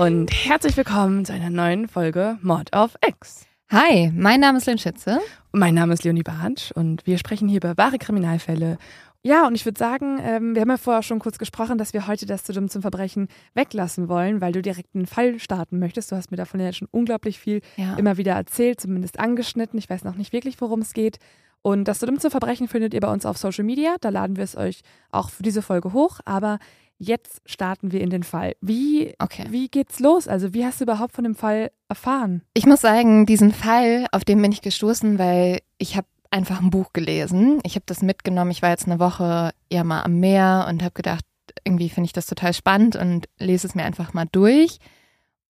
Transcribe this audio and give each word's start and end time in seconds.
Und 0.00 0.30
herzlich 0.32 0.78
willkommen 0.78 1.26
zu 1.26 1.34
einer 1.34 1.50
neuen 1.50 1.86
Folge 1.86 2.38
Mod 2.40 2.74
of 2.74 2.96
X. 3.06 3.44
Hi, 3.70 4.10
mein 4.14 4.40
Name 4.40 4.56
ist 4.56 4.66
Lynn 4.66 4.78
Schütze. 4.78 5.20
Mein 5.52 5.74
Name 5.74 5.92
ist 5.92 6.04
Leonie 6.04 6.22
Bartsch 6.22 6.72
und 6.72 7.06
wir 7.06 7.18
sprechen 7.18 7.48
hier 7.48 7.58
über 7.58 7.76
wahre 7.76 7.98
Kriminalfälle. 7.98 8.78
Ja, 9.22 9.46
und 9.46 9.54
ich 9.54 9.66
würde 9.66 9.78
sagen, 9.78 10.18
ähm, 10.22 10.54
wir 10.54 10.62
haben 10.62 10.70
ja 10.70 10.78
vorher 10.78 11.02
schon 11.02 11.18
kurz 11.18 11.36
gesprochen, 11.36 11.76
dass 11.76 11.92
wir 11.92 12.06
heute 12.06 12.24
das 12.24 12.44
zu 12.44 12.54
dumm 12.54 12.70
zum 12.70 12.80
Verbrechen 12.80 13.28
weglassen 13.52 14.08
wollen, 14.08 14.40
weil 14.40 14.52
du 14.52 14.62
direkt 14.62 14.94
einen 14.94 15.06
Fall 15.06 15.38
starten 15.38 15.78
möchtest. 15.78 16.10
Du 16.10 16.16
hast 16.16 16.30
mir 16.30 16.38
davon 16.38 16.60
ja 16.60 16.72
schon 16.72 16.88
unglaublich 16.90 17.38
viel 17.38 17.60
Ja. 17.76 17.96
immer 17.96 18.16
wieder 18.16 18.32
erzählt, 18.32 18.80
zumindest 18.80 19.20
angeschnitten. 19.20 19.78
Ich 19.78 19.90
weiß 19.90 20.04
noch 20.04 20.14
nicht 20.16 20.32
wirklich, 20.32 20.58
worum 20.62 20.80
es 20.80 20.94
geht. 20.94 21.18
Und 21.60 21.84
das 21.84 21.98
zu 21.98 22.06
dumm 22.06 22.18
zum 22.18 22.30
Verbrechen 22.30 22.68
findet 22.68 22.94
ihr 22.94 23.00
bei 23.00 23.12
uns 23.12 23.26
auf 23.26 23.36
Social 23.36 23.64
Media. 23.64 23.96
Da 24.00 24.08
laden 24.08 24.36
wir 24.36 24.44
es 24.44 24.56
euch 24.56 24.80
auch 25.10 25.28
für 25.28 25.42
diese 25.42 25.60
Folge 25.60 25.92
hoch. 25.92 26.20
Aber 26.24 26.58
jetzt 27.00 27.40
starten 27.46 27.90
wir 27.92 28.00
in 28.02 28.10
den 28.10 28.22
Fall. 28.22 28.54
Wie, 28.60 29.14
Okay. 29.18 29.46
wie 29.50 29.68
geht's 29.68 29.98
los? 29.98 30.28
Also, 30.28 30.54
wie 30.54 30.64
hast 30.64 30.80
du 30.80 30.84
überhaupt 30.84 31.14
von 31.14 31.24
dem 31.24 31.34
Fall 31.34 31.72
erfahren? 31.88 32.42
Ich 32.54 32.66
muss 32.66 32.82
sagen, 32.82 33.26
diesen 33.26 33.52
Fall, 33.52 34.06
auf 34.12 34.24
den 34.24 34.40
bin 34.40 34.52
ich 34.52 34.60
gestoßen, 34.60 35.18
weil 35.18 35.60
ich 35.78 35.96
habe 35.96 36.06
einfach 36.30 36.60
ein 36.60 36.70
Buch 36.70 36.92
gelesen. 36.92 37.58
Ich 37.64 37.74
habe 37.74 37.84
das 37.86 38.02
mitgenommen. 38.02 38.50
Ich 38.50 38.62
war 38.62 38.70
jetzt 38.70 38.86
eine 38.86 39.00
Woche 39.00 39.50
ja 39.72 39.82
mal 39.82 40.02
am 40.02 40.20
Meer 40.20 40.66
und 40.68 40.82
habe 40.82 40.92
gedacht, 40.92 41.24
irgendwie 41.64 41.88
finde 41.88 42.06
ich 42.06 42.12
das 42.12 42.26
total 42.26 42.52
spannend 42.54 42.94
und 42.94 43.28
lese 43.38 43.66
es 43.66 43.74
mir 43.74 43.84
einfach 43.84 44.12
mal 44.12 44.26
durch. 44.30 44.78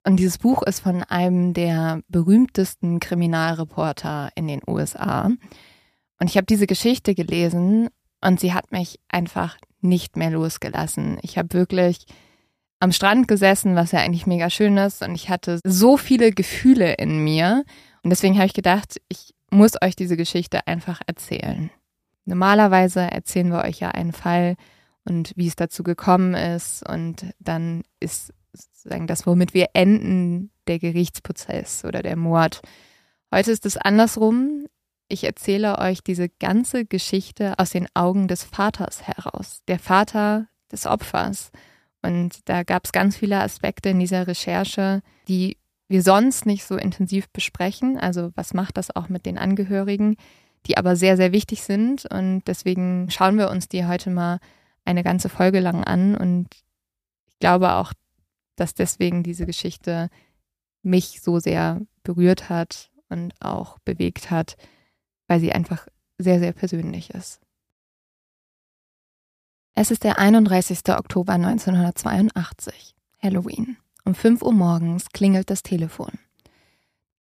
Und 0.05 0.17
dieses 0.17 0.39
Buch 0.39 0.62
ist 0.62 0.81
von 0.81 1.03
einem 1.03 1.55
der 1.55 2.03
berühmtesten 2.09 3.01
Kriminalreporter 3.01 4.31
in 4.37 4.47
den 4.47 4.61
USA. 4.67 5.25
Und 6.21 6.27
ich 6.31 6.37
habe 6.37 6.47
diese 6.47 6.67
Geschichte 6.67 7.15
gelesen 7.15 7.89
und 8.21 8.39
sie 8.41 8.53
hat 8.53 8.71
mich 8.71 9.01
einfach 9.09 9.56
nicht 9.81 10.16
mehr 10.16 10.31
losgelassen. 10.31 11.19
Ich 11.22 11.39
habe 11.39 11.53
wirklich 11.53 12.06
am 12.81 12.93
Strand 12.93 13.28
gesessen, 13.28 13.75
was 13.75 13.93
ja 13.93 14.00
eigentlich 14.00 14.27
mega 14.27 14.50
schön 14.50 14.77
ist. 14.77 15.03
Und 15.03 15.15
ich 15.15 15.28
hatte 15.31 15.61
so 15.65 15.97
viele 15.97 16.31
Gefühle 16.33 16.94
in 16.94 17.22
mir. 17.22 17.65
Und 18.03 18.11
deswegen 18.11 18.37
habe 18.37 18.47
ich 18.47 18.55
gedacht, 18.55 19.00
ich 19.09 19.34
muss 19.50 19.72
euch 19.83 19.97
diese 19.97 20.16
Geschichte 20.16 20.66
einfach 20.66 21.00
erzählen. 21.06 21.71
Normalerweise 22.25 23.00
erzählen 23.00 23.50
wir 23.50 23.65
euch 23.65 23.81
ja 23.81 23.89
einen 23.89 24.12
Fall 24.12 24.56
und 25.05 25.33
wie 25.37 25.47
es 25.47 25.56
dazu 25.56 25.83
gekommen 25.83 26.34
ist. 26.34 26.87
Und 26.89 27.27
dann 27.41 27.83
ist 28.00 28.33
sozusagen 28.53 29.06
das, 29.06 29.27
womit 29.27 29.55
wir 29.55 29.69
enden, 29.72 30.50
der 30.66 30.78
Gerichtsprozess 30.78 31.84
oder 31.84 32.03
der 32.03 32.16
Mord. 32.16 32.60
Heute 33.33 33.50
ist 33.50 33.66
es 33.66 33.77
andersrum. 33.77 34.66
Ich 35.09 35.25
erzähle 35.25 35.79
euch 35.79 36.03
diese 36.03 36.29
ganze 36.29 36.85
Geschichte 36.85 37.59
aus 37.59 37.71
den 37.71 37.89
Augen 37.95 38.29
des 38.29 38.45
Vaters 38.45 39.07
heraus. 39.07 39.63
Der 39.67 39.79
Vater 39.79 40.49
des 40.71 40.87
Opfers. 40.87 41.51
Und 42.03 42.47
da 42.49 42.63
gab 42.63 42.85
es 42.85 42.93
ganz 42.93 43.17
viele 43.17 43.41
Aspekte 43.41 43.89
in 43.89 43.99
dieser 43.99 44.27
Recherche, 44.27 45.03
die 45.27 45.57
wir 45.89 46.03
sonst 46.03 46.45
nicht 46.45 46.65
so 46.65 46.77
intensiv 46.77 47.31
besprechen. 47.31 47.99
Also 47.99 48.31
was 48.35 48.53
macht 48.53 48.77
das 48.77 48.95
auch 48.95 49.09
mit 49.09 49.25
den 49.25 49.39
Angehörigen, 49.39 50.17
die 50.67 50.77
aber 50.77 50.95
sehr, 50.95 51.17
sehr 51.17 51.33
wichtig 51.33 51.63
sind. 51.63 52.05
Und 52.05 52.43
deswegen 52.47 53.11
schauen 53.11 53.39
wir 53.39 53.51
uns 53.51 53.69
die 53.69 53.87
heute 53.87 54.11
mal 54.11 54.39
eine 54.85 55.03
ganze 55.03 55.31
Folge 55.31 55.61
lang 55.61 55.85
an. 55.85 56.17
Und 56.17 56.49
ich 57.27 57.39
glaube 57.39 57.73
auch, 57.75 57.95
dass 58.57 58.75
deswegen 58.75 59.23
diese 59.23 59.47
Geschichte 59.47 60.11
mich 60.83 61.23
so 61.23 61.39
sehr 61.39 61.81
berührt 62.03 62.51
hat 62.51 62.91
und 63.09 63.33
auch 63.41 63.79
bewegt 63.81 64.31
hat, 64.31 64.57
weil 65.28 65.39
sie 65.39 65.53
einfach 65.53 65.87
sehr, 66.19 66.41
sehr 66.41 66.53
persönlich 66.53 67.11
ist. 67.11 67.41
Es 69.75 69.93
ist 69.93 70.03
der 70.03 70.19
31. 70.19 70.81
Oktober 70.89 71.34
1982, 71.34 72.97
Halloween. 73.22 73.77
Um 74.05 74.15
5 74.15 74.43
Uhr 74.43 74.53
morgens 74.53 75.11
klingelt 75.11 75.50
das 75.50 75.62
Telefon. 75.62 76.11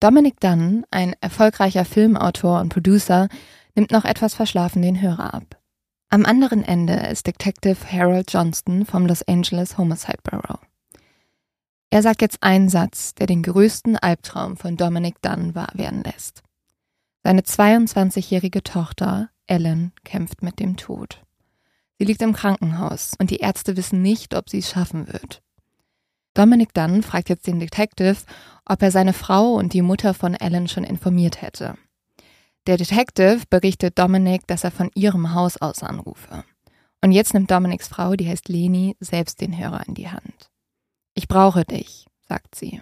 Dominic 0.00 0.40
Dunn, 0.40 0.84
ein 0.90 1.14
erfolgreicher 1.20 1.84
Filmautor 1.84 2.60
und 2.60 2.70
Producer, 2.70 3.28
nimmt 3.76 3.92
noch 3.92 4.04
etwas 4.04 4.34
verschlafen 4.34 4.82
den 4.82 5.00
Hörer 5.00 5.34
ab. 5.34 5.60
Am 6.08 6.24
anderen 6.24 6.64
Ende 6.64 6.94
ist 6.94 7.26
Detective 7.26 7.92
Harold 7.92 8.32
Johnston 8.32 8.86
vom 8.86 9.06
Los 9.06 9.22
Angeles 9.28 9.76
Homicide 9.76 10.18
Bureau. 10.22 10.58
Er 11.90 12.02
sagt 12.02 12.22
jetzt 12.22 12.42
einen 12.42 12.68
Satz, 12.68 13.14
der 13.14 13.26
den 13.26 13.42
größten 13.42 13.96
Albtraum 13.96 14.56
von 14.56 14.76
Dominic 14.76 15.20
Dunn 15.22 15.54
wahr 15.54 15.70
werden 15.74 16.02
lässt. 16.02 16.42
Seine 17.28 17.42
22-jährige 17.42 18.62
Tochter, 18.62 19.28
Ellen, 19.46 19.92
kämpft 20.02 20.42
mit 20.42 20.58
dem 20.60 20.78
Tod. 20.78 21.26
Sie 21.98 22.06
liegt 22.06 22.22
im 22.22 22.32
Krankenhaus 22.32 23.12
und 23.18 23.28
die 23.28 23.40
Ärzte 23.40 23.76
wissen 23.76 24.00
nicht, 24.00 24.34
ob 24.34 24.48
sie 24.48 24.60
es 24.60 24.70
schaffen 24.70 25.08
wird. 25.08 25.42
Dominic 26.32 26.72
Dunn 26.72 27.02
fragt 27.02 27.28
jetzt 27.28 27.46
den 27.46 27.60
Detective, 27.60 28.16
ob 28.64 28.80
er 28.80 28.90
seine 28.90 29.12
Frau 29.12 29.56
und 29.56 29.74
die 29.74 29.82
Mutter 29.82 30.14
von 30.14 30.32
Ellen 30.32 30.68
schon 30.68 30.84
informiert 30.84 31.42
hätte. 31.42 31.76
Der 32.66 32.78
Detective 32.78 33.42
berichtet 33.50 33.98
Dominic, 33.98 34.46
dass 34.46 34.64
er 34.64 34.70
von 34.70 34.90
ihrem 34.94 35.34
Haus 35.34 35.58
aus 35.58 35.82
anrufe. 35.82 36.44
Und 37.02 37.12
jetzt 37.12 37.34
nimmt 37.34 37.50
Dominics 37.50 37.88
Frau, 37.88 38.14
die 38.14 38.26
heißt 38.26 38.48
Leni, 38.48 38.96
selbst 39.00 39.42
den 39.42 39.54
Hörer 39.54 39.86
in 39.86 39.92
die 39.92 40.08
Hand. 40.08 40.48
Ich 41.12 41.28
brauche 41.28 41.66
dich, 41.66 42.06
sagt 42.26 42.54
sie. 42.54 42.80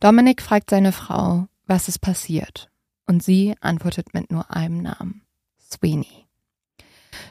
Dominic 0.00 0.40
fragt 0.40 0.70
seine 0.70 0.92
Frau, 0.92 1.46
was 1.66 1.88
ist 1.88 1.98
passiert. 1.98 2.69
Und 3.10 3.24
sie 3.24 3.56
antwortet 3.60 4.14
mit 4.14 4.30
nur 4.30 4.52
einem 4.54 4.82
Namen. 4.82 5.22
Sweeney. 5.68 6.26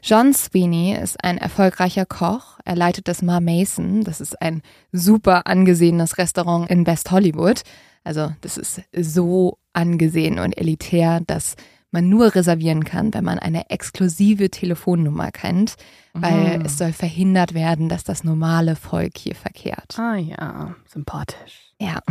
John 0.03 0.33
Sweeney 0.33 0.93
ist 0.93 1.23
ein 1.23 1.37
erfolgreicher 1.37 2.05
Koch. 2.05 2.59
Er 2.65 2.75
leitet 2.75 3.07
das 3.07 3.21
Mar 3.21 3.39
Mason. 3.39 4.03
Das 4.03 4.19
ist 4.19 4.41
ein 4.41 4.61
super 4.91 5.47
angesehenes 5.47 6.17
Restaurant 6.17 6.69
in 6.69 6.85
West 6.85 7.11
Hollywood. 7.11 7.61
Also 8.03 8.33
das 8.41 8.57
ist 8.57 8.81
so 8.93 9.57
angesehen 9.71 10.37
und 10.39 10.57
elitär, 10.57 11.21
dass 11.25 11.55
man 11.91 12.09
nur 12.09 12.35
reservieren 12.35 12.83
kann, 12.83 13.13
wenn 13.13 13.23
man 13.23 13.39
eine 13.39 13.69
exklusive 13.69 14.49
Telefonnummer 14.49 15.31
kennt, 15.31 15.75
weil 16.13 16.59
Mhm. 16.59 16.65
es 16.65 16.77
soll 16.77 16.91
verhindert 16.91 17.53
werden, 17.53 17.87
dass 17.87 18.03
das 18.03 18.25
normale 18.25 18.75
Volk 18.75 19.17
hier 19.17 19.33
verkehrt. 19.35 19.97
Ah 19.97 20.15
ja, 20.17 20.75
sympathisch. 20.87 21.71
Ja. 21.79 22.01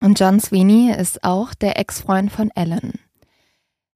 Und 0.00 0.20
John 0.20 0.40
Sweeney 0.40 0.92
ist 0.92 1.24
auch 1.24 1.54
der 1.54 1.78
Ex-Freund 1.78 2.30
von 2.30 2.50
Ellen. 2.54 2.92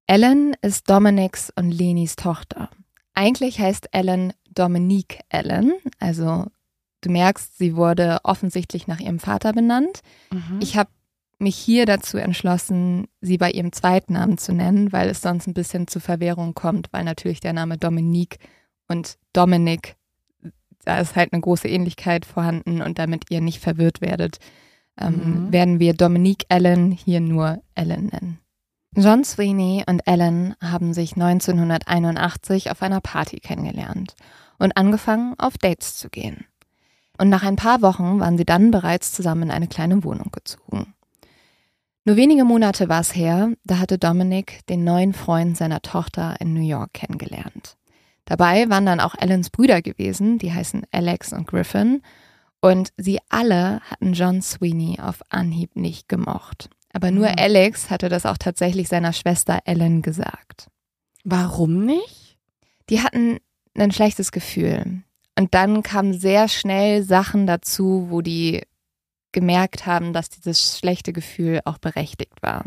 Ellen 0.07 0.55
ist 0.63 0.91
Dominics 0.91 1.53
und 1.55 1.71
Lenis 1.71 2.17
Tochter. 2.17 2.71
Eigentlich 3.15 3.61
heißt 3.61 3.89
Ellen 3.93 4.33
Dominique 4.51 5.21
Ellen, 5.29 5.73
also 5.99 6.47
du 7.03 7.11
merkst, 7.11 7.57
sie 7.57 7.77
wurde 7.77 8.19
offensichtlich 8.23 8.87
nach 8.87 9.01
ihrem 9.01 9.19
Vater 9.19 9.53
benannt. 9.53 10.01
Mhm. 10.31 10.59
Ich 10.61 10.77
habe 10.77 10.91
mich 11.39 11.57
hier 11.57 11.87
dazu 11.87 12.19
entschlossen, 12.19 13.09
sie 13.21 13.37
bei 13.37 13.51
ihrem 13.51 13.73
Zweitnamen 13.73 14.39
zu 14.39 14.53
nennen, 14.53 14.93
weil 14.93 15.09
es 15.09 15.21
sonst 15.21 15.47
ein 15.47 15.55
bisschen 15.55 15.89
zu 15.89 16.01
Verwirrung 16.01 16.55
kommt, 16.55 16.89
weil 16.93 17.05
natürlich 17.05 17.41
der 17.41 17.53
Name 17.53 17.79
Dominique 17.79 18.39
und 18.89 19.19
Dominic, 19.33 19.97
da 20.85 21.01
ist 21.01 21.17
halt 21.17 21.33
eine 21.33 21.43
große 21.43 21.69
Ähnlichkeit 21.69 22.25
vorhanden 22.25 22.81
und 22.81 22.99
damit 22.99 23.31
ihr 23.31 23.41
nicht 23.41 23.61
verwirrt 23.61 24.01
werdet, 24.01 24.39
ähm, 25.01 25.47
mhm. 25.47 25.53
werden 25.53 25.81
wir 25.81 25.95
Dominique 25.95 26.47
Allen 26.49 26.91
hier 26.91 27.21
nur 27.21 27.63
Ellen 27.75 28.07
nennen. 28.07 28.39
John 28.95 29.25
Sweeney 29.25 29.85
und 29.89 30.07
Ellen 30.07 30.55
haben 30.61 30.93
sich 30.93 31.15
1981 31.15 32.71
auf 32.71 32.83
einer 32.83 33.01
Party 33.01 33.41
kennengelernt 33.41 34.15
und 34.59 34.77
angefangen, 34.77 35.35
auf 35.39 35.57
Dates 35.57 35.97
zu 35.97 36.11
gehen. 36.11 36.45
Und 37.19 37.31
nach 37.31 37.43
ein 37.43 37.57
paar 37.57 37.81
Wochen 37.81 38.21
waren 38.21 38.37
sie 38.37 38.45
dann 38.45 38.71
bereits 38.71 39.13
zusammen 39.13 39.45
in 39.45 39.51
eine 39.51 39.69
kleine 39.69 40.05
Wohnung 40.05 40.31
gezogen. 40.31 40.95
Nur 42.05 42.17
wenige 42.17 42.45
Monate 42.45 42.89
war 42.89 43.01
es 43.01 43.15
her, 43.15 43.53
da 43.65 43.79
hatte 43.79 43.97
Dominic 43.97 44.67
den 44.67 44.83
neuen 44.85 45.13
Freund 45.13 45.57
seiner 45.57 45.83
Tochter 45.83 46.37
in 46.41 46.53
New 46.53 46.67
York 46.67 46.93
kennengelernt. 46.95 47.77
Dabei 48.25 48.69
waren 48.71 48.87
dann 48.87 49.01
auch 49.01 49.15
Ellens 49.19 49.51
Brüder 49.51 49.83
gewesen, 49.83 50.39
die 50.39 50.53
heißen 50.53 50.85
Alex 50.91 51.33
und 51.33 51.47
Griffin, 51.47 52.03
und 52.63 52.93
sie 52.97 53.19
alle 53.29 53.81
hatten 53.81 54.15
John 54.15 54.41
Sweeney 54.41 54.99
auf 55.01 55.21
Anhieb 55.29 55.77
nicht 55.77 56.09
gemocht. 56.09 56.71
Aber 56.95 57.11
nur 57.11 57.29
mhm. 57.29 57.35
Alex 57.37 57.91
hatte 57.91 58.09
das 58.09 58.25
auch 58.25 58.39
tatsächlich 58.39 58.89
seiner 58.89 59.13
Schwester 59.13 59.61
Ellen 59.65 60.01
gesagt. 60.01 60.69
Warum 61.25 61.85
nicht? 61.85 62.39
Die 62.89 63.01
hatten 63.01 63.39
ein 63.77 63.91
schlechtes 63.91 64.33
Gefühl. 64.33 65.03
Und 65.39 65.55
dann 65.55 65.83
kamen 65.83 66.19
sehr 66.19 66.49
schnell 66.49 67.03
Sachen 67.03 67.47
dazu, 67.47 68.07
wo 68.11 68.21
die 68.21 68.63
gemerkt 69.33 69.87
haben, 69.87 70.13
dass 70.13 70.29
dieses 70.29 70.79
schlechte 70.79 71.13
Gefühl 71.13 71.61
auch 71.65 71.79
berechtigt 71.79 72.43
war. 72.43 72.65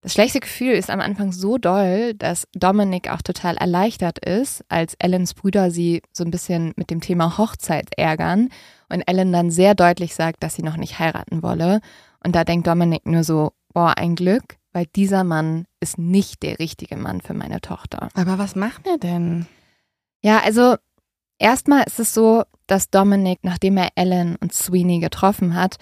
Das 0.00 0.14
schlechte 0.14 0.40
Gefühl 0.40 0.72
ist 0.72 0.88
am 0.88 1.00
Anfang 1.00 1.30
so 1.30 1.58
doll, 1.58 2.14
dass 2.14 2.48
Dominic 2.54 3.10
auch 3.10 3.20
total 3.20 3.58
erleichtert 3.58 4.18
ist, 4.18 4.64
als 4.70 4.94
Ellens 4.98 5.34
Brüder 5.34 5.70
sie 5.70 6.00
so 6.12 6.24
ein 6.24 6.30
bisschen 6.30 6.72
mit 6.76 6.90
dem 6.90 7.02
Thema 7.02 7.36
Hochzeit 7.36 7.90
ärgern 7.98 8.48
und 8.90 9.02
Ellen 9.02 9.32
dann 9.32 9.50
sehr 9.50 9.74
deutlich 9.74 10.14
sagt, 10.14 10.42
dass 10.42 10.54
sie 10.54 10.62
noch 10.62 10.76
nicht 10.76 10.98
heiraten 10.98 11.42
wolle. 11.42 11.80
Und 12.22 12.34
da 12.34 12.44
denkt 12.44 12.66
Dominic 12.66 13.06
nur 13.06 13.24
so, 13.24 13.52
boah, 13.72 13.96
ein 13.96 14.14
Glück, 14.14 14.56
weil 14.72 14.86
dieser 14.94 15.24
Mann 15.24 15.66
ist 15.80 15.98
nicht 15.98 16.42
der 16.42 16.58
richtige 16.58 16.96
Mann 16.96 17.20
für 17.20 17.34
meine 17.34 17.60
Tochter. 17.60 18.08
Aber 18.14 18.38
was 18.38 18.54
macht 18.56 18.86
er 18.86 18.98
denn? 18.98 19.46
Ja, 20.22 20.40
also 20.44 20.76
erstmal 21.38 21.84
ist 21.84 21.98
es 21.98 22.14
so, 22.14 22.44
dass 22.66 22.90
Dominic, 22.90 23.40
nachdem 23.42 23.76
er 23.76 23.88
Ellen 23.96 24.36
und 24.36 24.52
Sweeney 24.52 25.00
getroffen 25.00 25.54
hat, 25.54 25.76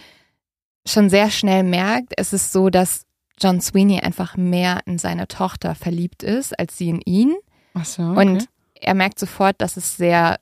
schon 0.87 1.11
sehr 1.11 1.31
schnell 1.31 1.63
merkt, 1.63 2.15
es 2.17 2.33
ist 2.33 2.53
so, 2.53 2.71
dass 2.71 3.05
John 3.41 3.61
Sweeney 3.61 4.01
einfach 4.01 4.37
mehr 4.37 4.81
in 4.87 4.99
seine 4.99 5.29
Tochter 5.29 5.75
verliebt 5.75 6.23
ist, 6.23 6.59
als 6.59 6.79
sie 6.79 6.89
in 6.89 7.01
ihn. 7.03 7.37
Ach 7.75 7.85
so, 7.85 8.03
okay. 8.03 8.21
Und 8.21 8.49
er 8.75 8.95
merkt 8.95 9.19
sofort, 9.19 9.61
dass 9.61 9.77
es 9.77 9.97
sehr 9.97 10.39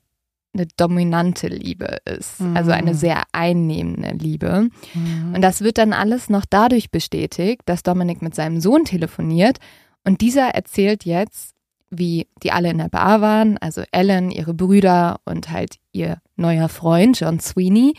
eine 0.56 0.67
dominante 0.76 1.49
Liebe 1.49 1.99
ist, 2.05 2.41
mhm. 2.41 2.56
also 2.56 2.70
eine 2.70 2.93
mhm. 2.93 2.97
sehr 2.97 3.23
einnehmende 3.32 4.11
Liebe. 4.11 4.69
Mhm. 4.94 5.35
Und 5.35 5.43
das 5.43 5.61
wird 5.61 5.79
dann 5.79 5.93
alles 5.93 6.29
noch 6.31 6.44
dadurch 6.49 6.91
bestätigt, 6.91 7.62
dass 7.67 7.82
Dominik 7.82 8.23
mit 8.23 8.35
seinem 8.35 8.61
Sohn 8.61 8.85
telefoniert 8.85 9.58
und 10.06 10.20
dieser 10.20 10.50
erzählt 10.50 11.05
jetzt, 11.05 11.56
wie 11.91 12.29
die 12.43 12.53
alle 12.53 12.70
in 12.70 12.79
der 12.79 12.88
Bar 12.88 13.20
waren, 13.20 13.58
also 13.58 13.82
Ellen, 13.91 14.31
ihre 14.31 14.55
Brüder 14.55 15.20
und 15.25 15.50
halt 15.50 15.79
ihr 15.93 16.20
neuer 16.37 16.69
Freund 16.69 17.19
John 17.19 17.41
Sweeney. 17.41 17.94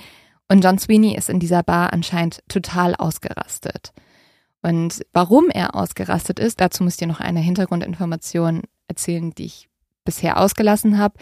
Und 0.47 0.63
John 0.63 0.77
Sweeney 0.77 1.15
ist 1.15 1.29
in 1.29 1.39
dieser 1.39 1.63
Bar 1.63 1.91
anscheinend 1.91 2.43
total 2.47 2.95
ausgerastet. 2.95 3.91
Und 4.61 5.05
warum 5.13 5.49
er 5.49 5.75
ausgerastet 5.75 6.39
ist, 6.39 6.61
dazu 6.61 6.83
müsst 6.83 7.01
ihr 7.01 7.07
noch 7.07 7.19
eine 7.19 7.39
Hintergrundinformation 7.39 8.63
erzählen, 8.87 9.31
die 9.31 9.45
ich 9.45 9.69
bisher 10.05 10.39
ausgelassen 10.39 10.97
habe. 10.97 11.15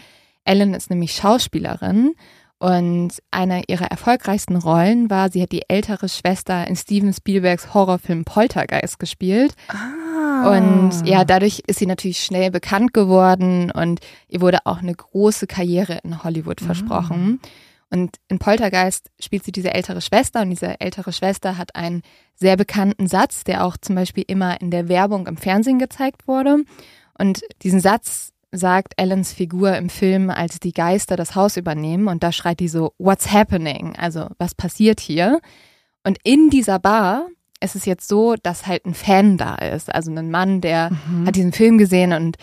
Ellen 0.46 0.74
ist 0.74 0.90
nämlich 0.90 1.12
Schauspielerin 1.12 2.14
und 2.58 3.10
eine 3.30 3.64
ihrer 3.68 3.86
erfolgreichsten 3.86 4.56
Rollen 4.56 5.10
war, 5.10 5.30
sie 5.30 5.42
hat 5.42 5.52
die 5.52 5.68
ältere 5.68 6.08
Schwester 6.08 6.66
in 6.66 6.74
Steven 6.74 7.12
Spielbergs 7.12 7.74
Horrorfilm 7.74 8.24
Poltergeist 8.24 8.98
gespielt. 8.98 9.54
Ah. 9.68 10.56
Und 10.56 11.06
ja, 11.06 11.24
dadurch 11.24 11.62
ist 11.66 11.78
sie 11.78 11.86
natürlich 11.86 12.24
schnell 12.24 12.50
bekannt 12.50 12.94
geworden 12.94 13.70
und 13.70 14.00
ihr 14.28 14.40
wurde 14.40 14.60
auch 14.64 14.78
eine 14.78 14.94
große 14.94 15.46
Karriere 15.46 15.98
in 16.02 16.24
Hollywood 16.24 16.62
ah. 16.62 16.66
versprochen. 16.66 17.40
Und 17.90 18.16
in 18.28 18.38
Poltergeist 18.38 19.10
spielt 19.20 19.44
sie 19.44 19.52
diese 19.52 19.72
ältere 19.72 20.00
Schwester 20.00 20.40
und 20.40 20.50
diese 20.50 20.80
ältere 20.80 21.12
Schwester 21.12 21.58
hat 21.58 21.76
einen 21.76 22.02
sehr 22.34 22.56
bekannten 22.56 23.06
Satz, 23.06 23.44
der 23.44 23.64
auch 23.64 23.76
zum 23.76 23.94
Beispiel 23.94 24.24
immer 24.26 24.60
in 24.60 24.70
der 24.70 24.88
Werbung 24.88 25.26
im 25.26 25.36
Fernsehen 25.36 25.78
gezeigt 25.78 26.26
wurde. 26.26 26.64
Und 27.18 27.42
diesen 27.62 27.80
Satz 27.80 28.32
sagt 28.52 28.94
Ellens 28.96 29.32
Figur 29.32 29.76
im 29.76 29.88
Film, 29.88 30.30
als 30.30 30.60
die 30.60 30.72
Geister 30.72 31.16
das 31.16 31.34
Haus 31.34 31.56
übernehmen 31.56 32.08
und 32.08 32.22
da 32.22 32.32
schreit 32.32 32.60
die 32.60 32.68
so, 32.68 32.92
What's 32.98 33.32
happening? 33.32 33.94
Also, 33.96 34.28
was 34.38 34.54
passiert 34.54 35.00
hier? 35.00 35.40
Und 36.04 36.18
in 36.22 36.50
dieser 36.50 36.78
Bar 36.78 37.26
ist 37.60 37.74
es 37.74 37.84
jetzt 37.84 38.08
so, 38.08 38.36
dass 38.42 38.66
halt 38.66 38.86
ein 38.86 38.94
Fan 38.94 39.38
da 39.38 39.56
ist, 39.56 39.94
also 39.94 40.10
ein 40.12 40.30
Mann, 40.30 40.60
der 40.60 40.90
mhm. 40.90 41.26
hat 41.26 41.36
diesen 41.36 41.52
Film 41.52 41.78
gesehen 41.78 42.12
und 42.12 42.36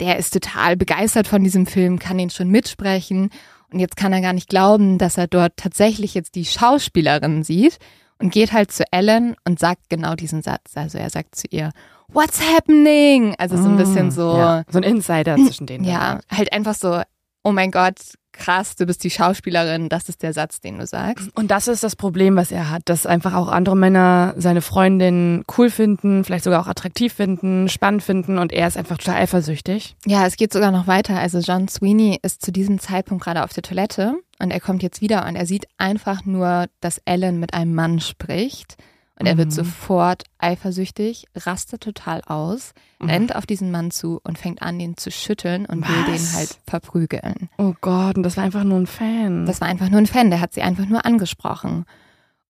der 0.00 0.18
ist 0.18 0.32
total 0.32 0.76
begeistert 0.76 1.28
von 1.28 1.44
diesem 1.44 1.66
Film, 1.66 1.98
kann 1.98 2.18
ihn 2.18 2.30
schon 2.30 2.48
mitsprechen 2.48 3.30
und 3.72 3.78
jetzt 3.78 3.96
kann 3.96 4.12
er 4.12 4.20
gar 4.20 4.32
nicht 4.32 4.48
glauben, 4.48 4.98
dass 4.98 5.18
er 5.18 5.26
dort 5.26 5.56
tatsächlich 5.56 6.14
jetzt 6.14 6.34
die 6.34 6.44
Schauspielerin 6.44 7.44
sieht 7.44 7.78
und 8.18 8.32
geht 8.32 8.52
halt 8.52 8.72
zu 8.72 8.84
Ellen 8.90 9.36
und 9.44 9.58
sagt 9.58 9.88
genau 9.88 10.14
diesen 10.14 10.42
Satz. 10.42 10.76
Also 10.76 10.98
er 10.98 11.10
sagt 11.10 11.34
zu 11.34 11.46
ihr, 11.50 11.70
what's 12.12 12.40
happening? 12.40 13.34
Also 13.38 13.56
so 13.56 13.68
ein 13.68 13.76
bisschen 13.76 14.08
mm, 14.08 14.10
so. 14.10 14.36
Ja, 14.36 14.64
so 14.68 14.78
ein 14.78 14.84
Insider 14.84 15.36
zwischen 15.46 15.66
denen. 15.66 15.84
Ja, 15.84 16.20
halt 16.30 16.52
einfach 16.52 16.74
so, 16.74 17.02
oh 17.42 17.52
mein 17.52 17.70
Gott, 17.70 17.96
krass, 18.34 18.76
du 18.76 18.84
bist 18.84 19.02
die 19.04 19.10
Schauspielerin, 19.10 19.88
das 19.88 20.08
ist 20.08 20.22
der 20.22 20.32
Satz, 20.32 20.60
den 20.60 20.78
du 20.78 20.86
sagst. 20.86 21.30
Und 21.36 21.50
das 21.50 21.68
ist 21.68 21.82
das 21.82 21.96
Problem, 21.96 22.36
was 22.36 22.50
er 22.50 22.70
hat, 22.70 22.82
dass 22.86 23.06
einfach 23.06 23.34
auch 23.34 23.48
andere 23.48 23.76
Männer 23.76 24.34
seine 24.36 24.60
Freundin 24.60 25.44
cool 25.56 25.70
finden, 25.70 26.24
vielleicht 26.24 26.44
sogar 26.44 26.60
auch 26.60 26.66
attraktiv 26.66 27.12
finden, 27.12 27.68
spannend 27.68 28.02
finden 28.02 28.38
und 28.38 28.52
er 28.52 28.66
ist 28.66 28.76
einfach 28.76 28.98
total 28.98 29.22
eifersüchtig. 29.22 29.96
Ja, 30.04 30.26
es 30.26 30.36
geht 30.36 30.52
sogar 30.52 30.72
noch 30.72 30.86
weiter. 30.86 31.18
Also 31.18 31.38
John 31.38 31.68
Sweeney 31.68 32.18
ist 32.22 32.44
zu 32.44 32.52
diesem 32.52 32.78
Zeitpunkt 32.78 33.24
gerade 33.24 33.44
auf 33.44 33.52
der 33.52 33.62
Toilette 33.62 34.14
und 34.40 34.50
er 34.50 34.60
kommt 34.60 34.82
jetzt 34.82 35.00
wieder 35.00 35.26
und 35.26 35.36
er 35.36 35.46
sieht 35.46 35.66
einfach 35.78 36.24
nur, 36.24 36.66
dass 36.80 37.00
Ellen 37.04 37.38
mit 37.40 37.54
einem 37.54 37.74
Mann 37.74 38.00
spricht 38.00 38.76
und 39.18 39.26
er 39.26 39.36
wird 39.36 39.48
mhm. 39.48 39.52
sofort 39.52 40.24
eifersüchtig, 40.38 41.26
rastet 41.36 41.82
total 41.82 42.22
aus, 42.22 42.72
mhm. 42.98 43.08
rennt 43.08 43.36
auf 43.36 43.46
diesen 43.46 43.70
Mann 43.70 43.92
zu 43.92 44.20
und 44.24 44.38
fängt 44.38 44.60
an, 44.60 44.80
ihn 44.80 44.96
zu 44.96 45.10
schütteln 45.12 45.66
und 45.66 45.82
Was? 45.82 45.88
will 45.88 46.04
den 46.04 46.32
halt 46.32 46.58
verprügeln. 46.66 47.48
Oh 47.58 47.74
Gott, 47.80 48.16
und 48.16 48.24
das 48.24 48.36
war 48.36 48.44
einfach 48.44 48.64
nur 48.64 48.78
ein 48.78 48.88
Fan. 48.88 49.46
Das 49.46 49.60
war 49.60 49.68
einfach 49.68 49.88
nur 49.88 50.00
ein 50.00 50.06
Fan, 50.06 50.30
der 50.30 50.40
hat 50.40 50.52
sie 50.52 50.62
einfach 50.62 50.86
nur 50.86 51.04
angesprochen. 51.04 51.84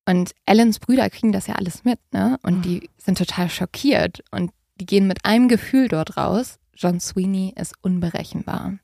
Und 0.06 0.32
Ellens 0.46 0.78
Brüder 0.78 1.08
kriegen 1.10 1.32
das 1.32 1.46
ja 1.46 1.54
alles 1.56 1.84
mit, 1.84 1.98
ne? 2.12 2.38
Und 2.42 2.58
mhm. 2.58 2.62
die 2.62 2.90
sind 2.96 3.18
total 3.18 3.50
schockiert 3.50 4.22
und 4.30 4.50
die 4.80 4.86
gehen 4.86 5.06
mit 5.06 5.24
einem 5.24 5.48
Gefühl 5.48 5.88
dort 5.88 6.16
raus. 6.16 6.58
John 6.74 6.98
Sweeney 6.98 7.54
ist 7.56 7.74
unberechenbar. 7.82 8.78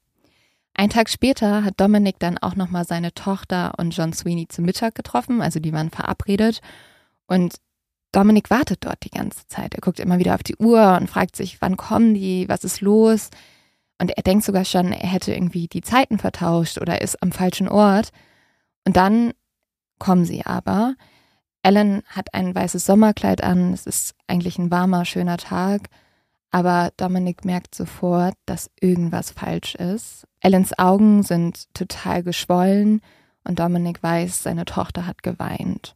Ein 0.74 0.90
Tag 0.90 1.08
später 1.08 1.64
hat 1.64 1.80
Dominic 1.80 2.18
dann 2.18 2.38
auch 2.38 2.56
nochmal 2.56 2.84
seine 2.84 3.12
Tochter 3.12 3.74
und 3.78 3.90
John 3.90 4.12
Sweeney 4.12 4.48
zum 4.48 4.64
Mittag 4.64 4.94
getroffen, 4.94 5.42
also 5.42 5.60
die 5.60 5.72
waren 5.72 5.90
verabredet. 5.90 6.60
Und 7.26 7.56
Dominik 8.12 8.50
wartet 8.50 8.84
dort 8.84 9.04
die 9.04 9.10
ganze 9.10 9.46
Zeit. 9.46 9.74
Er 9.74 9.80
guckt 9.80 10.00
immer 10.00 10.18
wieder 10.18 10.34
auf 10.34 10.42
die 10.42 10.56
Uhr 10.56 10.96
und 11.00 11.08
fragt 11.08 11.36
sich, 11.36 11.60
wann 11.60 11.76
kommen 11.76 12.14
die, 12.14 12.48
was 12.48 12.64
ist 12.64 12.80
los? 12.80 13.30
Und 14.00 14.10
er 14.16 14.22
denkt 14.22 14.44
sogar 14.44 14.64
schon, 14.64 14.92
er 14.92 15.08
hätte 15.08 15.32
irgendwie 15.32 15.68
die 15.68 15.82
Zeiten 15.82 16.18
vertauscht 16.18 16.78
oder 16.78 17.02
ist 17.02 17.22
am 17.22 17.32
falschen 17.32 17.68
Ort. 17.68 18.10
Und 18.86 18.96
dann 18.96 19.32
kommen 19.98 20.24
sie 20.24 20.44
aber. 20.44 20.94
Ellen 21.62 22.02
hat 22.06 22.32
ein 22.34 22.54
weißes 22.54 22.84
Sommerkleid 22.86 23.44
an. 23.44 23.72
Es 23.72 23.86
ist 23.86 24.14
eigentlich 24.26 24.58
ein 24.58 24.70
warmer, 24.70 25.04
schöner 25.04 25.36
Tag. 25.36 25.88
Aber 26.50 26.90
Dominik 26.96 27.44
merkt 27.44 27.74
sofort, 27.74 28.34
dass 28.46 28.70
irgendwas 28.80 29.30
falsch 29.30 29.74
ist. 29.76 30.26
Ellens 30.40 30.76
Augen 30.78 31.22
sind 31.22 31.72
total 31.74 32.22
geschwollen 32.22 33.02
und 33.44 33.60
Dominik 33.60 34.02
weiß, 34.02 34.42
seine 34.42 34.64
Tochter 34.64 35.06
hat 35.06 35.22
geweint. 35.22 35.94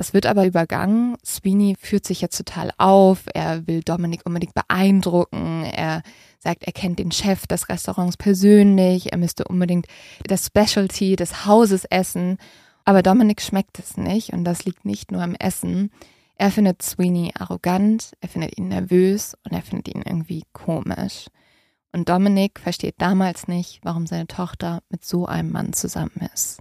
Das 0.00 0.14
wird 0.14 0.24
aber 0.24 0.46
übergangen. 0.46 1.18
Sweeney 1.22 1.76
führt 1.78 2.06
sich 2.06 2.22
jetzt 2.22 2.38
total 2.38 2.70
auf. 2.78 3.24
Er 3.34 3.66
will 3.66 3.82
Dominik 3.82 4.22
unbedingt 4.24 4.54
beeindrucken. 4.54 5.62
Er 5.64 6.00
sagt, 6.38 6.64
er 6.64 6.72
kennt 6.72 6.98
den 6.98 7.12
Chef 7.12 7.46
des 7.46 7.68
Restaurants 7.68 8.16
persönlich. 8.16 9.12
Er 9.12 9.18
müsste 9.18 9.44
unbedingt 9.44 9.88
das 10.24 10.46
Specialty 10.46 11.16
des 11.16 11.44
Hauses 11.44 11.84
essen. 11.84 12.38
Aber 12.86 13.02
Dominik 13.02 13.42
schmeckt 13.42 13.78
es 13.78 13.98
nicht 13.98 14.32
und 14.32 14.44
das 14.44 14.64
liegt 14.64 14.86
nicht 14.86 15.12
nur 15.12 15.20
am 15.20 15.34
Essen. 15.34 15.90
Er 16.36 16.50
findet 16.50 16.80
Sweeney 16.80 17.32
arrogant, 17.38 18.12
er 18.22 18.30
findet 18.30 18.56
ihn 18.56 18.68
nervös 18.68 19.36
und 19.44 19.52
er 19.52 19.60
findet 19.60 19.94
ihn 19.94 20.00
irgendwie 20.00 20.44
komisch. 20.54 21.26
Und 21.92 22.08
Dominik 22.08 22.58
versteht 22.58 22.94
damals 22.96 23.48
nicht, 23.48 23.80
warum 23.82 24.06
seine 24.06 24.28
Tochter 24.28 24.80
mit 24.88 25.04
so 25.04 25.26
einem 25.26 25.52
Mann 25.52 25.74
zusammen 25.74 26.26
ist. 26.32 26.60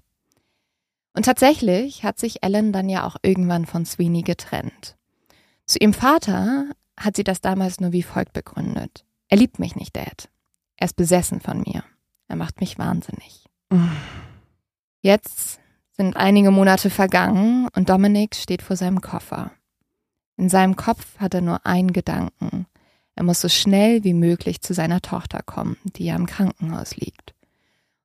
Und 1.13 1.25
tatsächlich 1.25 2.03
hat 2.03 2.19
sich 2.19 2.43
Ellen 2.43 2.71
dann 2.71 2.89
ja 2.89 3.05
auch 3.05 3.17
irgendwann 3.21 3.65
von 3.65 3.85
Sweeney 3.85 4.21
getrennt. 4.21 4.95
Zu 5.65 5.79
ihrem 5.79 5.93
Vater 5.93 6.71
hat 6.97 7.15
sie 7.15 7.23
das 7.23 7.41
damals 7.41 7.79
nur 7.79 7.91
wie 7.91 8.03
folgt 8.03 8.33
begründet. 8.33 9.05
Er 9.27 9.37
liebt 9.37 9.59
mich 9.59 9.75
nicht, 9.75 9.95
Dad. 9.95 10.29
Er 10.77 10.85
ist 10.85 10.95
besessen 10.95 11.39
von 11.41 11.61
mir. 11.61 11.83
Er 12.27 12.35
macht 12.35 12.61
mich 12.61 12.77
wahnsinnig. 12.77 13.45
Jetzt 15.01 15.59
sind 15.91 16.15
einige 16.15 16.51
Monate 16.51 16.89
vergangen 16.89 17.67
und 17.75 17.89
Dominik 17.89 18.35
steht 18.35 18.61
vor 18.61 18.75
seinem 18.75 19.01
Koffer. 19.01 19.51
In 20.37 20.49
seinem 20.49 20.75
Kopf 20.75 21.19
hat 21.19 21.33
er 21.33 21.41
nur 21.41 21.65
einen 21.65 21.91
Gedanken. 21.91 22.65
Er 23.15 23.23
muss 23.23 23.41
so 23.41 23.49
schnell 23.49 24.05
wie 24.05 24.13
möglich 24.13 24.61
zu 24.61 24.73
seiner 24.73 25.01
Tochter 25.01 25.43
kommen, 25.43 25.77
die 25.83 26.05
ja 26.05 26.15
im 26.15 26.25
Krankenhaus 26.25 26.95
liegt. 26.95 27.33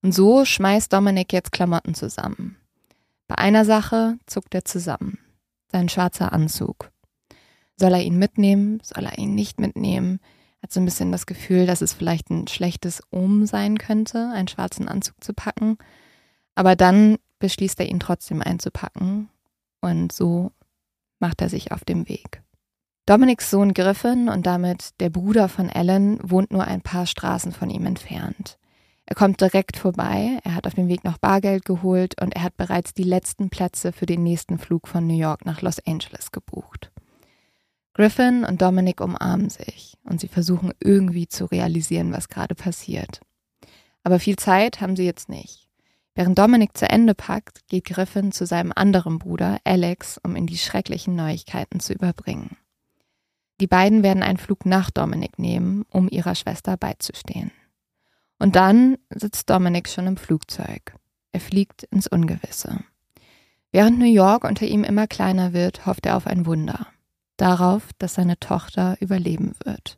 Und 0.03 0.13
so 0.13 0.45
schmeißt 0.45 0.93
Dominik 0.93 1.33
jetzt 1.33 1.53
Klamotten 1.53 1.95
zusammen. 1.95 2.57
Bei 3.27 3.37
einer 3.39 3.65
Sache 3.65 4.19
zuckt 4.27 4.55
er 4.55 4.65
zusammen. 4.65 5.19
Sein 5.71 5.89
schwarzer 5.89 6.33
Anzug. 6.33 6.91
Soll 7.77 7.93
er 7.93 8.03
ihn 8.03 8.19
mitnehmen? 8.19 8.81
Soll 8.83 9.05
er 9.07 9.19
ihn 9.19 9.35
nicht 9.35 9.59
mitnehmen? 9.59 10.21
Hat 10.63 10.73
so 10.73 10.81
ein 10.81 10.85
bisschen 10.85 11.13
das 11.13 11.27
Gefühl, 11.27 11.67
dass 11.67 11.83
es 11.83 11.93
vielleicht 11.93 12.31
ein 12.31 12.47
schlechtes 12.47 13.03
Um 13.11 13.47
sein 13.47 13.79
könnte, 13.79 14.31
einen 14.33 14.49
schwarzen 14.49 14.89
Anzug 14.89 15.23
zu 15.23 15.35
packen. 15.35 15.79
Aber 16.55 16.77
dann 16.77 17.19
beschließt 17.39 17.81
er 17.81 17.89
ihn 17.89 18.01
trotzdem 18.01 18.41
einzupacken. 18.41 19.29
Und 19.81 20.13
so 20.13 20.53
macht 21.19 21.43
er 21.43 21.49
sich 21.49 21.73
auf 21.73 21.85
den 21.85 22.09
Weg. 22.09 22.43
Dominiks 23.07 23.51
Sohn 23.51 23.75
Griffin 23.75 24.31
und 24.31 24.47
damit 24.47 24.99
der 25.01 25.11
Bruder 25.11 25.49
von 25.49 25.69
Ellen 25.69 26.19
wohnt 26.23 26.51
nur 26.51 26.65
ein 26.65 26.81
paar 26.81 27.07
Straßen 27.07 27.53
von 27.53 27.69
ihm 27.69 27.85
entfernt. 27.85 28.59
Er 29.07 29.15
kommt 29.15 29.41
direkt 29.41 29.77
vorbei, 29.77 30.39
er 30.45 30.55
hat 30.55 30.67
auf 30.67 30.75
dem 30.75 30.89
Weg 30.89 31.05
noch 31.05 31.19
Bargeld 31.19 31.65
geholt 31.65 32.21
und 32.23 32.35
er 32.35 32.43
hat 32.43 32.57
bereits 32.57 32.95
die 32.95 33.03
letzten 33.03 33.51
Plätze 33.51 33.93
für 33.93 34.07
den 34.07 34.23
nächsten 34.23 34.59
Flug 34.59 34.89
von 34.89 35.07
New 35.07 35.19
York 35.19 35.45
nach 35.45 35.61
Los 35.61 35.79
Angeles 35.87 36.33
gebucht. 36.33 36.91
Griffin 37.93 38.45
und 38.45 38.63
Dominic 38.63 39.01
umarmen 39.01 39.51
sich 39.51 39.97
und 40.05 40.21
sie 40.21 40.29
versuchen 40.29 40.73
irgendwie 40.81 41.29
zu 41.29 41.45
realisieren, 41.45 42.13
was 42.13 42.29
gerade 42.29 42.55
passiert. 42.55 43.21
Aber 44.03 44.19
viel 44.19 44.37
Zeit 44.37 44.81
haben 44.81 44.97
sie 44.97 45.05
jetzt 45.05 45.29
nicht. 45.29 45.69
Während 46.15 46.39
Dominic 46.39 46.77
zu 46.77 46.89
Ende 46.89 47.15
packt, 47.15 47.67
geht 47.69 47.85
Griffin 47.85 48.33
zu 48.33 48.47
seinem 48.47 48.73
anderen 48.75 49.19
Bruder, 49.19 49.59
Alex, 49.65 50.19
um 50.23 50.35
ihm 50.37 50.47
die 50.47 50.59
schrecklichen 50.59 51.15
Neuigkeiten 51.15 51.81
zu 51.81 51.93
überbringen. 51.93 52.57
Die 53.61 53.67
beiden 53.67 54.03
werden 54.03 54.23
einen 54.23 54.39
Flug 54.39 54.67
nach 54.67 54.91
Dominic 54.91 55.39
nehmen, 55.39 55.85
um 55.91 56.09
ihrer 56.09 56.35
Schwester 56.35 56.77
beizustehen. 56.77 57.53
Und 58.45 58.57
dann 58.57 58.99
sitzt 59.09 59.49
Dominic 59.49 59.89
schon 59.89 60.07
im 60.07 60.19
Flugzeug. 60.19 60.95
Er 61.33 61.41
fliegt 61.41 61.85
ins 61.85 62.07
Ungewisse. 62.07 62.81
Während 63.73 63.99
New 63.99 64.05
York 64.05 64.45
unter 64.45 64.67
ihm 64.67 64.85
immer 64.85 65.07
kleiner 65.07 65.55
wird, 65.55 65.87
hofft 65.87 66.05
er 66.05 66.15
auf 66.15 66.27
ein 66.27 66.45
Wunder. 66.45 66.89
Darauf, 67.39 67.85
dass 67.97 68.13
seine 68.13 68.39
Tochter 68.39 68.99
überleben 69.01 69.55
wird. 69.65 69.97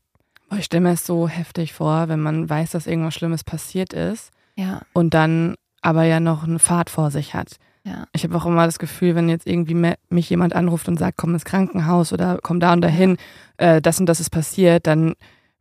Ich 0.57 0.67
stelle 0.67 0.83
mir 0.83 0.93
es 0.93 1.05
so 1.05 1.26
heftig 1.26 1.73
vor, 1.73 2.07
wenn 2.07 2.21
man 2.21 2.49
weiß, 2.49 2.71
dass 2.71 2.87
irgendwas 2.87 3.15
Schlimmes 3.15 3.43
passiert 3.43 3.93
ist. 3.93 4.31
Ja. 4.55 4.83
Und 4.93 5.12
dann 5.12 5.57
aber 5.83 6.05
ja 6.05 6.21
noch 6.21 6.45
eine 6.45 6.61
Fahrt 6.61 6.88
vor 6.88 7.11
sich 7.11 7.35
hat. 7.35 7.57
Ja. 7.83 8.07
Ich 8.12 8.23
habe 8.23 8.37
auch 8.37 8.47
immer 8.47 8.67
das 8.67 8.79
Gefühl, 8.79 9.17
wenn 9.17 9.29
jetzt 9.29 9.49
irgendwie 9.49 9.93
mich 10.09 10.31
jemand 10.31 10.55
anruft 10.55 10.87
und 10.87 11.00
sagt, 11.00 11.19
komm 11.19 11.35
ins 11.35 11.45
Krankenhaus 11.45 12.12
oder 12.12 12.38
komm 12.45 12.61
da 12.61 12.73
und 12.73 12.81
dahin, 12.81 13.17
äh, 13.57 13.83
das 13.83 13.99
und 13.99 14.07
das 14.07 14.21
ist 14.21 14.31
passiert, 14.31 14.87
dann 14.87 15.15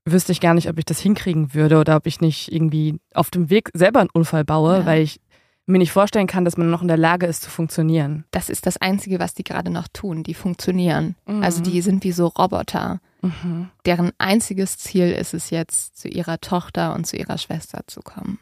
wüsste 0.05 0.31
ich 0.31 0.39
gar 0.39 0.53
nicht, 0.53 0.69
ob 0.69 0.77
ich 0.77 0.85
das 0.85 0.99
hinkriegen 0.99 1.53
würde 1.53 1.79
oder 1.79 1.95
ob 1.95 2.05
ich 2.05 2.21
nicht 2.21 2.51
irgendwie 2.51 2.99
auf 3.13 3.31
dem 3.31 3.49
Weg 3.49 3.69
selber 3.73 3.99
einen 3.99 4.09
Unfall 4.11 4.45
baue, 4.45 4.79
ja. 4.79 4.85
weil 4.85 5.01
ich 5.01 5.19
mir 5.65 5.79
nicht 5.79 5.91
vorstellen 5.91 6.27
kann, 6.27 6.45
dass 6.45 6.57
man 6.57 6.69
noch 6.69 6.83
in 6.83 6.87
der 6.87 6.97
Lage 6.97 7.25
ist 7.25 7.41
zu 7.41 7.49
funktionieren. 7.49 8.23
Das 8.29 8.49
ist 8.49 8.67
das 8.67 8.77
Einzige, 8.77 9.19
was 9.19 9.33
die 9.33 9.43
gerade 9.43 9.71
noch 9.71 9.87
tun. 9.87 10.21
Die 10.21 10.35
funktionieren. 10.35 11.15
Mhm. 11.25 11.43
Also 11.43 11.63
die 11.63 11.81
sind 11.81 12.03
wie 12.03 12.11
so 12.11 12.27
Roboter. 12.27 12.99
Mhm. 13.21 13.69
Deren 13.85 14.11
einziges 14.19 14.77
Ziel 14.77 15.11
ist 15.11 15.33
es 15.33 15.49
jetzt, 15.49 15.97
zu 15.97 16.07
ihrer 16.07 16.39
Tochter 16.39 16.93
und 16.93 17.07
zu 17.07 17.17
ihrer 17.17 17.39
Schwester 17.39 17.81
zu 17.87 18.01
kommen. 18.01 18.37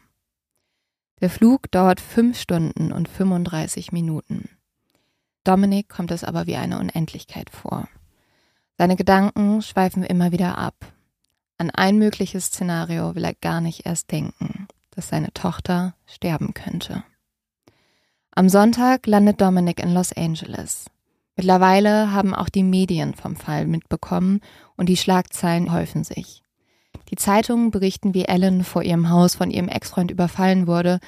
Der 1.20 1.30
Flug 1.30 1.70
dauert 1.70 2.00
fünf 2.00 2.38
Stunden 2.38 2.92
und 2.92 3.08
35 3.08 3.92
Minuten. 3.92 4.50
Dominik 5.44 5.88
kommt 5.88 6.10
es 6.10 6.24
aber 6.24 6.46
wie 6.46 6.56
eine 6.56 6.78
Unendlichkeit 6.78 7.48
vor. 7.48 7.88
Seine 8.76 8.96
Gedanken 8.96 9.62
schweifen 9.62 10.02
immer 10.02 10.32
wieder 10.32 10.58
ab. 10.58 10.74
An 11.56 11.70
ein 11.70 11.98
mögliches 11.98 12.46
Szenario 12.46 13.14
will 13.14 13.24
er 13.24 13.34
gar 13.34 13.60
nicht 13.60 13.86
erst 13.86 14.10
denken, 14.10 14.66
dass 14.90 15.08
seine 15.08 15.32
Tochter 15.32 15.94
sterben 16.06 16.52
könnte. 16.54 17.04
Am 18.32 18.48
Sonntag 18.48 19.06
landet 19.06 19.40
Dominic 19.40 19.80
in 19.80 19.94
Los 19.94 20.12
Angeles. 20.12 20.86
Mittlerweile 21.36 22.12
haben 22.12 22.34
auch 22.34 22.48
die 22.48 22.64
Medien 22.64 23.14
vom 23.14 23.36
Fall 23.36 23.66
mitbekommen 23.66 24.40
und 24.76 24.88
die 24.88 24.96
Schlagzeilen 24.96 25.72
häufen 25.72 26.02
sich. 26.04 26.42
Die 27.10 27.16
Zeitungen 27.16 27.70
berichten, 27.70 28.14
wie 28.14 28.24
Ellen 28.24 28.64
vor 28.64 28.82
ihrem 28.82 29.08
Haus 29.10 29.36
von 29.36 29.50
ihrem 29.50 29.68
Ex-Freund 29.68 30.10
überfallen 30.10 30.66
wurde, 30.66 30.98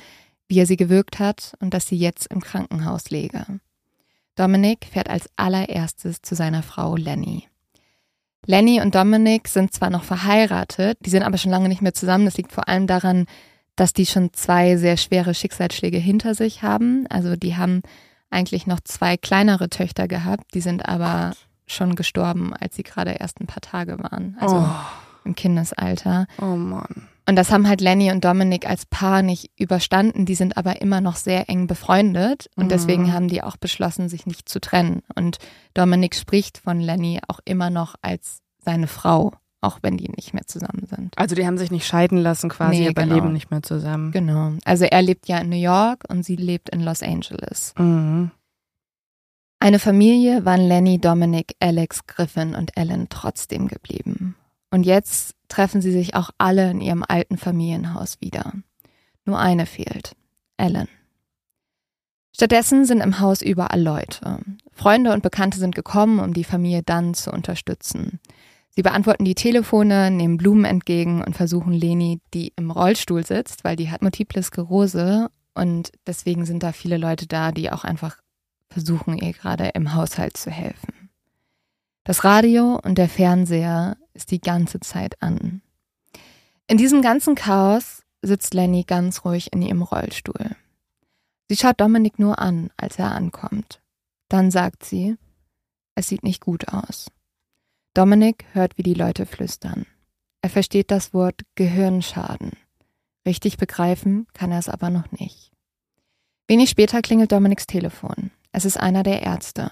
wie 0.48 0.58
er 0.58 0.66
sie 0.66 0.76
gewürgt 0.76 1.18
hat 1.18 1.54
und 1.60 1.74
dass 1.74 1.88
sie 1.88 1.96
jetzt 1.96 2.26
im 2.28 2.40
Krankenhaus 2.40 3.10
läge. 3.10 3.44
Dominic 4.36 4.86
fährt 4.92 5.08
als 5.08 5.28
allererstes 5.36 6.22
zu 6.22 6.34
seiner 6.34 6.62
Frau 6.62 6.94
Lenny. 6.94 7.48
Lenny 8.44 8.80
und 8.80 8.94
Dominic 8.94 9.48
sind 9.48 9.72
zwar 9.72 9.90
noch 9.90 10.04
verheiratet, 10.04 10.98
die 11.00 11.10
sind 11.10 11.22
aber 11.22 11.38
schon 11.38 11.50
lange 11.50 11.68
nicht 11.68 11.82
mehr 11.82 11.94
zusammen. 11.94 12.26
Das 12.26 12.36
liegt 12.36 12.52
vor 12.52 12.68
allem 12.68 12.86
daran, 12.86 13.26
dass 13.74 13.92
die 13.92 14.06
schon 14.06 14.32
zwei 14.32 14.76
sehr 14.76 14.96
schwere 14.96 15.34
Schicksalsschläge 15.34 15.98
hinter 15.98 16.34
sich 16.34 16.62
haben. 16.62 17.06
Also 17.08 17.36
die 17.36 17.56
haben 17.56 17.82
eigentlich 18.30 18.66
noch 18.66 18.80
zwei 18.80 19.16
kleinere 19.16 19.68
Töchter 19.68 20.08
gehabt, 20.08 20.54
die 20.54 20.60
sind 20.60 20.88
aber 20.88 21.34
schon 21.66 21.94
gestorben, 21.96 22.54
als 22.54 22.76
sie 22.76 22.82
gerade 22.82 23.12
erst 23.12 23.40
ein 23.40 23.46
paar 23.46 23.60
Tage 23.60 23.98
waren. 23.98 24.36
Also 24.40 24.56
oh. 24.56 24.70
im 25.24 25.34
Kindesalter. 25.34 26.26
Oh 26.40 26.56
Mann. 26.56 27.08
Und 27.28 27.36
das 27.36 27.50
haben 27.50 27.68
halt 27.68 27.80
Lenny 27.80 28.12
und 28.12 28.24
Dominic 28.24 28.68
als 28.68 28.86
Paar 28.86 29.22
nicht 29.22 29.50
überstanden. 29.58 30.26
Die 30.26 30.36
sind 30.36 30.56
aber 30.56 30.80
immer 30.80 31.00
noch 31.00 31.16
sehr 31.16 31.48
eng 31.48 31.66
befreundet 31.66 32.48
und 32.54 32.66
mhm. 32.66 32.68
deswegen 32.70 33.12
haben 33.12 33.28
die 33.28 33.42
auch 33.42 33.56
beschlossen, 33.56 34.08
sich 34.08 34.26
nicht 34.26 34.48
zu 34.48 34.60
trennen. 34.60 35.02
Und 35.14 35.38
Dominic 35.74 36.14
spricht 36.14 36.58
von 36.58 36.80
Lenny 36.80 37.20
auch 37.26 37.40
immer 37.44 37.70
noch 37.70 37.96
als 38.00 38.38
seine 38.58 38.86
Frau 38.86 39.32
auch 39.62 39.78
wenn 39.82 39.96
die 39.96 40.08
nicht 40.08 40.32
mehr 40.32 40.46
zusammen 40.46 40.86
sind. 40.86 41.18
Also 41.18 41.34
die 41.34 41.46
haben 41.46 41.58
sich 41.58 41.70
nicht 41.70 41.86
scheiden 41.86 42.18
lassen 42.18 42.50
quasi, 42.50 42.80
nee, 42.80 42.88
aber 42.88 43.02
genau. 43.02 43.16
leben 43.16 43.32
nicht 43.32 43.50
mehr 43.50 43.62
zusammen. 43.62 44.12
Genau. 44.12 44.52
Also 44.64 44.84
er 44.84 45.02
lebt 45.02 45.26
ja 45.28 45.38
in 45.38 45.48
New 45.48 45.56
York 45.56 46.04
und 46.08 46.24
sie 46.24 46.36
lebt 46.36 46.68
in 46.68 46.80
Los 46.82 47.02
Angeles. 47.02 47.74
Mhm. 47.76 48.30
Eine 49.58 49.78
Familie 49.78 50.44
waren 50.44 50.60
Lenny, 50.60 51.00
Dominic, 51.00 51.56
Alex, 51.60 52.06
Griffin 52.06 52.54
und 52.54 52.76
Ellen 52.76 53.08
trotzdem 53.08 53.68
geblieben. 53.68 54.36
Und 54.76 54.84
jetzt 54.84 55.34
treffen 55.48 55.80
sie 55.80 55.90
sich 55.90 56.14
auch 56.16 56.28
alle 56.36 56.70
in 56.70 56.82
ihrem 56.82 57.02
alten 57.08 57.38
Familienhaus 57.38 58.20
wieder. 58.20 58.52
Nur 59.24 59.38
eine 59.38 59.64
fehlt, 59.64 60.12
Ellen. 60.58 60.86
Stattdessen 62.34 62.84
sind 62.84 63.00
im 63.00 63.18
Haus 63.18 63.40
überall 63.40 63.80
Leute. 63.80 64.38
Freunde 64.72 65.14
und 65.14 65.22
Bekannte 65.22 65.58
sind 65.58 65.74
gekommen, 65.74 66.20
um 66.20 66.34
die 66.34 66.44
Familie 66.44 66.82
dann 66.82 67.14
zu 67.14 67.32
unterstützen. 67.32 68.20
Sie 68.68 68.82
beantworten 68.82 69.24
die 69.24 69.34
Telefone, 69.34 70.10
nehmen 70.10 70.36
Blumen 70.36 70.66
entgegen 70.66 71.24
und 71.24 71.34
versuchen 71.34 71.72
Leni, 71.72 72.20
die 72.34 72.52
im 72.56 72.70
Rollstuhl 72.70 73.24
sitzt, 73.24 73.64
weil 73.64 73.76
die 73.76 73.90
hat 73.90 74.02
Multiple 74.02 74.42
Sklerose 74.42 75.30
und 75.54 75.90
deswegen 76.06 76.44
sind 76.44 76.62
da 76.62 76.72
viele 76.72 76.98
Leute 76.98 77.26
da, 77.26 77.50
die 77.50 77.72
auch 77.72 77.84
einfach 77.84 78.18
versuchen, 78.68 79.16
ihr 79.16 79.32
gerade 79.32 79.70
im 79.72 79.94
Haushalt 79.94 80.36
zu 80.36 80.50
helfen. 80.50 81.08
Das 82.04 82.24
Radio 82.24 82.78
und 82.84 82.98
der 82.98 83.08
Fernseher 83.08 83.96
ist 84.16 84.30
die 84.30 84.40
ganze 84.40 84.80
Zeit 84.80 85.22
an. 85.22 85.62
In 86.66 86.78
diesem 86.78 87.02
ganzen 87.02 87.34
Chaos 87.34 88.02
sitzt 88.22 88.54
Lenny 88.54 88.82
ganz 88.84 89.24
ruhig 89.24 89.52
in 89.52 89.62
ihrem 89.62 89.82
Rollstuhl. 89.82 90.56
Sie 91.48 91.56
schaut 91.56 91.80
Dominik 91.80 92.18
nur 92.18 92.40
an, 92.40 92.70
als 92.76 92.98
er 92.98 93.12
ankommt. 93.12 93.80
Dann 94.28 94.50
sagt 94.50 94.84
sie, 94.84 95.16
es 95.94 96.08
sieht 96.08 96.24
nicht 96.24 96.40
gut 96.40 96.68
aus. 96.68 97.10
Dominik 97.94 98.44
hört, 98.52 98.76
wie 98.76 98.82
die 98.82 98.94
Leute 98.94 99.26
flüstern. 99.26 99.86
Er 100.42 100.50
versteht 100.50 100.90
das 100.90 101.14
Wort 101.14 101.42
Gehirnschaden. 101.54 102.52
Richtig 103.24 103.56
begreifen 103.56 104.26
kann 104.32 104.52
er 104.52 104.58
es 104.58 104.68
aber 104.68 104.90
noch 104.90 105.10
nicht. 105.12 105.52
Wenig 106.48 106.70
später 106.70 107.00
klingelt 107.02 107.32
Dominiks 107.32 107.66
Telefon. 107.66 108.30
Es 108.52 108.64
ist 108.64 108.78
einer 108.78 109.02
der 109.02 109.22
Ärzte. 109.22 109.70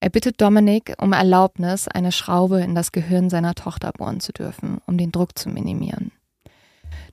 Er 0.00 0.10
bittet 0.10 0.40
Dominik 0.40 0.94
um 0.98 1.12
Erlaubnis, 1.12 1.88
eine 1.88 2.12
Schraube 2.12 2.60
in 2.60 2.74
das 2.74 2.92
Gehirn 2.92 3.30
seiner 3.30 3.54
Tochter 3.54 3.92
bohren 3.92 4.20
zu 4.20 4.32
dürfen, 4.32 4.78
um 4.86 4.98
den 4.98 5.12
Druck 5.12 5.38
zu 5.38 5.48
minimieren. 5.48 6.12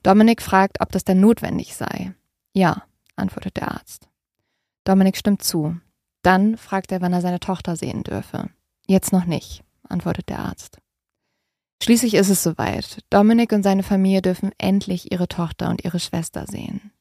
Dominik 0.02 0.42
fragt, 0.42 0.80
ob 0.80 0.92
das 0.92 1.04
denn 1.04 1.20
notwendig 1.20 1.74
sei. 1.74 2.12
Ja, 2.52 2.84
antwortet 3.16 3.56
der 3.56 3.72
Arzt. 3.72 4.08
Dominik 4.84 5.16
stimmt 5.16 5.42
zu. 5.42 5.76
Dann 6.22 6.56
fragt 6.56 6.92
er, 6.92 7.00
wann 7.00 7.12
er 7.12 7.22
seine 7.22 7.40
Tochter 7.40 7.76
sehen 7.76 8.02
dürfe. 8.02 8.50
Jetzt 8.86 9.12
noch 9.12 9.24
nicht 9.24 9.64
antwortet 9.88 10.28
der 10.28 10.40
Arzt. 10.40 10.78
Schließlich 11.82 12.14
ist 12.14 12.30
es 12.30 12.42
soweit. 12.42 12.98
Dominik 13.10 13.52
und 13.52 13.62
seine 13.62 13.82
Familie 13.82 14.22
dürfen 14.22 14.52
endlich 14.58 15.12
ihre 15.12 15.28
Tochter 15.28 15.68
und 15.68 15.84
ihre 15.84 16.00
Schwester 16.00 16.46
sehen. 16.46 16.92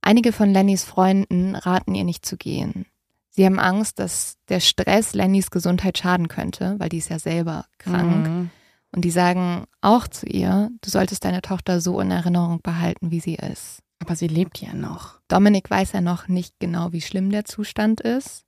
Einige 0.00 0.32
von 0.32 0.52
Lennys 0.52 0.84
Freunden 0.84 1.56
raten 1.56 1.94
ihr 1.94 2.04
nicht 2.04 2.24
zu 2.26 2.36
gehen. 2.36 2.86
Sie 3.36 3.44
haben 3.44 3.58
Angst, 3.58 3.98
dass 3.98 4.36
der 4.48 4.60
Stress 4.60 5.12
Lennys 5.12 5.50
Gesundheit 5.50 5.98
schaden 5.98 6.28
könnte, 6.28 6.76
weil 6.78 6.88
die 6.88 6.98
ist 6.98 7.08
ja 7.08 7.18
selber 7.18 7.66
krank. 7.78 8.28
Mhm. 8.28 8.50
Und 8.92 9.04
die 9.04 9.10
sagen 9.10 9.64
auch 9.80 10.06
zu 10.06 10.26
ihr, 10.26 10.70
du 10.80 10.88
solltest 10.88 11.24
deine 11.24 11.42
Tochter 11.42 11.80
so 11.80 11.98
in 11.98 12.12
Erinnerung 12.12 12.62
behalten, 12.62 13.10
wie 13.10 13.18
sie 13.18 13.34
ist. 13.34 13.80
Aber 13.98 14.14
sie 14.14 14.28
lebt 14.28 14.60
ja 14.60 14.72
noch. 14.72 15.18
Dominik 15.26 15.68
weiß 15.68 15.92
ja 15.92 16.00
noch 16.00 16.28
nicht 16.28 16.60
genau, 16.60 16.92
wie 16.92 17.00
schlimm 17.00 17.30
der 17.30 17.44
Zustand 17.44 18.00
ist. 18.00 18.44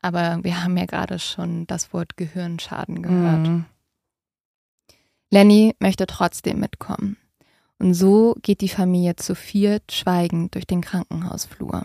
Aber 0.00 0.38
wir 0.44 0.62
haben 0.62 0.76
ja 0.76 0.86
gerade 0.86 1.18
schon 1.18 1.66
das 1.66 1.92
Wort 1.92 2.16
Gehirnschaden 2.16 3.02
gehört. 3.02 3.48
Mhm. 3.48 3.64
Lenny 5.30 5.74
möchte 5.80 6.06
trotzdem 6.06 6.60
mitkommen. 6.60 7.16
Und 7.80 7.94
so 7.94 8.36
geht 8.42 8.60
die 8.60 8.68
Familie 8.68 9.16
zu 9.16 9.34
viert 9.34 9.90
schweigend 9.90 10.54
durch 10.54 10.68
den 10.68 10.82
Krankenhausflur. 10.82 11.84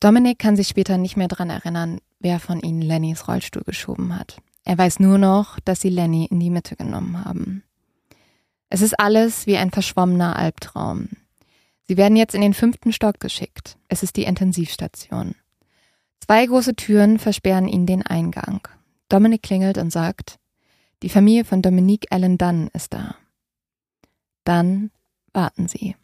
Dominik 0.00 0.38
kann 0.38 0.56
sich 0.56 0.68
später 0.68 0.98
nicht 0.98 1.16
mehr 1.16 1.28
daran 1.28 1.50
erinnern, 1.50 2.00
wer 2.20 2.40
von 2.40 2.60
ihnen 2.60 2.82
Lennys 2.82 3.28
Rollstuhl 3.28 3.62
geschoben 3.62 4.18
hat. 4.18 4.38
Er 4.64 4.76
weiß 4.76 5.00
nur 5.00 5.18
noch, 5.18 5.60
dass 5.60 5.80
sie 5.80 5.90
Lenny 5.90 6.26
in 6.26 6.40
die 6.40 6.50
Mitte 6.50 6.76
genommen 6.76 7.24
haben. 7.24 7.62
Es 8.68 8.82
ist 8.82 8.98
alles 8.98 9.46
wie 9.46 9.56
ein 9.56 9.70
verschwommener 9.70 10.36
Albtraum. 10.36 11.08
Sie 11.86 11.96
werden 11.96 12.16
jetzt 12.16 12.34
in 12.34 12.40
den 12.40 12.54
fünften 12.54 12.92
Stock 12.92 13.20
geschickt. 13.20 13.78
Es 13.88 14.02
ist 14.02 14.16
die 14.16 14.24
Intensivstation. 14.24 15.36
Zwei 16.18 16.44
große 16.44 16.74
Türen 16.74 17.18
versperren 17.20 17.68
ihnen 17.68 17.86
den 17.86 18.02
Eingang. 18.02 18.66
Dominik 19.08 19.42
klingelt 19.42 19.78
und 19.78 19.92
sagt, 19.92 20.40
die 21.02 21.08
Familie 21.08 21.44
von 21.44 21.62
Dominique 21.62 22.08
Allen 22.10 22.38
Dunn 22.38 22.68
ist 22.72 22.92
da. 22.92 23.14
Dann 24.42 24.90
warten 25.32 25.68
sie. 25.68 25.94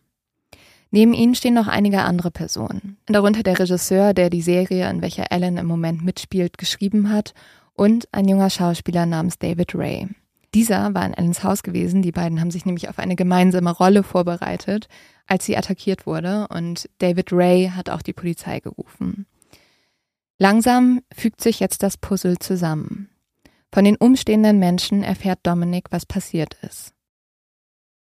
Neben 0.94 1.14
ihnen 1.14 1.34
stehen 1.34 1.54
noch 1.54 1.68
einige 1.68 2.02
andere 2.02 2.30
Personen, 2.30 2.98
darunter 3.06 3.42
der 3.42 3.58
Regisseur, 3.58 4.12
der 4.12 4.28
die 4.28 4.42
Serie, 4.42 4.88
in 4.90 5.00
welcher 5.00 5.32
Allen 5.32 5.56
im 5.56 5.66
Moment 5.66 6.04
mitspielt, 6.04 6.58
geschrieben 6.58 7.10
hat, 7.10 7.32
und 7.72 8.06
ein 8.12 8.28
junger 8.28 8.50
Schauspieler 8.50 9.06
namens 9.06 9.38
David 9.38 9.74
Ray. 9.74 10.08
Dieser 10.54 10.92
war 10.92 11.06
in 11.06 11.14
Allens 11.14 11.42
Haus 11.42 11.62
gewesen, 11.62 12.02
die 12.02 12.12
beiden 12.12 12.38
haben 12.38 12.50
sich 12.50 12.66
nämlich 12.66 12.90
auf 12.90 12.98
eine 12.98 13.16
gemeinsame 13.16 13.70
Rolle 13.70 14.02
vorbereitet, 14.02 14.88
als 15.26 15.46
sie 15.46 15.56
attackiert 15.56 16.04
wurde, 16.06 16.46
und 16.48 16.90
David 16.98 17.32
Ray 17.32 17.72
hat 17.74 17.88
auch 17.88 18.02
die 18.02 18.12
Polizei 18.12 18.60
gerufen. 18.60 19.24
Langsam 20.38 21.00
fügt 21.10 21.40
sich 21.40 21.58
jetzt 21.58 21.82
das 21.82 21.96
Puzzle 21.96 22.38
zusammen. 22.38 23.08
Von 23.72 23.86
den 23.86 23.96
umstehenden 23.96 24.58
Menschen 24.58 25.02
erfährt 25.02 25.38
Dominic, 25.42 25.86
was 25.90 26.04
passiert 26.04 26.58
ist. 26.60 26.92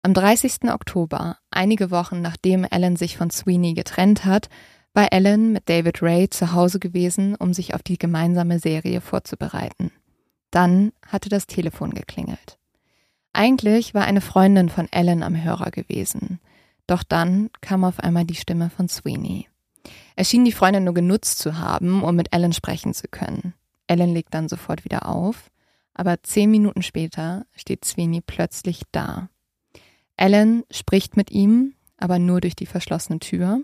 Am 0.04 0.12
30. 0.12 0.64
Oktober, 0.70 1.38
einige 1.50 1.90
Wochen 1.90 2.20
nachdem 2.20 2.64
Ellen 2.64 2.94
sich 2.94 3.16
von 3.16 3.30
Sweeney 3.30 3.72
getrennt 3.72 4.26
hat, 4.26 4.50
war 4.92 5.14
Ellen 5.14 5.54
mit 5.54 5.66
David 5.70 6.02
Ray 6.02 6.28
zu 6.28 6.52
Hause 6.52 6.78
gewesen, 6.78 7.34
um 7.36 7.54
sich 7.54 7.72
auf 7.72 7.82
die 7.82 7.96
gemeinsame 7.96 8.58
Serie 8.58 9.00
vorzubereiten. 9.00 9.92
Dann 10.50 10.92
hatte 11.08 11.30
das 11.30 11.46
Telefon 11.46 11.94
geklingelt. 11.94 12.58
Eigentlich 13.32 13.94
war 13.94 14.04
eine 14.04 14.20
Freundin 14.20 14.68
von 14.68 14.92
Ellen 14.92 15.22
am 15.22 15.42
Hörer 15.42 15.70
gewesen. 15.70 16.38
Doch 16.86 17.02
dann 17.02 17.48
kam 17.62 17.82
auf 17.82 17.98
einmal 17.98 18.26
die 18.26 18.34
Stimme 18.34 18.68
von 18.68 18.90
Sweeney. 18.90 19.48
Er 20.16 20.26
schien 20.26 20.44
die 20.44 20.52
Freundin 20.52 20.84
nur 20.84 20.92
genutzt 20.92 21.38
zu 21.38 21.58
haben, 21.58 22.02
um 22.02 22.14
mit 22.14 22.30
Ellen 22.30 22.52
sprechen 22.52 22.92
zu 22.92 23.08
können. 23.08 23.54
Ellen 23.86 24.12
legt 24.12 24.34
dann 24.34 24.50
sofort 24.50 24.84
wieder 24.84 25.08
auf, 25.08 25.50
aber 25.94 26.22
zehn 26.22 26.50
Minuten 26.50 26.82
später 26.82 27.46
steht 27.56 27.86
Sweeney 27.86 28.20
plötzlich 28.20 28.82
da. 28.92 29.30
Alan 30.16 30.64
spricht 30.70 31.16
mit 31.16 31.30
ihm, 31.30 31.74
aber 31.96 32.18
nur 32.18 32.40
durch 32.40 32.56
die 32.56 32.66
verschlossene 32.66 33.18
Tür. 33.18 33.60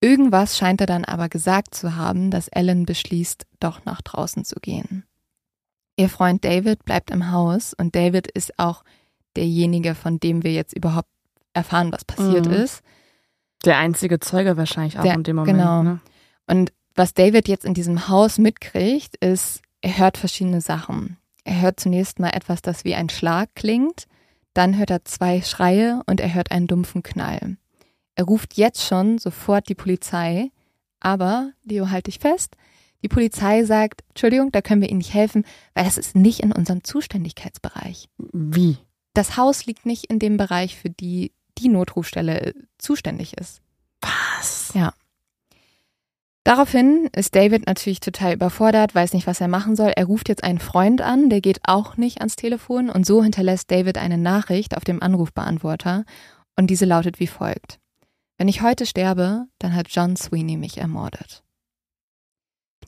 Irgendwas 0.00 0.56
scheint 0.56 0.80
er 0.80 0.86
dann 0.86 1.04
aber 1.04 1.28
gesagt 1.28 1.74
zu 1.74 1.96
haben, 1.96 2.30
dass 2.30 2.48
Alan 2.48 2.86
beschließt, 2.86 3.46
doch 3.58 3.84
nach 3.84 4.00
draußen 4.00 4.44
zu 4.44 4.56
gehen. 4.60 5.04
Ihr 5.96 6.08
Freund 6.08 6.44
David 6.44 6.84
bleibt 6.84 7.10
im 7.10 7.32
Haus 7.32 7.74
und 7.74 7.96
David 7.96 8.28
ist 8.28 8.58
auch 8.58 8.84
derjenige, 9.34 9.94
von 9.96 10.20
dem 10.20 10.44
wir 10.44 10.52
jetzt 10.52 10.76
überhaupt 10.76 11.08
erfahren, 11.52 11.90
was 11.90 12.04
passiert 12.04 12.46
mhm. 12.46 12.52
ist. 12.52 12.82
Der 13.64 13.78
einzige 13.78 14.20
Zeuge 14.20 14.56
wahrscheinlich 14.56 14.98
auch 14.98 15.02
Der, 15.02 15.14
in 15.14 15.24
dem 15.24 15.36
Moment. 15.36 15.58
Genau. 15.58 15.82
Ne? 15.82 16.00
Und 16.46 16.72
was 16.94 17.14
David 17.14 17.48
jetzt 17.48 17.64
in 17.64 17.74
diesem 17.74 18.08
Haus 18.08 18.38
mitkriegt, 18.38 19.16
ist, 19.16 19.62
er 19.80 19.98
hört 19.98 20.16
verschiedene 20.16 20.60
Sachen. 20.60 21.16
Er 21.44 21.60
hört 21.60 21.80
zunächst 21.80 22.20
mal 22.20 22.30
etwas, 22.30 22.62
das 22.62 22.84
wie 22.84 22.94
ein 22.94 23.08
Schlag 23.08 23.50
klingt. 23.54 24.06
Dann 24.58 24.76
hört 24.76 24.90
er 24.90 25.04
zwei 25.04 25.40
Schreie 25.40 26.02
und 26.06 26.18
er 26.18 26.34
hört 26.34 26.50
einen 26.50 26.66
dumpfen 26.66 27.04
Knall. 27.04 27.58
Er 28.16 28.24
ruft 28.24 28.54
jetzt 28.54 28.84
schon 28.84 29.18
sofort 29.18 29.68
die 29.68 29.76
Polizei, 29.76 30.50
aber, 30.98 31.52
Leo, 31.62 31.90
halt 31.90 32.08
dich 32.08 32.18
fest, 32.18 32.56
die 33.04 33.08
Polizei 33.08 33.62
sagt, 33.62 34.02
Entschuldigung, 34.08 34.50
da 34.50 34.60
können 34.60 34.82
wir 34.82 34.88
Ihnen 34.88 34.98
nicht 34.98 35.14
helfen, 35.14 35.44
weil 35.74 35.84
das 35.84 35.96
ist 35.96 36.16
nicht 36.16 36.40
in 36.40 36.50
unserem 36.50 36.82
Zuständigkeitsbereich. 36.82 38.08
Wie? 38.32 38.78
Das 39.14 39.36
Haus 39.36 39.64
liegt 39.66 39.86
nicht 39.86 40.06
in 40.06 40.18
dem 40.18 40.36
Bereich, 40.36 40.74
für 40.74 40.90
die 40.90 41.30
die 41.56 41.68
Notrufstelle 41.68 42.52
zuständig 42.78 43.34
ist. 43.34 43.62
Was? 44.00 44.72
Ja. 44.74 44.92
Daraufhin 46.44 47.10
ist 47.14 47.34
David 47.34 47.66
natürlich 47.66 48.00
total 48.00 48.32
überfordert, 48.34 48.94
weiß 48.94 49.12
nicht, 49.12 49.26
was 49.26 49.40
er 49.40 49.48
machen 49.48 49.76
soll. 49.76 49.92
Er 49.94 50.06
ruft 50.06 50.28
jetzt 50.28 50.44
einen 50.44 50.60
Freund 50.60 51.02
an, 51.02 51.28
der 51.28 51.40
geht 51.40 51.60
auch 51.64 51.96
nicht 51.96 52.18
ans 52.18 52.36
Telefon 52.36 52.88
und 52.88 53.04
so 53.04 53.22
hinterlässt 53.22 53.70
David 53.70 53.98
eine 53.98 54.16
Nachricht 54.16 54.76
auf 54.76 54.84
dem 54.84 55.02
Anrufbeantworter 55.02 56.04
und 56.56 56.68
diese 56.68 56.86
lautet 56.86 57.20
wie 57.20 57.26
folgt. 57.26 57.78
Wenn 58.38 58.48
ich 58.48 58.62
heute 58.62 58.86
sterbe, 58.86 59.46
dann 59.58 59.74
hat 59.74 59.88
John 59.90 60.16
Sweeney 60.16 60.56
mich 60.56 60.78
ermordet. 60.78 61.42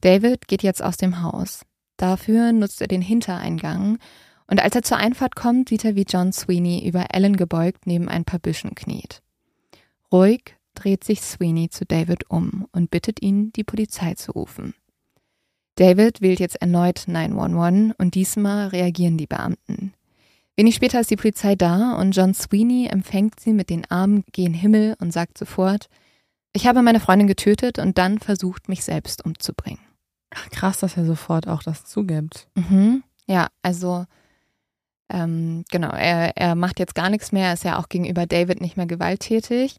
David 0.01 0.49
geht 0.49 0.63
jetzt 0.63 0.83
aus 0.83 0.97
dem 0.97 1.23
Haus. 1.23 1.67
Dafür 1.97 2.53
nutzt 2.53 2.81
er 2.81 2.89
den 2.89 3.03
Hintereingang 3.03 3.99
und 4.47 4.61
als 4.63 4.75
er 4.75 4.83
zur 4.83 4.97
Einfahrt 4.97 5.37
kommt, 5.37 5.69
sieht 5.69 5.85
er, 5.85 5.97
wie 5.97 6.07
John 6.09 6.33
Sweeney 6.33 6.87
über 6.87 7.07
Ellen 7.13 7.37
gebeugt 7.37 7.87
neben 7.87 8.09
ein 8.09 8.25
paar 8.25 8.41
Büschen 8.41 8.75
kniet. 8.75 9.23
Ruhig 10.11 10.57
dreht 10.81 11.05
sich 11.05 11.21
Sweeney 11.21 11.69
zu 11.69 11.85
David 11.85 12.31
um 12.31 12.67
und 12.73 12.91
bittet 12.91 13.21
ihn, 13.23 13.53
die 13.53 13.65
Polizei 13.65 14.15
zu 14.15 14.33
rufen. 14.33 14.75
David 15.77 16.21
wählt 16.21 16.41
jetzt 16.41 16.61
erneut 16.61 17.05
911 17.07 17.95
und 17.99 18.15
diesmal 18.15 18.69
reagieren 18.69 19.19
die 19.19 19.27
Beamten. 19.27 19.93
Wenig 20.57 20.75
später 20.75 21.01
ist 21.01 21.11
die 21.11 21.17
Polizei 21.17 21.55
da 21.55 21.97
und 21.99 22.13
John 22.17 22.35
Sweeney 22.35 22.87
empfängt 22.87 23.41
sie 23.41 23.53
mit 23.53 23.71
den 23.71 23.91
Armen 23.91 24.25
gen 24.33 24.55
Himmel 24.55 24.97
und 25.01 25.13
sagt 25.13 25.39
sofort, 25.39 25.89
ich 26.53 26.67
habe 26.67 26.83
meine 26.83 27.01
Freundin 27.01 27.29
getötet 27.29 27.79
und 27.79 27.99
dann 27.99 28.19
versucht, 28.19 28.69
mich 28.69 28.83
selbst 28.83 29.25
umzubringen. 29.25 29.81
Ach, 30.31 30.49
krass, 30.51 30.79
dass 30.79 30.97
er 30.97 31.05
sofort 31.05 31.47
auch 31.47 31.63
das 31.63 31.85
zugibt. 31.85 32.49
Mhm. 32.55 33.03
Ja, 33.27 33.49
also 33.63 34.07
ähm, 35.09 35.65
genau, 35.71 35.91
er, 35.91 36.37
er 36.37 36.55
macht 36.55 36.79
jetzt 36.79 36.95
gar 36.95 37.11
nichts 37.11 37.33
mehr, 37.33 37.53
ist 37.53 37.65
ja 37.65 37.79
auch 37.79 37.89
gegenüber 37.89 38.27
David 38.27 38.61
nicht 38.61 38.77
mehr 38.77 38.87
gewalttätig. 38.87 39.77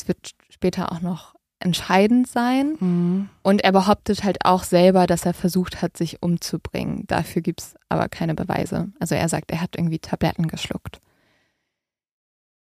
Es 0.00 0.08
wird 0.08 0.30
später 0.48 0.92
auch 0.92 1.02
noch 1.02 1.34
entscheidend 1.58 2.26
sein. 2.26 2.76
Mhm. 2.80 3.28
Und 3.42 3.62
er 3.62 3.72
behauptet 3.72 4.24
halt 4.24 4.44
auch 4.44 4.64
selber, 4.64 5.06
dass 5.06 5.26
er 5.26 5.34
versucht 5.34 5.82
hat, 5.82 5.96
sich 5.96 6.22
umzubringen. 6.22 7.04
Dafür 7.06 7.42
gibt 7.42 7.60
es 7.60 7.74
aber 7.90 8.08
keine 8.08 8.34
Beweise. 8.34 8.88
Also 8.98 9.14
er 9.14 9.28
sagt, 9.28 9.50
er 9.50 9.60
hat 9.60 9.76
irgendwie 9.76 9.98
Tabletten 9.98 10.48
geschluckt. 10.48 11.00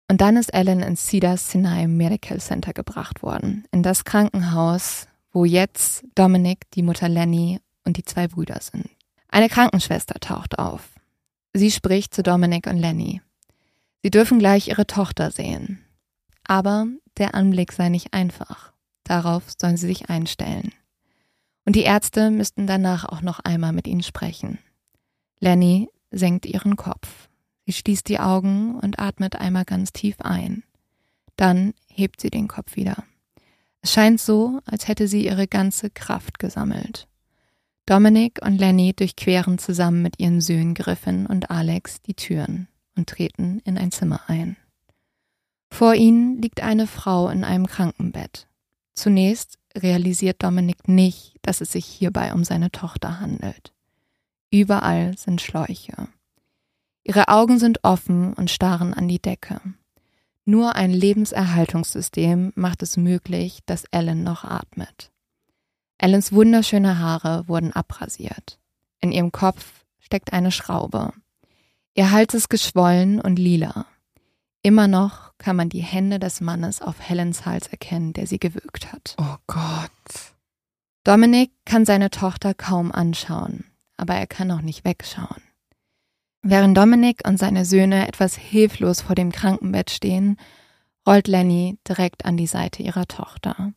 Und 0.09 0.21
dann 0.21 0.37
ist 0.37 0.53
Ellen 0.53 0.81
ins 0.81 1.07
Cedar 1.07 1.37
Sinai 1.37 1.87
Medical 1.87 2.39
Center 2.39 2.71
gebracht 2.71 3.23
worden. 3.23 3.65
In 3.71 3.81
das 3.81 4.05
Krankenhaus, 4.05 5.07
wo 5.31 5.43
jetzt 5.43 6.03
Dominic, 6.13 6.69
die 6.75 6.83
Mutter 6.83 7.09
Lenny 7.09 7.59
und 7.83 7.97
die 7.97 8.05
zwei 8.05 8.27
Brüder 8.27 8.59
sind. 8.61 8.89
Eine 9.29 9.49
Krankenschwester 9.49 10.19
taucht 10.19 10.59
auf. 10.59 10.89
Sie 11.53 11.71
spricht 11.71 12.13
zu 12.13 12.21
Dominic 12.21 12.67
und 12.67 12.77
Lenny. 12.77 13.21
Sie 14.03 14.11
dürfen 14.11 14.37
gleich 14.37 14.67
ihre 14.67 14.85
Tochter 14.85 15.31
sehen. 15.31 15.83
Aber 16.47 16.87
der 17.17 17.35
Anblick 17.35 17.71
sei 17.71 17.89
nicht 17.89 18.13
einfach. 18.13 18.73
Darauf 19.03 19.43
sollen 19.57 19.77
sie 19.77 19.87
sich 19.87 20.09
einstellen. 20.09 20.71
Und 21.65 21.75
die 21.75 21.83
Ärzte 21.83 22.31
müssten 22.31 22.67
danach 22.67 23.05
auch 23.05 23.21
noch 23.21 23.39
einmal 23.39 23.73
mit 23.73 23.87
ihnen 23.87 24.03
sprechen. 24.03 24.59
Lenny 25.39 25.89
senkt 26.11 26.45
ihren 26.45 26.75
Kopf. 26.75 27.29
Sie 27.65 27.73
schließt 27.73 28.07
die 28.09 28.19
Augen 28.19 28.75
und 28.79 28.99
atmet 28.99 29.37
einmal 29.37 29.65
ganz 29.65 29.93
tief 29.93 30.19
ein. 30.19 30.63
Dann 31.37 31.73
hebt 31.87 32.21
sie 32.21 32.29
den 32.29 32.47
Kopf 32.47 32.75
wieder. 32.75 33.03
Es 33.81 33.91
scheint 33.91 34.19
so, 34.19 34.59
als 34.65 34.87
hätte 34.87 35.07
sie 35.07 35.25
ihre 35.25 35.47
ganze 35.47 35.89
Kraft 35.89 36.39
gesammelt. 36.39 37.07
Dominic 37.85 38.39
und 38.41 38.57
Lenny 38.57 38.93
durchqueren 38.93 39.57
zusammen 39.57 40.01
mit 40.01 40.19
ihren 40.19 40.39
Söhnen 40.39 40.73
Griffin 40.73 41.25
und 41.25 41.51
Alex 41.51 42.01
die 42.01 42.13
Türen 42.13 42.69
und 42.95 43.09
treten 43.09 43.59
in 43.65 43.77
ein 43.77 43.91
Zimmer 43.91 44.21
ein. 44.27 44.55
Vor 45.73 45.95
ihnen 45.95 46.39
liegt 46.39 46.61
eine 46.61 46.85
Frau 46.85 47.29
in 47.29 47.43
einem 47.43 47.65
Krankenbett. 47.65 48.45
Zunächst 48.93 49.57
realisiert 49.75 50.43
Dominik 50.43 50.87
nicht, 50.87 51.33
dass 51.41 51.61
es 51.61 51.71
sich 51.71 51.87
hierbei 51.87 52.31
um 52.35 52.43
seine 52.43 52.69
Tochter 52.69 53.19
handelt. 53.19 53.73
Überall 54.51 55.17
sind 55.17 55.41
Schläuche. 55.41 56.09
Ihre 57.03 57.27
Augen 57.27 57.57
sind 57.57 57.79
offen 57.81 58.35
und 58.35 58.51
starren 58.51 58.93
an 58.93 59.07
die 59.07 59.17
Decke. 59.17 59.61
Nur 60.45 60.75
ein 60.75 60.91
Lebenserhaltungssystem 60.91 62.53
macht 62.53 62.83
es 62.83 62.95
möglich, 62.95 63.61
dass 63.65 63.85
Ellen 63.85 64.21
noch 64.21 64.43
atmet. 64.43 65.11
Ellens 65.97 66.31
wunderschöne 66.31 66.99
Haare 66.99 67.47
wurden 67.47 67.73
abrasiert. 67.73 68.59
In 69.01 69.11
ihrem 69.11 69.31
Kopf 69.31 69.85
steckt 69.97 70.33
eine 70.33 70.51
Schraube. 70.51 71.13
Ihr 71.95 72.11
Hals 72.11 72.35
ist 72.35 72.49
geschwollen 72.51 73.19
und 73.19 73.39
lila. 73.39 73.87
Immer 74.63 74.87
noch 74.87 75.33
kann 75.37 75.57
man 75.57 75.67
die 75.67 75.81
Hände 75.81 76.19
des 76.19 76.39
Mannes 76.39 76.81
auf 76.81 77.01
Helens 77.01 77.45
Hals 77.45 77.67
erkennen, 77.67 78.13
der 78.13 78.27
sie 78.27 78.39
gewürgt 78.39 78.93
hat. 78.93 79.15
Oh 79.19 79.35
Gott. 79.45 80.33
Dominik 81.03 81.51
kann 81.65 81.85
seine 81.85 82.09
Tochter 82.09 82.53
kaum 82.53 82.93
anschauen, 82.93 83.65
aber 83.97 84.15
er 84.15 84.25
kann 84.25 84.49
auch 84.51 84.61
nicht 84.61 84.85
wegschauen. 84.85 85.41
Während 86.43 86.77
Dominik 86.77 87.27
und 87.27 87.37
seine 87.37 87.65
Söhne 87.65 88.07
etwas 88.07 88.37
hilflos 88.37 89.01
vor 89.01 89.15
dem 89.15 89.33
Krankenbett 89.33 89.89
stehen, 89.89 90.37
rollt 91.05 91.27
Lenny 91.27 91.77
direkt 91.87 92.23
an 92.23 92.37
die 92.37 92.47
Seite 92.47 92.83
ihrer 92.83 93.05
Tochter. 93.05 93.73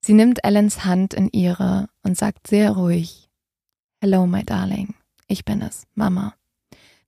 Sie 0.00 0.14
nimmt 0.14 0.42
Ellens 0.42 0.84
Hand 0.84 1.14
in 1.14 1.28
ihre 1.30 1.88
und 2.02 2.18
sagt 2.18 2.48
sehr 2.48 2.72
ruhig, 2.72 3.28
Hello, 4.00 4.26
my 4.26 4.42
darling. 4.42 4.94
Ich 5.28 5.44
bin 5.44 5.62
es, 5.62 5.86
Mama. 5.94 6.34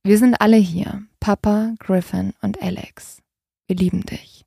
Wir 0.04 0.18
sind 0.18 0.40
alle 0.40 0.56
hier, 0.56 1.02
Papa, 1.22 1.76
Griffin 1.78 2.34
und 2.42 2.60
Alex. 2.60 3.22
Wir 3.68 3.76
lieben 3.76 4.04
dich. 4.04 4.44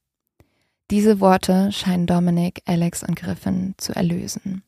Diese 0.92 1.22
Worte 1.22 1.72
scheinen 1.72 2.06
Dominic, 2.06 2.64
Alex 2.66 3.02
und 3.02 3.16
Griffin 3.16 3.76
zu 3.78 3.96
erlösen. 3.96 4.62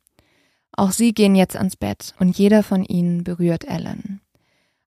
Auch 0.71 0.91
sie 0.91 1.13
gehen 1.13 1.35
jetzt 1.35 1.57
ans 1.57 1.75
Bett 1.75 2.15
und 2.17 2.37
jeder 2.37 2.63
von 2.63 2.85
ihnen 2.85 3.25
berührt 3.25 3.65
Ellen. 3.65 4.21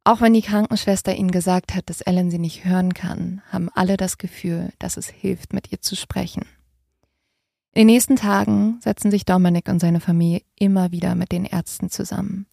Auch 0.02 0.22
wenn 0.22 0.32
die 0.32 0.40
Krankenschwester 0.40 1.14
ihnen 1.14 1.30
gesagt 1.30 1.74
hat, 1.74 1.90
dass 1.90 2.00
Ellen 2.00 2.30
sie 2.30 2.38
nicht 2.38 2.64
hören 2.64 2.94
kann, 2.94 3.42
haben 3.52 3.68
alle 3.74 3.98
das 3.98 4.16
Gefühl, 4.16 4.72
dass 4.78 4.96
es 4.96 5.10
hilft, 5.10 5.52
mit 5.52 5.70
ihr 5.70 5.82
zu 5.82 5.96
sprechen. 5.96 6.46
In 7.74 7.80
den 7.80 7.88
nächsten 7.88 8.16
Tagen 8.16 8.78
setzen 8.80 9.10
sich 9.10 9.26
Dominik 9.26 9.68
und 9.68 9.80
seine 9.80 10.00
Familie 10.00 10.40
immer 10.58 10.90
wieder 10.90 11.14
mit 11.14 11.32
den 11.32 11.44
Ärzten 11.44 11.90
zusammen. 11.90 12.46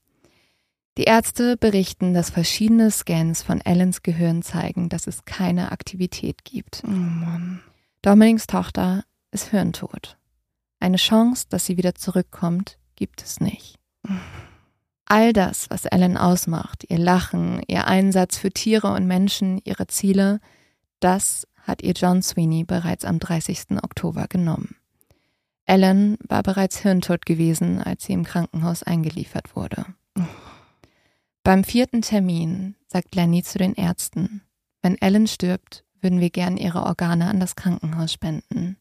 Die 0.98 1.04
Ärzte 1.04 1.58
berichten, 1.58 2.16
dass 2.16 2.32
verschiedene 2.32 2.90
Scans 2.90 3.44
von 3.44 3.62
Ellens 3.62 4.02
Gehirn 4.02 4.42
zeigen, 4.42 4.90
dass 4.90 5.06
es 5.06 5.26
keine 5.26 5.72
Aktivität 5.72 6.44
gibt. 6.44 6.82
Oh 6.84 6.90
Mann. 6.90 7.62
Dominiks 8.02 8.48
Tochter 8.48 9.04
ist 9.32 9.50
hirntot. 9.52 10.18
Eine 10.80 10.98
Chance, 10.98 11.46
dass 11.50 11.68
sie 11.68 11.78
wieder 11.78 11.94
zurückkommt, 11.94 12.80
gibt 12.96 13.22
es 13.22 13.40
nicht. 13.40 13.76
All 15.06 15.34
das, 15.34 15.70
was 15.70 15.86
Ellen 15.86 16.18
ausmacht, 16.18 16.84
ihr 16.90 16.98
Lachen, 16.98 17.62
ihr 17.68 17.86
Einsatz 17.86 18.38
für 18.38 18.50
Tiere 18.50 18.92
und 18.92 19.06
Menschen, 19.06 19.62
ihre 19.66 19.86
Ziele, 19.86 20.40
das 21.00 21.48
hat 21.62 21.84
ihr 21.84 21.94
John 21.94 22.24
Sweeney 22.24 22.64
bereits 22.64 23.06
am 23.06 23.20
30. 23.20 23.84
Oktober 23.84 24.26
genommen. 24.28 24.76
Ellen 25.66 26.18
war 26.28 26.42
bereits 26.42 26.80
hirntot 26.80 27.26
gewesen, 27.28 27.84
als 27.84 28.06
sie 28.06 28.14
im 28.14 28.24
Krankenhaus 28.24 28.82
eingeliefert 28.82 29.56
wurde. 29.56 29.86
Beim 31.48 31.64
vierten 31.64 32.02
Termin 32.02 32.76
sagt 32.88 33.16
Lenny 33.16 33.42
zu 33.42 33.58
den 33.58 33.74
Ärzten, 33.74 34.42
wenn 34.82 35.02
Ellen 35.02 35.28
stirbt, 35.28 35.86
würden 36.02 36.20
wir 36.20 36.30
gern 36.30 36.58
ihre 36.58 36.84
Organe 36.84 37.30
an 37.30 37.40
das 37.40 37.56
Krankenhaus 37.56 38.12
spenden. 38.12 38.76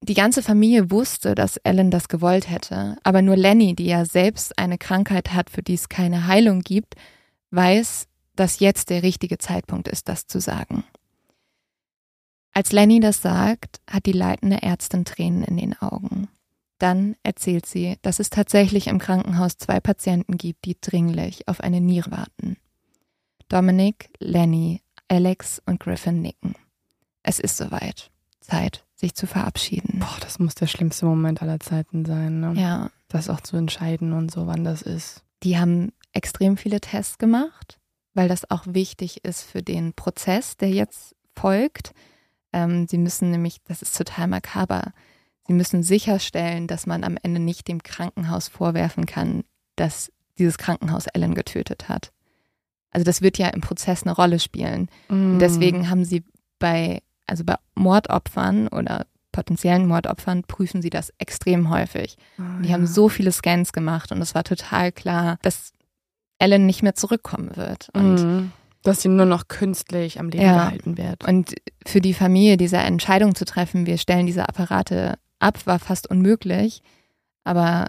Die 0.00 0.14
ganze 0.14 0.42
Familie 0.42 0.90
wusste, 0.90 1.34
dass 1.34 1.58
Ellen 1.58 1.90
das 1.90 2.08
gewollt 2.08 2.48
hätte, 2.48 2.96
aber 3.02 3.20
nur 3.20 3.36
Lenny, 3.36 3.74
die 3.74 3.84
ja 3.84 4.06
selbst 4.06 4.58
eine 4.58 4.78
Krankheit 4.78 5.34
hat, 5.34 5.50
für 5.50 5.62
die 5.62 5.74
es 5.74 5.90
keine 5.90 6.26
Heilung 6.26 6.60
gibt, 6.60 6.94
weiß, 7.50 8.08
dass 8.36 8.60
jetzt 8.60 8.88
der 8.88 9.02
richtige 9.02 9.36
Zeitpunkt 9.36 9.86
ist, 9.86 10.08
das 10.08 10.26
zu 10.26 10.40
sagen. 10.40 10.84
Als 12.54 12.72
Lenny 12.72 13.00
das 13.00 13.20
sagt, 13.20 13.82
hat 13.86 14.06
die 14.06 14.12
leitende 14.12 14.62
Ärztin 14.62 15.04
Tränen 15.04 15.44
in 15.44 15.58
den 15.58 15.78
Augen. 15.78 16.30
Dann 16.82 17.14
erzählt 17.22 17.64
sie, 17.64 17.96
dass 18.02 18.18
es 18.18 18.28
tatsächlich 18.28 18.88
im 18.88 18.98
Krankenhaus 18.98 19.56
zwei 19.56 19.78
Patienten 19.78 20.36
gibt, 20.36 20.64
die 20.64 20.76
dringlich 20.80 21.46
auf 21.46 21.60
eine 21.60 21.80
Niere 21.80 22.10
warten. 22.10 22.56
Dominic, 23.48 24.10
Lenny, 24.18 24.82
Alex 25.06 25.62
und 25.64 25.78
Griffin 25.78 26.20
nicken. 26.20 26.56
Es 27.22 27.38
ist 27.38 27.56
soweit. 27.56 28.10
Zeit 28.40 28.84
sich 28.96 29.14
zu 29.14 29.28
verabschieden. 29.28 30.00
Boah, 30.00 30.16
das 30.22 30.40
muss 30.40 30.56
der 30.56 30.66
schlimmste 30.66 31.06
Moment 31.06 31.40
aller 31.40 31.60
Zeiten 31.60 32.04
sein, 32.04 32.40
ne? 32.40 32.54
Ja. 32.56 32.90
Das 33.06 33.30
auch 33.30 33.40
zu 33.40 33.56
entscheiden 33.56 34.12
und 34.12 34.32
so, 34.32 34.48
wann 34.48 34.64
das 34.64 34.82
ist. 34.82 35.22
Die 35.44 35.58
haben 35.58 35.92
extrem 36.12 36.56
viele 36.56 36.80
Tests 36.80 37.16
gemacht, 37.16 37.78
weil 38.12 38.26
das 38.26 38.50
auch 38.50 38.64
wichtig 38.66 39.24
ist 39.24 39.42
für 39.42 39.62
den 39.62 39.92
Prozess, 39.92 40.56
der 40.56 40.70
jetzt 40.70 41.14
folgt. 41.36 41.94
Ähm, 42.52 42.88
sie 42.88 42.98
müssen 42.98 43.30
nämlich, 43.30 43.62
das 43.68 43.82
ist 43.82 43.96
total 43.96 44.26
makaber, 44.26 44.92
sie 45.46 45.52
müssen 45.54 45.82
sicherstellen, 45.82 46.66
dass 46.66 46.86
man 46.86 47.04
am 47.04 47.16
Ende 47.22 47.40
nicht 47.40 47.68
dem 47.68 47.82
Krankenhaus 47.82 48.48
vorwerfen 48.48 49.06
kann, 49.06 49.44
dass 49.76 50.12
dieses 50.38 50.58
Krankenhaus 50.58 51.06
Ellen 51.08 51.34
getötet 51.34 51.88
hat. 51.88 52.12
Also 52.90 53.04
das 53.04 53.22
wird 53.22 53.38
ja 53.38 53.48
im 53.48 53.60
Prozess 53.60 54.02
eine 54.02 54.12
Rolle 54.14 54.38
spielen. 54.38 54.88
Mm. 55.08 55.32
Und 55.32 55.38
deswegen 55.38 55.88
haben 55.90 56.04
sie 56.04 56.24
bei 56.58 57.02
also 57.26 57.44
bei 57.44 57.54
Mordopfern 57.74 58.68
oder 58.68 59.06
potenziellen 59.30 59.86
Mordopfern 59.86 60.42
prüfen 60.42 60.82
sie 60.82 60.90
das 60.90 61.12
extrem 61.18 61.70
häufig. 61.70 62.16
Oh, 62.38 62.42
die 62.62 62.68
ja. 62.68 62.74
haben 62.74 62.86
so 62.86 63.08
viele 63.08 63.32
Scans 63.32 63.72
gemacht 63.72 64.12
und 64.12 64.20
es 64.20 64.34
war 64.34 64.44
total 64.44 64.92
klar, 64.92 65.38
dass 65.42 65.72
Ellen 66.38 66.66
nicht 66.66 66.82
mehr 66.82 66.94
zurückkommen 66.94 67.56
wird. 67.56 67.88
Und, 67.94 68.14
Mhm. 68.22 68.52
Dass 68.82 69.00
sie 69.00 69.08
nur 69.08 69.26
noch 69.26 69.46
künstlich 69.46 70.18
am 70.18 70.28
Leben 70.28 70.42
Ja. 70.44 70.64
gehalten 70.64 70.98
wird. 70.98 71.24
und 71.26 71.54
für 71.86 72.00
die 72.00 72.14
Familie 72.14 72.56
diese 72.56 72.78
Entscheidung 72.78 73.36
zu 73.36 73.44
treffen, 73.44 73.86
wir 73.86 73.96
stellen 73.96 74.26
diese 74.26 74.48
Apparate 74.48 75.18
ab, 75.42 75.66
war 75.66 75.78
fast 75.78 76.08
unmöglich. 76.08 76.82
Aber 77.44 77.86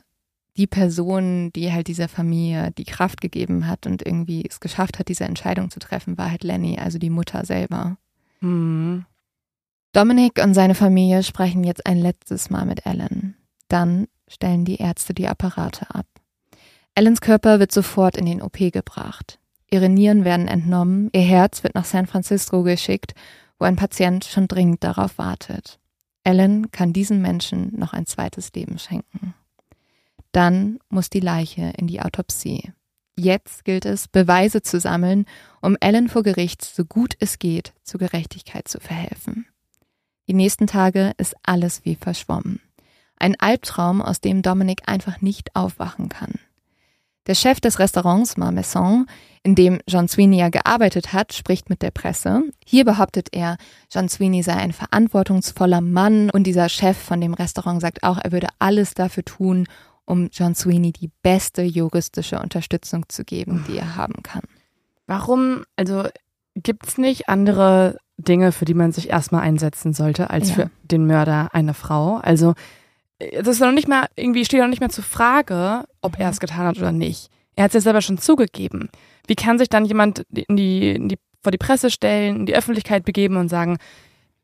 die 0.57 0.67
Person, 0.67 1.51
die 1.53 1.71
halt 1.71 1.87
dieser 1.87 2.07
Familie 2.07 2.71
die 2.71 2.85
Kraft 2.85 3.21
gegeben 3.21 3.67
hat 3.67 3.87
und 3.87 4.05
irgendwie 4.05 4.45
es 4.47 4.59
geschafft 4.59 4.99
hat, 4.99 5.07
diese 5.07 5.23
Entscheidung 5.23 5.71
zu 5.71 5.79
treffen, 5.79 6.17
war 6.17 6.29
halt 6.29 6.43
Lenny, 6.43 6.77
also 6.77 6.99
die 6.99 7.09
Mutter 7.09 7.45
selber. 7.45 7.97
Mhm. 8.41 9.05
Dominic 9.93 10.43
und 10.43 10.53
seine 10.53 10.75
Familie 10.75 11.23
sprechen 11.23 11.63
jetzt 11.63 11.85
ein 11.85 11.97
letztes 11.97 12.49
Mal 12.49 12.65
mit 12.65 12.85
Ellen. 12.85 13.35
Dann 13.67 14.07
stellen 14.27 14.65
die 14.65 14.77
Ärzte 14.77 15.13
die 15.13 15.27
Apparate 15.27 15.93
ab. 15.93 16.07
Ellens 16.95 17.21
Körper 17.21 17.59
wird 17.59 17.71
sofort 17.71 18.17
in 18.17 18.25
den 18.25 18.41
OP 18.41 18.57
gebracht. 18.71 19.39
Ihre 19.69 19.89
Nieren 19.89 20.25
werden 20.25 20.47
entnommen, 20.47 21.09
ihr 21.13 21.21
Herz 21.21 21.63
wird 21.63 21.73
nach 21.73 21.85
San 21.85 22.05
Francisco 22.05 22.61
geschickt, 22.61 23.15
wo 23.57 23.65
ein 23.65 23.75
Patient 23.75 24.23
schon 24.25 24.47
dringend 24.47 24.83
darauf 24.83 25.17
wartet. 25.17 25.79
Ellen 26.23 26.71
kann 26.71 26.93
diesem 26.93 27.21
Menschen 27.21 27.77
noch 27.77 27.93
ein 27.93 28.05
zweites 28.05 28.51
Leben 28.53 28.79
schenken. 28.79 29.33
Dann 30.31 30.79
muss 30.89 31.09
die 31.09 31.19
Leiche 31.19 31.73
in 31.77 31.87
die 31.87 32.01
Autopsie. 32.01 32.71
Jetzt 33.15 33.65
gilt 33.65 33.85
es, 33.85 34.07
Beweise 34.07 34.61
zu 34.61 34.79
sammeln, 34.79 35.25
um 35.61 35.77
Ellen 35.79 36.09
vor 36.09 36.23
Gericht 36.23 36.63
so 36.63 36.83
gut 36.83 37.15
es 37.19 37.37
geht 37.37 37.73
zur 37.83 37.99
Gerechtigkeit 37.99 38.67
zu 38.67 38.79
verhelfen. 38.79 39.45
Die 40.27 40.33
nächsten 40.33 40.67
Tage 40.67 41.13
ist 41.17 41.35
alles 41.43 41.85
wie 41.85 41.95
verschwommen. 41.95 42.59
Ein 43.17 43.39
Albtraum, 43.39 44.01
aus 44.01 44.19
dem 44.19 44.41
Dominic 44.41 44.87
einfach 44.87 45.21
nicht 45.21 45.55
aufwachen 45.55 46.09
kann. 46.09 46.39
Der 47.27 47.35
Chef 47.35 47.61
des 47.61 47.79
Restaurants 47.79 48.35
Marmesson, 48.37 49.05
in 49.43 49.55
dem 49.55 49.79
John 49.87 50.07
Sweeney 50.07 50.39
ja 50.39 50.49
gearbeitet 50.49 51.13
hat, 51.13 51.33
spricht 51.33 51.69
mit 51.69 51.81
der 51.81 51.91
Presse. 51.91 52.43
Hier 52.65 52.83
behauptet 52.85 53.29
er, 53.31 53.57
John 53.91 54.09
Sweeney 54.09 54.43
sei 54.43 54.53
ein 54.53 54.73
verantwortungsvoller 54.73 55.81
Mann 55.81 56.29
und 56.29 56.43
dieser 56.45 56.69
Chef 56.69 56.97
von 56.97 57.21
dem 57.21 57.33
Restaurant 57.33 57.81
sagt 57.81 58.03
auch, 58.03 58.17
er 58.21 58.31
würde 58.31 58.47
alles 58.59 58.93
dafür 58.93 59.23
tun, 59.23 59.67
um 60.05 60.29
John 60.33 60.53
Sweeney 60.55 60.91
die 60.91 61.11
beste 61.21 61.61
juristische 61.61 62.39
Unterstützung 62.39 63.07
zu 63.07 63.23
geben, 63.23 63.63
die 63.69 63.77
er 63.77 63.95
haben 63.95 64.21
kann. 64.23 64.43
Warum, 65.07 65.63
also 65.77 66.03
gibt 66.55 66.87
es 66.87 66.97
nicht 66.97 67.29
andere 67.29 67.97
Dinge, 68.17 68.51
für 68.51 68.65
die 68.65 68.73
man 68.73 68.91
sich 68.91 69.09
erstmal 69.09 69.41
einsetzen 69.43 69.93
sollte, 69.93 70.29
als 70.29 70.49
Ja. 70.49 70.55
für 70.55 70.69
den 70.83 71.05
Mörder 71.07 71.49
einer 71.53 71.73
Frau? 71.73 72.17
Also, 72.17 72.53
das 73.31 73.47
ist 73.47 73.59
noch 73.59 73.71
nicht 73.71 73.87
mal, 73.87 74.07
irgendwie 74.15 74.45
steht 74.45 74.61
noch 74.61 74.67
nicht 74.67 74.79
mehr 74.79 74.89
zur 74.89 75.03
Frage, 75.03 75.85
ob 76.01 76.19
er 76.19 76.29
es 76.29 76.39
getan 76.39 76.67
hat 76.67 76.77
oder 76.77 76.91
nicht. 76.91 77.29
Er 77.55 77.65
hat 77.65 77.71
es 77.71 77.75
ja 77.75 77.81
selber 77.81 78.01
schon 78.01 78.17
zugegeben. 78.17 78.89
Wie 79.27 79.35
kann 79.35 79.59
sich 79.59 79.69
dann 79.69 79.85
jemand 79.85 80.25
in 80.31 80.55
die, 80.55 80.91
in 80.91 81.09
die, 81.09 81.17
vor 81.41 81.51
die 81.51 81.57
Presse 81.57 81.91
stellen, 81.91 82.37
in 82.37 82.45
die 82.45 82.55
Öffentlichkeit 82.55 83.05
begeben 83.05 83.37
und 83.37 83.49
sagen, 83.49 83.77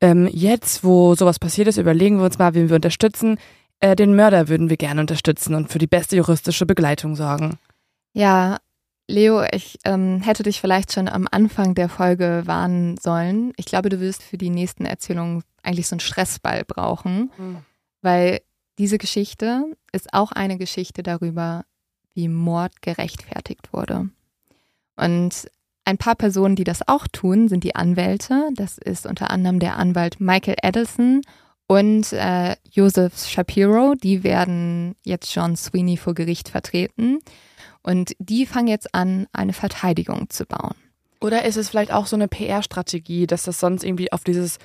ähm, 0.01 0.29
jetzt, 0.31 0.83
wo 0.83 1.15
sowas 1.15 1.39
passiert 1.39 1.67
ist, 1.67 1.77
überlegen 1.77 2.17
wir 2.17 2.25
uns 2.25 2.37
mal, 2.37 2.53
wen 2.53 2.69
wir 2.69 2.75
unterstützen. 2.75 3.37
Äh, 3.79 3.95
den 3.95 4.15
Mörder 4.15 4.47
würden 4.47 4.69
wir 4.69 4.77
gerne 4.77 5.01
unterstützen 5.01 5.55
und 5.55 5.71
für 5.71 5.79
die 5.79 5.87
beste 5.87 6.15
juristische 6.15 6.65
Begleitung 6.65 7.15
sorgen. 7.15 7.57
Ja, 8.13 8.57
Leo, 9.07 9.43
ich 9.51 9.79
ähm, 9.85 10.21
hätte 10.21 10.43
dich 10.43 10.61
vielleicht 10.61 10.93
schon 10.93 11.07
am 11.07 11.27
Anfang 11.31 11.73
der 11.73 11.89
Folge 11.89 12.43
warnen 12.45 12.97
sollen. 12.97 13.53
Ich 13.57 13.65
glaube, 13.65 13.89
du 13.89 13.99
wirst 13.99 14.21
für 14.21 14.37
die 14.37 14.51
nächsten 14.51 14.85
Erzählungen 14.85 15.43
eigentlich 15.63 15.87
so 15.87 15.95
einen 15.95 15.99
Stressball 15.99 16.63
brauchen, 16.63 17.31
weil 18.01 18.41
diese 18.79 18.97
Geschichte 18.97 19.65
ist 19.91 20.13
auch 20.13 20.31
eine 20.31 20.57
Geschichte 20.57 21.03
darüber, 21.03 21.65
wie 22.13 22.29
Mord 22.29 22.81
gerechtfertigt 22.81 23.73
wurde. 23.73 24.09
Und 24.95 25.51
ein 25.83 25.97
paar 25.97 26.15
Personen, 26.15 26.55
die 26.55 26.63
das 26.63 26.87
auch 26.87 27.07
tun, 27.07 27.49
sind 27.49 27.63
die 27.63 27.75
Anwälte. 27.75 28.49
Das 28.55 28.77
ist 28.77 29.05
unter 29.05 29.31
anderem 29.31 29.59
der 29.59 29.77
Anwalt 29.77 30.21
Michael 30.21 30.55
Adelson 30.63 31.21
und 31.67 32.13
äh, 32.13 32.55
Joseph 32.71 33.27
Shapiro. 33.27 33.95
Die 33.95 34.23
werden 34.23 34.95
jetzt 35.03 35.33
John 35.35 35.57
Sweeney 35.57 35.97
vor 35.97 36.13
Gericht 36.13 36.47
vertreten. 36.47 37.19
Und 37.81 38.13
die 38.17 38.45
fangen 38.45 38.67
jetzt 38.67 38.95
an, 38.95 39.27
eine 39.33 39.53
Verteidigung 39.53 40.29
zu 40.29 40.45
bauen. 40.45 40.75
Oder 41.19 41.43
ist 41.43 41.57
es 41.57 41.69
vielleicht 41.69 41.91
auch 41.91 42.05
so 42.05 42.15
eine 42.15 42.29
PR-Strategie, 42.29 43.27
dass 43.27 43.43
das 43.43 43.59
sonst 43.59 43.83
irgendwie 43.83 44.13
auf 44.13 44.23
dieses 44.23 44.57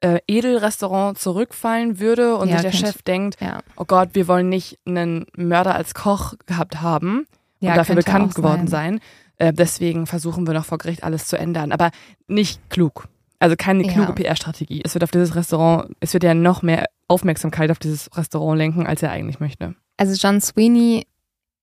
äh, 0.00 0.20
Edelrestaurant 0.26 1.18
zurückfallen 1.18 1.98
würde 1.98 2.36
und 2.36 2.48
Ja, 2.48 2.58
sich 2.58 2.70
der 2.70 2.86
Chef 2.86 3.02
denkt, 3.02 3.36
Ja, 3.40 3.60
oh 3.76 3.84
Gott, 3.84 4.10
wir 4.12 4.28
wollen 4.28 4.48
nicht 4.48 4.78
einen 4.86 5.26
Mörder 5.36 5.74
als 5.74 5.94
Koch 5.94 6.34
gehabt 6.46 6.80
haben 6.80 7.26
ja 7.60 7.70
und 7.70 7.76
dafür 7.76 7.94
bekannt 7.96 8.34
geworden 8.34 8.66
sein. 8.66 9.00
Äh, 9.36 9.52
deswegen 9.52 10.06
versuchen 10.06 10.46
wir 10.46 10.54
noch 10.54 10.64
vor 10.64 10.78
Gericht 10.78 11.04
alles 11.04 11.26
zu 11.26 11.38
ändern. 11.38 11.72
Aber 11.72 11.90
nicht 12.28 12.60
klug. 12.70 13.08
Also 13.38 13.56
keine 13.56 13.84
kluge 13.84 14.12
PR-Strategie. 14.12 14.82
Es 14.84 14.94
wird 14.94 15.02
auf 15.02 15.10
dieses 15.10 15.34
Restaurant, 15.34 15.94
es 16.00 16.12
wird 16.12 16.24
ja 16.24 16.34
noch 16.34 16.60
mehr 16.60 16.84
Aufmerksamkeit 17.08 17.70
auf 17.70 17.78
dieses 17.78 18.14
Restaurant 18.14 18.58
lenken, 18.58 18.86
als 18.86 19.02
er 19.02 19.12
eigentlich 19.12 19.40
möchte. 19.40 19.74
Also 19.96 20.14
John 20.14 20.42
Sweeney 20.42 21.06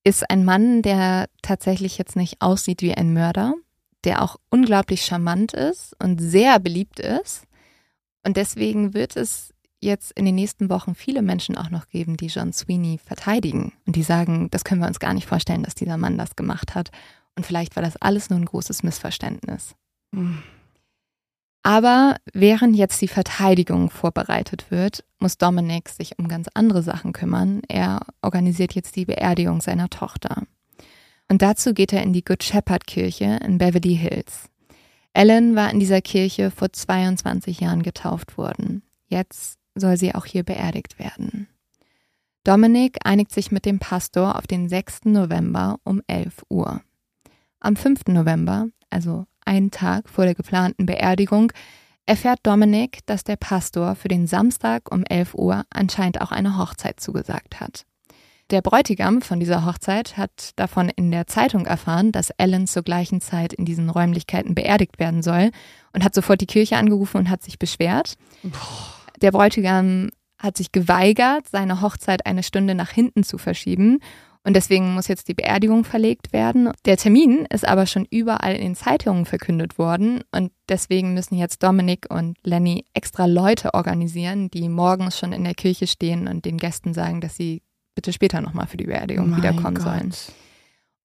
ist 0.04 0.28
ein 0.30 0.44
Mann, 0.44 0.82
der 0.82 1.28
tatsächlich 1.44 2.00
jetzt 2.00 2.16
nicht 2.16 2.42
aussieht 2.42 2.82
wie 2.82 2.96
ein 2.96 3.14
Mörder, 3.14 3.54
der 4.06 4.24
auch 4.24 4.38
unglaublich 4.50 5.06
charmant 5.06 5.54
ist 5.54 5.96
und 6.02 6.20
sehr 6.20 6.60
beliebt 6.60 7.00
ist. 7.00 7.44
Und 8.28 8.36
deswegen 8.36 8.94
wird 8.94 9.16
es 9.16 9.54
jetzt 9.80 10.12
in 10.12 10.26
den 10.26 10.36
nächsten 10.36 10.70
Wochen 10.70 10.96
viele 10.96 11.22
Menschen 11.22 11.58
auch 11.58 11.70
noch 11.70 11.88
geben, 11.88 12.18
die 12.18 12.28
John 12.28 12.52
Sweeney 12.52 13.00
verteidigen 13.02 13.72
und 13.86 13.96
die 13.96 14.04
sagen, 14.04 14.50
das 14.52 14.66
können 14.66 14.82
wir 14.82 14.88
uns 14.90 15.00
gar 15.00 15.14
nicht 15.14 15.26
vorstellen, 15.26 15.64
dass 15.64 15.76
dieser 15.76 15.96
Mann 15.96 16.18
das 16.18 16.36
gemacht 16.36 16.76
hat. 16.76 16.90
Und 17.38 17.46
vielleicht 17.46 17.78
war 17.78 17.84
das 17.84 17.96
alles 17.96 18.30
nur 18.30 18.38
ein 18.38 18.44
großes 18.44 18.84
Missverständnis. 18.84 19.76
Hm. 20.14 20.44
Aber 21.64 22.18
während 22.34 22.76
jetzt 22.76 23.02
die 23.02 23.08
Verteidigung 23.08 23.92
vorbereitet 23.92 24.72
wird, 24.72 25.06
muss 25.20 25.38
Dominic 25.38 25.88
sich 25.88 26.20
um 26.20 26.28
ganz 26.28 26.50
andere 26.54 26.84
Sachen 26.84 27.14
kümmern. 27.14 27.62
Er 27.70 28.02
organisiert 28.22 28.76
jetzt 28.76 28.98
die 28.98 29.06
Beerdigung 29.06 29.62
seiner 29.62 29.90
Tochter. 29.90 30.44
Und 31.30 31.42
dazu 31.42 31.74
geht 31.74 31.94
er 31.94 32.04
in 32.04 32.12
die 32.12 32.26
Good 32.26 32.44
Shepherd 32.44 32.88
Kirche 32.88 33.40
in 33.42 33.58
Beverly 33.58 33.96
Hills. 33.96 34.50
Ellen 35.18 35.56
war 35.56 35.72
in 35.72 35.80
dieser 35.80 36.00
Kirche 36.00 36.52
vor 36.52 36.72
22 36.72 37.60
Jahren 37.60 37.82
getauft 37.82 38.38
worden. 38.38 38.84
Jetzt 39.08 39.58
soll 39.74 39.98
sie 39.98 40.14
auch 40.14 40.26
hier 40.26 40.44
beerdigt 40.44 41.00
werden. 41.00 41.48
Dominic 42.44 43.00
einigt 43.04 43.32
sich 43.32 43.52
mit 43.52 43.66
dem 43.66 43.80
Pastor 43.80 44.38
auf 44.38 44.46
den 44.46 44.70
6. 44.70 45.06
November 45.06 45.80
um 45.84 46.04
11 46.06 46.44
Uhr. 46.50 46.82
Am 47.60 47.76
5. 47.76 48.10
November, 48.10 48.68
also 48.92 49.26
einen 49.44 49.72
Tag 49.72 50.08
vor 50.08 50.26
der 50.26 50.36
geplanten 50.36 50.86
Beerdigung, 50.86 51.52
erfährt 52.06 52.42
Dominic, 52.44 53.00
dass 53.08 53.24
der 53.24 53.38
Pastor 53.38 53.96
für 53.96 54.10
den 54.10 54.28
Samstag 54.28 54.92
um 54.92 55.04
11 55.04 55.34
Uhr 55.34 55.64
anscheinend 55.72 56.22
auch 56.22 56.32
eine 56.32 56.60
Hochzeit 56.60 57.00
zugesagt 57.00 57.60
hat. 57.60 57.88
Der 58.50 58.62
Bräutigam 58.62 59.22
von 59.22 59.42
dieser 59.42 59.66
Hochzeit 59.66 60.16
hat 60.16 60.52
davon 60.56 60.90
in 60.96 61.12
der 61.12 61.28
Zeitung 61.28 61.66
erfahren, 61.66 62.14
dass 62.14 62.30
Ellen 62.38 62.66
zur 62.66 62.82
gleichen 62.82 63.20
Zeit 63.20 63.52
in 63.52 63.66
diesen 63.66 63.90
Räumlichkeiten 63.90 64.56
beerdigt 64.56 65.00
werden 65.00 65.22
soll 65.22 65.52
und 65.92 66.02
hat 66.02 66.16
sofort 66.16 66.40
die 66.40 66.46
Kirche 66.46 66.78
angerufen 66.78 67.18
und 67.18 67.30
hat 67.30 67.44
sich 67.44 67.60
beschwert. 67.60 68.16
Der 69.22 69.32
Bräutigam 69.32 70.12
hat 70.40 70.56
sich 70.56 70.72
geweigert, 70.72 71.48
seine 71.50 71.82
Hochzeit 71.82 72.26
eine 72.26 72.42
Stunde 72.42 72.74
nach 72.74 72.92
hinten 72.92 73.24
zu 73.24 73.38
verschieben 73.38 74.00
und 74.46 74.54
deswegen 74.56 74.94
muss 74.94 75.10
jetzt 75.10 75.28
die 75.28 75.34
Beerdigung 75.34 75.84
verlegt 75.84 76.32
werden. 76.32 76.72
Der 76.86 76.96
Termin 76.96 77.46
ist 77.52 77.68
aber 77.68 77.86
schon 77.86 78.08
überall 78.10 78.56
in 78.56 78.62
den 78.62 78.76
Zeitungen 78.76 79.26
verkündet 79.26 79.78
worden 79.78 80.22
und 80.32 80.54
deswegen 80.70 81.14
müssen 81.14 81.36
jetzt 81.36 81.64
Dominik 81.64 82.06
und 82.10 82.38
Lenny 82.44 82.86
extra 82.94 83.26
Leute 83.26 83.74
organisieren, 83.74 84.50
die 84.50 84.70
morgens 84.70 85.20
schon 85.20 85.34
in 85.34 85.44
der 85.44 85.54
Kirche 85.54 85.86
stehen 85.86 86.30
und 86.30 86.46
den 86.46 86.58
Gästen 86.58 86.94
sagen, 86.94 87.20
dass 87.20 87.36
sie 87.36 87.62
bitte 87.98 88.14
später 88.14 88.42
nochmal 88.42 88.68
für 88.68 88.78
die 88.78 88.86
Beerdigung 88.86 89.32
Mein 89.32 89.40
wiederkommen 89.40 89.74
Gott. 89.76 89.84
sollen. 89.84 90.14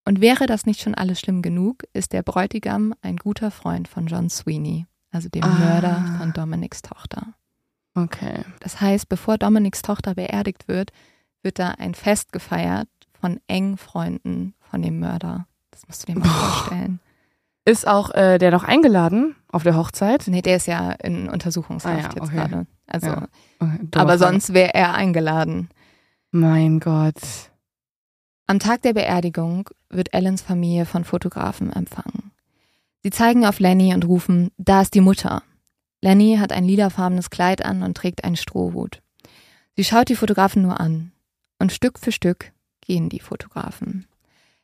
Und 0.05 0.20
wäre 0.20 0.46
das 0.46 0.66
nicht 0.66 0.81
schon 0.83 0.94
alles 0.94 1.18
schlimm 1.20 1.40
genug, 1.42 1.85
ist 1.94 2.12
der 2.12 2.22
Bräutigam 2.22 2.92
ein 3.00 3.16
guter 3.16 3.50
Freund 3.50 3.88
von 3.88 4.07
John 4.09 4.28
Sweeney, 4.28 4.85
also 5.11 5.28
dem 5.31 5.42
Ah. 5.44 5.48
Mörder 5.59 6.16
von 6.18 6.33
Dominics 6.35 6.83
Tochter. 6.83 7.35
Okay. 7.94 8.44
Das 8.61 8.81
heißt, 8.81 9.09
bevor 9.09 9.38
Dominics 9.38 9.81
Tochter 9.83 10.14
beerdigt 10.14 10.68
wird, 10.68 10.90
wird 11.42 11.59
da 11.59 11.70
ein 11.78 11.94
Fest 11.94 12.31
gefeiert 12.33 12.88
von 13.18 13.40
engen 13.46 13.78
Freunden 13.78 14.55
von 14.61 14.83
dem 14.83 14.98
Mörder. 15.00 15.46
Das 15.70 15.87
musst 15.88 16.07
du 16.07 16.12
dir 16.12 16.18
mal 16.18 16.28
vorstellen. 16.28 17.00
Ist 17.64 17.87
auch 17.87 18.11
äh, 18.14 18.38
der 18.38 18.50
noch 18.50 18.64
eingeladen 18.64 19.37
auf 19.48 19.62
der 19.62 19.76
Hochzeit? 19.76 20.24
Nee, 20.26 20.42
der 20.42 20.57
ist 20.57 20.66
ja 20.66 20.90
in 20.92 21.28
Untersuchungshaft 21.28 21.94
Ah 21.96 22.00
ja, 22.00 22.09
jetzt 22.14 22.20
okay. 22.22 22.35
gerade. 22.37 22.66
Also, 22.87 23.07
Ja. 23.07 23.28
Okay, 23.61 23.78
aber 23.94 24.18
Frage. 24.18 24.18
sonst 24.18 24.52
wäre 24.52 24.74
er 24.74 24.94
eingeladen. 24.94 25.68
Mein 26.35 26.81
Gott. 26.81 27.51
Am 28.47 28.59
Tag 28.59 28.81
der 28.81 28.95
Beerdigung 28.95 29.68
wird 29.90 30.14
Ellens 30.14 30.40
Familie 30.40 30.87
von 30.87 31.05
Fotografen 31.05 31.71
empfangen. 31.71 32.33
Sie 33.03 33.11
zeigen 33.11 33.45
auf 33.45 33.61
Lenny 33.61 33.92
und 33.92 34.07
rufen, 34.07 34.51
da 34.57 34.81
ist 34.81 34.95
die 34.95 35.03
Mutter. 35.03 35.42
Lenny 36.01 36.38
hat 36.40 36.51
ein 36.51 36.64
lilafarbenes 36.64 37.29
Kleid 37.29 37.62
an 37.62 37.83
und 37.83 37.99
trägt 37.99 38.25
einen 38.25 38.37
Strohhut. 38.37 39.03
Sie 39.77 39.85
schaut 39.85 40.09
die 40.09 40.16
Fotografen 40.16 40.62
nur 40.62 40.81
an. 40.81 41.12
Und 41.59 41.71
Stück 41.71 41.99
für 41.99 42.12
Stück 42.12 42.53
gehen 42.81 43.11
die 43.11 43.21
Fotografen. 43.21 44.07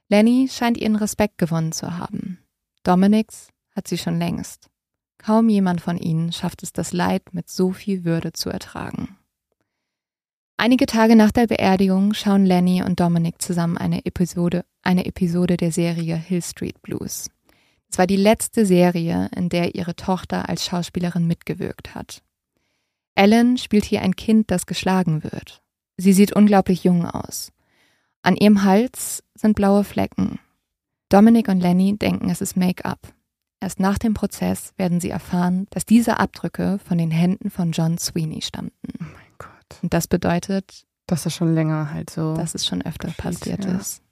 Lenny 0.09 0.48
scheint 0.50 0.78
ihren 0.78 0.96
Respekt 0.96 1.37
gewonnen 1.37 1.72
zu 1.72 1.98
haben. 1.98 2.38
Dominics 2.83 3.48
hat 3.76 3.88
sie 3.88 3.98
schon 3.98 4.18
längst. 4.18 4.70
Kaum 5.18 5.50
jemand 5.50 5.83
von 5.83 5.98
ihnen 5.98 6.33
schafft 6.33 6.62
es, 6.62 6.72
das 6.72 6.94
Leid 6.94 7.35
mit 7.35 7.50
so 7.50 7.72
viel 7.72 8.07
Würde 8.07 8.33
zu 8.33 8.48
ertragen. 8.48 9.17
Einige 10.61 10.87
Tage 10.87 11.14
nach 11.14 11.31
der 11.31 11.47
Beerdigung 11.47 12.14
schauen 12.14 12.44
Lenny 12.44 12.83
und 12.83 12.99
Dominic 12.99 13.40
zusammen 13.40 13.79
eine 13.79 14.05
Episode, 14.05 14.64
eine 14.83 15.07
Episode 15.07 15.57
der 15.57 15.71
Serie 15.71 16.16
Hill 16.16 16.42
Street 16.42 16.83
Blues. 16.83 17.31
Es 17.88 17.97
war 17.97 18.09
die 18.09 18.16
letzte 18.16 18.66
Serie, 18.66 19.31
in 19.37 19.51
der 19.51 19.77
ihre 19.77 19.94
Tochter 19.94 20.49
als 20.49 20.66
Schauspielerin 20.66 21.29
mitgewirkt 21.29 21.94
hat. 21.94 22.25
Ellen 23.14 23.57
spielt 23.57 23.85
hier 23.85 24.03
ein 24.03 24.16
Kind, 24.16 24.51
das 24.51 24.66
geschlagen 24.66 25.23
wird. 25.23 25.62
Sie 25.97 26.12
sieht 26.12 26.33
unglaublich 26.33 26.83
jung 26.83 27.07
aus. 27.07 27.53
An 28.23 28.35
ihrem 28.35 28.64
Hals 28.64 29.23
sind 29.37 29.55
blaue 29.55 29.85
Flecken. 29.85 30.40
Dominic 31.09 31.47
und 31.47 31.61
Lenny 31.61 31.97
denken, 31.97 32.31
es 32.31 32.40
ist 32.40 32.57
Make-up. 32.57 33.14
Erst 33.61 33.79
nach 33.79 33.99
dem 33.99 34.12
Prozess 34.12 34.73
werden 34.77 34.99
sie 34.99 35.11
erfahren, 35.11 35.68
dass 35.71 35.87
diese 35.87 36.18
Abdrücke 36.18 36.81
von 36.85 36.99
den 36.99 37.12
Händen 37.12 37.49
von 37.49 37.71
John 37.71 37.97
Sweeney 37.97 38.42
stammten. 38.42 38.97
Gott. 39.68 39.83
Und 39.83 39.94
das 39.94 40.07
bedeutet, 40.07 40.85
Dass 41.07 41.24
das 41.24 41.35
schon 41.35 41.54
länger 41.54 41.92
halt 41.92 42.11
so. 42.11 42.35
dass 42.35 42.54
es 42.54 42.66
schon 42.66 42.83
öfter 42.83 43.09
Geschieht, 43.09 43.22
passiert 43.22 43.64
ja. 43.64 43.76
ist. 43.76 44.02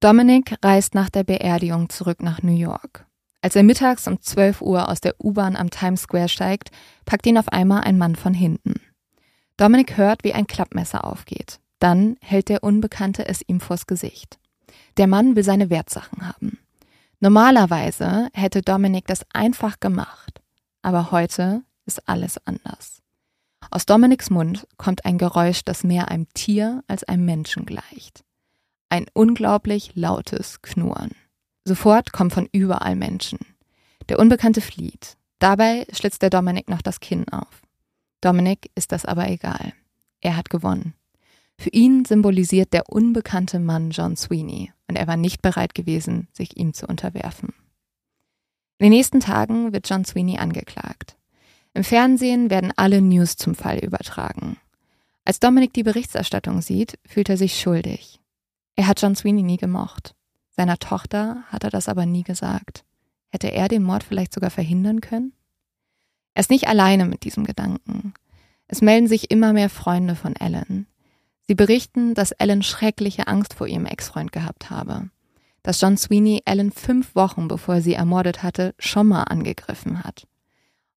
Dominic 0.00 0.56
reist 0.62 0.94
nach 0.94 1.10
der 1.10 1.24
Beerdigung 1.24 1.88
zurück 1.88 2.22
nach 2.22 2.42
New 2.42 2.56
York. 2.56 3.06
Als 3.40 3.56
er 3.56 3.62
mittags 3.62 4.06
um 4.06 4.20
12 4.20 4.62
Uhr 4.62 4.88
aus 4.88 5.00
der 5.00 5.14
U-Bahn 5.22 5.56
am 5.56 5.70
Times 5.70 6.02
Square 6.02 6.28
steigt, 6.28 6.70
packt 7.04 7.26
ihn 7.26 7.38
auf 7.38 7.48
einmal 7.48 7.82
ein 7.82 7.98
Mann 7.98 8.16
von 8.16 8.34
hinten. 8.34 8.74
Dominic 9.56 9.96
hört, 9.96 10.24
wie 10.24 10.34
ein 10.34 10.46
Klappmesser 10.46 11.04
aufgeht. 11.04 11.60
Dann 11.78 12.16
hält 12.20 12.48
der 12.48 12.64
Unbekannte 12.64 13.26
es 13.26 13.42
ihm 13.46 13.60
vors 13.60 13.86
Gesicht. 13.86 14.38
Der 14.96 15.06
Mann 15.06 15.36
will 15.36 15.44
seine 15.44 15.70
Wertsachen 15.70 16.26
haben. 16.26 16.58
Normalerweise 17.20 18.28
hätte 18.32 18.62
Dominic 18.62 19.06
das 19.06 19.24
einfach 19.32 19.80
gemacht, 19.80 20.40
aber 20.82 21.10
heute 21.10 21.62
ist 21.86 22.08
alles 22.08 22.38
anders. 22.46 23.02
Aus 23.70 23.86
Dominics 23.86 24.30
Mund 24.30 24.66
kommt 24.76 25.04
ein 25.04 25.18
Geräusch, 25.18 25.64
das 25.64 25.84
mehr 25.84 26.08
einem 26.08 26.26
Tier 26.34 26.82
als 26.86 27.04
einem 27.04 27.24
Menschen 27.24 27.66
gleicht. 27.66 28.24
Ein 28.88 29.06
unglaublich 29.12 29.92
lautes 29.94 30.62
Knurren. 30.62 31.10
Sofort 31.64 32.12
kommen 32.12 32.30
von 32.30 32.48
überall 32.50 32.96
Menschen. 32.96 33.38
Der 34.08 34.18
Unbekannte 34.18 34.62
flieht. 34.62 35.18
Dabei 35.38 35.86
schlitzt 35.92 36.22
der 36.22 36.30
Dominic 36.30 36.70
noch 36.70 36.80
das 36.80 37.00
Kinn 37.00 37.28
auf. 37.28 37.62
Dominic 38.22 38.70
ist 38.74 38.90
das 38.92 39.04
aber 39.04 39.28
egal. 39.28 39.74
Er 40.20 40.36
hat 40.36 40.48
gewonnen. 40.48 40.94
Für 41.58 41.70
ihn 41.70 42.04
symbolisiert 42.04 42.72
der 42.72 42.88
unbekannte 42.88 43.58
Mann 43.58 43.90
John 43.90 44.16
Sweeney 44.16 44.72
und 44.86 44.96
er 44.96 45.06
war 45.06 45.16
nicht 45.16 45.42
bereit 45.42 45.74
gewesen, 45.74 46.28
sich 46.32 46.56
ihm 46.56 46.72
zu 46.72 46.86
unterwerfen. 46.86 47.50
In 48.78 48.84
den 48.86 48.92
nächsten 48.92 49.20
Tagen 49.20 49.72
wird 49.72 49.88
John 49.88 50.04
Sweeney 50.04 50.38
angeklagt. 50.38 51.17
Im 51.74 51.84
Fernsehen 51.84 52.50
werden 52.50 52.72
alle 52.76 53.00
News 53.00 53.36
zum 53.36 53.54
Fall 53.54 53.78
übertragen. 53.78 54.56
Als 55.24 55.40
Dominic 55.40 55.74
die 55.74 55.82
Berichterstattung 55.82 56.62
sieht, 56.62 56.98
fühlt 57.06 57.28
er 57.28 57.36
sich 57.36 57.60
schuldig. 57.60 58.18
Er 58.76 58.86
hat 58.86 59.02
John 59.02 59.14
Sweeney 59.14 59.42
nie 59.42 59.58
gemocht. 59.58 60.14
Seiner 60.50 60.78
Tochter 60.78 61.44
hat 61.48 61.64
er 61.64 61.70
das 61.70 61.88
aber 61.88 62.06
nie 62.06 62.22
gesagt. 62.22 62.84
Hätte 63.28 63.48
er 63.48 63.68
den 63.68 63.82
Mord 63.82 64.02
vielleicht 64.02 64.32
sogar 64.32 64.50
verhindern 64.50 65.00
können? 65.00 65.32
Er 66.34 66.40
ist 66.40 66.50
nicht 66.50 66.68
alleine 66.68 67.04
mit 67.04 67.24
diesem 67.24 67.44
Gedanken. 67.44 68.14
Es 68.68 68.80
melden 68.80 69.06
sich 69.06 69.30
immer 69.30 69.52
mehr 69.52 69.68
Freunde 69.68 70.14
von 70.14 70.36
Ellen. 70.36 70.86
Sie 71.42 71.54
berichten, 71.54 72.14
dass 72.14 72.32
Ellen 72.32 72.62
schreckliche 72.62 73.26
Angst 73.26 73.54
vor 73.54 73.66
ihrem 73.66 73.86
Ex-Freund 73.86 74.32
gehabt 74.32 74.70
habe. 74.70 75.10
Dass 75.62 75.80
John 75.80 75.96
Sweeney 75.96 76.42
Ellen 76.44 76.72
fünf 76.72 77.14
Wochen 77.14 77.48
bevor 77.48 77.76
er 77.76 77.82
sie 77.82 77.94
ermordet 77.94 78.42
hatte, 78.42 78.74
schon 78.78 79.08
mal 79.08 79.24
angegriffen 79.24 80.04
hat. 80.04 80.26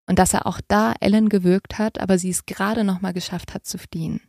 Und 0.07 0.19
dass 0.19 0.35
er 0.35 0.47
auch 0.47 0.61
da 0.67 0.95
Ellen 1.01 1.29
gewürgt 1.29 1.79
hat, 1.79 2.01
aber 2.01 2.19
sie 2.19 2.31
es 2.31 2.47
gerade 2.47 2.85
noch 2.85 3.01
mal 3.01 3.13
geschafft 3.13 3.55
hat 3.55 3.65
zu 3.65 3.79
fliehen. 3.79 4.21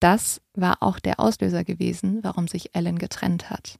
Das 0.00 0.40
war 0.54 0.82
auch 0.82 0.98
der 0.98 1.20
Auslöser 1.20 1.64
gewesen, 1.64 2.20
warum 2.22 2.48
sich 2.48 2.74
Ellen 2.74 2.98
getrennt 2.98 3.50
hat. 3.50 3.78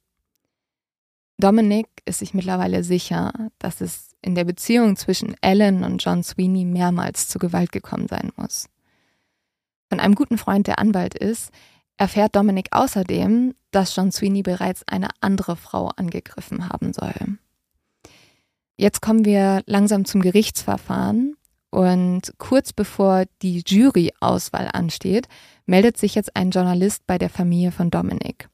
Dominic 1.38 1.88
ist 2.04 2.20
sich 2.20 2.34
mittlerweile 2.34 2.84
sicher, 2.84 3.32
dass 3.58 3.80
es 3.80 4.12
in 4.22 4.36
der 4.36 4.44
Beziehung 4.44 4.96
zwischen 4.96 5.34
Ellen 5.40 5.82
und 5.82 6.02
John 6.04 6.22
Sweeney 6.22 6.64
mehrmals 6.64 7.28
zu 7.28 7.40
Gewalt 7.40 7.72
gekommen 7.72 8.06
sein 8.06 8.30
muss. 8.36 8.68
Von 9.88 9.98
einem 9.98 10.14
guten 10.14 10.38
Freund, 10.38 10.68
der 10.68 10.78
Anwalt 10.78 11.14
ist, 11.14 11.50
erfährt 11.96 12.36
Dominic 12.36 12.68
außerdem, 12.70 13.54
dass 13.72 13.96
John 13.96 14.12
Sweeney 14.12 14.42
bereits 14.42 14.86
eine 14.86 15.08
andere 15.20 15.56
Frau 15.56 15.88
angegriffen 15.88 16.68
haben 16.68 16.92
soll. 16.92 17.38
Jetzt 18.82 19.00
kommen 19.00 19.24
wir 19.24 19.62
langsam 19.66 20.04
zum 20.04 20.22
Gerichtsverfahren 20.22 21.36
und 21.70 22.34
kurz 22.38 22.72
bevor 22.72 23.26
die 23.40 23.62
Juryauswahl 23.64 24.70
ansteht, 24.72 25.28
meldet 25.66 25.96
sich 25.96 26.16
jetzt 26.16 26.34
ein 26.34 26.50
Journalist 26.50 27.06
bei 27.06 27.16
der 27.16 27.30
Familie 27.30 27.70
von 27.70 27.92
Dominic. 27.92 28.48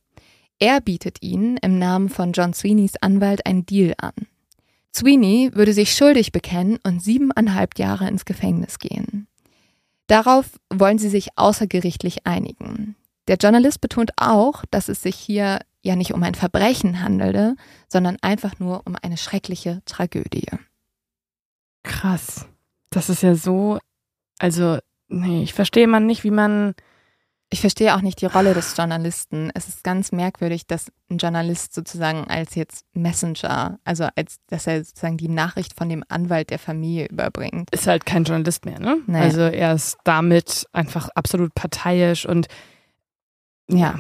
Er 0.58 0.82
bietet 0.82 1.22
ihnen 1.22 1.56
im 1.56 1.78
Namen 1.78 2.10
von 2.10 2.32
John 2.32 2.52
Sweeneys 2.52 2.96
Anwalt 3.00 3.46
einen 3.46 3.64
Deal 3.64 3.94
an. 3.96 4.12
Sweeney 4.94 5.52
würde 5.54 5.72
sich 5.72 5.94
schuldig 5.94 6.30
bekennen 6.30 6.78
und 6.84 7.02
siebeneinhalb 7.02 7.78
Jahre 7.78 8.06
ins 8.06 8.26
Gefängnis 8.26 8.78
gehen. 8.78 9.28
Darauf 10.08 10.60
wollen 10.68 10.98
sie 10.98 11.08
sich 11.08 11.30
außergerichtlich 11.36 12.26
einigen. 12.26 12.96
Der 13.28 13.36
Journalist 13.36 13.80
betont 13.80 14.10
auch, 14.18 14.66
dass 14.70 14.90
es 14.90 15.00
sich 15.00 15.16
hier 15.16 15.60
ja 15.82 15.96
nicht 15.96 16.12
um 16.12 16.22
ein 16.22 16.34
Verbrechen 16.34 17.02
handelte, 17.02 17.56
sondern 17.88 18.16
einfach 18.20 18.58
nur 18.58 18.82
um 18.86 18.96
eine 19.00 19.16
schreckliche 19.16 19.80
Tragödie. 19.84 20.48
Krass. 21.82 22.46
Das 22.90 23.08
ist 23.08 23.22
ja 23.22 23.34
so, 23.34 23.78
also, 24.38 24.78
nee, 25.08 25.42
ich 25.42 25.54
verstehe 25.54 25.86
man 25.86 26.06
nicht, 26.06 26.24
wie 26.24 26.30
man 26.30 26.74
ich 27.50 27.60
verstehe 27.60 27.94
auch 27.94 28.02
nicht 28.02 28.20
die 28.20 28.26
Rolle 28.26 28.52
des 28.52 28.76
Journalisten. 28.76 29.50
Es 29.54 29.68
ist 29.68 29.82
ganz 29.82 30.12
merkwürdig, 30.12 30.66
dass 30.66 30.92
ein 31.10 31.16
Journalist 31.16 31.74
sozusagen 31.74 32.24
als 32.28 32.54
jetzt 32.54 32.84
Messenger, 32.92 33.78
also 33.84 34.06
als 34.16 34.36
dass 34.48 34.66
er 34.66 34.84
sozusagen 34.84 35.16
die 35.16 35.28
Nachricht 35.28 35.74
von 35.74 35.88
dem 35.88 36.04
Anwalt 36.08 36.50
der 36.50 36.58
Familie 36.58 37.06
überbringt. 37.06 37.70
Ist 37.70 37.86
halt 37.86 38.04
kein 38.04 38.24
Journalist 38.24 38.66
mehr, 38.66 38.78
ne? 38.78 38.98
Nee. 39.06 39.20
Also 39.20 39.40
er 39.40 39.72
ist 39.72 39.96
damit 40.04 40.66
einfach 40.72 41.08
absolut 41.14 41.54
parteiisch 41.54 42.26
und 42.26 42.48
ja, 43.70 43.98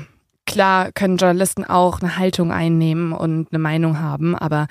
klar 0.48 0.90
können 0.92 1.18
Journalisten 1.18 1.64
auch 1.64 2.00
eine 2.00 2.16
Haltung 2.16 2.50
einnehmen 2.50 3.12
und 3.12 3.52
eine 3.52 3.60
Meinung 3.60 4.00
haben, 4.00 4.34
aber 4.34 4.66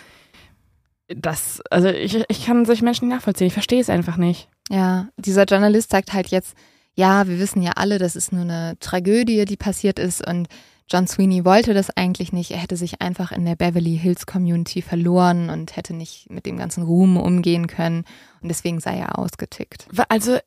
das, 1.07 1.61
also 1.71 1.87
ich, 1.87 2.21
ich 2.27 2.45
kann 2.45 2.65
solche 2.65 2.83
Menschen 2.83 3.07
nicht 3.07 3.15
nachvollziehen. 3.15 3.47
Ich 3.47 3.53
verstehe 3.53 3.79
es 3.79 3.89
einfach 3.89 4.17
nicht. 4.17 4.49
Ja, 4.69 5.07
dieser 5.15 5.45
Journalist 5.45 5.89
sagt 5.91 6.11
halt 6.11 6.27
jetzt, 6.27 6.55
ja, 6.95 7.27
wir 7.27 7.39
wissen 7.39 7.61
ja 7.61 7.73
alle, 7.75 7.99
das 7.99 8.15
ist 8.15 8.33
nur 8.33 8.41
eine 8.41 8.75
Tragödie, 8.79 9.45
die 9.45 9.55
passiert 9.55 9.99
ist 9.99 10.27
und 10.27 10.47
John 10.89 11.07
Sweeney 11.07 11.43
wollte 11.45 11.73
das 11.73 11.95
eigentlich 11.95 12.31
nicht. 12.31 12.51
Er 12.51 12.57
hätte 12.57 12.77
sich 12.77 13.01
einfach 13.01 13.31
in 13.31 13.45
der 13.45 13.55
Beverly 13.55 13.97
Hills 13.97 14.25
Community 14.25 14.81
verloren 14.81 15.49
und 15.49 15.75
hätte 15.75 15.93
nicht 15.93 16.29
mit 16.29 16.45
dem 16.45 16.57
ganzen 16.57 16.83
Ruhm 16.83 17.17
umgehen 17.17 17.67
können 17.67 18.05
und 18.41 18.49
deswegen 18.49 18.79
sei 18.79 18.97
er 18.97 19.19
ausgetickt. 19.19 19.87
Also, 20.09 20.37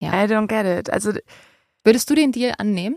ja. 0.00 0.24
I 0.24 0.26
don't 0.26 0.48
get 0.48 0.66
it. 0.66 0.90
Also, 0.90 1.12
würdest 1.84 2.08
du 2.10 2.14
den 2.14 2.32
Deal 2.32 2.54
annehmen? 2.58 2.96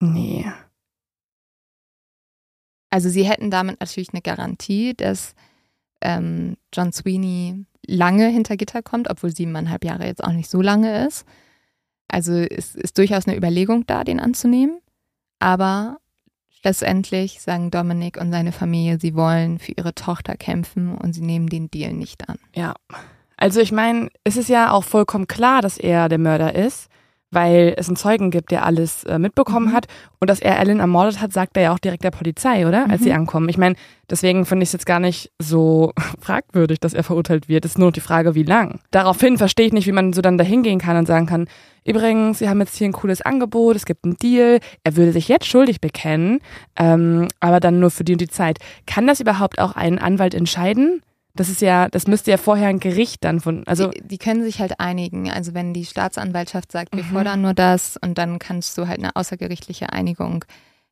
Nee. 0.00 0.52
Also, 2.90 3.08
sie 3.08 3.24
hätten 3.24 3.50
damit 3.50 3.80
natürlich 3.80 4.10
eine 4.12 4.22
Garantie, 4.22 4.94
dass 4.94 5.34
ähm, 6.00 6.56
John 6.72 6.92
Sweeney 6.92 7.64
lange 7.86 8.28
hinter 8.28 8.56
Gitter 8.56 8.82
kommt, 8.82 9.10
obwohl 9.10 9.34
siebeneinhalb 9.34 9.84
Jahre 9.84 10.06
jetzt 10.06 10.22
auch 10.22 10.32
nicht 10.32 10.50
so 10.50 10.62
lange 10.62 11.06
ist. 11.06 11.26
Also 12.08 12.32
es 12.34 12.74
ist 12.74 12.98
durchaus 12.98 13.26
eine 13.26 13.36
Überlegung 13.36 13.86
da, 13.86 14.04
den 14.04 14.20
anzunehmen. 14.20 14.78
Aber 15.38 15.98
letztendlich 16.62 17.40
sagen 17.40 17.70
Dominik 17.70 18.18
und 18.18 18.30
seine 18.30 18.52
Familie, 18.52 18.98
sie 19.00 19.14
wollen 19.14 19.58
für 19.58 19.72
ihre 19.72 19.94
Tochter 19.94 20.36
kämpfen 20.36 20.96
und 20.96 21.12
sie 21.12 21.22
nehmen 21.22 21.48
den 21.48 21.70
Deal 21.70 21.92
nicht 21.92 22.28
an. 22.28 22.38
Ja. 22.54 22.74
Also 23.36 23.60
ich 23.60 23.72
meine, 23.72 24.10
es 24.22 24.36
ist 24.36 24.48
ja 24.48 24.70
auch 24.70 24.84
vollkommen 24.84 25.26
klar, 25.26 25.60
dass 25.60 25.76
er 25.76 26.08
der 26.08 26.18
Mörder 26.18 26.54
ist 26.54 26.88
weil 27.34 27.74
es 27.76 27.88
einen 27.88 27.96
Zeugen 27.96 28.30
gibt, 28.30 28.50
der 28.50 28.64
alles 28.64 29.04
äh, 29.04 29.18
mitbekommen 29.18 29.68
mhm. 29.68 29.72
hat. 29.72 29.86
Und 30.20 30.30
dass 30.30 30.40
er 30.40 30.58
Ellen 30.58 30.80
ermordet 30.80 31.20
hat, 31.20 31.32
sagt 31.32 31.56
er 31.56 31.64
ja 31.64 31.72
auch 31.74 31.78
direkt 31.78 32.04
der 32.04 32.10
Polizei, 32.10 32.66
oder? 32.66 32.88
Als 32.88 33.00
mhm. 33.00 33.04
sie 33.04 33.12
ankommen. 33.12 33.48
Ich 33.48 33.58
meine, 33.58 33.74
deswegen 34.08 34.46
finde 34.46 34.62
ich 34.62 34.68
es 34.68 34.72
jetzt 34.72 34.86
gar 34.86 35.00
nicht 35.00 35.30
so 35.38 35.92
fragwürdig, 36.20 36.80
dass 36.80 36.94
er 36.94 37.04
verurteilt 37.04 37.48
wird. 37.48 37.64
Es 37.64 37.72
ist 37.72 37.78
nur 37.78 37.92
die 37.92 38.00
Frage, 38.00 38.34
wie 38.34 38.42
lang. 38.42 38.80
Daraufhin 38.90 39.36
verstehe 39.36 39.66
ich 39.66 39.72
nicht, 39.72 39.86
wie 39.86 39.92
man 39.92 40.12
so 40.12 40.22
dann 40.22 40.38
dahin 40.38 40.62
gehen 40.62 40.78
kann 40.78 40.96
und 40.96 41.06
sagen 41.06 41.26
kann, 41.26 41.46
übrigens, 41.84 42.38
Sie 42.38 42.48
haben 42.48 42.60
jetzt 42.60 42.76
hier 42.76 42.88
ein 42.88 42.92
cooles 42.92 43.20
Angebot, 43.20 43.76
es 43.76 43.84
gibt 43.84 44.04
einen 44.04 44.16
Deal, 44.16 44.60
er 44.84 44.96
würde 44.96 45.12
sich 45.12 45.28
jetzt 45.28 45.46
schuldig 45.46 45.80
bekennen, 45.80 46.40
ähm, 46.76 47.28
aber 47.40 47.60
dann 47.60 47.80
nur 47.80 47.90
für 47.90 48.04
die 48.04 48.12
und 48.12 48.20
die 48.20 48.28
Zeit. 48.28 48.58
Kann 48.86 49.06
das 49.06 49.20
überhaupt 49.20 49.58
auch 49.58 49.76
ein 49.76 49.98
Anwalt 49.98 50.34
entscheiden? 50.34 51.02
Das 51.36 51.48
ist 51.48 51.60
ja, 51.60 51.88
das 51.88 52.06
müsste 52.06 52.30
ja 52.30 52.36
vorher 52.36 52.68
ein 52.68 52.78
Gericht 52.78 53.24
dann 53.24 53.40
von, 53.40 53.66
also. 53.66 53.90
Die, 53.90 54.02
die 54.02 54.18
können 54.18 54.44
sich 54.44 54.60
halt 54.60 54.78
einigen. 54.78 55.30
Also 55.30 55.52
wenn 55.52 55.74
die 55.74 55.84
Staatsanwaltschaft 55.84 56.70
sagt, 56.70 56.94
wir 56.94 57.02
mhm. 57.02 57.08
fordern 57.08 57.42
nur 57.42 57.54
das 57.54 57.96
und 57.96 58.18
dann 58.18 58.38
kannst 58.38 58.78
du 58.78 58.86
halt 58.86 59.00
eine 59.00 59.16
außergerichtliche 59.16 59.92
Einigung 59.92 60.44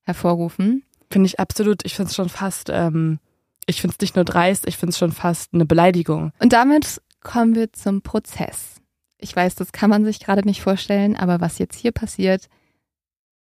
hervorrufen. 0.04 0.84
Finde 1.10 1.26
ich 1.26 1.38
absolut, 1.38 1.84
ich 1.84 1.94
finde 1.94 2.10
es 2.10 2.16
schon 2.16 2.28
fast, 2.28 2.70
ähm, 2.70 3.20
ich 3.66 3.80
finde 3.80 3.94
es 3.94 4.00
nicht 4.00 4.16
nur 4.16 4.24
dreist, 4.24 4.66
ich 4.66 4.76
finde 4.76 4.90
es 4.90 4.98
schon 4.98 5.12
fast 5.12 5.54
eine 5.54 5.66
Beleidigung. 5.66 6.32
Und 6.40 6.52
damit 6.52 7.00
kommen 7.22 7.54
wir 7.54 7.72
zum 7.72 8.02
Prozess. 8.02 8.80
Ich 9.18 9.36
weiß, 9.36 9.54
das 9.54 9.70
kann 9.70 9.90
man 9.90 10.04
sich 10.04 10.18
gerade 10.18 10.42
nicht 10.44 10.62
vorstellen, 10.62 11.16
aber 11.16 11.40
was 11.40 11.58
jetzt 11.58 11.78
hier 11.78 11.92
passiert, 11.92 12.48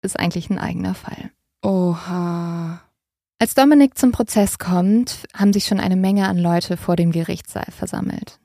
ist 0.02 0.20
eigentlich 0.20 0.50
ein 0.50 0.58
eigener 0.58 0.96
Fall. 0.96 1.32
Oha. 1.62 2.82
Als 3.40 3.54
Dominik 3.54 3.96
zum 3.98 4.12
Prozess 4.12 4.58
kommt, 4.58 5.28
haben 5.36 5.54
sich 5.54 5.66
schon 5.66 5.80
eine 5.80 5.96
Menge 5.96 6.28
an 6.28 6.40
Leute 6.40 6.76
vor 6.76 6.96
dem 6.96 7.12
Gerichtssaal 7.12 7.68
versammelt. 7.70 8.40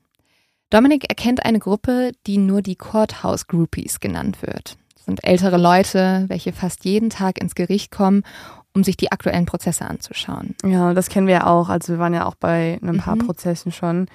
Dominik 0.69 1.09
erkennt 1.09 1.47
eine 1.47 1.61
Gruppe, 1.61 2.13
die 2.27 2.37
nur 2.37 2.61
die 2.61 2.77
Courthouse 2.77 3.47
Groupies 3.47 4.01
genannt 4.01 4.43
wird. 4.43 4.77
Das 4.95 5.07
sind 5.07 5.25
ältere 5.25 5.57
Leute, 5.57 6.27
welche 6.29 6.53
fast 6.53 6.85
jeden 6.85 7.09
Tag 7.09 7.41
ins 7.41 7.55
Gericht 7.55 7.91
kommen, 7.91 8.23
um 8.75 8.85
sich 8.85 8.99
die 8.99 9.11
aktuellen 9.13 9.47
Prozesse 9.47 9.87
anzuschauen. 9.87 10.55
Ja, 10.63 10.93
das 10.93 11.09
kennen 11.09 11.27
wir 11.27 11.35
ja 11.35 11.47
auch. 11.47 11.71
Also 11.71 11.95
wir 11.95 11.99
waren 11.99 12.15
ja 12.15 12.27
auch 12.27 12.35
bei 12.35 12.79
ein 12.83 12.99
paar 12.99 13.17
mhm. 13.17 13.27
Prozessen 13.27 13.73
schon. 13.73 14.07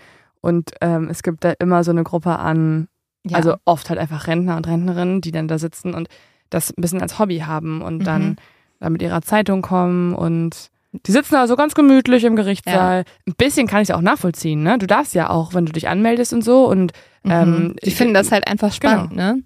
Und 0.41 0.73
ähm, 0.81 1.09
es 1.09 1.23
gibt 1.23 1.43
da 1.43 1.53
immer 1.57 1.83
so 1.83 1.91
eine 1.91 2.03
Gruppe 2.03 2.37
an, 2.37 2.87
ja. 3.25 3.35
also 3.35 3.55
oft 3.65 3.89
halt 3.89 3.99
einfach 3.99 4.27
Rentner 4.27 4.57
und 4.57 4.67
Rentnerinnen, 4.67 5.21
die 5.21 5.31
dann 5.31 5.47
da 5.47 5.57
sitzen 5.57 5.95
und 5.95 6.07
das 6.51 6.69
ein 6.69 6.81
bisschen 6.81 7.01
als 7.01 7.17
Hobby 7.17 7.39
haben 7.39 7.81
und 7.81 7.99
mhm. 7.99 8.03
dann 8.03 8.35
da 8.79 8.89
mit 8.89 9.01
ihrer 9.01 9.21
Zeitung 9.21 9.61
kommen 9.61 10.13
und 10.13 10.69
die 11.05 11.11
sitzen 11.11 11.35
also 11.35 11.55
ganz 11.55 11.75
gemütlich 11.75 12.23
im 12.23 12.35
Gerichtssaal. 12.35 12.99
Ja. 12.99 13.13
Ein 13.27 13.35
bisschen 13.37 13.67
kann 13.67 13.81
ich 13.81 13.89
es 13.89 13.95
auch 13.95 14.01
nachvollziehen, 14.01 14.63
ne? 14.63 14.77
Du 14.77 14.87
darfst 14.87 15.13
ja 15.13 15.29
auch, 15.29 15.53
wenn 15.53 15.65
du 15.65 15.71
dich 15.71 15.87
anmeldest 15.87 16.33
und 16.33 16.43
so 16.43 16.67
und 16.67 16.93
mhm. 17.23 17.31
ähm, 17.31 17.75
die 17.83 17.91
finden 17.91 18.13
das 18.13 18.31
halt 18.31 18.47
einfach 18.47 18.71
spannend, 18.71 19.11
genau. 19.11 19.33
ne? 19.33 19.43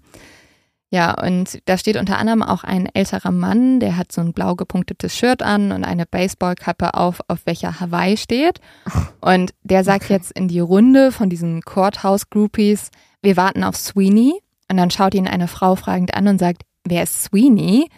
Ja, 0.92 1.14
und 1.14 1.62
da 1.64 1.78
steht 1.78 1.96
unter 1.96 2.18
anderem 2.18 2.42
auch 2.42 2.64
ein 2.64 2.86
älterer 2.92 3.30
Mann, 3.30 3.80
der 3.80 3.96
hat 3.96 4.12
so 4.12 4.20
ein 4.20 4.34
blau 4.34 4.54
gepunktetes 4.56 5.16
Shirt 5.16 5.42
an 5.42 5.72
und 5.72 5.84
eine 5.84 6.04
Baseballkappe 6.04 6.92
auf, 6.92 7.20
auf 7.28 7.46
welcher 7.46 7.80
Hawaii 7.80 8.18
steht. 8.18 8.60
Und 9.22 9.54
der 9.62 9.84
sagt 9.84 10.04
okay. 10.04 10.12
jetzt 10.12 10.32
in 10.32 10.48
die 10.48 10.60
Runde 10.60 11.10
von 11.10 11.30
diesen 11.30 11.62
Courthouse-Groupies, 11.62 12.90
wir 13.22 13.38
warten 13.38 13.64
auf 13.64 13.74
Sweeney. 13.74 14.34
Und 14.70 14.76
dann 14.76 14.90
schaut 14.90 15.14
ihn 15.14 15.26
eine 15.26 15.48
Frau 15.48 15.76
fragend 15.76 16.12
an 16.12 16.28
und 16.28 16.38
sagt, 16.38 16.64
wer 16.84 17.04
ist 17.04 17.22
Sweeney? 17.22 17.88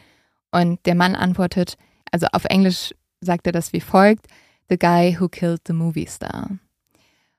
Und 0.55 0.87
der 0.87 0.95
Mann 0.95 1.17
antwortet, 1.17 1.77
also 2.13 2.29
auf 2.31 2.45
Englisch 2.45 2.95
sagt 3.21 3.49
er 3.49 3.53
das 3.53 3.73
wie 3.73 3.81
folgt, 3.81 4.29
The 4.69 4.79
guy 4.79 5.17
who 5.19 5.29
killed 5.29 5.63
the 5.67 5.73
movie 5.73 6.07
star. 6.07 6.49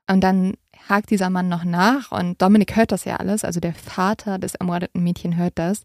Und 0.06 0.20
dann 0.20 0.52
hakt 0.86 1.10
dieser 1.10 1.30
Mann 1.30 1.48
noch 1.48 1.64
nach 1.64 2.12
und 2.12 2.42
Dominik 2.42 2.76
hört 2.76 2.92
das 2.92 3.06
ja 3.06 3.16
alles, 3.16 3.42
also 3.42 3.58
der 3.58 3.72
Vater 3.72 4.38
des 4.38 4.54
ermordeten 4.54 5.02
Mädchen 5.02 5.38
hört 5.38 5.54
das. 5.58 5.82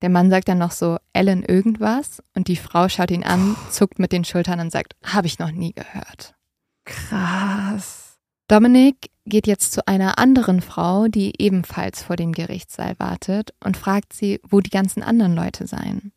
Der 0.00 0.10
Mann 0.10 0.30
sagt 0.30 0.46
dann 0.46 0.58
noch 0.58 0.70
so, 0.70 0.98
Ellen 1.12 1.42
irgendwas 1.42 2.22
und 2.36 2.46
die 2.46 2.54
Frau 2.54 2.88
schaut 2.88 3.10
ihn 3.10 3.24
an, 3.24 3.56
zuckt 3.70 3.98
mit 3.98 4.12
den 4.12 4.24
Schultern 4.24 4.60
und 4.60 4.70
sagt, 4.70 4.94
habe 5.04 5.26
ich 5.26 5.40
noch 5.40 5.50
nie 5.50 5.72
gehört. 5.72 6.36
Krass. 6.84 8.20
Dominik 8.46 9.10
geht 9.26 9.48
jetzt 9.48 9.72
zu 9.72 9.88
einer 9.88 10.20
anderen 10.20 10.62
Frau, 10.62 11.08
die 11.08 11.32
ebenfalls 11.42 12.04
vor 12.04 12.14
dem 12.14 12.30
Gerichtssaal 12.30 12.94
wartet 13.00 13.54
und 13.58 13.76
fragt 13.76 14.12
sie, 14.12 14.40
wo 14.48 14.60
die 14.60 14.70
ganzen 14.70 15.02
anderen 15.02 15.34
Leute 15.34 15.66
seien. 15.66 16.12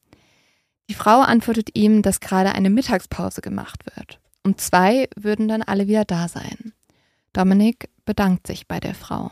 Die 0.89 0.93
Frau 0.93 1.21
antwortet 1.21 1.69
ihm, 1.73 2.01
dass 2.01 2.19
gerade 2.19 2.53
eine 2.53 2.69
Mittagspause 2.69 3.41
gemacht 3.41 3.85
wird. 3.95 4.19
Um 4.43 4.57
zwei 4.57 5.07
würden 5.15 5.47
dann 5.47 5.61
alle 5.61 5.87
wieder 5.87 6.05
da 6.05 6.27
sein. 6.27 6.73
Dominik 7.31 7.89
bedankt 8.05 8.47
sich 8.47 8.67
bei 8.67 8.79
der 8.79 8.93
Frau. 8.93 9.31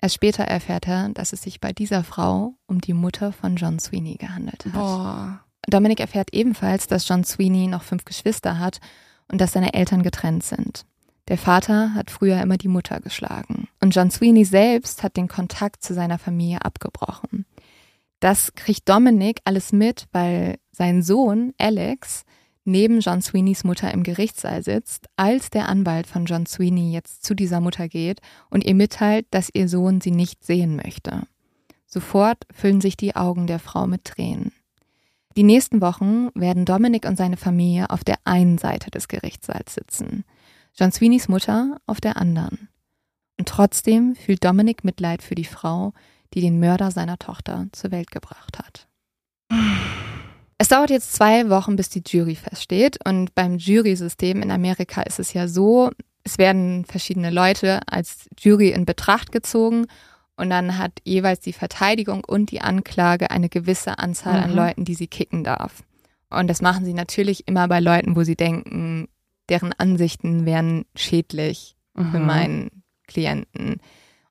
Erst 0.00 0.14
später 0.14 0.44
erfährt 0.44 0.88
er, 0.88 1.10
dass 1.10 1.32
es 1.32 1.42
sich 1.42 1.60
bei 1.60 1.72
dieser 1.72 2.04
Frau 2.04 2.54
um 2.66 2.80
die 2.80 2.94
Mutter 2.94 3.32
von 3.32 3.56
John 3.56 3.78
Sweeney 3.78 4.16
gehandelt 4.16 4.64
hat. 4.66 4.72
Boah. 4.72 5.40
Dominik 5.68 6.00
erfährt 6.00 6.32
ebenfalls, 6.32 6.86
dass 6.86 7.06
John 7.06 7.22
Sweeney 7.22 7.66
noch 7.66 7.82
fünf 7.82 8.04
Geschwister 8.04 8.58
hat 8.58 8.80
und 9.28 9.40
dass 9.40 9.52
seine 9.52 9.74
Eltern 9.74 10.02
getrennt 10.02 10.42
sind. 10.42 10.86
Der 11.28 11.38
Vater 11.38 11.94
hat 11.94 12.10
früher 12.10 12.40
immer 12.40 12.56
die 12.56 12.68
Mutter 12.68 13.00
geschlagen. 13.00 13.68
Und 13.80 13.94
John 13.94 14.10
Sweeney 14.10 14.44
selbst 14.44 15.02
hat 15.02 15.16
den 15.16 15.28
Kontakt 15.28 15.84
zu 15.84 15.94
seiner 15.94 16.18
Familie 16.18 16.64
abgebrochen. 16.64 17.46
Das 18.18 18.54
kriegt 18.54 18.88
Dominik 18.88 19.40
alles 19.44 19.72
mit, 19.72 20.06
weil 20.12 20.58
sein 20.80 21.02
Sohn 21.02 21.52
Alex 21.58 22.24
neben 22.64 23.00
John 23.00 23.20
Sweeneys 23.20 23.64
Mutter 23.64 23.92
im 23.92 24.02
Gerichtssaal 24.02 24.62
sitzt, 24.62 25.08
als 25.14 25.50
der 25.50 25.68
Anwalt 25.68 26.06
von 26.06 26.24
John 26.24 26.46
Sweeney 26.46 26.90
jetzt 26.90 27.22
zu 27.22 27.34
dieser 27.34 27.60
Mutter 27.60 27.86
geht 27.86 28.22
und 28.48 28.64
ihr 28.64 28.74
mitteilt, 28.74 29.26
dass 29.30 29.50
ihr 29.52 29.68
Sohn 29.68 30.00
sie 30.00 30.10
nicht 30.10 30.42
sehen 30.42 30.76
möchte. 30.76 31.24
Sofort 31.84 32.46
füllen 32.50 32.80
sich 32.80 32.96
die 32.96 33.14
Augen 33.14 33.46
der 33.46 33.58
Frau 33.58 33.86
mit 33.86 34.06
Tränen. 34.06 34.52
Die 35.36 35.42
nächsten 35.42 35.82
Wochen 35.82 36.30
werden 36.34 36.64
Dominic 36.64 37.04
und 37.04 37.18
seine 37.18 37.36
Familie 37.36 37.90
auf 37.90 38.02
der 38.02 38.16
einen 38.24 38.56
Seite 38.56 38.90
des 38.90 39.06
Gerichtssaals 39.06 39.74
sitzen, 39.74 40.24
John 40.74 40.92
Sweeneys 40.92 41.28
Mutter 41.28 41.76
auf 41.84 42.00
der 42.00 42.16
anderen. 42.16 42.70
Und 43.38 43.50
trotzdem 43.50 44.14
fühlt 44.14 44.42
Dominic 44.42 44.82
Mitleid 44.82 45.22
für 45.22 45.34
die 45.34 45.44
Frau, 45.44 45.92
die 46.32 46.40
den 46.40 46.58
Mörder 46.58 46.90
seiner 46.90 47.18
Tochter 47.18 47.66
zur 47.72 47.90
Welt 47.90 48.10
gebracht 48.10 48.58
hat. 48.58 48.88
Es 50.60 50.68
dauert 50.68 50.90
jetzt 50.90 51.14
zwei 51.14 51.48
Wochen, 51.48 51.74
bis 51.74 51.88
die 51.88 52.02
Jury 52.06 52.34
feststeht. 52.34 52.98
Und 53.08 53.34
beim 53.34 53.56
Jury-System 53.56 54.42
in 54.42 54.50
Amerika 54.50 55.00
ist 55.00 55.18
es 55.18 55.32
ja 55.32 55.48
so, 55.48 55.90
es 56.22 56.36
werden 56.36 56.84
verschiedene 56.84 57.30
Leute 57.30 57.80
als 57.86 58.28
Jury 58.38 58.68
in 58.68 58.84
Betracht 58.84 59.32
gezogen 59.32 59.86
und 60.36 60.50
dann 60.50 60.76
hat 60.76 60.92
jeweils 61.02 61.40
die 61.40 61.54
Verteidigung 61.54 62.24
und 62.26 62.50
die 62.50 62.60
Anklage 62.60 63.30
eine 63.30 63.48
gewisse 63.48 63.98
Anzahl 63.98 64.36
mhm. 64.36 64.44
an 64.44 64.54
Leuten, 64.54 64.84
die 64.84 64.92
sie 64.92 65.06
kicken 65.06 65.44
darf. 65.44 65.82
Und 66.28 66.48
das 66.48 66.60
machen 66.60 66.84
sie 66.84 66.92
natürlich 66.92 67.48
immer 67.48 67.66
bei 67.66 67.80
Leuten, 67.80 68.14
wo 68.14 68.22
sie 68.22 68.36
denken, 68.36 69.08
deren 69.48 69.72
Ansichten 69.72 70.44
wären 70.44 70.84
schädlich 70.94 71.74
mhm. 71.94 72.10
für 72.10 72.20
meinen 72.20 72.82
Klienten. 73.06 73.80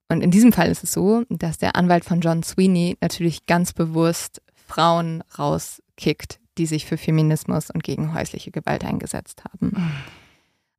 Und 0.10 0.22
in 0.22 0.30
diesem 0.30 0.54
Fall 0.54 0.70
ist 0.70 0.84
es 0.84 0.92
so, 0.92 1.24
dass 1.30 1.58
der 1.58 1.76
Anwalt 1.76 2.06
von 2.06 2.22
John 2.22 2.44
Sweeney 2.44 2.98
natürlich 3.02 3.48
ganz 3.48 3.74
bewusst 3.74 4.44
Frauen 4.68 5.24
rauskickt, 6.00 6.40
die 6.58 6.66
sich 6.66 6.86
für 6.86 6.98
Feminismus 6.98 7.70
und 7.70 7.84
gegen 7.84 8.14
häusliche 8.14 8.52
Gewalt 8.52 8.84
eingesetzt 8.84 9.44
haben. 9.44 9.74
Mhm. 9.76 9.92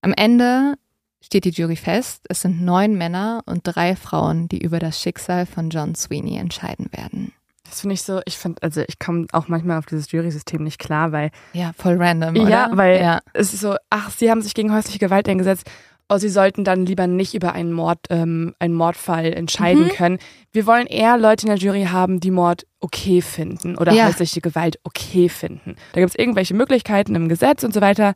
Am 0.03 0.13
Ende 0.15 0.75
steht 1.21 1.45
die 1.45 1.51
Jury 1.51 1.77
fest, 1.77 2.25
es 2.29 2.43
sind 2.43 2.63
neun 2.63 2.97
Männer 2.97 3.43
und 3.47 3.61
drei 3.65 3.97
Frauen, 3.97 4.49
die 4.49 4.63
über 4.63 4.79
das 4.79 5.01
Schicksal 5.01 5.47
von 5.47 5.71
John 5.71 5.95
Sweeney 5.95 6.39
entscheiden 6.39 6.89
werden. 6.93 7.33
Das 7.65 7.83
finde 7.83 7.95
ich 7.95 8.03
so, 8.03 8.21
ich 8.25 8.37
finde, 8.37 8.61
also 8.63 8.83
ich 8.89 8.99
komme 8.99 9.27
auch 9.33 9.47
manchmal 9.47 9.79
auf 9.79 9.87
dieses 9.87 10.11
Jury-System 10.11 10.65
nicht 10.65 10.81
klar, 10.81 11.13
weil. 11.13 11.31
Ja, 11.53 11.73
voll 11.77 12.03
random. 12.03 12.35
Oder? 12.37 12.49
Ja, 12.49 12.71
weil 12.73 13.01
ja. 13.01 13.21
es 13.33 13.55
ist 13.55 13.61
so, 13.61 13.77
ach, 13.91 14.11
sie 14.11 14.29
haben 14.29 14.43
sich 14.43 14.55
gegen 14.55 14.73
häusliche 14.73 14.99
Gewalt 14.99 15.29
eingesetzt. 15.29 15.71
Oh, 16.13 16.19
sie 16.19 16.29
sollten 16.29 16.65
dann 16.65 16.87
lieber 16.87 17.07
nicht 17.07 17.35
über 17.35 17.53
einen 17.53 17.73
Mord, 17.73 18.01
ähm, 18.11 18.53
einen 18.59 18.75
Mordfall 18.75 19.33
entscheiden 19.33 19.85
mhm. 19.85 19.91
können. 19.91 20.19
Wir 20.51 20.67
wollen 20.67 20.89
eher 20.89 21.17
Leute 21.17 21.47
in 21.47 21.51
der 21.51 21.59
Jury 21.59 21.85
haben, 21.85 22.19
die 22.19 22.33
Mord 22.33 22.67
okay 22.81 23.23
finden 23.23 23.77
oder 23.77 23.93
ja. 23.93 24.09
häusliche 24.09 24.41
Gewalt 24.41 24.81
okay 24.83 25.29
finden. 25.29 25.77
Da 25.93 26.01
gibt 26.01 26.11
es 26.11 26.19
irgendwelche 26.19 26.55
Möglichkeiten 26.55 27.15
im 27.15 27.29
Gesetz 27.29 27.63
und 27.63 27.73
so 27.73 27.81
weiter, 27.81 28.15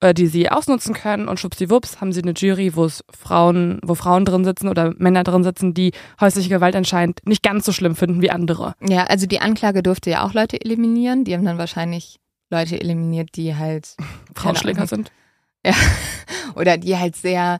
äh, 0.00 0.12
die 0.12 0.26
sie 0.26 0.50
ausnutzen 0.50 0.92
können 0.92 1.28
und 1.28 1.38
schwuppsiwupps 1.38 2.00
haben 2.00 2.12
sie 2.12 2.20
eine 2.20 2.32
Jury, 2.32 2.74
wo 2.74 2.84
es 2.84 3.04
Frauen, 3.16 3.78
wo 3.84 3.94
Frauen 3.94 4.24
drin 4.24 4.44
sitzen 4.44 4.68
oder 4.68 4.92
Männer 4.98 5.22
drin 5.22 5.44
sitzen, 5.44 5.72
die 5.72 5.92
häusliche 6.20 6.48
Gewalt 6.48 6.74
anscheinend 6.74 7.20
nicht 7.26 7.44
ganz 7.44 7.64
so 7.64 7.70
schlimm 7.70 7.94
finden 7.94 8.22
wie 8.22 8.30
andere. 8.30 8.74
Ja, 8.86 9.04
also 9.04 9.26
die 9.26 9.40
Anklage 9.40 9.84
durfte 9.84 10.10
ja 10.10 10.26
auch 10.26 10.34
Leute 10.34 10.60
eliminieren. 10.60 11.22
Die 11.22 11.34
haben 11.34 11.44
dann 11.44 11.58
wahrscheinlich 11.58 12.16
Leute 12.50 12.80
eliminiert, 12.80 13.30
die 13.36 13.54
halt 13.54 13.96
Frauenschläger 14.34 14.88
sind. 14.88 15.12
Ja. 15.66 15.74
Oder 16.54 16.78
die 16.78 16.96
halt 16.96 17.16
sehr, 17.16 17.58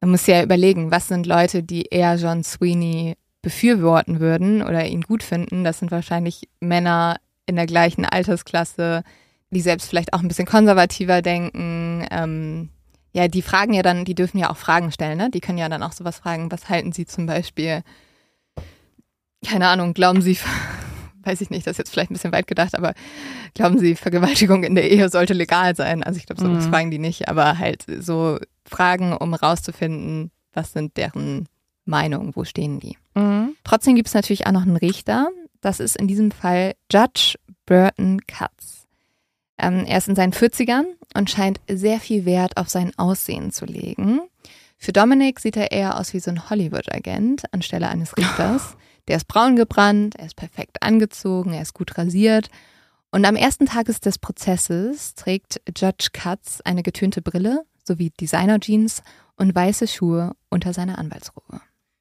man 0.00 0.10
muss 0.10 0.26
ja 0.26 0.42
überlegen, 0.42 0.90
was 0.90 1.08
sind 1.08 1.26
Leute, 1.26 1.62
die 1.62 1.82
eher 1.82 2.16
John 2.16 2.42
Sweeney 2.42 3.16
befürworten 3.42 4.18
würden 4.18 4.62
oder 4.62 4.84
ihn 4.86 5.02
gut 5.02 5.22
finden. 5.22 5.62
Das 5.62 5.78
sind 5.78 5.92
wahrscheinlich 5.92 6.48
Männer 6.58 7.18
in 7.46 7.54
der 7.54 7.66
gleichen 7.66 8.04
Altersklasse, 8.04 9.04
die 9.50 9.60
selbst 9.60 9.88
vielleicht 9.88 10.12
auch 10.12 10.20
ein 10.20 10.28
bisschen 10.28 10.46
konservativer 10.46 11.22
denken. 11.22 12.04
Ähm, 12.10 12.70
ja, 13.12 13.28
die 13.28 13.42
fragen 13.42 13.74
ja 13.74 13.82
dann, 13.82 14.04
die 14.04 14.16
dürfen 14.16 14.38
ja 14.38 14.50
auch 14.50 14.56
Fragen 14.56 14.90
stellen, 14.90 15.18
ne? 15.18 15.30
Die 15.30 15.40
können 15.40 15.58
ja 15.58 15.68
dann 15.68 15.84
auch 15.84 15.92
sowas 15.92 16.18
fragen, 16.18 16.50
was 16.50 16.68
halten 16.68 16.92
sie 16.92 17.06
zum 17.06 17.26
Beispiel, 17.26 17.82
keine 19.46 19.68
Ahnung, 19.68 19.94
glauben 19.94 20.20
sie, 20.20 20.36
weiß 21.28 21.40
ich 21.40 21.50
nicht, 21.50 21.66
das 21.66 21.72
ist 21.72 21.78
jetzt 21.78 21.90
vielleicht 21.90 22.10
ein 22.10 22.14
bisschen 22.14 22.32
weit 22.32 22.46
gedacht, 22.46 22.74
aber 22.74 22.94
glauben 23.54 23.78
sie, 23.78 23.94
Vergewaltigung 23.94 24.64
in 24.64 24.74
der 24.74 24.90
Ehe 24.90 25.08
sollte 25.08 25.34
legal 25.34 25.76
sein? 25.76 26.02
Also 26.02 26.18
ich 26.18 26.26
glaube, 26.26 26.40
sowas 26.40 26.64
mhm. 26.64 26.70
fragen 26.70 26.90
die 26.90 26.98
nicht, 26.98 27.28
aber 27.28 27.58
halt 27.58 27.84
so 28.00 28.38
Fragen, 28.64 29.12
um 29.12 29.34
rauszufinden, 29.34 30.30
was 30.52 30.72
sind 30.72 30.96
deren 30.96 31.48
Meinungen, 31.84 32.34
wo 32.34 32.44
stehen 32.44 32.80
die. 32.80 32.96
Mhm. 33.14 33.54
Trotzdem 33.64 33.94
gibt 33.94 34.08
es 34.08 34.14
natürlich 34.14 34.46
auch 34.46 34.52
noch 34.52 34.62
einen 34.62 34.76
Richter. 34.76 35.28
Das 35.60 35.80
ist 35.80 35.96
in 35.96 36.08
diesem 36.08 36.30
Fall 36.30 36.74
Judge 36.90 37.34
Burton 37.66 38.20
Katz. 38.26 38.86
Ähm, 39.58 39.84
er 39.86 39.98
ist 39.98 40.08
in 40.08 40.16
seinen 40.16 40.32
40ern 40.32 40.84
und 41.14 41.30
scheint 41.30 41.60
sehr 41.68 42.00
viel 42.00 42.24
Wert 42.24 42.56
auf 42.56 42.68
sein 42.68 42.92
Aussehen 42.96 43.50
zu 43.50 43.64
legen. 43.64 44.20
Für 44.76 44.92
Dominic 44.92 45.40
sieht 45.40 45.56
er 45.56 45.72
eher 45.72 45.98
aus 45.98 46.14
wie 46.14 46.20
so 46.20 46.30
ein 46.30 46.48
Hollywood-Agent 46.48 47.52
anstelle 47.52 47.88
eines 47.88 48.16
Richters. 48.16 48.76
Der 49.08 49.16
ist 49.16 49.26
braun 49.26 49.56
gebrannt, 49.56 50.14
er 50.16 50.26
ist 50.26 50.36
perfekt 50.36 50.82
angezogen, 50.82 51.52
er 51.52 51.62
ist 51.62 51.74
gut 51.74 51.96
rasiert. 51.98 52.48
Und 53.10 53.24
am 53.24 53.36
ersten 53.36 53.66
Tag 53.66 53.86
des 53.86 54.18
Prozesses 54.18 55.14
trägt 55.14 55.60
Judge 55.76 56.08
Katz 56.12 56.60
eine 56.64 56.82
getönte 56.82 57.22
Brille 57.22 57.64
sowie 57.82 58.10
Designer-Jeans 58.20 59.02
und 59.36 59.54
weiße 59.54 59.88
Schuhe 59.88 60.32
unter 60.50 60.74
seiner 60.74 60.98
Anwaltsrobe. 60.98 61.60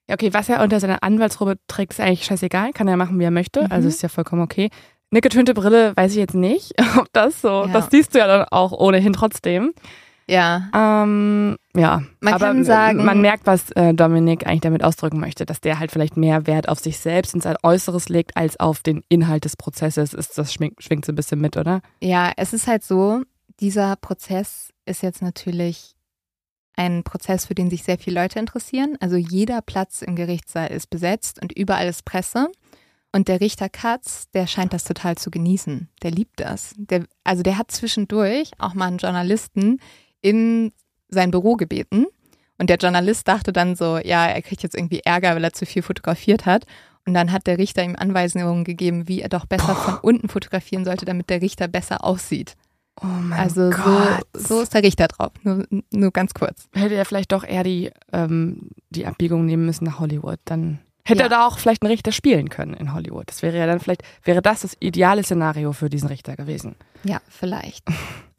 Ja, 0.10 0.16
okay, 0.16 0.34
was 0.34 0.50
er 0.50 0.62
unter 0.62 0.80
seiner 0.80 1.04
Anwaltsrobe 1.04 1.58
trägt, 1.68 1.94
ist 1.94 2.00
eigentlich 2.00 2.26
scheißegal. 2.26 2.74
Kann 2.74 2.88
er 2.88 2.98
machen, 2.98 3.20
wie 3.20 3.24
er 3.24 3.32
möchte. 3.32 3.64
Mhm. 3.64 3.72
Also 3.72 3.88
ist 3.88 4.02
ja 4.02 4.10
vollkommen 4.10 4.42
okay. 4.42 4.70
Eine 5.12 5.22
getönte 5.22 5.54
Brille 5.54 5.96
weiß 5.96 6.12
ich 6.12 6.18
jetzt 6.18 6.36
nicht, 6.36 6.74
ob 6.98 7.08
das 7.14 7.42
so, 7.42 7.66
ja. 7.66 7.68
das 7.68 7.90
siehst 7.90 8.14
du 8.14 8.20
ja 8.20 8.28
dann 8.28 8.46
auch 8.52 8.74
ohnehin 8.74 9.14
trotzdem. 9.14 9.74
Ja. 10.30 10.70
Ähm, 10.74 11.58
ja. 11.76 12.04
Man 12.20 12.34
Aber 12.34 12.48
kann 12.48 12.64
sagen, 12.66 13.06
man 13.06 13.22
merkt, 13.22 13.48
was 13.48 13.72
äh, 13.72 13.94
Dominik 13.94 14.46
eigentlich 14.46 14.62
damit 14.62 14.84
ausdrücken 14.84 15.20
möchte, 15.20 15.46
dass 15.46 15.62
der 15.62 15.80
halt 15.80 15.92
vielleicht 15.92 16.18
mehr 16.18 16.48
Wert 16.48 16.68
auf 16.68 16.80
sich 16.80 17.00
selbst 17.00 17.34
und 17.34 17.42
sein 17.42 17.56
Äußeres 17.64 18.10
legt, 18.10 18.36
als 18.36 18.60
auf 18.60 18.82
den 18.82 19.04
Inhalt 19.10 19.46
des 19.46 19.56
Prozesses. 19.56 20.14
Ist, 20.14 20.38
das 20.38 20.54
schwingt, 20.54 20.84
schwingt 20.84 21.06
so 21.06 21.14
ein 21.14 21.16
bisschen 21.16 21.40
mit, 21.40 21.56
oder? 21.56 21.82
Ja, 22.02 22.32
es 22.36 22.54
ist 22.54 22.68
halt 22.68 22.84
so, 22.84 23.22
dieser 23.60 23.96
Prozess 23.96 24.74
ist 24.86 25.02
jetzt 25.02 25.22
natürlich 25.22 25.96
ein 26.76 27.04
Prozess, 27.04 27.46
für 27.46 27.56
den 27.56 27.70
sich 27.70 27.84
sehr 27.84 27.98
viele 27.98 28.22
Leute 28.22 28.40
interessieren. 28.40 28.98
Also 29.00 29.16
jeder 29.16 29.62
Platz 29.62 30.02
im 30.02 30.16
Gerichtssaal 30.16 30.68
ist 30.68 30.90
besetzt 30.90 31.42
und 31.42 31.52
überall 31.52 31.88
ist 31.88 32.06
Presse. 32.06 32.50
Und 33.14 33.30
der 33.30 33.42
Richter 33.42 33.70
Katz, 33.70 34.30
der 34.34 34.46
scheint 34.46 34.74
das 34.74 34.84
total 34.84 35.18
zu 35.18 35.32
genießen. 35.32 35.90
Der 36.04 36.12
liebt 36.12 36.40
das. 36.40 36.76
Der, 36.78 37.06
also 37.24 37.42
der 37.42 37.58
hat 37.58 37.72
zwischendurch 37.72 38.52
auch 38.60 38.74
mal 38.74 38.88
einen 38.88 38.98
Journalisten 38.98 39.80
in 40.28 40.72
sein 41.10 41.32
Büro 41.32 41.56
gebeten. 41.56 42.06
Und 42.58 42.70
der 42.70 42.78
Journalist 42.78 43.28
dachte 43.28 43.54
dann 43.54 43.76
so, 43.76 43.98
ja, 43.98 44.28
er 44.28 44.42
kriegt 44.42 44.64
jetzt 44.64 44.76
irgendwie 44.76 45.02
Ärger, 45.06 45.36
weil 45.36 45.44
er 45.44 45.54
zu 45.54 45.66
viel 45.66 45.84
fotografiert 45.84 46.46
hat. 46.46 46.66
Und 47.06 47.14
dann 47.14 47.32
hat 47.32 47.48
der 47.48 47.58
Richter 47.58 47.84
ihm 47.84 47.96
Anweisungen 47.96 48.64
gegeben, 48.64 49.08
wie 49.08 49.22
er 49.22 49.30
doch 49.30 49.46
besser 49.46 49.68
Boah. 49.68 49.76
von 49.76 49.98
unten 50.02 50.28
fotografieren 50.28 50.84
sollte, 50.84 51.06
damit 51.06 51.30
der 51.30 51.42
Richter 51.42 51.68
besser 51.68 52.04
aussieht. 52.04 52.56
Oh 53.02 53.06
mein 53.06 53.40
also 53.40 53.70
Gott. 53.70 54.26
So, 54.34 54.56
so 54.56 54.62
ist 54.62 54.74
der 54.74 54.84
Richter 54.84 55.08
drauf. 55.08 55.32
Nur, 55.44 55.66
nur 55.92 56.12
ganz 56.12 56.34
kurz. 56.34 56.68
Hätte 56.74 56.96
er 56.96 57.06
vielleicht 57.06 57.32
doch 57.32 57.44
eher 57.44 57.64
die, 57.64 57.92
ähm, 58.12 58.72
die 58.90 59.06
Abbiegung 59.06 59.46
nehmen 59.46 59.66
müssen 59.66 59.86
nach 59.86 60.00
Hollywood, 60.00 60.40
dann 60.46 60.80
Hätte 61.08 61.20
ja. 61.20 61.28
er 61.28 61.30
da 61.30 61.48
auch 61.48 61.58
vielleicht 61.58 61.84
einen 61.84 61.92
Richter 61.92 62.12
spielen 62.12 62.50
können 62.50 62.74
in 62.74 62.94
Hollywood. 62.94 63.30
Das 63.30 63.42
wäre 63.42 63.58
ja 63.58 63.66
dann 63.66 63.80
vielleicht, 63.80 64.04
wäre 64.24 64.42
das 64.42 64.62
das 64.62 64.76
ideale 64.82 65.24
Szenario 65.24 65.72
für 65.72 65.90
diesen 65.90 66.10
Richter 66.10 66.36
gewesen. 66.36 66.76
Ja, 67.04 67.22
vielleicht. 67.30 67.84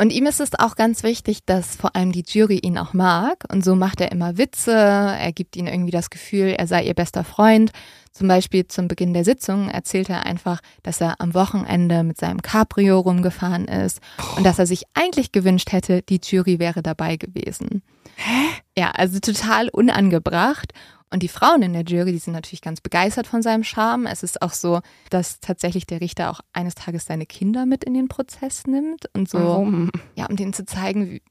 Und 0.01 0.11
ihm 0.11 0.27
ist 0.27 0.41
es 0.41 0.55
auch 0.59 0.77
ganz 0.77 1.03
wichtig, 1.03 1.45
dass 1.45 1.77
vor 1.77 1.97
allem 1.97 2.13
die 2.13 2.25
Jury 2.27 2.59
ihn 2.59 2.79
auch 2.79 2.93
mag. 2.93 3.45
Und 3.51 3.65
so 3.65 3.75
macht 3.75 4.01
er 4.01 4.13
immer 4.13 4.39
Witze. 4.39 4.73
Er 4.73 5.33
gibt 5.33 5.57
ihnen 5.57 5.69
irgendwie 5.69 5.91
das 5.91 6.11
Gefühl, 6.11 6.55
er 6.57 6.67
sei 6.67 6.85
ihr 6.85 6.95
bester 6.95 7.25
Freund. 7.25 7.73
Zum 8.13 8.29
Beispiel 8.29 8.67
zum 8.67 8.89
Beginn 8.89 9.15
der 9.15 9.25
Sitzung 9.25 9.69
erzählt 9.69 10.09
er 10.09 10.27
einfach, 10.27 10.61
dass 10.83 11.01
er 11.01 11.21
am 11.21 11.35
Wochenende 11.35 12.03
mit 12.03 12.19
seinem 12.19 12.43
Cabrio 12.43 12.99
rumgefahren 13.01 13.67
ist 13.67 14.01
und 14.37 14.45
dass 14.45 14.59
er 14.59 14.67
sich 14.67 14.85
eigentlich 14.95 15.33
gewünscht 15.33 15.73
hätte, 15.73 16.03
die 16.03 16.21
Jury 16.23 16.59
wäre 16.59 16.83
dabei 16.83 17.17
gewesen. 17.17 17.83
Hä? 18.17 18.49
Ja, 18.77 18.91
also 18.91 19.21
total 19.21 19.69
unangebracht. 19.69 20.73
Und 21.11 21.23
die 21.23 21.29
Frauen 21.29 21.63
in 21.63 21.73
der 21.73 21.85
Jury, 21.85 22.13
die 22.13 22.19
sind 22.19 22.35
natürlich 22.35 22.61
ganz 22.61 22.81
begeistert 22.81 23.27
von 23.27 23.43
seinem 23.43 23.65
Charme. 23.65 24.07
Es 24.07 24.23
ist 24.23 24.43
auch 24.43 24.53
so, 24.53 24.81
dass 25.11 25.41
tatsächlich 25.41 25.87
der 25.87 26.01
Richter 26.01 26.31
auch 26.31 26.41
eines 26.53 26.75
Tages 26.75 27.07
seine 27.07 27.27
Kinder 27.27 27.67
mit 27.67 27.85
in 27.85 27.95
den 27.95 28.09
Prozess 28.09 28.67
nimmt 28.67 29.07
und 29.15 29.29
so, 29.29 29.39
Warum? 29.39 29.91
ja, 30.17 30.27
um 30.27 30.37
denen 30.37 30.53
zu 30.53 30.67
zeigen, 30.67 31.11
wie, 31.11 31.23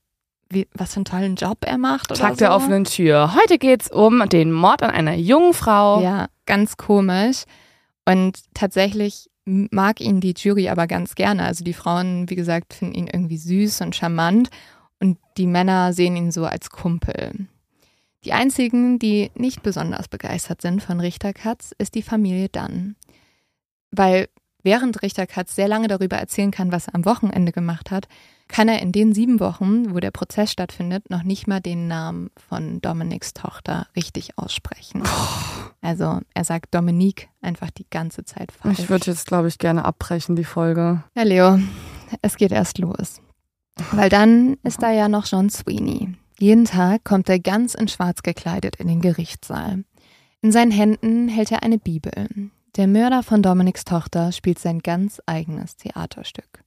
wie, 0.49 0.67
was 0.73 0.93
für 0.93 0.97
einen 0.97 1.05
tollen 1.05 1.36
Job 1.36 1.59
er 1.65 1.78
macht. 1.78 2.09
Tag 2.09 2.32
so. 2.32 2.38
der 2.38 2.55
offenen 2.55 2.86
Tür. 2.86 3.36
Heute 3.36 3.57
geht 3.57 3.84
es 3.84 3.91
um 3.91 4.28
den 4.30 4.51
Mord 4.51 4.82
an 4.82 4.91
einer 4.91 5.15
jungen 5.15 5.53
Frau. 5.53 6.01
Ja, 6.01 6.28
ganz 6.45 6.78
komisch. 6.78 7.43
Und 8.05 8.39
tatsächlich 8.53 9.30
mag 9.45 10.01
ihn 10.01 10.19
die 10.19 10.34
Jury 10.36 10.69
aber 10.69 10.88
ganz 10.88 11.15
gerne. 11.15 11.43
Also 11.43 11.63
die 11.63 11.73
Frauen, 11.73 12.30
wie 12.30 12.36
gesagt, 12.36 12.73
finden 12.73 12.95
ihn 12.95 13.07
irgendwie 13.07 13.38
süß 13.38 13.82
und 13.82 13.95
charmant 13.95 14.49
und 14.99 15.17
die 15.38 15.47
Männer 15.47 15.93
sehen 15.93 16.15
ihn 16.15 16.32
so 16.32 16.45
als 16.45 16.69
Kumpel. 16.69 17.47
Die 18.28 18.34
einzigen, 18.34 18.99
die 18.99 19.32
nicht 19.36 19.63
besonders 19.63 20.09
begeistert 20.09 20.61
sind 20.61 20.84
von 20.84 20.99
Richter 20.99 21.32
Katz, 21.32 21.71
ist 21.78 21.95
die 21.95 22.01
Familie 22.01 22.49
Dunn. 22.49 22.97
Weil 23.89 24.28
während 24.63 25.01
Richter 25.01 25.25
Katz 25.25 25.55
sehr 25.55 25.69
lange 25.69 25.88
darüber 25.88 26.17
erzählen 26.17 26.51
kann, 26.51 26.73
was 26.73 26.89
er 26.89 26.95
am 26.95 27.05
Wochenende 27.05 27.53
gemacht 27.53 27.89
hat, 27.89 28.09
kann 28.49 28.67
er 28.67 28.82
in 28.82 28.91
den 28.91 29.13
sieben 29.13 29.39
Wochen, 29.39 29.93
wo 29.95 30.01
der 30.01 30.11
Prozess 30.11 30.51
stattfindet, 30.51 31.09
noch 31.09 31.23
nicht 31.23 31.47
mal 31.47 31.61
den 31.61 31.88
Namen 31.88 32.30
von 32.36 32.82
Dominiks 32.82 33.34
Tochter 33.34 33.88
richtig 33.95 34.38
aussprechen. 34.38 35.03
Also 35.82 36.19
er 36.34 36.43
sagt 36.43 36.75
Dominique 36.75 37.30
einfach 37.41 37.71
die 37.71 37.86
ganze 37.89 38.25
Zeit 38.25 38.51
falsch. 38.51 38.80
Ich 38.80 38.89
würde 38.89 39.05
jetzt, 39.09 39.28
glaube 39.28 39.47
ich, 39.47 39.57
gerne 39.57 39.86
abbrechen, 39.86 40.36
die 40.36 40.43
Folge. 40.43 41.01
Ja, 41.15 41.23
Leo, 41.23 41.59
es 42.21 42.36
geht 42.36 42.51
erst 42.51 42.78
los. 42.78 43.21
Weil 43.93 44.09
dann 44.09 44.57
ist 44.63 44.84
da 44.84 44.91
ja 44.91 45.07
noch 45.07 45.28
John 45.28 45.49
Sweeney. 45.49 46.17
Jeden 46.39 46.65
Tag 46.65 47.03
kommt 47.03 47.29
er 47.29 47.39
ganz 47.39 47.73
in 47.73 47.88
Schwarz 47.88 48.21
gekleidet 48.21 48.75
in 48.75 48.88
den 48.88 49.01
Gerichtssaal. 49.01 49.83
In 50.41 50.51
seinen 50.51 50.71
Händen 50.71 51.29
hält 51.29 51.51
er 51.51 51.63
eine 51.63 51.79
Bibel. 51.79 52.51
Der 52.75 52.88
Mörder 52.88 53.23
von 53.23 53.41
Dominiks 53.41 53.85
Tochter 53.85 54.31
spielt 54.31 54.59
sein 54.59 54.79
ganz 54.79 55.19
eigenes 55.25 55.77
Theaterstück. 55.77 56.63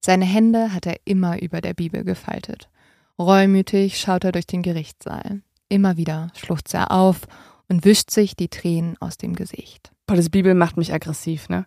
Seine 0.00 0.24
Hände 0.24 0.74
hat 0.74 0.86
er 0.86 0.96
immer 1.04 1.40
über 1.40 1.60
der 1.60 1.74
Bibel 1.74 2.02
gefaltet. 2.02 2.68
Reumütig 3.16 3.98
schaut 4.00 4.24
er 4.24 4.32
durch 4.32 4.48
den 4.48 4.62
Gerichtssaal. 4.62 5.42
Immer 5.68 5.96
wieder 5.96 6.32
schluchzt 6.34 6.74
er 6.74 6.90
auf 6.90 7.20
und 7.68 7.84
wischt 7.84 8.10
sich 8.10 8.34
die 8.34 8.48
Tränen 8.48 8.96
aus 8.98 9.16
dem 9.16 9.36
Gesicht. 9.36 9.92
Boah, 10.06 10.16
das 10.16 10.28
Bibel 10.28 10.54
macht 10.54 10.76
mich 10.76 10.92
aggressiv, 10.92 11.48
ne? 11.48 11.66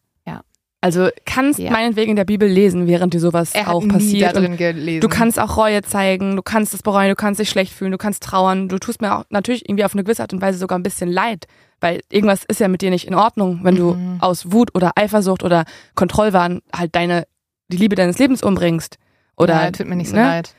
Also 0.80 1.09
kannst 1.25 1.59
Ja. 1.59 1.71
meinetwegen 1.71 2.11
in 2.11 2.15
der 2.15 2.25
Bibel 2.25 2.47
lesen, 2.47 2.88
während 2.88 3.13
dir 3.13 3.19
sowas 3.19 3.53
Er 3.55 3.65
hat 3.65 3.73
auch 3.73 3.82
nie 3.82 3.88
passiert. 3.89 4.36
da 4.36 4.39
Und 4.39 4.45
drin 4.45 4.57
gelesen. 4.57 5.01
Du 5.01 5.07
kannst 5.09 5.39
auch 5.39 5.57
Reue 5.57 5.82
zeigen, 5.82 6.36
du 6.36 6.43
kannst 6.43 6.73
es 6.73 6.84
bereuen, 6.84 7.09
du 7.09 7.15
kannst 7.15 7.39
dich 7.39 7.49
schlecht 7.49 7.73
fühlen, 7.73 7.91
du 7.91 7.97
kannst 7.97 8.21
trauern. 8.23 8.69
Du 8.69 8.78
tust 8.78 9.01
mir 9.01 9.15
auch 9.17 9.23
natürlich 9.30 9.67
irgendwie 9.67 9.86
auf 9.86 9.93
eine 9.93 10.03
gewisse 10.03 10.21
Art 10.21 10.34
und 10.34 10.41
Weise 10.41 10.59
sogar 10.59 10.78
ein 10.78 10.84
bisschen 10.84 11.09
leid, 11.11 11.45
weil 11.82 12.01
irgendwas 12.11 12.43
ist 12.47 12.59
ja 12.59 12.67
mit 12.67 12.82
dir 12.84 12.91
nicht 12.91 13.07
in 13.07 13.15
Ordnung, 13.15 13.61
wenn 13.63 13.75
du 13.75 13.95
Mhm. 13.95 14.17
aus 14.21 14.51
Wut 14.51 14.69
oder 14.75 14.91
Eifersucht 14.95 15.43
oder 15.43 15.65
Kontrollwahn 15.95 16.61
halt 16.73 16.95
deine 16.95 17.25
die 17.69 17.78
Liebe 17.78 17.95
deines 17.95 18.17
Lebens 18.19 18.43
umbringst. 18.43 18.97
Oder 19.36 19.55
ja, 19.65 19.71
tut 19.71 19.88
mir 19.88 19.95
nicht 19.95 20.09
so 20.09 20.15
ne? 20.15 20.21
leid. 20.23 20.53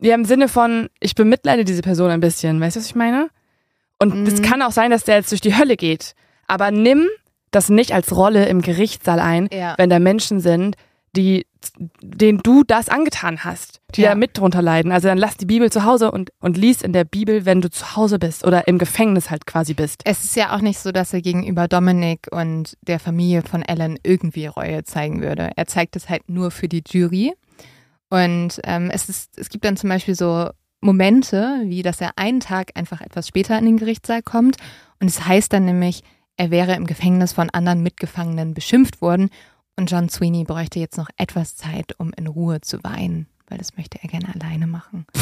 Ja, 0.00 0.14
im 0.14 0.24
Sinne 0.24 0.48
von, 0.48 0.88
ich 1.00 1.14
bemitleide 1.14 1.64
diese 1.64 1.82
Person 1.82 2.10
ein 2.10 2.20
bisschen. 2.20 2.60
Weißt 2.60 2.76
du, 2.76 2.80
was 2.80 2.86
ich 2.86 2.94
meine? 2.94 3.28
Und 3.98 4.26
es 4.28 4.40
Mhm. 4.40 4.44
kann 4.44 4.62
auch 4.62 4.72
sein, 4.72 4.90
dass 4.90 5.04
der 5.04 5.16
jetzt 5.16 5.30
durch 5.32 5.40
die 5.40 5.56
Hölle 5.56 5.76
geht. 5.76 6.14
Aber 6.46 6.70
nimm 6.70 7.06
das 7.50 7.68
nicht 7.68 7.92
als 7.92 8.14
Rolle 8.14 8.46
im 8.46 8.60
Gerichtssaal 8.62 9.20
ein, 9.20 9.48
Ja. 9.52 9.74
wenn 9.78 9.90
da 9.90 9.98
Menschen 9.98 10.40
sind, 10.40 10.76
die, 11.16 11.46
denen 12.02 12.38
du 12.42 12.62
das 12.62 12.90
angetan 12.90 13.42
hast, 13.42 13.80
die 13.94 14.02
Ja. 14.02 14.10
da 14.10 14.14
mit 14.16 14.36
drunter 14.36 14.60
leiden. 14.60 14.92
Also 14.92 15.08
dann 15.08 15.16
lass 15.16 15.38
die 15.38 15.46
Bibel 15.46 15.72
zu 15.72 15.84
Hause 15.84 16.10
und, 16.10 16.30
und 16.40 16.58
lies 16.58 16.82
in 16.82 16.92
der 16.92 17.04
Bibel, 17.04 17.46
wenn 17.46 17.62
du 17.62 17.70
zu 17.70 17.96
Hause 17.96 18.18
bist 18.18 18.44
oder 18.44 18.68
im 18.68 18.76
Gefängnis 18.76 19.30
halt 19.30 19.46
quasi 19.46 19.72
bist. 19.72 20.02
Es 20.04 20.24
ist 20.24 20.36
ja 20.36 20.54
auch 20.54 20.60
nicht 20.60 20.78
so, 20.78 20.92
dass 20.92 21.14
er 21.14 21.22
gegenüber 21.22 21.68
Dominic 21.68 22.26
und 22.30 22.76
der 22.82 23.00
Familie 23.00 23.40
von 23.42 23.62
Ellen 23.62 23.98
irgendwie 24.02 24.46
Reue 24.46 24.84
zeigen 24.84 25.22
würde. 25.22 25.50
Er 25.56 25.66
zeigt 25.66 25.96
es 25.96 26.10
halt 26.10 26.28
nur 26.28 26.50
für 26.50 26.68
die 26.68 26.82
Jury. 26.86 27.32
Und 28.10 28.60
ähm, 28.64 28.90
es, 28.92 29.08
ist, 29.08 29.38
es 29.38 29.48
gibt 29.48 29.64
dann 29.64 29.76
zum 29.78 29.88
Beispiel 29.88 30.14
so 30.14 30.50
Momente, 30.82 31.62
wie 31.64 31.82
dass 31.82 32.00
er 32.00 32.10
einen 32.16 32.40
Tag 32.40 32.72
einfach 32.74 33.00
etwas 33.00 33.26
später 33.26 33.58
in 33.58 33.64
den 33.64 33.78
Gerichtssaal 33.78 34.22
kommt. 34.22 34.56
Und 35.00 35.08
es 35.08 35.26
heißt 35.26 35.52
dann 35.52 35.64
nämlich, 35.64 36.02
er 36.36 36.50
wäre 36.50 36.74
im 36.74 36.86
Gefängnis 36.86 37.32
von 37.32 37.50
anderen 37.50 37.82
Mitgefangenen 37.82 38.54
beschimpft 38.54 39.00
worden. 39.00 39.30
Und 39.76 39.90
John 39.90 40.08
Sweeney 40.08 40.44
bräuchte 40.44 40.78
jetzt 40.78 40.96
noch 40.96 41.08
etwas 41.16 41.56
Zeit, 41.56 41.98
um 41.98 42.12
in 42.16 42.26
Ruhe 42.26 42.60
zu 42.60 42.82
weinen, 42.82 43.26
weil 43.48 43.58
das 43.58 43.76
möchte 43.76 43.98
er 44.02 44.08
gerne 44.08 44.34
alleine 44.34 44.66
machen. 44.66 45.06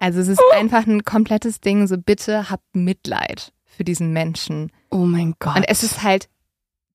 Also 0.00 0.20
es 0.20 0.28
ist 0.28 0.40
einfach 0.54 0.86
ein 0.86 1.04
komplettes 1.04 1.60
Ding, 1.60 1.88
so 1.88 1.98
bitte 1.98 2.50
habt 2.50 2.76
Mitleid 2.76 3.52
für 3.64 3.82
diesen 3.82 4.12
Menschen. 4.12 4.70
Oh 4.90 4.98
mein 4.98 5.34
Gott. 5.40 5.56
Und 5.56 5.64
es 5.64 5.82
ist 5.82 6.04
halt 6.04 6.28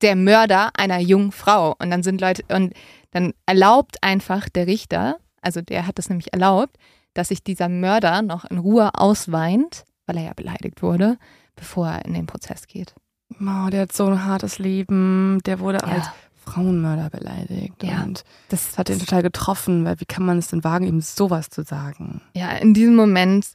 der 0.00 0.16
Mörder 0.16 0.70
einer 0.74 0.98
jungen 1.00 1.30
Frau. 1.30 1.74
Und 1.78 1.90
dann 1.90 2.02
sind 2.02 2.22
Leute, 2.22 2.44
und 2.48 2.72
dann 3.10 3.34
erlaubt 3.44 4.02
einfach 4.02 4.48
der 4.48 4.66
Richter, 4.66 5.18
also 5.42 5.60
der 5.60 5.86
hat 5.86 5.98
das 5.98 6.08
nämlich 6.08 6.32
erlaubt, 6.32 6.78
dass 7.12 7.28
sich 7.28 7.44
dieser 7.44 7.68
Mörder 7.68 8.22
noch 8.22 8.44
in 8.46 8.56
Ruhe 8.56 8.90
ausweint, 8.94 9.84
weil 10.06 10.16
er 10.16 10.24
ja 10.24 10.32
beleidigt 10.32 10.82
wurde, 10.82 11.18
bevor 11.56 11.88
er 11.88 12.04
in 12.06 12.14
den 12.14 12.26
Prozess 12.26 12.66
geht. 12.66 12.94
Oh, 13.32 13.70
der 13.70 13.82
hat 13.82 13.92
so 13.92 14.06
ein 14.06 14.24
hartes 14.24 14.58
Leben. 14.58 15.40
Der 15.44 15.60
wurde 15.60 15.84
als 15.84 16.06
Frauenmörder 16.44 17.10
beleidigt. 17.10 17.82
Ja. 17.82 18.02
Und 18.02 18.24
das 18.48 18.68
das 18.68 18.78
hat 18.78 18.90
ihn 18.90 18.98
total 18.98 19.22
getroffen, 19.22 19.84
weil 19.84 20.00
wie 20.00 20.04
kann 20.04 20.24
man 20.24 20.38
es 20.38 20.48
denn 20.48 20.64
wagen, 20.64 20.86
ihm 20.86 21.00
sowas 21.00 21.50
zu 21.50 21.62
sagen? 21.62 22.20
Ja, 22.34 22.52
in 22.52 22.74
diesem 22.74 22.94
Moment 22.94 23.54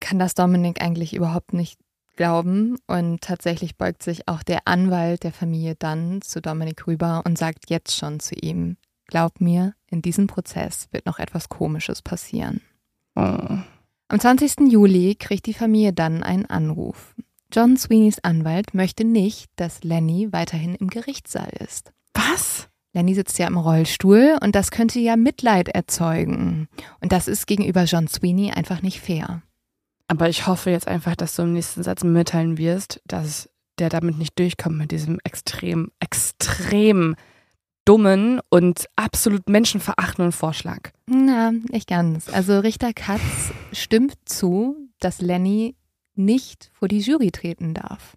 kann 0.00 0.18
das 0.18 0.34
Dominik 0.34 0.82
eigentlich 0.82 1.14
überhaupt 1.14 1.52
nicht 1.52 1.78
glauben 2.16 2.76
und 2.86 3.22
tatsächlich 3.22 3.76
beugt 3.76 4.02
sich 4.02 4.28
auch 4.28 4.42
der 4.42 4.66
Anwalt 4.66 5.22
der 5.22 5.32
Familie 5.32 5.76
dann 5.78 6.20
zu 6.20 6.42
Dominik 6.42 6.86
rüber 6.86 7.22
und 7.24 7.38
sagt 7.38 7.70
jetzt 7.70 7.96
schon 7.96 8.20
zu 8.20 8.34
ihm, 8.34 8.76
glaub 9.06 9.40
mir, 9.40 9.74
in 9.86 10.02
diesem 10.02 10.26
Prozess 10.26 10.88
wird 10.90 11.06
noch 11.06 11.18
etwas 11.18 11.48
Komisches 11.48 12.02
passieren. 12.02 12.60
Oh. 13.14 13.58
Am 14.08 14.20
20. 14.20 14.70
Juli 14.70 15.14
kriegt 15.14 15.46
die 15.46 15.54
Familie 15.54 15.92
dann 15.92 16.22
einen 16.22 16.46
Anruf. 16.46 17.14
John 17.54 17.76
Sweeneys 17.76 18.18
Anwalt 18.22 18.72
möchte 18.72 19.04
nicht, 19.04 19.50
dass 19.56 19.84
Lenny 19.84 20.32
weiterhin 20.32 20.74
im 20.74 20.88
Gerichtssaal 20.88 21.50
ist. 21.60 21.92
Was? 22.14 22.70
Lenny 22.94 23.14
sitzt 23.14 23.38
ja 23.38 23.46
im 23.46 23.58
Rollstuhl 23.58 24.38
und 24.42 24.54
das 24.54 24.70
könnte 24.70 24.98
ja 25.00 25.16
Mitleid 25.16 25.68
erzeugen. 25.68 26.68
Und 27.00 27.12
das 27.12 27.28
ist 27.28 27.46
gegenüber 27.46 27.84
John 27.84 28.08
Sweeney 28.08 28.52
einfach 28.52 28.80
nicht 28.80 29.00
fair. 29.00 29.42
Aber 30.08 30.30
ich 30.30 30.46
hoffe 30.46 30.70
jetzt 30.70 30.88
einfach, 30.88 31.14
dass 31.14 31.36
du 31.36 31.42
im 31.42 31.52
nächsten 31.52 31.82
Satz 31.82 32.04
mitteilen 32.04 32.56
wirst, 32.56 33.02
dass 33.06 33.50
der 33.78 33.90
damit 33.90 34.16
nicht 34.16 34.38
durchkommt 34.38 34.78
mit 34.78 34.90
diesem 34.90 35.18
extrem, 35.22 35.90
extrem 36.00 37.16
dummen 37.84 38.40
und 38.48 38.86
absolut 38.96 39.50
menschenverachtenden 39.50 40.32
Vorschlag. 40.32 40.90
Na, 41.06 41.50
nicht 41.50 41.88
ganz. 41.88 42.30
Also 42.30 42.60
Richter 42.60 42.94
Katz 42.94 43.52
stimmt 43.72 44.14
zu, 44.24 44.88
dass 45.00 45.20
Lenny 45.20 45.76
nicht 46.14 46.70
vor 46.72 46.88
die 46.88 47.00
Jury 47.00 47.30
treten 47.30 47.74
darf. 47.74 48.16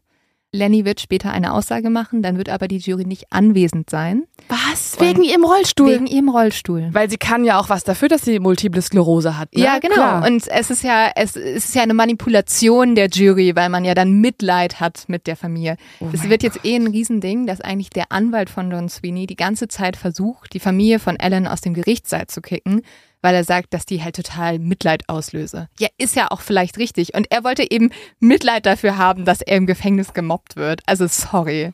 Lenny 0.51 0.85
wird 0.85 1.01
später 1.01 1.31
eine 1.31 1.51
Aussage 1.51 1.89
machen, 1.89 2.21
dann 2.21 2.37
wird 2.37 2.47
aber 2.47 2.69
die 2.69 2.77
Jury 2.77 3.03
nicht 3.03 3.25
anwesend 3.33 3.89
sein, 3.89 4.23
Was? 4.47 4.95
Und 4.95 5.05
Wegen 5.05 5.23
ihrem 5.23 5.43
Rollstuhl? 5.43 5.91
wegen 5.91 6.07
ihrem 6.07 6.29
Rollstuhl. 6.29 6.87
Weil 6.93 7.09
sie 7.09 7.17
kann 7.17 7.43
ja 7.43 7.59
auch 7.59 7.67
was 7.67 7.83
dafür, 7.83 8.07
dass 8.07 8.21
sie 8.23 8.39
multiple 8.39 8.81
Sklerose 8.81 9.37
hat. 9.37 9.53
Ne? 9.53 9.63
Ja, 9.63 9.79
genau. 9.79 9.95
Klar. 9.95 10.25
Und 10.25 10.47
es 10.47 10.69
ist 10.69 10.81
ja, 10.83 11.11
es 11.13 11.35
ist 11.35 11.75
ja 11.75 11.83
eine 11.83 11.93
Manipulation 11.93 12.95
der 12.95 13.09
Jury, 13.09 13.53
weil 13.55 13.67
man 13.67 13.83
ja 13.83 13.93
dann 13.95 14.21
Mitleid 14.21 14.79
hat 14.79 15.03
mit 15.09 15.27
der 15.27 15.35
Familie. 15.35 15.75
Oh 15.99 16.07
Es 16.13 16.29
wird 16.29 16.41
jetzt 16.41 16.63
eh 16.63 16.77
ein 16.77 16.87
Riesending, 16.87 17.47
dass 17.47 17.59
eigentlich 17.59 17.89
der 17.89 18.13
Anwalt 18.13 18.49
von 18.49 18.69
Don 18.69 18.87
Sweeney 18.87 19.27
die 19.27 19.35
ganze 19.35 19.67
Zeit 19.67 19.97
versucht, 19.97 20.53
die 20.53 20.61
Familie 20.61 20.99
von 20.99 21.17
Ellen 21.19 21.47
aus 21.47 21.59
dem 21.59 21.73
Gerichtssaal 21.73 22.27
zu 22.27 22.39
kicken, 22.41 22.81
weil 23.25 23.33
er 23.33 23.43
sagt, 23.43 23.73
dass 23.73 23.87
die 23.87 24.03
halt 24.03 24.15
total 24.15 24.59
Mitleid 24.59 25.09
auslöse. 25.09 25.67
Ja, 25.79 25.87
ist 25.97 26.15
ja 26.15 26.29
auch 26.29 26.41
vielleicht 26.41 26.77
richtig. 26.77 27.15
Und 27.15 27.31
er 27.31 27.43
wollte 27.43 27.69
eben 27.71 27.89
Mitleid 28.19 28.67
dafür 28.67 28.99
haben, 28.99 29.25
dass 29.25 29.41
er 29.41 29.57
im 29.57 29.65
Gefängnis 29.65 30.13
gemobbt 30.13 30.55
wird. 30.57 30.81
Also 30.85 31.07
sorry. 31.07 31.73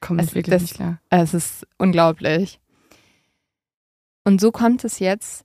Kommt 0.00 0.20
es- 0.20 0.34
wirklich 0.34 0.52
das- 0.54 0.62
nicht 0.62 0.74
klar. 0.74 0.98
Es 1.10 1.34
ist 1.34 1.64
unglaublich. 1.78 2.58
Und 4.24 4.40
so 4.40 4.50
kommt 4.50 4.82
es 4.82 4.98
jetzt, 4.98 5.44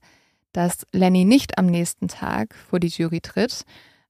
dass 0.52 0.86
Lenny 0.92 1.24
nicht 1.24 1.56
am 1.56 1.66
nächsten 1.66 2.08
Tag 2.08 2.54
vor 2.68 2.80
die 2.80 2.88
Jury 2.88 3.20
tritt 3.20 3.64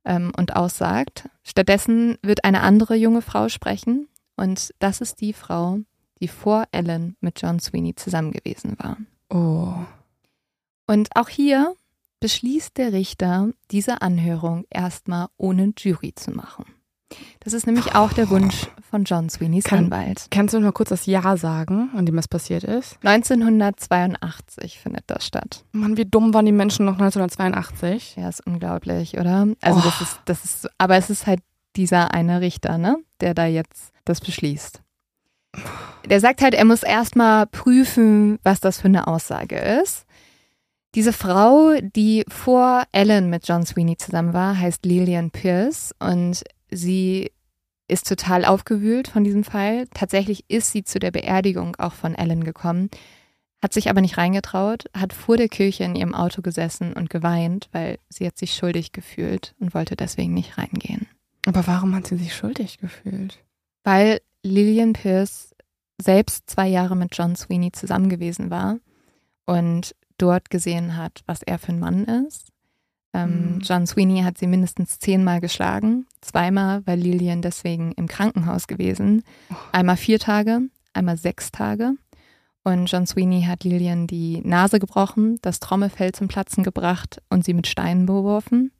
ähm, 0.06 0.32
und 0.36 0.56
aussagt. 0.56 1.28
Stattdessen 1.42 2.16
wird 2.22 2.44
eine 2.44 2.62
andere 2.62 2.94
junge 2.96 3.20
Frau 3.22 3.50
sprechen. 3.50 4.08
Und 4.36 4.72
das 4.78 5.00
ist 5.02 5.20
die 5.20 5.34
Frau, 5.34 5.78
die 6.20 6.28
vor 6.28 6.64
Ellen 6.72 7.16
mit 7.20 7.40
John 7.42 7.60
Sweeney 7.60 7.94
zusammen 7.94 8.32
gewesen 8.32 8.76
war. 8.78 8.96
Oh. 9.28 9.74
Und 10.86 11.08
auch 11.16 11.28
hier 11.28 11.74
beschließt 12.20 12.76
der 12.76 12.92
Richter, 12.92 13.50
diese 13.70 14.02
Anhörung 14.02 14.64
erstmal 14.70 15.28
ohne 15.36 15.72
Jury 15.78 16.14
zu 16.14 16.30
machen. 16.30 16.64
Das 17.40 17.52
ist 17.52 17.66
nämlich 17.66 17.94
auch 17.94 18.12
der 18.12 18.28
Wunsch 18.30 18.66
von 18.90 19.04
John 19.04 19.28
Sweeneys 19.28 19.64
Kann- 19.64 19.84
Anwalt. 19.84 20.26
Kannst 20.30 20.52
du 20.54 20.58
noch 20.58 20.64
mal 20.68 20.72
kurz 20.72 20.88
das 20.88 21.06
Jahr 21.06 21.36
sagen, 21.36 21.90
an 21.94 22.06
dem 22.06 22.16
das 22.16 22.26
passiert 22.28 22.64
ist? 22.64 22.98
1982 23.04 24.78
findet 24.78 25.04
das 25.06 25.26
statt. 25.26 25.64
Mann, 25.72 25.96
wie 25.96 26.04
dumm 26.06 26.34
waren 26.34 26.46
die 26.46 26.52
Menschen 26.52 26.86
noch 26.86 26.94
1982? 26.98 28.16
Ja, 28.16 28.28
ist 28.28 28.44
unglaublich, 28.46 29.18
oder? 29.18 29.46
Also 29.60 29.80
Oh. 29.80 29.82
das 29.84 30.00
ist, 30.00 30.18
das 30.24 30.44
ist, 30.44 30.68
aber 30.78 30.96
es 30.96 31.10
ist 31.10 31.26
halt 31.26 31.40
dieser 31.76 32.12
eine 32.14 32.40
Richter, 32.40 32.78
ne, 32.78 32.96
der 33.20 33.34
da 33.34 33.46
jetzt 33.46 33.92
das 34.04 34.20
beschließt. 34.20 34.80
Der 36.08 36.20
sagt 36.20 36.42
halt, 36.42 36.54
er 36.54 36.64
muss 36.64 36.82
erstmal 36.82 37.46
prüfen, 37.46 38.38
was 38.42 38.60
das 38.60 38.80
für 38.80 38.88
eine 38.88 39.06
Aussage 39.06 39.56
ist. 39.56 40.04
Diese 40.94 41.12
Frau, 41.12 41.74
die 41.80 42.24
vor 42.28 42.84
Ellen 42.92 43.28
mit 43.28 43.48
John 43.48 43.66
Sweeney 43.66 43.96
zusammen 43.96 44.32
war, 44.32 44.56
heißt 44.56 44.86
Lillian 44.86 45.32
Pierce 45.32 45.92
und 45.98 46.44
sie 46.70 47.32
ist 47.88 48.08
total 48.08 48.44
aufgewühlt 48.44 49.08
von 49.08 49.24
diesem 49.24 49.42
Fall. 49.42 49.88
Tatsächlich 49.92 50.44
ist 50.48 50.70
sie 50.70 50.84
zu 50.84 51.00
der 51.00 51.10
Beerdigung 51.10 51.74
auch 51.76 51.94
von 51.94 52.14
Ellen 52.14 52.44
gekommen, 52.44 52.90
hat 53.60 53.72
sich 53.72 53.90
aber 53.90 54.00
nicht 54.00 54.18
reingetraut, 54.18 54.84
hat 54.94 55.12
vor 55.12 55.36
der 55.36 55.48
Kirche 55.48 55.82
in 55.82 55.96
ihrem 55.96 56.14
Auto 56.14 56.42
gesessen 56.42 56.92
und 56.92 57.10
geweint, 57.10 57.68
weil 57.72 57.98
sie 58.08 58.26
hat 58.26 58.38
sich 58.38 58.54
schuldig 58.54 58.92
gefühlt 58.92 59.54
und 59.58 59.74
wollte 59.74 59.96
deswegen 59.96 60.32
nicht 60.32 60.58
reingehen. 60.58 61.08
Aber 61.46 61.66
warum 61.66 61.94
hat 61.94 62.06
sie 62.06 62.16
sich 62.16 62.34
schuldig 62.34 62.78
gefühlt? 62.78 63.42
Weil 63.82 64.20
Lillian 64.42 64.92
Pierce 64.92 65.54
selbst 66.00 66.48
zwei 66.48 66.68
Jahre 66.68 66.96
mit 66.96 67.16
John 67.16 67.34
Sweeney 67.34 67.72
zusammen 67.72 68.08
gewesen 68.08 68.50
war 68.50 68.78
und 69.46 69.94
dort 70.18 70.50
gesehen 70.50 70.96
hat, 70.96 71.22
was 71.26 71.42
er 71.42 71.58
für 71.58 71.72
ein 71.72 71.78
Mann 71.80 72.04
ist. 72.04 72.48
Ähm, 73.12 73.54
Mhm. 73.56 73.60
John 73.60 73.86
Sweeney 73.86 74.22
hat 74.22 74.38
sie 74.38 74.46
mindestens 74.46 74.98
zehnmal 74.98 75.40
geschlagen. 75.40 76.06
Zweimal 76.20 76.86
war 76.86 76.96
Lillian 76.96 77.42
deswegen 77.42 77.92
im 77.92 78.08
Krankenhaus 78.08 78.66
gewesen. 78.66 79.22
Einmal 79.72 79.96
vier 79.96 80.18
Tage, 80.18 80.60
einmal 80.92 81.16
sechs 81.16 81.50
Tage. 81.52 81.92
Und 82.64 82.90
John 82.90 83.06
Sweeney 83.06 83.42
hat 83.42 83.62
Lillian 83.64 84.06
die 84.06 84.40
Nase 84.42 84.78
gebrochen, 84.80 85.38
das 85.42 85.60
Trommelfell 85.60 86.12
zum 86.12 86.28
Platzen 86.28 86.64
gebracht 86.64 87.20
und 87.28 87.44
sie 87.44 87.52
mit 87.52 87.66
Steinen 87.66 88.06
beworfen. 88.06 88.72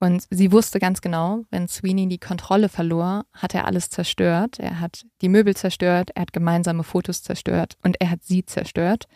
Und 0.00 0.26
sie 0.30 0.50
wusste 0.50 0.80
ganz 0.80 1.00
genau, 1.00 1.44
wenn 1.50 1.68
Sweeney 1.68 2.08
die 2.08 2.18
Kontrolle 2.18 2.68
verlor, 2.68 3.24
hat 3.32 3.54
er 3.54 3.66
alles 3.68 3.88
zerstört. 3.88 4.58
Er 4.58 4.80
hat 4.80 5.04
die 5.20 5.28
Möbel 5.28 5.54
zerstört, 5.54 6.10
er 6.16 6.22
hat 6.22 6.32
gemeinsame 6.32 6.82
Fotos 6.82 7.22
zerstört 7.22 7.76
und 7.84 8.00
er 8.00 8.10
hat 8.10 8.24
sie 8.24 8.44
zerstört. 8.44 9.06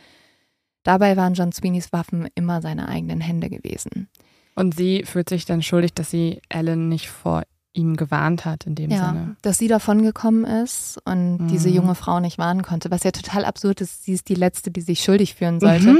Dabei 0.86 1.16
waren 1.16 1.34
John 1.34 1.50
Sweeneys 1.50 1.92
Waffen 1.92 2.28
immer 2.36 2.62
seine 2.62 2.88
eigenen 2.88 3.20
Hände 3.20 3.50
gewesen. 3.50 4.08
Und 4.54 4.74
sie 4.76 5.02
fühlt 5.04 5.28
sich 5.28 5.44
dann 5.44 5.60
schuldig, 5.62 5.94
dass 5.94 6.10
sie 6.10 6.40
Ellen 6.48 6.88
nicht 6.88 7.08
vor 7.08 7.42
ihm 7.72 7.96
gewarnt 7.96 8.44
hat, 8.44 8.66
in 8.66 8.74
dem 8.76 8.90
Ja, 8.90 9.08
Sinne. 9.08 9.36
dass 9.42 9.58
sie 9.58 9.68
davongekommen 9.68 10.44
ist 10.44 10.98
und 11.04 11.38
Mhm. 11.38 11.48
diese 11.48 11.68
junge 11.68 11.94
Frau 11.94 12.20
nicht 12.20 12.38
warnen 12.38 12.62
konnte, 12.62 12.90
was 12.90 13.02
ja 13.02 13.10
total 13.10 13.44
absurd 13.44 13.80
ist. 13.80 14.04
Sie 14.04 14.12
ist 14.12 14.28
die 14.28 14.34
Letzte, 14.34 14.70
die 14.70 14.80
sich 14.80 15.00
schuldig 15.02 15.34
fühlen 15.34 15.58
sollte. 15.60 15.92
Mhm. 15.92 15.98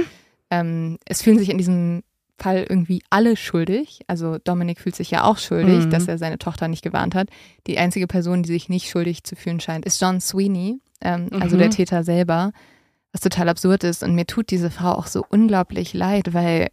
Ähm, 0.51 0.99
es 1.05 1.21
fühlen 1.21 1.39
sich 1.39 1.51
in 1.51 1.59
diesem 1.59 2.03
Fall 2.39 2.65
irgendwie 2.69 3.03
alle 3.11 3.37
schuldig. 3.37 4.01
Also 4.07 4.39
Dominik 4.39 4.79
fühlt 4.81 4.95
sich 4.95 5.11
ja 5.11 5.25
auch 5.25 5.39
schuldig, 5.39 5.87
Mhm. 5.87 5.91
dass 5.91 6.07
er 6.07 6.17
seine 6.17 6.39
Tochter 6.39 6.69
nicht 6.69 6.83
gewarnt 6.83 7.15
hat. 7.15 7.29
Die 7.67 7.77
einzige 7.79 8.07
Person, 8.07 8.43
die 8.45 8.53
sich 8.53 8.69
nicht 8.69 8.89
schuldig 8.89 9.25
zu 9.25 9.35
fühlen 9.37 9.59
scheint, 9.61 9.85
ist 9.85 10.01
John 10.01 10.21
Sweeney, 10.21 10.79
ähm, 11.03 11.29
also 11.41 11.57
Mhm. 11.57 11.61
der 11.61 11.71
Täter 11.71 12.05
selber, 12.05 12.53
was 13.17 13.21
total 13.23 13.49
absurd 13.49 13.83
ist. 13.85 14.03
Und 14.03 14.15
mir 14.15 14.27
tut 14.27 14.51
diese 14.51 14.71
Frau 14.71 14.93
auch 14.93 15.07
so 15.07 15.25
unglaublich 15.27 15.95
leid, 15.95 16.35
weil 16.35 16.69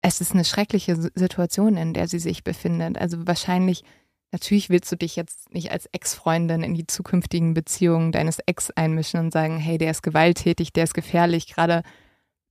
es 0.00 0.20
ist 0.20 0.32
eine 0.32 0.44
schreckliche 0.44 0.94
Situation, 1.14 1.76
in 1.76 1.94
der 1.94 2.06
sie 2.06 2.20
sich 2.20 2.44
befindet. 2.44 2.96
Also 2.96 3.26
wahrscheinlich, 3.26 3.82
natürlich 4.30 4.70
willst 4.70 4.92
du 4.92 4.96
dich 4.96 5.16
jetzt 5.16 5.52
nicht 5.52 5.72
als 5.72 5.86
Ex-Freundin 5.90 6.62
in 6.62 6.74
die 6.74 6.86
zukünftigen 6.86 7.54
Beziehungen 7.54 8.12
deines 8.12 8.38
Ex 8.46 8.70
einmischen 8.70 9.18
und 9.18 9.32
sagen, 9.32 9.58
hey, 9.58 9.78
der 9.78 9.90
ist 9.90 10.02
gewalttätig, 10.02 10.72
der 10.72 10.84
ist 10.84 10.94
gefährlich, 10.94 11.48
gerade 11.52 11.82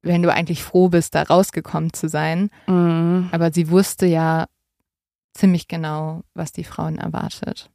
wenn 0.02 0.22
du 0.22 0.32
eigentlich 0.32 0.62
froh 0.62 0.90
bist, 0.90 1.16
da 1.16 1.24
rausgekommen 1.24 1.94
zu 1.94 2.10
sein. 2.10 2.50
Mhm. 2.68 3.30
Aber 3.32 3.54
sie 3.54 3.70
wusste 3.70 4.06
ja 4.06 4.48
ziemlich 5.34 5.70
genau, 5.70 6.24
was 6.34 6.52
die 6.52 6.66
Frauen 6.66 6.98
erwartet. 6.98 7.72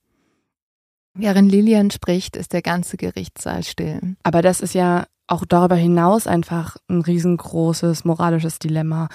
Während 1.14 1.50
Lilian 1.50 1.90
spricht, 1.90 2.36
ist 2.36 2.52
der 2.52 2.62
ganze 2.62 2.96
Gerichtssaal 2.96 3.62
still. 3.62 4.16
Aber 4.22 4.42
das 4.42 4.60
ist 4.60 4.74
ja 4.74 5.06
auch 5.26 5.44
darüber 5.44 5.76
hinaus 5.76 6.26
einfach 6.26 6.76
ein 6.88 7.02
riesengroßes 7.02 8.04
moralisches 8.04 8.58
Dilemma. 8.58 9.08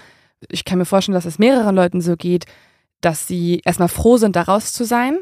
Ich 0.49 0.65
kann 0.65 0.77
mir 0.77 0.85
vorstellen, 0.85 1.15
dass 1.15 1.25
es 1.25 1.39
mehreren 1.39 1.75
Leuten 1.75 2.01
so 2.01 2.15
geht, 2.15 2.45
dass 3.01 3.27
sie 3.27 3.61
erstmal 3.65 3.89
froh 3.89 4.17
sind, 4.17 4.35
da 4.35 4.43
raus 4.43 4.73
zu 4.73 4.85
sein, 4.85 5.19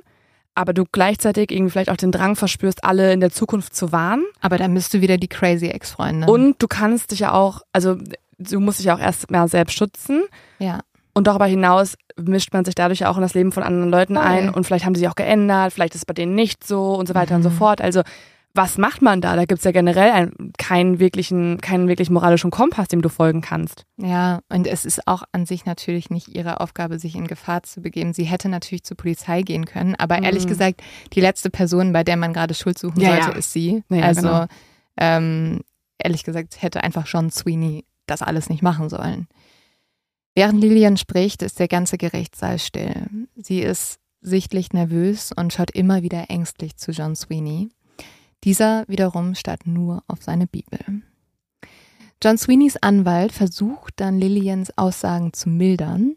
aber 0.55 0.73
du 0.73 0.85
gleichzeitig 0.91 1.51
irgendwie 1.51 1.71
vielleicht 1.71 1.89
auch 1.89 1.97
den 1.97 2.11
Drang 2.11 2.35
verspürst, 2.35 2.83
alle 2.83 3.11
in 3.11 3.19
der 3.19 3.31
Zukunft 3.31 3.75
zu 3.75 3.91
warnen. 3.91 4.25
Aber 4.39 4.57
dann 4.57 4.73
bist 4.73 4.93
du 4.93 5.01
wieder 5.01 5.17
die 5.17 5.27
crazy 5.27 5.67
Ex-Freundin. 5.67 6.29
Und 6.29 6.61
du 6.61 6.67
kannst 6.67 7.11
dich 7.11 7.19
ja 7.19 7.33
auch, 7.33 7.61
also 7.71 7.97
du 8.37 8.59
musst 8.59 8.79
dich 8.79 8.85
ja 8.85 8.95
auch 8.95 8.99
erst 8.99 9.31
mal 9.31 9.47
selbst 9.47 9.77
schützen. 9.77 10.23
ja, 10.59 10.81
Und 11.13 11.27
darüber 11.27 11.45
hinaus 11.45 11.95
mischt 12.19 12.53
man 12.53 12.65
sich 12.65 12.75
dadurch 12.75 13.05
auch 13.05 13.17
in 13.17 13.21
das 13.21 13.33
Leben 13.35 13.51
von 13.51 13.61
anderen 13.63 13.91
Leuten 13.91 14.17
ein 14.17 14.49
und 14.49 14.65
vielleicht 14.65 14.83
haben 14.85 14.95
sie 14.95 14.99
sich 14.99 15.09
auch 15.09 15.15
geändert, 15.15 15.71
vielleicht 15.73 15.93
ist 15.95 16.01
es 16.01 16.05
bei 16.05 16.13
denen 16.13 16.33
nicht 16.35 16.65
so 16.65 16.95
und 16.95 17.07
so 17.07 17.13
weiter 17.13 17.35
und 17.35 17.43
so 17.43 17.49
Mhm. 17.49 17.53
fort. 17.53 17.81
Also 17.81 18.01
was 18.55 18.77
macht 18.77 19.01
man 19.01 19.19
da? 19.19 19.35
Da 19.35 19.45
gibt's 19.45 19.63
ja 19.63 19.71
generell 19.71 20.11
ein, 20.11 20.53
keinen 20.59 20.99
wirklichen, 20.99 21.59
keinen 21.59 21.87
wirklich 21.87 22.11
moralischen 22.11 22.51
Kompass, 22.51 22.87
dem 22.87 23.01
du 23.01 23.09
folgen 23.09 23.41
kannst. 23.41 23.85
ja, 23.97 24.41
und 24.49 24.67
es 24.67 24.85
ist 24.85 25.07
auch 25.07 25.23
an 25.31 25.47
sich 25.47 25.65
natürlich 25.65 26.11
nicht 26.11 26.27
ihre 26.27 26.59
Aufgabe, 26.61 26.99
sich 26.99 27.15
in 27.15 27.25
Gefahr 27.27 27.63
zu 27.63 27.81
begeben. 27.81 28.13
Sie 28.13 28.25
hätte 28.25 28.49
natürlich 28.49 28.83
zur 28.83 28.95
Polizei 28.97 29.41
gehen 29.41 29.65
können, 29.65 29.95
aber 29.95 30.21
ehrlich 30.21 30.45
Mhm. 30.45 30.49
gesagt, 30.49 30.81
die 31.13 31.21
letzte 31.21 31.49
Person, 31.49 31.93
bei 31.93 32.03
der 32.03 32.15
man 32.17 32.31
gerade 32.33 32.53
Schuld 32.53 32.77
suchen 32.77 32.99
Ja, 32.99 33.09
sollte, 33.09 33.29
ja. 33.31 33.35
ist 33.37 33.53
sie. 33.53 33.83
Ja, 33.89 34.03
also 34.03 34.21
genau. 34.21 34.45
ähm, 34.97 35.61
ehrlich 35.97 36.23
gesagt, 36.23 36.61
hätte 36.61 36.83
einfach 36.83 37.07
John 37.07 37.31
Sweeney 37.31 37.85
das 38.05 38.21
alles 38.21 38.49
nicht 38.49 38.61
machen 38.61 38.89
sollen. 38.89 39.27
Während 40.35 40.61
Lillian 40.61 40.97
spricht, 40.97 41.41
ist 41.41 41.59
der 41.59 41.67
ganze 41.67 41.97
Gerichtssaal 41.97 42.57
still. 42.57 43.27
Sie 43.35 43.59
ist 43.59 43.99
sichtlich 44.21 44.73
nervös 44.73 45.31
und 45.35 45.53
schaut 45.53 45.71
immer 45.71 46.01
wieder 46.01 46.29
ängstlich 46.29 46.77
zu 46.77 46.91
John 46.91 47.15
Sweeney. 47.15 47.69
Dieser 48.43 48.85
wiederum 48.87 49.35
starrt 49.35 49.67
nur 49.67 50.03
auf 50.07 50.23
seine 50.23 50.47
Bibel. 50.47 50.79
John 52.23 52.37
Sweeneys 52.37 52.77
Anwalt 52.77 53.31
versucht 53.31 53.95
dann 53.97 54.17
Lillians 54.17 54.77
Aussagen 54.77 55.33
zu 55.33 55.49
mildern. 55.49 56.15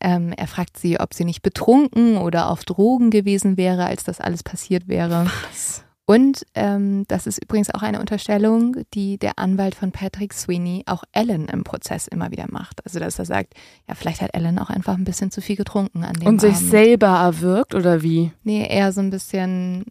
Ähm, 0.00 0.32
er 0.36 0.48
fragt 0.48 0.76
sie, 0.76 0.98
ob 0.98 1.14
sie 1.14 1.24
nicht 1.24 1.42
betrunken 1.42 2.16
oder 2.18 2.50
auf 2.50 2.64
Drogen 2.64 3.10
gewesen 3.10 3.56
wäre, 3.56 3.86
als 3.86 4.04
das 4.04 4.20
alles 4.20 4.42
passiert 4.42 4.88
wäre. 4.88 5.26
Was? 5.48 5.83
Und 6.06 6.44
ähm, 6.54 7.04
das 7.08 7.26
ist 7.26 7.42
übrigens 7.42 7.70
auch 7.72 7.80
eine 7.82 7.98
Unterstellung, 7.98 8.76
die 8.92 9.16
der 9.16 9.38
Anwalt 9.38 9.74
von 9.74 9.90
Patrick 9.90 10.34
Sweeney 10.34 10.82
auch 10.86 11.02
Ellen 11.12 11.46
im 11.46 11.64
Prozess 11.64 12.06
immer 12.08 12.30
wieder 12.30 12.44
macht. 12.50 12.84
Also 12.84 12.98
dass 13.00 13.18
er 13.18 13.24
sagt, 13.24 13.54
ja, 13.88 13.94
vielleicht 13.94 14.20
hat 14.20 14.34
Ellen 14.34 14.58
auch 14.58 14.68
einfach 14.68 14.94
ein 14.98 15.04
bisschen 15.04 15.30
zu 15.30 15.40
viel 15.40 15.56
getrunken 15.56 16.04
an 16.04 16.12
dem 16.12 16.26
Und 16.28 16.40
sich 16.42 16.56
Abend. 16.56 16.70
selber 16.70 17.06
erwürgt 17.06 17.74
oder 17.74 18.02
wie? 18.02 18.32
Nee, 18.42 18.66
eher 18.68 18.92
so 18.92 19.00
ein 19.00 19.08
bisschen, 19.08 19.86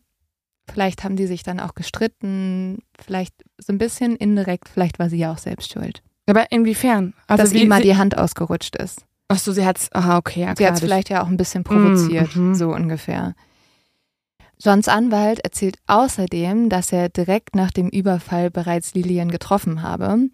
vielleicht 0.72 1.04
haben 1.04 1.16
die 1.16 1.26
sich 1.26 1.42
dann 1.42 1.60
auch 1.60 1.74
gestritten, 1.74 2.84
vielleicht 3.04 3.34
so 3.58 3.74
ein 3.74 3.80
bisschen 3.80 4.16
indirekt, 4.16 4.70
vielleicht 4.70 5.00
war 5.00 5.10
sie 5.10 5.18
ja 5.18 5.32
auch 5.34 5.40
selbst 5.40 5.74
schuld. 5.74 6.04
Aber 6.28 6.52
inwiefern? 6.52 7.16
Also 7.26 7.44
dass 7.44 7.54
wie, 7.54 7.64
ihm 7.64 7.70
mal 7.70 7.82
die 7.82 7.98
Hand 7.98 8.18
ausgerutscht 8.20 8.76
ist. 8.76 9.04
Ach 9.30 9.40
so, 9.40 9.52
sie 9.52 9.66
hat's, 9.66 9.92
aha, 9.94 10.18
okay, 10.20 10.42
ja, 10.42 10.50
Sie 10.50 10.56
klar, 10.58 10.68
hat 10.68 10.76
es 10.76 10.82
das- 10.82 10.88
vielleicht 10.88 11.10
ja 11.10 11.24
auch 11.24 11.28
ein 11.28 11.38
bisschen 11.38 11.64
provoziert, 11.64 12.36
Mhm. 12.36 12.54
so 12.54 12.70
ungefähr. 12.72 13.34
Johns 14.64 14.88
Anwalt 14.88 15.40
erzählt 15.40 15.78
außerdem, 15.88 16.70
dass 16.70 16.94
er 16.94 17.10
direkt 17.10 17.54
nach 17.54 17.72
dem 17.72 17.90
Überfall 17.90 18.50
bereits 18.50 18.94
Lillian 18.94 19.30
getroffen 19.30 19.82
habe 19.82 20.30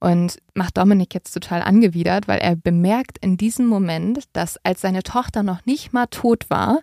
und 0.00 0.38
macht 0.54 0.78
Dominik 0.78 1.12
jetzt 1.12 1.32
total 1.32 1.60
angewidert, 1.60 2.26
weil 2.26 2.38
er 2.38 2.56
bemerkt 2.56 3.18
in 3.18 3.36
diesem 3.36 3.66
Moment, 3.66 4.24
dass 4.32 4.56
als 4.64 4.80
seine 4.80 5.02
Tochter 5.02 5.42
noch 5.42 5.66
nicht 5.66 5.92
mal 5.92 6.06
tot 6.06 6.48
war, 6.48 6.80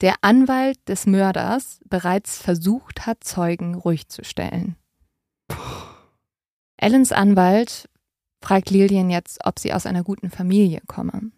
der 0.00 0.14
Anwalt 0.20 0.78
des 0.86 1.06
Mörders 1.06 1.80
bereits 1.88 2.40
versucht 2.40 3.04
hat, 3.04 3.24
Zeugen 3.24 3.74
ruhig 3.74 4.08
zu 4.08 4.22
stellen. 4.22 4.76
Ellens 6.76 7.10
Anwalt 7.10 7.88
fragt 8.40 8.70
Lillian 8.70 9.10
jetzt, 9.10 9.40
ob 9.44 9.58
sie 9.58 9.72
aus 9.72 9.86
einer 9.86 10.04
guten 10.04 10.30
Familie 10.30 10.82
komme. 10.86 11.32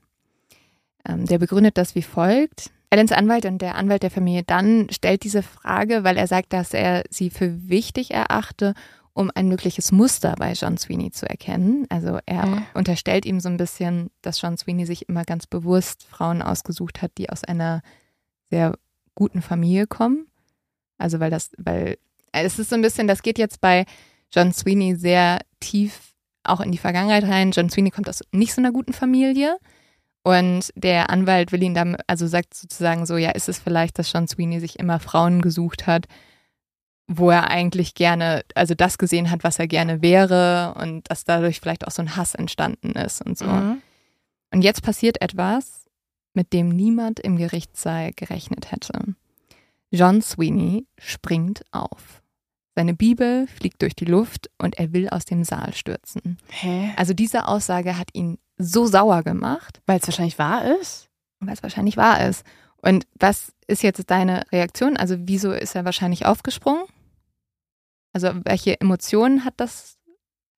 Ähm, 1.09 1.25
der 1.25 1.39
begründet 1.39 1.79
das 1.79 1.95
wie 1.95 2.03
folgt. 2.03 2.71
Ellens 2.91 3.13
Anwalt 3.13 3.45
und 3.47 3.63
der 3.63 3.77
Anwalt 3.77 4.03
der 4.03 4.11
Familie 4.11 4.43
dann 4.43 4.89
stellt 4.91 5.23
diese 5.23 5.43
Frage, 5.43 6.03
weil 6.03 6.17
er 6.17 6.27
sagt, 6.27 6.53
dass 6.53 6.75
er 6.75 7.05
sie 7.09 7.31
für 7.31 7.69
wichtig 7.69 8.11
erachte, 8.13 8.75
um 9.13 9.31
ein 9.35 9.49
mögliches 9.49 9.93
Muster 9.93 10.35
bei 10.39 10.53
John 10.53 10.77
Sweeney 10.77 11.11
zu 11.13 11.29
erkennen. 11.29 11.87
Also 11.89 12.19
er 12.27 12.45
Okay. 12.45 12.63
unterstellt 12.75 13.27
ihm 13.27 13.39
so 13.41 13.49
ein 13.49 13.57
bisschen, 13.57 14.11
dass 14.23 14.41
John 14.41 14.57
Sweeney 14.57 14.87
sich 14.87 15.09
immer 15.09 15.25
ganz 15.25 15.47
bewusst 15.47 16.05
Frauen 16.05 16.43
ausgesucht 16.43 17.01
hat, 17.01 17.13
die 17.19 17.31
aus 17.31 17.45
einer 17.45 17.83
sehr 18.51 18.75
guten 19.15 19.43
Familie 19.43 19.87
kommen. 19.87 20.27
Also 20.99 21.21
weil 21.21 21.31
das, 21.31 21.51
weil 21.59 21.97
es 22.33 22.59
ist 22.59 22.71
so 22.71 22.77
ein 22.77 22.83
bisschen, 22.83 23.07
das 23.07 23.23
geht 23.23 23.39
jetzt 23.39 23.61
bei 23.61 23.85
John 24.33 24.53
Sweeney 24.53 24.97
sehr 24.97 25.41
tief 25.61 26.13
auch 26.43 26.61
in 26.61 26.73
die 26.73 26.79
Vergangenheit 26.79 27.25
rein. 27.25 27.51
John 27.53 27.69
Sweeney 27.71 27.91
kommt 27.91 28.09
aus 28.09 28.23
nicht 28.33 28.55
so 28.55 28.61
einer 28.61 28.73
guten 28.73 28.93
Familie. 28.93 29.59
Und 30.23 30.71
der 30.75 31.11
Anwalt 31.11 31.51
will 31.51 31.63
ihn 31.63 31.75
dann, 31.75 31.97
also 32.07 32.27
sagt 32.27 32.55
sozusagen 32.55 33.07
so, 33.07 33.17
ja, 33.17 33.31
ist 33.31 33.49
es 33.49 33.59
vielleicht, 33.59 33.99
dass 33.99 34.13
John 34.13 34.29
Sweeney 34.29 34.61
sich 34.61 34.79
immer 34.79 35.01
Frauen 35.01 35.41
gesucht 35.41 35.87
hat, 35.87 36.07
wo 37.07 37.31
er 37.31 37.51
eigentlich 37.51 37.95
gerne, 37.95 38.43
also 38.55 38.75
das 38.75 38.99
gesehen 38.99 39.31
hat, 39.31 39.43
was 39.43 39.59
er 39.59 39.67
gerne 39.67 40.03
wäre 40.03 40.75
und 40.79 41.11
dass 41.11 41.25
dadurch 41.25 41.61
vielleicht 41.61 41.87
auch 41.87 41.91
so 41.91 42.03
ein 42.03 42.17
Hass 42.17 42.35
entstanden 42.35 42.93
ist 42.93 43.25
und 43.25 43.37
so. 43.39 43.47
Mhm. 43.47 43.83
Und 44.53 44.63
jetzt 44.63 44.83
passiert 44.83 45.21
etwas, 45.23 45.87
mit 46.35 46.53
dem 46.53 46.69
niemand 46.69 47.19
im 47.19 47.37
Gerichtssaal 47.37 48.13
gerechnet 48.13 48.71
hätte. 48.71 49.15
John 49.91 50.23
Sweeney 50.23 50.87
springt 50.99 51.63
auf. 51.73 52.23
Seine 52.77 52.95
Bibel 52.95 53.49
fliegt 53.49 53.83
durch 53.83 53.95
die 53.97 54.05
Luft 54.05 54.49
und 54.59 54.79
er 54.79 54.93
will 54.93 55.09
aus 55.09 55.25
dem 55.25 55.43
Saal 55.43 55.75
stürzen. 55.75 56.39
Hä? 56.49 56.93
Also 56.97 57.13
diese 57.13 57.49
Aussage 57.49 57.99
hat 57.99 58.11
ihn 58.13 58.39
so 58.61 58.87
sauer 58.87 59.23
gemacht, 59.23 59.81
Weil 59.87 59.99
es 59.99 60.07
wahrscheinlich 60.07 60.39
wahr 60.39 60.65
ist? 60.81 61.09
weil 61.41 61.55
es 61.55 61.63
wahrscheinlich 61.63 61.97
wahr 61.97 62.27
ist. 62.29 62.45
Und 62.83 63.07
was 63.19 63.53
ist 63.67 63.83
jetzt 63.83 64.11
deine 64.11 64.43
Reaktion? 64.53 64.97
Also 64.97 65.17
wieso 65.21 65.53
ist 65.53 65.75
er 65.75 65.87
wahrscheinlich 65.87 66.27
aufgesprungen? 66.27 66.85
Also 68.13 68.31
welche 68.45 68.79
Emotionen 68.81 69.45
hat 69.45 69.55
das 69.57 69.97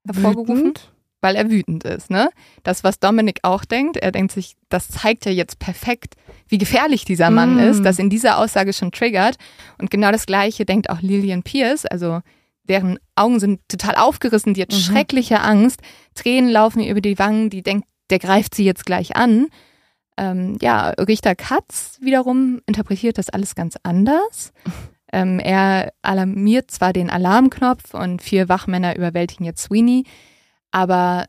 hervorgerufen? 0.05 0.57
Wütend? 0.57 0.93
weil 1.23 1.37
er 1.37 1.49
wütend 1.51 1.85
ist. 1.85 2.11
Ne? 2.11 2.29
Das, 2.65 2.85
was 2.85 2.99
Dominik 2.99 3.39
auch 3.43 3.65
denkt, 3.65 3.97
er 3.97 4.13
denkt 4.13 4.33
sich, 4.33 4.57
das 4.69 4.89
zeigt 4.89 5.25
ja 5.25 5.31
jetzt 5.33 5.59
perfekt, 5.61 6.15
wie 6.49 6.59
gefährlich 6.59 7.05
dieser 7.05 7.31
Mann 7.31 7.57
mm. 7.57 7.71
ist, 7.71 7.85
das 7.85 7.99
in 7.99 8.11
dieser 8.11 8.39
Aussage 8.39 8.73
schon 8.73 8.91
triggert. 8.91 9.37
Und 9.79 9.91
genau 9.91 10.11
das 10.11 10.27
Gleiche 10.27 10.65
denkt 10.65 10.91
auch 10.91 11.01
Lillian 11.01 11.45
Pierce, 11.45 11.87
also 11.87 12.21
deren 12.65 12.99
Augen 13.15 13.41
sind 13.41 13.61
total 13.69 13.95
aufgerissen, 13.95 14.55
die 14.55 14.63
hat 14.63 14.73
mhm. 14.73 14.77
schreckliche 14.77 15.41
Angst, 15.41 15.81
Tränen 16.15 16.51
laufen 16.51 16.81
ihr 16.81 16.91
über 16.91 17.01
die 17.01 17.19
Wangen, 17.19 17.51
die 17.51 17.63
denkt, 17.63 17.87
der 18.13 18.21
greift 18.21 18.55
sie 18.55 18.65
jetzt 18.65 18.87
gleich 18.87 19.17
an. 19.17 19.49
Ähm, 20.17 20.59
ja, 20.61 20.91
Richter 20.91 21.35
Katz 21.35 21.99
wiederum 22.01 22.61
interpretiert 22.67 23.19
das 23.19 23.31
alles 23.31 23.55
ganz 23.55 23.77
anders. 23.83 24.53
Ähm, 25.15 25.39
er 25.41 25.93
alarmiert 26.01 26.71
zwar 26.71 26.95
den 26.95 27.11
Alarmknopf 27.11 27.93
und 27.93 28.23
vier 28.23 28.49
Wachmänner 28.49 28.97
überwältigen 28.97 29.45
jetzt 29.45 29.65
Sweeney, 29.65 30.05
aber 30.71 31.27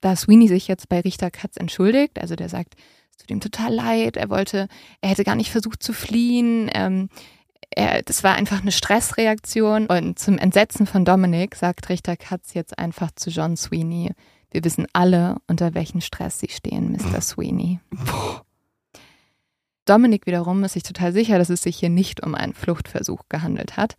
da 0.00 0.14
Sweeney 0.14 0.46
sich 0.46 0.68
jetzt 0.68 0.88
bei 0.88 1.00
Richter 1.00 1.32
Katz 1.32 1.56
entschuldigt, 1.56 2.20
also 2.20 2.36
der 2.36 2.48
sagt, 2.48 2.74
es 3.10 3.16
tut 3.16 3.32
ihm 3.32 3.40
total 3.40 3.74
leid, 3.74 4.16
er 4.16 4.30
wollte, 4.30 4.68
er 5.00 5.10
hätte 5.10 5.24
gar 5.24 5.34
nicht 5.34 5.50
versucht 5.50 5.82
zu 5.82 5.92
fliehen, 5.92 6.70
ähm, 6.74 7.08
er, 7.70 8.02
das 8.02 8.22
war 8.22 8.36
einfach 8.36 8.62
eine 8.62 8.70
Stressreaktion 8.70 9.86
und 9.86 10.16
zum 10.16 10.38
Entsetzen 10.38 10.86
von 10.86 11.04
Dominic 11.04 11.56
sagt 11.56 11.88
Richter 11.88 12.16
Katz 12.16 12.54
jetzt 12.54 12.78
einfach 12.78 13.10
zu 13.16 13.30
John 13.30 13.56
Sweeney, 13.56 14.12
wir 14.54 14.64
wissen 14.64 14.86
alle, 14.92 15.36
unter 15.48 15.74
welchem 15.74 16.00
Stress 16.00 16.38
Sie 16.38 16.48
stehen, 16.48 16.92
Mr. 16.92 17.20
Sweeney. 17.20 17.80
Dominic 19.84 20.26
wiederum 20.26 20.62
ist 20.62 20.74
sich 20.74 20.84
total 20.84 21.12
sicher, 21.12 21.38
dass 21.38 21.50
es 21.50 21.62
sich 21.62 21.76
hier 21.76 21.90
nicht 21.90 22.22
um 22.22 22.36
einen 22.36 22.54
Fluchtversuch 22.54 23.22
gehandelt 23.28 23.76
hat. 23.76 23.96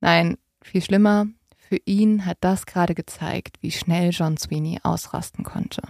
Nein, 0.00 0.36
viel 0.60 0.82
schlimmer, 0.82 1.26
für 1.56 1.78
ihn 1.84 2.26
hat 2.26 2.38
das 2.40 2.66
gerade 2.66 2.94
gezeigt, 2.94 3.58
wie 3.60 3.70
schnell 3.70 4.10
John 4.10 4.36
Sweeney 4.36 4.80
ausrasten 4.82 5.44
konnte. 5.44 5.82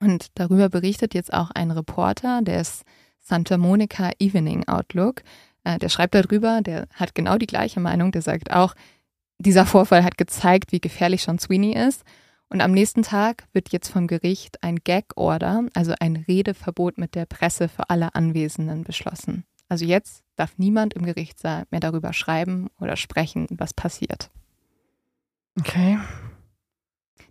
Und 0.00 0.28
darüber 0.34 0.70
berichtet 0.70 1.12
jetzt 1.12 1.32
auch 1.32 1.50
ein 1.50 1.70
Reporter 1.70 2.40
des 2.40 2.84
Santa 3.20 3.58
Monica 3.58 4.12
Evening 4.18 4.66
Outlook. 4.66 5.22
Äh, 5.62 5.78
der 5.78 5.90
schreibt 5.90 6.14
darüber, 6.14 6.62
der 6.62 6.88
hat 6.94 7.14
genau 7.14 7.36
die 7.36 7.46
gleiche 7.46 7.80
Meinung, 7.80 8.12
der 8.12 8.22
sagt 8.22 8.50
auch, 8.50 8.74
dieser 9.38 9.66
Vorfall 9.66 10.04
hat 10.04 10.16
gezeigt, 10.16 10.72
wie 10.72 10.80
gefährlich 10.80 11.26
John 11.26 11.38
Sweeney 11.38 11.74
ist. 11.76 12.02
Und 12.50 12.60
am 12.60 12.72
nächsten 12.72 13.02
Tag 13.02 13.44
wird 13.52 13.70
jetzt 13.70 13.88
vom 13.88 14.08
Gericht 14.08 14.62
ein 14.62 14.76
Gag-Order, 14.82 15.66
also 15.72 15.94
ein 16.00 16.16
Redeverbot 16.16 16.98
mit 16.98 17.14
der 17.14 17.24
Presse 17.24 17.68
für 17.68 17.88
alle 17.88 18.14
Anwesenden 18.16 18.82
beschlossen. 18.82 19.44
Also 19.68 19.84
jetzt 19.84 20.24
darf 20.34 20.58
niemand 20.58 20.94
im 20.94 21.04
Gerichtssaal 21.04 21.64
mehr 21.70 21.78
darüber 21.78 22.12
schreiben 22.12 22.68
oder 22.80 22.96
sprechen, 22.96 23.46
was 23.50 23.72
passiert. 23.72 24.30
Okay. 25.60 25.98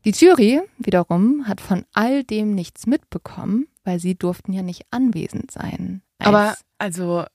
Die 0.05 0.11
Jury 0.11 0.61
wiederum 0.77 1.47
hat 1.49 1.59
von 1.59 1.85
all 1.93 2.23
dem 2.23 2.55
nichts 2.55 2.87
mitbekommen, 2.87 3.67
weil 3.83 3.99
sie 3.99 4.15
durften 4.15 4.53
ja 4.53 4.61
nicht 4.61 4.85
anwesend 4.91 5.51
sein. 5.51 6.01
Aber 6.19 6.55
also, 6.77 7.25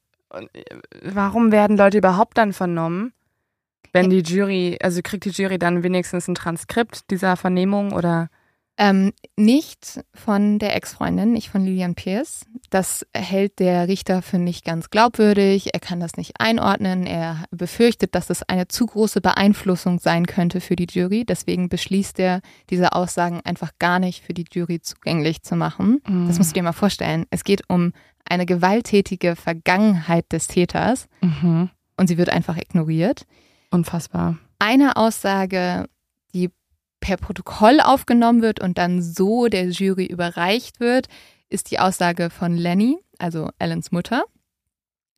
warum 1.03 1.53
werden 1.53 1.76
Leute 1.76 1.99
überhaupt 1.99 2.39
dann 2.39 2.55
vernommen? 2.55 3.12
Wenn 3.93 4.11
die 4.11 4.22
Jury, 4.22 4.78
also 4.82 5.01
kriegt 5.03 5.24
die 5.24 5.30
Jury 5.30 5.59
dann 5.59 5.82
wenigstens 5.82 6.28
ein 6.28 6.35
Transkript 6.35 7.11
dieser 7.11 7.37
Vernehmung 7.37 7.93
oder? 7.93 8.28
Ähm, 8.76 9.12
nicht 9.37 10.01
von 10.14 10.59
der 10.59 10.74
Ex-Freundin, 10.74 11.32
nicht 11.32 11.49
von 11.49 11.64
Lilian 11.64 11.95
Pierce. 11.95 12.45
Das 12.70 13.07
hält 13.14 13.61
der 13.61 13.87
Richter 13.87 14.20
für 14.20 14.39
nicht 14.39 14.64
ganz 14.64 14.91
glaubwürdig. 14.91 15.72
Er 15.72 15.78
kann 15.78 16.01
das 16.01 16.16
nicht 16.16 16.41
einordnen. 16.41 17.07
Er 17.07 17.45
befürchtet, 17.53 18.16
dass 18.16 18.30
es 18.30 18.43
eine 18.43 18.66
zu 18.66 18.87
große 18.87 19.20
Beeinflussung 19.20 20.01
sein 20.01 20.26
könnte 20.26 20.61
für 20.61 20.74
die 20.74 20.89
Jury. 20.91 21.24
Deswegen 21.24 21.68
beschließt 21.68 22.18
er, 22.18 22.41
diese 22.68 22.95
Aussagen 22.95 23.41
einfach 23.45 23.70
gar 23.78 24.01
nicht 24.01 24.24
für 24.24 24.35
die 24.35 24.47
Jury 24.51 24.80
zugänglich 24.80 25.43
zu 25.43 25.55
machen. 25.55 26.01
Mhm. 26.09 26.26
Das 26.26 26.39
musst 26.39 26.51
du 26.51 26.55
dir 26.55 26.64
mal 26.64 26.72
vorstellen. 26.72 27.26
Es 27.30 27.45
geht 27.45 27.62
um 27.68 27.93
eine 28.24 28.45
gewalttätige 28.45 29.37
Vergangenheit 29.37 30.32
des 30.32 30.49
Täters 30.49 31.07
mhm. 31.20 31.70
und 31.97 32.09
sie 32.09 32.18
wird 32.18 32.30
einfach 32.30 32.57
ignoriert. 32.57 33.24
Unfassbar. 33.75 34.39
Eine 34.61 34.97
Aussage, 34.97 35.87
die 36.33 36.51
per 37.01 37.16
Protokoll 37.16 37.81
aufgenommen 37.81 38.41
wird 38.41 38.61
und 38.61 38.79
dann 38.79 39.03
so 39.03 39.49
der 39.49 39.68
Jury 39.70 40.07
überreicht 40.07 40.79
wird, 40.79 41.09
ist 41.49 41.72
die 41.72 41.81
Aussage 41.81 42.31
von 42.31 42.57
Lenny, 42.57 42.99
also 43.18 43.51
Ellens 43.59 43.91
Mutter. 43.91 44.25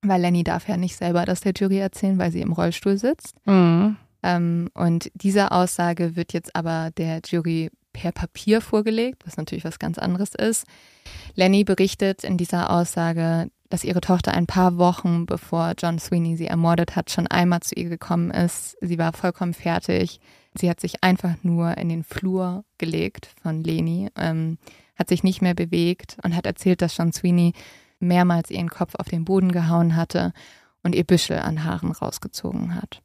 Weil 0.00 0.22
Lenny 0.22 0.42
darf 0.42 0.68
ja 0.68 0.78
nicht 0.78 0.96
selber 0.96 1.26
das 1.26 1.42
der 1.42 1.52
Jury 1.54 1.78
erzählen, 1.78 2.18
weil 2.18 2.32
sie 2.32 2.40
im 2.40 2.52
Rollstuhl 2.52 2.96
sitzt. 2.96 3.36
Mhm. 3.44 3.98
Ähm, 4.22 4.70
und 4.72 5.10
diese 5.12 5.52
Aussage 5.52 6.16
wird 6.16 6.32
jetzt 6.32 6.56
aber 6.56 6.90
der 6.96 7.20
Jury 7.26 7.70
per 7.92 8.12
Papier 8.12 8.62
vorgelegt, 8.62 9.22
was 9.26 9.36
natürlich 9.36 9.64
was 9.64 9.78
ganz 9.78 9.98
anderes 9.98 10.34
ist. 10.34 10.66
Lenny 11.34 11.64
berichtet 11.64 12.24
in 12.24 12.38
dieser 12.38 12.70
Aussage, 12.70 13.50
dass 13.68 13.84
ihre 13.84 14.00
Tochter 14.00 14.32
ein 14.32 14.46
paar 14.46 14.78
Wochen 14.78 15.26
bevor 15.26 15.74
John 15.78 15.98
Sweeney 15.98 16.36
sie 16.36 16.46
ermordet 16.46 16.96
hat, 16.96 17.10
schon 17.10 17.26
einmal 17.26 17.60
zu 17.60 17.74
ihr 17.74 17.88
gekommen 17.88 18.30
ist. 18.30 18.76
Sie 18.80 18.98
war 18.98 19.12
vollkommen 19.12 19.54
fertig. 19.54 20.20
Sie 20.54 20.70
hat 20.70 20.80
sich 20.80 21.02
einfach 21.02 21.34
nur 21.42 21.76
in 21.76 21.88
den 21.88 22.04
Flur 22.04 22.64
gelegt 22.78 23.30
von 23.42 23.62
Leni, 23.62 24.10
ähm, 24.16 24.58
hat 24.96 25.08
sich 25.08 25.22
nicht 25.22 25.42
mehr 25.42 25.54
bewegt 25.54 26.16
und 26.22 26.34
hat 26.34 26.46
erzählt, 26.46 26.80
dass 26.80 26.96
John 26.96 27.12
Sweeney 27.12 27.52
mehrmals 27.98 28.50
ihren 28.50 28.70
Kopf 28.70 28.94
auf 28.94 29.08
den 29.08 29.24
Boden 29.24 29.52
gehauen 29.52 29.96
hatte 29.96 30.32
und 30.82 30.94
ihr 30.94 31.04
Büschel 31.04 31.38
an 31.38 31.64
Haaren 31.64 31.92
rausgezogen 31.92 32.74
hat. 32.74 33.02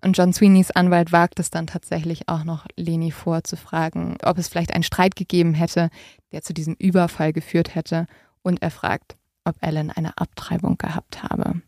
Und 0.00 0.16
John 0.16 0.32
Sweeneys 0.32 0.70
Anwalt 0.70 1.10
wagt 1.10 1.40
es 1.40 1.50
dann 1.50 1.66
tatsächlich 1.66 2.28
auch 2.28 2.44
noch, 2.44 2.66
Leni 2.76 3.10
vorzufragen, 3.10 4.16
ob 4.22 4.38
es 4.38 4.48
vielleicht 4.48 4.72
einen 4.72 4.84
Streit 4.84 5.16
gegeben 5.16 5.54
hätte, 5.54 5.90
der 6.32 6.42
zu 6.42 6.54
diesem 6.54 6.74
Überfall 6.74 7.32
geführt 7.32 7.74
hätte. 7.74 8.06
Und 8.42 8.62
er 8.62 8.70
fragt, 8.70 9.16
ob 9.44 9.56
Ellen 9.60 9.90
eine 9.90 10.18
Abtreibung 10.18 10.78
gehabt 10.78 11.22
habe. 11.22 11.62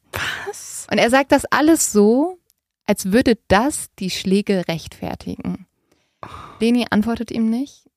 Was? 0.47 0.87
Und 0.91 0.99
er 0.99 1.11
sagt 1.11 1.33
das 1.33 1.45
alles 1.47 1.93
so, 1.93 2.39
als 2.87 3.13
würde 3.13 3.39
das 3.49 3.89
die 3.99 4.11
Schläge 4.11 4.67
rechtfertigen. 4.69 5.67
Leni 6.61 6.87
antwortet 6.91 7.31
ihm 7.31 7.49
nicht. 7.49 7.89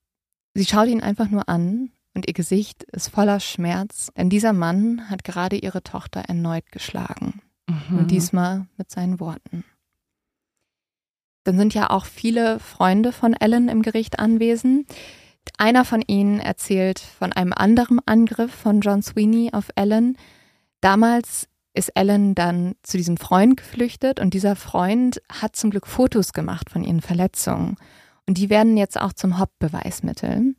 Sie 0.53 0.65
schaut 0.65 0.87
ihn 0.87 1.01
einfach 1.01 1.29
nur 1.29 1.49
an 1.49 1.91
und 2.13 2.27
ihr 2.27 2.33
Gesicht 2.33 2.83
ist 2.83 3.09
voller 3.09 3.39
Schmerz, 3.39 4.11
denn 4.15 4.29
dieser 4.29 4.53
Mann 4.53 5.09
hat 5.09 5.23
gerade 5.23 5.55
ihre 5.55 5.81
Tochter 5.81 6.21
erneut 6.21 6.71
geschlagen. 6.71 7.41
Mhm. 7.67 7.97
Und 7.97 8.11
diesmal 8.11 8.67
mit 8.77 8.91
seinen 8.91 9.19
Worten. 9.19 9.63
Dann 11.43 11.57
sind 11.57 11.73
ja 11.73 11.89
auch 11.89 12.05
viele 12.05 12.59
Freunde 12.59 13.11
von 13.11 13.33
Ellen 13.33 13.67
im 13.67 13.81
Gericht 13.81 14.19
anwesend. 14.19 14.87
Einer 15.57 15.85
von 15.85 16.01
ihnen 16.01 16.39
erzählt 16.39 16.99
von 16.99 17.33
einem 17.33 17.53
anderen 17.53 17.99
Angriff 18.05 18.53
von 18.53 18.81
John 18.81 19.01
Sweeney 19.01 19.51
auf 19.53 19.69
Ellen. 19.75 20.17
Damals 20.81 21.47
ist 21.73 21.91
Ellen 21.95 22.35
dann 22.35 22.75
zu 22.83 22.97
diesem 22.97 23.17
Freund 23.17 23.57
geflüchtet 23.57 24.19
und 24.19 24.33
dieser 24.33 24.55
Freund 24.55 25.21
hat 25.29 25.55
zum 25.55 25.69
Glück 25.69 25.87
Fotos 25.87 26.33
gemacht 26.33 26.69
von 26.69 26.83
ihren 26.83 27.01
Verletzungen. 27.01 27.77
Und 28.27 28.37
die 28.37 28.49
werden 28.49 28.77
jetzt 28.77 28.99
auch 28.99 29.13
zum 29.13 29.37
Hauptbeweismittel. 29.37 30.55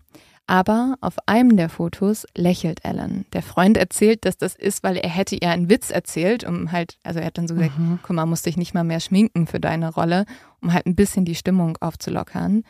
Aber 0.47 0.97
auf 1.01 1.17
einem 1.25 1.57
der 1.57 1.71
Fotos 1.71 2.27
lächelt 2.37 2.85
Ellen. 2.85 3.25
Der 3.33 3.43
Freund 3.43 3.79
erzählt, 3.79 4.27
dass 4.27 4.37
das 4.37 4.55
ist, 4.55 4.83
weil 4.83 4.99
er 4.99 5.09
hätte 5.09 5.37
ihr 5.37 5.49
einen 5.49 5.71
Witz 5.71 5.91
erzählt, 5.91 6.45
um 6.45 6.71
halt, 6.71 6.99
also 7.03 7.19
er 7.19 7.27
hat 7.27 7.39
dann 7.39 7.49
so 7.49 7.55
gesagt, 7.55 7.79
mhm. 7.79 7.99
guck 8.03 8.15
mal, 8.15 8.27
musst 8.27 8.45
dich 8.45 8.59
nicht 8.59 8.75
mal 8.75 8.85
mehr 8.85 9.01
schminken 9.01 9.47
für 9.47 9.59
deine 9.59 9.91
Rolle, 9.91 10.27
um 10.61 10.75
halt 10.75 10.85
ein 10.85 10.97
bisschen 10.97 11.25
die 11.25 11.35
Stimmung 11.35 11.79
aufzulockern. 11.81 12.63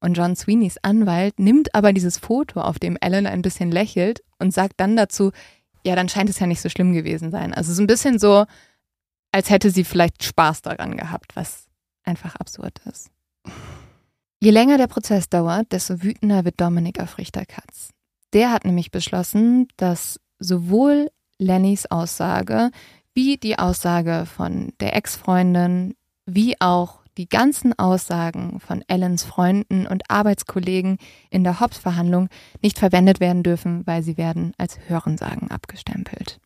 Und 0.00 0.14
John 0.14 0.34
Sweeneys 0.34 0.78
Anwalt 0.82 1.38
nimmt 1.38 1.74
aber 1.74 1.92
dieses 1.92 2.18
Foto, 2.18 2.60
auf 2.60 2.78
dem 2.78 2.96
Ellen 3.00 3.26
ein 3.26 3.42
bisschen 3.42 3.70
lächelt 3.70 4.22
und 4.38 4.52
sagt 4.52 4.74
dann 4.78 4.96
dazu, 4.96 5.30
ja, 5.84 5.94
dann 5.94 6.08
scheint 6.08 6.30
es 6.30 6.38
ja 6.38 6.46
nicht 6.46 6.60
so 6.60 6.68
schlimm 6.68 6.92
gewesen 6.92 7.30
sein. 7.30 7.54
Also 7.54 7.72
so 7.72 7.82
ein 7.82 7.86
bisschen 7.86 8.18
so, 8.18 8.46
als 9.32 9.50
hätte 9.50 9.70
sie 9.70 9.84
vielleicht 9.84 10.24
Spaß 10.24 10.62
daran 10.62 10.96
gehabt, 10.96 11.36
was 11.36 11.66
einfach 12.04 12.36
absurd 12.36 12.80
ist. 12.86 13.10
Je 14.40 14.50
länger 14.50 14.78
der 14.78 14.86
Prozess 14.86 15.28
dauert, 15.28 15.70
desto 15.72 16.02
wütender 16.02 16.44
wird 16.44 16.60
Dominik 16.60 16.98
auf 17.00 17.18
Richter 17.18 17.44
Katz. 17.44 17.90
Der 18.32 18.52
hat 18.52 18.64
nämlich 18.64 18.90
beschlossen, 18.90 19.68
dass 19.76 20.18
sowohl 20.38 21.10
Lennys 21.38 21.86
Aussage 21.86 22.70
wie 23.12 23.36
die 23.36 23.58
Aussage 23.58 24.24
von 24.24 24.72
der 24.80 24.96
Ex-Freundin, 24.96 25.94
wie 26.26 26.58
auch 26.60 26.99
die 27.18 27.28
ganzen 27.28 27.78
Aussagen 27.78 28.60
von 28.60 28.82
Ellens 28.88 29.24
Freunden 29.24 29.86
und 29.86 30.10
Arbeitskollegen 30.10 30.98
in 31.30 31.44
der 31.44 31.60
Hobbs-Verhandlung 31.60 32.28
nicht 32.62 32.78
verwendet 32.78 33.20
werden 33.20 33.42
dürfen, 33.42 33.86
weil 33.86 34.02
sie 34.02 34.16
werden 34.16 34.52
als 34.58 34.78
Hörensagen 34.88 35.50
abgestempelt. 35.50 36.40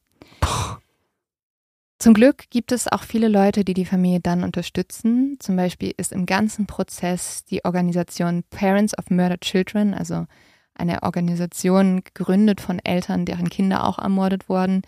Zum 1.98 2.12
Glück 2.12 2.50
gibt 2.50 2.72
es 2.72 2.86
auch 2.86 3.02
viele 3.02 3.28
Leute, 3.28 3.64
die 3.64 3.72
die 3.72 3.86
Familie 3.86 4.20
dann 4.20 4.44
unterstützen. 4.44 5.36
Zum 5.38 5.56
Beispiel 5.56 5.94
ist 5.96 6.12
im 6.12 6.26
ganzen 6.26 6.66
Prozess 6.66 7.44
die 7.44 7.64
Organisation 7.64 8.42
Parents 8.50 8.98
of 8.98 9.10
Murdered 9.10 9.40
Children, 9.40 9.94
also 9.94 10.26
eine 10.74 11.02
Organisation 11.02 12.02
gegründet 12.04 12.60
von 12.60 12.78
Eltern, 12.80 13.24
deren 13.24 13.48
Kinder 13.48 13.84
auch 13.84 13.98
ermordet 13.98 14.48
wurden, 14.48 14.82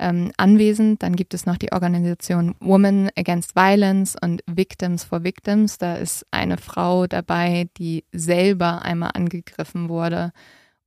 ähm, 0.00 0.32
anwesend. 0.36 1.02
Dann 1.02 1.14
gibt 1.14 1.34
es 1.34 1.46
noch 1.46 1.56
die 1.56 1.72
Organisation 1.72 2.56
Women 2.60 3.10
Against 3.16 3.54
Violence 3.54 4.16
und 4.20 4.42
Victims 4.46 5.04
for 5.04 5.22
Victims. 5.22 5.78
Da 5.78 5.94
ist 5.94 6.26
eine 6.30 6.56
Frau 6.56 7.06
dabei, 7.06 7.68
die 7.76 8.04
selber 8.12 8.82
einmal 8.82 9.12
angegriffen 9.14 9.88
wurde 9.88 10.32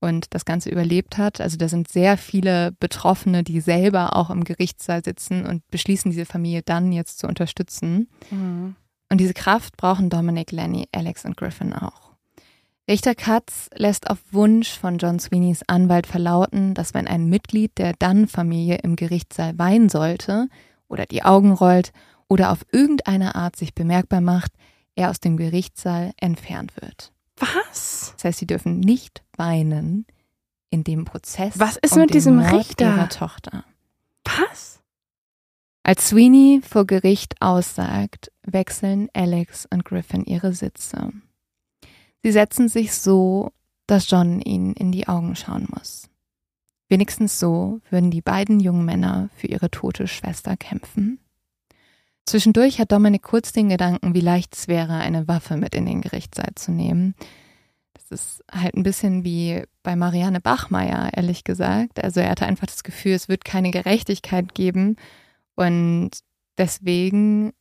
und 0.01 0.33
das 0.33 0.43
Ganze 0.43 0.69
überlebt 0.69 1.17
hat. 1.17 1.39
Also 1.39 1.55
da 1.55 1.69
sind 1.69 1.87
sehr 1.87 2.17
viele 2.17 2.73
Betroffene, 2.79 3.43
die 3.43 3.61
selber 3.61 4.17
auch 4.17 4.29
im 4.29 4.43
Gerichtssaal 4.43 5.03
sitzen 5.03 5.45
und 5.45 5.65
beschließen, 5.69 6.11
diese 6.11 6.25
Familie 6.25 6.61
dann 6.63 6.91
jetzt 6.91 7.19
zu 7.19 7.27
unterstützen. 7.27 8.09
Mhm. 8.29 8.75
Und 9.09 9.17
diese 9.19 9.33
Kraft 9.33 9.77
brauchen 9.77 10.09
Dominic, 10.09 10.51
Lenny, 10.51 10.87
Alex 10.91 11.23
und 11.23 11.37
Griffin 11.37 11.71
auch. 11.71 12.02
Richter 12.89 13.15
Katz 13.15 13.69
lässt 13.75 14.09
auf 14.09 14.19
Wunsch 14.31 14.77
von 14.77 14.97
John 14.97 15.17
Sweeneys 15.17 15.61
Anwalt 15.67 16.05
verlauten, 16.05 16.73
dass 16.73 16.93
wenn 16.93 17.07
ein 17.07 17.29
Mitglied 17.29 17.77
der 17.77 17.93
Dunn-Familie 17.93 18.79
im 18.83 18.97
Gerichtssaal 18.97 19.57
weinen 19.57 19.87
sollte 19.87 20.49
oder 20.89 21.05
die 21.05 21.23
Augen 21.23 21.53
rollt 21.53 21.93
oder 22.27 22.51
auf 22.51 22.65
irgendeine 22.73 23.35
Art 23.35 23.55
sich 23.55 23.73
bemerkbar 23.73 24.19
macht, 24.19 24.51
er 24.95 25.09
aus 25.09 25.21
dem 25.21 25.37
Gerichtssaal 25.37 26.11
entfernt 26.17 26.75
wird. 26.75 27.13
Was? 27.37 28.13
Das 28.17 28.25
heißt, 28.25 28.39
sie 28.39 28.47
dürfen 28.47 28.81
nicht 28.81 29.23
weinen 29.37 30.05
in 30.69 30.83
dem 30.83 31.05
Prozess. 31.05 31.57
Was 31.57 31.77
ist 31.77 31.93
um 31.93 32.01
mit 32.01 32.13
diesem 32.13 32.35
Mord 32.35 32.53
Richter? 32.53 32.95
Ihrer 32.95 33.09
Tochter. 33.09 33.63
Was? 34.25 34.81
Als 35.83 36.09
Sweeney 36.09 36.61
vor 36.67 36.85
Gericht 36.85 37.41
aussagt, 37.41 38.29
wechseln 38.43 39.09
Alex 39.13 39.65
und 39.71 39.85
Griffin 39.85 40.25
ihre 40.25 40.53
Sitze. 40.53 41.13
Sie 42.23 42.31
setzen 42.31 42.69
sich 42.69 42.93
so, 42.93 43.51
dass 43.85 44.09
John 44.09 44.39
ihnen 44.41 44.73
in 44.73 44.91
die 44.91 45.07
Augen 45.07 45.35
schauen 45.35 45.67
muss. 45.69 46.09
Wenigstens 46.87 47.39
so 47.39 47.81
würden 47.89 48.11
die 48.11 48.21
beiden 48.21 48.59
jungen 48.59 48.85
Männer 48.85 49.29
für 49.35 49.47
ihre 49.47 49.69
tote 49.69 50.07
Schwester 50.07 50.55
kämpfen. 50.55 51.19
Zwischendurch 52.25 52.79
hat 52.79 52.91
Dominik 52.91 53.23
kurz 53.23 53.51
den 53.51 53.67
Gedanken, 53.67 54.13
wie 54.13 54.21
leicht 54.21 54.55
es 54.55 54.67
wäre, 54.69 54.93
eine 54.95 55.27
Waffe 55.27 55.57
mit 55.57 55.75
in 55.75 55.85
den 55.85 56.01
Gerichtssaal 56.01 56.51
zu 56.55 56.71
nehmen. 56.71 57.15
Das 57.93 58.11
ist 58.11 58.43
halt 58.49 58.75
ein 58.75 58.83
bisschen 58.83 59.25
wie 59.25 59.63
bei 59.81 59.97
Marianne 59.97 60.39
Bachmeier, 60.39 61.09
ehrlich 61.13 61.43
gesagt. 61.43 62.01
Also 62.01 62.21
er 62.21 62.29
hatte 62.29 62.45
einfach 62.45 62.67
das 62.67 62.83
Gefühl, 62.83 63.13
es 63.13 63.27
wird 63.27 63.43
keine 63.43 63.71
Gerechtigkeit 63.71 64.55
geben. 64.55 64.95
Und 65.55 66.11
deswegen 66.57 67.51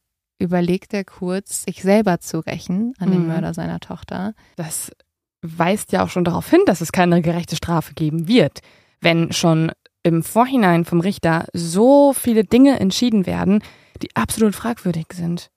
überlegt 0.43 0.93
er 0.93 1.05
kurz, 1.05 1.65
sich 1.65 1.83
selber 1.83 2.21
zu 2.21 2.41
rächen 2.41 2.93
an 2.99 3.11
den 3.11 3.23
Mhm. 3.23 3.29
Mörder 3.29 3.55
seiner 3.55 3.81
Tochter. 3.81 4.35
Das 4.57 4.93
weist 5.43 5.93
ja 5.93 6.05
auch 6.05 6.09
schon 6.11 6.25
darauf 6.25 6.49
hin, 6.49 6.61
dass 6.67 6.81
es 6.81 6.93
keine 6.93 7.23
gerechte 7.23 7.57
Strafe 7.57 7.95
geben 7.95 8.29
wird. 8.29 8.61
Wenn 9.01 9.33
schon 9.33 9.73
im 10.03 10.23
Vorhinein 10.23 10.85
vom 10.85 11.01
Richter 11.01 11.47
so 11.53 12.13
viele 12.13 12.45
Dinge 12.45 12.79
entschieden 12.79 13.27
werden, 13.27 13.63
die 14.03 14.15
absolut 14.15 14.55
fragwürdig 14.55 15.07
sind. 15.13 15.51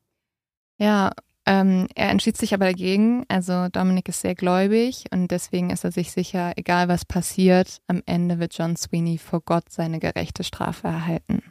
Ja, 0.77 1.11
ähm, 1.47 1.88
er 1.95 2.09
entschied 2.09 2.38
sich 2.38 2.53
aber 2.53 2.65
dagegen. 2.65 3.23
Also 3.27 3.67
Dominik 3.69 4.09
ist 4.09 4.21
sehr 4.21 4.36
gläubig 4.36 5.05
und 5.11 5.29
deswegen 5.29 5.69
ist 5.69 5.83
er 5.83 5.91
sich 5.91 6.11
sicher, 6.11 6.53
egal 6.55 6.88
was 6.88 7.05
passiert, 7.05 7.79
am 7.88 8.01
Ende 8.05 8.39
wird 8.39 8.57
John 8.57 8.75
Sweeney 8.75 9.17
vor 9.19 9.41
Gott 9.41 9.69
seine 9.69 9.99
gerechte 9.99 10.43
Strafe 10.43 10.88
erhalten. 10.88 11.43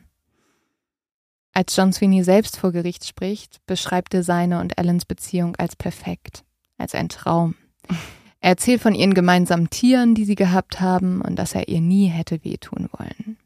Als 1.54 1.74
John 1.76 1.92
Sweeney 1.92 2.24
selbst 2.24 2.56
vor 2.56 2.72
Gericht 2.72 3.06
spricht, 3.06 3.64
beschreibt 3.66 4.12
er 4.12 4.24
seine 4.24 4.60
und 4.60 4.76
Ellens 4.76 5.04
Beziehung 5.04 5.54
als 5.56 5.76
perfekt, 5.76 6.44
als 6.78 6.94
ein 6.94 7.08
Traum. 7.08 7.54
Er 8.40 8.50
erzählt 8.50 8.82
von 8.82 8.94
ihren 8.94 9.14
gemeinsamen 9.14 9.70
Tieren, 9.70 10.14
die 10.14 10.24
sie 10.24 10.34
gehabt 10.34 10.80
haben 10.80 11.20
und 11.22 11.36
dass 11.36 11.54
er 11.54 11.68
ihr 11.68 11.80
nie 11.80 12.08
hätte 12.08 12.44
wehtun 12.44 12.88
wollen. 12.92 13.38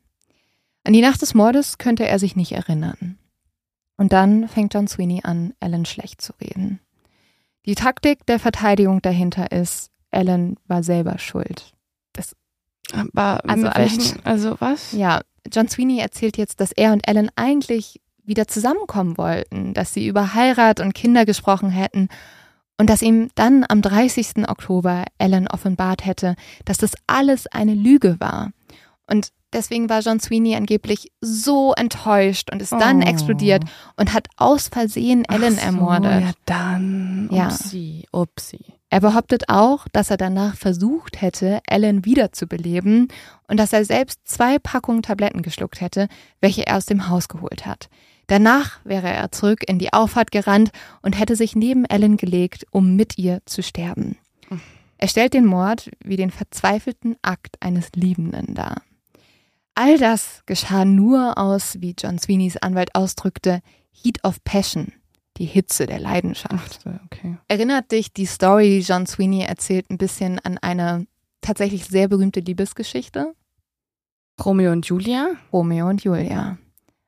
An 0.85 0.95
die 0.95 1.03
Nacht 1.03 1.21
des 1.21 1.35
Mordes 1.35 1.77
könnte 1.77 2.07
er 2.07 2.19
sich 2.19 2.35
nicht 2.35 2.53
erinnern. 2.53 3.19
Und 3.99 4.13
dann 4.13 4.49
fängt 4.49 4.73
John 4.73 4.89
Sweeney 4.89 5.21
an, 5.25 5.53
Ellen 5.61 5.85
schlecht 5.85 6.23
zu 6.23 6.33
reden. 6.41 6.81
Die 7.67 7.75
Taktik 7.75 8.25
der 8.27 8.39
Verteidigung 8.39 9.03
dahinter 9.03 9.53
ist, 9.53 9.91
Ellen 10.11 10.57
war 10.67 10.83
selber 10.83 11.19
schuld. 11.19 11.75
Also 13.45 13.67
mit 13.67 13.77
alles- 13.77 13.99
welchen, 13.99 14.25
also 14.25 14.57
was? 14.61 14.93
Ja, 14.93 15.21
John 15.53 15.68
Sweeney 15.68 15.99
erzählt 16.01 16.36
jetzt, 16.36 16.61
dass 16.61 16.72
er 16.72 16.92
und 16.92 17.07
Ellen 17.09 17.30
eigentlich 17.36 18.01
wieder 18.24 18.46
zusammenkommen 18.46 19.16
wollten, 19.18 19.74
dass 19.74 19.94
sie 19.94 20.07
über 20.07 20.34
Heirat 20.34 20.80
und 20.80 20.94
Kinder 20.94 21.24
gesprochen 21.24 21.70
hätten 21.70 22.09
und 22.78 22.90
dass 22.90 23.03
ihm 23.03 23.30
dann 23.34 23.64
am 23.68 23.82
30. 23.82 24.49
Oktober 24.49 25.05
Ellen 25.18 25.49
offenbart 25.49 26.05
hätte, 26.05 26.36
dass 26.64 26.78
das 26.78 26.92
alles 27.07 27.46
eine 27.49 27.74
Lüge 27.74 28.16
war. 28.20 28.51
Und 29.11 29.28
deswegen 29.55 29.88
war 29.88 30.01
John 30.01 30.20
Sweeney 30.20 30.55
angeblich 30.57 31.11
so 31.22 31.72
enttäuscht 31.72 32.51
und 32.53 32.61
ist 32.61 32.72
dann 32.72 33.03
Oh. 33.03 33.07
explodiert 33.07 33.64
und 33.96 34.12
hat 34.12 34.28
aus 34.36 34.68
Versehen 34.68 35.24
Ellen 35.24 35.55
so, 35.57 35.61
ermordet. 35.62 36.20
Ja, 36.22 36.30
dann. 36.44 37.28
Ja. 37.32 37.46
Upsi, 37.46 38.07
upsi. 38.12 38.59
Er 38.91 39.01
behauptet 39.01 39.49
auch, 39.49 39.86
dass 39.93 40.11
er 40.11 40.16
danach 40.16 40.57
versucht 40.57 41.20
hätte, 41.20 41.61
Ellen 41.66 42.05
wiederzubeleben 42.05 43.09
und 43.47 43.59
dass 43.59 43.72
er 43.72 43.84
selbst 43.84 44.20
zwei 44.24 44.59
Packungen 44.59 45.03
Tabletten 45.03 45.43
geschluckt 45.43 45.80
hätte, 45.80 46.09
welche 46.41 46.66
er 46.66 46.76
aus 46.76 46.86
dem 46.86 47.09
Haus 47.09 47.28
geholt 47.28 47.66
hat. 47.66 47.91
Danach 48.28 48.80
wäre 48.84 49.09
er 49.09 49.30
zurück 49.32 49.62
in 49.66 49.78
die 49.78 49.93
Auffahrt 49.93 50.30
gerannt 50.30 50.70
und 51.03 51.18
hätte 51.18 51.36
sich 51.36 51.55
neben 51.55 51.84
Ellen 51.84 52.16
gelegt, 52.16 52.66
um 52.70 52.97
mit 52.97 53.18
ihr 53.18 53.41
zu 53.47 53.62
sterben. 53.62 54.16
Er 54.99 55.09
stellt 55.09 55.32
den 55.32 55.47
Mord 55.47 55.91
wie 56.03 56.16
den 56.16 56.30
verzweifelten 56.30 57.16
Akt 57.22 57.57
eines 57.61 57.91
Liebenden 57.95 58.55
dar. 58.55 58.82
All 59.74 59.97
das 59.97 60.43
geschah 60.45 60.84
nur 60.84 61.39
aus, 61.39 61.76
wie 61.80 61.95
John 61.97 62.18
Sweeneys 62.18 62.57
Anwalt 62.57 62.95
ausdrückte, 62.97 63.61
Heat 63.93 64.24
of 64.24 64.43
Passion, 64.43 64.93
die 65.39 65.45
Hitze 65.47 65.86
der 65.86 65.99
Leidenschaft. 66.01 66.80
Okay. 67.07 67.36
Erinnert 67.49 67.93
dich 67.93 68.12
die 68.12 68.26
Story, 68.26 68.68
die 68.80 68.80
John 68.86 69.07
Sweeney 69.07 69.43
erzählt, 69.43 69.89
ein 69.91 69.99
bisschen 69.99 70.39
an 70.41 70.59
eine 70.59 71.07
tatsächlich 71.41 71.84
sehr 71.86 72.09
berühmte 72.09 72.41
Liebesgeschichte? 72.41 73.32
Romeo 74.45 74.72
und 74.72 74.86
Julia? 74.86 75.30
Romeo 75.53 75.89
und 75.89 76.03
Julia. 76.05 76.59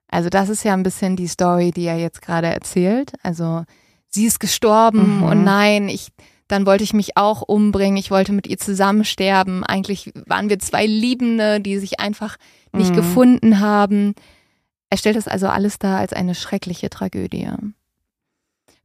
Also 0.08 0.28
das 0.28 0.48
ist 0.48 0.64
ja 0.64 0.72
ein 0.74 0.82
bisschen 0.82 1.16
die 1.16 1.28
Story, 1.28 1.70
die 1.70 1.84
er 1.84 1.98
jetzt 1.98 2.22
gerade 2.22 2.48
erzählt. 2.48 3.12
Also 3.22 3.64
sie 4.08 4.24
ist 4.26 4.40
gestorben 4.40 5.18
Mhm. 5.18 5.22
und 5.22 5.44
nein, 5.44 5.88
ich, 5.88 6.08
dann 6.48 6.66
wollte 6.66 6.82
ich 6.82 6.92
mich 6.92 7.16
auch 7.16 7.42
umbringen. 7.42 7.96
Ich 7.96 8.10
wollte 8.10 8.32
mit 8.32 8.48
ihr 8.48 8.58
zusammen 8.58 9.04
sterben. 9.04 9.62
Eigentlich 9.64 10.12
waren 10.26 10.48
wir 10.48 10.58
zwei 10.58 10.86
Liebende, 10.86 11.60
die 11.60 11.78
sich 11.78 12.00
einfach 12.00 12.36
nicht 12.72 12.90
Mhm. 12.90 12.96
gefunden 12.96 13.60
haben. 13.60 14.14
Er 14.90 14.98
stellt 14.98 15.14
das 15.16 15.28
also 15.28 15.46
alles 15.46 15.78
dar 15.78 15.98
als 15.98 16.12
eine 16.12 16.34
schreckliche 16.34 16.90
Tragödie. 16.90 17.48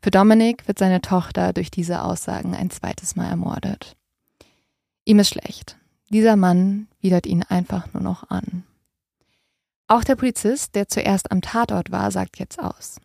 Für 0.05 0.11
Dominik 0.11 0.67
wird 0.67 0.77
seine 0.77 1.01
Tochter 1.01 1.51
durch 1.51 1.71
diese 1.71 2.03
Aussagen 2.03 2.53
ein 2.53 2.69
zweites 2.69 3.15
Mal 3.15 3.27
ermordet. 3.27 3.97
Ihm 5.03 5.17
ist 5.17 5.29
schlecht. 5.29 5.79
Dieser 6.11 6.35
Mann 6.35 6.87
widert 7.01 7.25
ihn 7.25 7.41
einfach 7.41 7.91
nur 7.91 8.03
noch 8.03 8.29
an. 8.29 8.65
Auch 9.87 10.03
der 10.03 10.15
Polizist, 10.15 10.75
der 10.75 10.87
zuerst 10.87 11.31
am 11.31 11.41
Tatort 11.41 11.89
war, 11.89 12.11
sagt 12.11 12.37
jetzt 12.37 12.59
aus. 12.59 12.97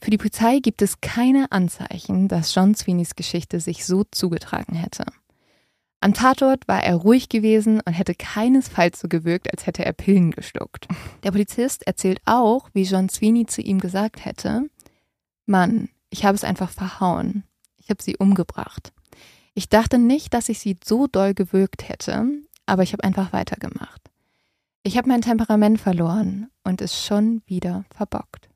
Für 0.00 0.10
die 0.10 0.16
Polizei 0.16 0.60
gibt 0.60 0.80
es 0.80 1.02
keine 1.02 1.52
Anzeichen, 1.52 2.26
dass 2.28 2.54
John 2.54 2.74
Sweeneys 2.74 3.16
Geschichte 3.16 3.60
sich 3.60 3.84
so 3.84 4.04
zugetragen 4.10 4.76
hätte. 4.76 5.04
Am 6.00 6.14
Tatort 6.14 6.66
war 6.66 6.82
er 6.82 6.94
ruhig 6.94 7.28
gewesen 7.28 7.82
und 7.84 7.92
hätte 7.92 8.14
keinesfalls 8.14 8.98
so 8.98 9.08
gewirkt, 9.08 9.52
als 9.52 9.66
hätte 9.66 9.84
er 9.84 9.92
Pillen 9.92 10.30
geschluckt. 10.30 10.88
Der 11.22 11.32
Polizist 11.32 11.86
erzählt 11.86 12.22
auch, 12.24 12.70
wie 12.72 12.84
John 12.84 13.10
Sweeney 13.10 13.44
zu 13.44 13.60
ihm 13.60 13.78
gesagt 13.78 14.24
hätte, 14.24 14.70
Mann, 15.44 15.90
ich 16.14 16.24
habe 16.24 16.36
es 16.36 16.44
einfach 16.44 16.70
verhauen. 16.70 17.42
Ich 17.76 17.90
habe 17.90 18.00
sie 18.00 18.16
umgebracht. 18.16 18.92
Ich 19.54 19.68
dachte 19.68 19.98
nicht, 19.98 20.32
dass 20.32 20.48
ich 20.48 20.60
sie 20.60 20.76
so 20.84 21.08
doll 21.08 21.34
gewürgt 21.34 21.88
hätte, 21.88 22.24
aber 22.66 22.84
ich 22.84 22.92
habe 22.92 23.02
einfach 23.02 23.32
weitergemacht. 23.32 24.00
Ich 24.84 24.96
habe 24.96 25.08
mein 25.08 25.22
Temperament 25.22 25.80
verloren 25.80 26.50
und 26.62 26.80
es 26.80 27.04
schon 27.04 27.42
wieder 27.46 27.84
verbockt. 27.92 28.48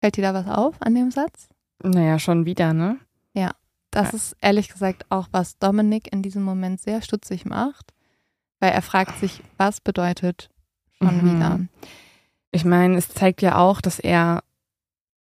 Fällt 0.00 0.16
dir 0.16 0.22
da 0.22 0.32
was 0.34 0.46
auf 0.46 0.80
an 0.80 0.94
dem 0.94 1.10
Satz? 1.10 1.48
Naja, 1.82 2.18
schon 2.18 2.46
wieder, 2.46 2.72
ne? 2.72 2.98
Das 3.92 4.10
Ja. 4.12 4.16
ist 4.16 4.36
ehrlich 4.42 4.68
gesagt 4.68 5.06
auch, 5.10 5.28
was 5.30 5.58
Dominik 5.58 6.12
in 6.12 6.20
diesem 6.20 6.42
Moment 6.42 6.80
sehr 6.82 7.00
stutzig 7.00 7.46
macht, 7.46 7.94
weil 8.60 8.72
er 8.72 8.82
fragt 8.82 9.18
sich, 9.20 9.42
was 9.56 9.80
bedeutet 9.80 10.50
schon 10.98 11.16
Mhm. 11.18 11.34
wieder. 11.36 11.60
Ich 12.50 12.64
meine, 12.66 12.98
es 12.98 13.08
zeigt 13.08 13.40
ja 13.40 13.56
auch, 13.56 13.80
dass 13.80 13.98
er 13.98 14.42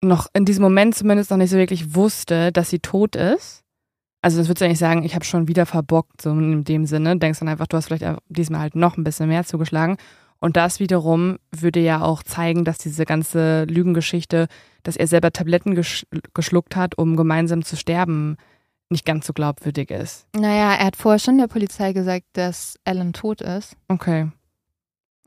noch 0.01 0.27
in 0.33 0.45
diesem 0.45 0.63
Moment 0.63 0.95
zumindest 0.95 1.31
noch 1.31 1.37
nicht 1.37 1.49
so 1.49 1.57
wirklich 1.57 1.95
wusste, 1.95 2.51
dass 2.51 2.69
sie 2.69 2.79
tot 2.79 3.15
ist. 3.15 3.63
Also 4.21 4.37
das 4.37 4.47
würdest 4.47 4.61
du 4.61 4.65
ja 4.65 4.69
nicht 4.69 4.79
sagen, 4.79 5.03
ich 5.03 5.15
habe 5.15 5.25
schon 5.25 5.47
wieder 5.47 5.65
verbockt, 5.65 6.21
so 6.21 6.31
in 6.31 6.63
dem 6.63 6.85
Sinne. 6.85 7.17
Denkst 7.17 7.39
dann 7.39 7.47
einfach, 7.47 7.67
du 7.67 7.77
hast 7.77 7.85
vielleicht 7.85 8.05
diesmal 8.27 8.61
halt 8.61 8.75
noch 8.75 8.97
ein 8.97 9.03
bisschen 9.03 9.29
mehr 9.29 9.45
zugeschlagen. 9.45 9.97
Und 10.39 10.55
das 10.55 10.79
wiederum 10.79 11.37
würde 11.51 11.79
ja 11.79 12.01
auch 12.01 12.23
zeigen, 12.23 12.63
dass 12.63 12.77
diese 12.77 13.05
ganze 13.05 13.65
Lügengeschichte, 13.65 14.47
dass 14.83 14.95
er 14.95 15.07
selber 15.07 15.31
Tabletten 15.31 15.75
gesch 15.75 16.05
geschluckt 16.33 16.75
hat, 16.75 16.97
um 16.97 17.15
gemeinsam 17.17 17.63
zu 17.63 17.75
sterben, 17.75 18.37
nicht 18.89 19.05
ganz 19.05 19.27
so 19.27 19.33
glaubwürdig 19.33 19.91
ist. 19.91 20.25
Naja, 20.33 20.73
er 20.73 20.85
hat 20.85 20.95
vorher 20.95 21.19
schon 21.19 21.37
der 21.37 21.47
Polizei 21.47 21.93
gesagt, 21.93 22.25
dass 22.33 22.77
Ellen 22.85 23.13
tot 23.13 23.41
ist. 23.41 23.75
Okay. 23.87 24.31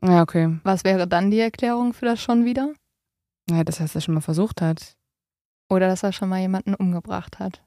Ja, 0.03 0.21
okay. 0.21 0.59
Was 0.63 0.83
wäre 0.83 1.07
dann 1.07 1.31
die 1.31 1.39
Erklärung 1.39 1.93
für 1.93 2.05
das 2.05 2.21
schon 2.21 2.43
wieder? 2.43 2.73
Ja, 3.49 3.63
das 3.63 3.79
heißt, 3.79 3.95
er 3.95 4.01
schon 4.01 4.13
mal 4.13 4.21
versucht 4.21 4.61
hat. 4.61 4.95
Oder 5.69 5.87
dass 5.87 6.03
er 6.03 6.13
schon 6.13 6.29
mal 6.29 6.39
jemanden 6.39 6.75
umgebracht 6.75 7.39
hat. 7.39 7.61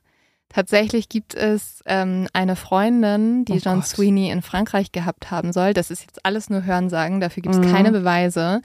Tatsächlich 0.49 1.09
gibt 1.09 1.35
es 1.35 1.83
ähm, 1.87 2.29
eine 2.33 2.55
Freundin, 2.55 3.45
die 3.45 3.55
Oh 3.55 3.57
John 3.57 3.81
Gott. 3.81 3.87
Sweeney 3.89 4.31
in 4.31 4.43
Frankreich 4.43 4.93
gehabt 4.93 5.31
haben 5.31 5.53
soll. 5.53 5.75
Das 5.75 5.91
ist 5.91 6.03
jetzt 6.03 6.25
alles 6.25 6.49
nur 6.51 6.65
Hörensagen, 6.65 7.21
dafür 7.21 7.43
gibt 7.43 7.55
es 7.57 7.61
Mhm. 7.61 7.73
keine 7.73 7.91
Beweise. 7.93 8.61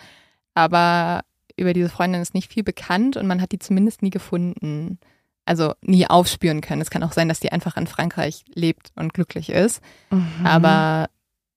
Aber 0.53 1.21
über 1.57 1.73
diese 1.73 1.89
Freundin 1.89 2.21
ist 2.21 2.33
nicht 2.33 2.51
viel 2.53 2.63
bekannt 2.63 3.17
und 3.17 3.25
man 3.27 3.41
hat 3.41 3.51
die 3.51 3.59
zumindest 3.59 4.03
nie 4.03 4.09
gefunden. 4.11 4.99
Also 5.45 5.73
nie 5.81 6.07
aufspüren 6.07 6.61
können. 6.61 6.81
Es 6.81 6.91
kann 6.91 7.03
auch 7.03 7.13
sein, 7.13 7.27
dass 7.27 7.39
die 7.39 7.51
einfach 7.51 7.75
in 7.77 7.87
Frankreich 7.87 8.45
lebt 8.53 8.91
und 8.95 9.13
glücklich 9.13 9.49
ist. 9.49 9.81
Mhm. 10.11 10.45
Aber 10.45 11.09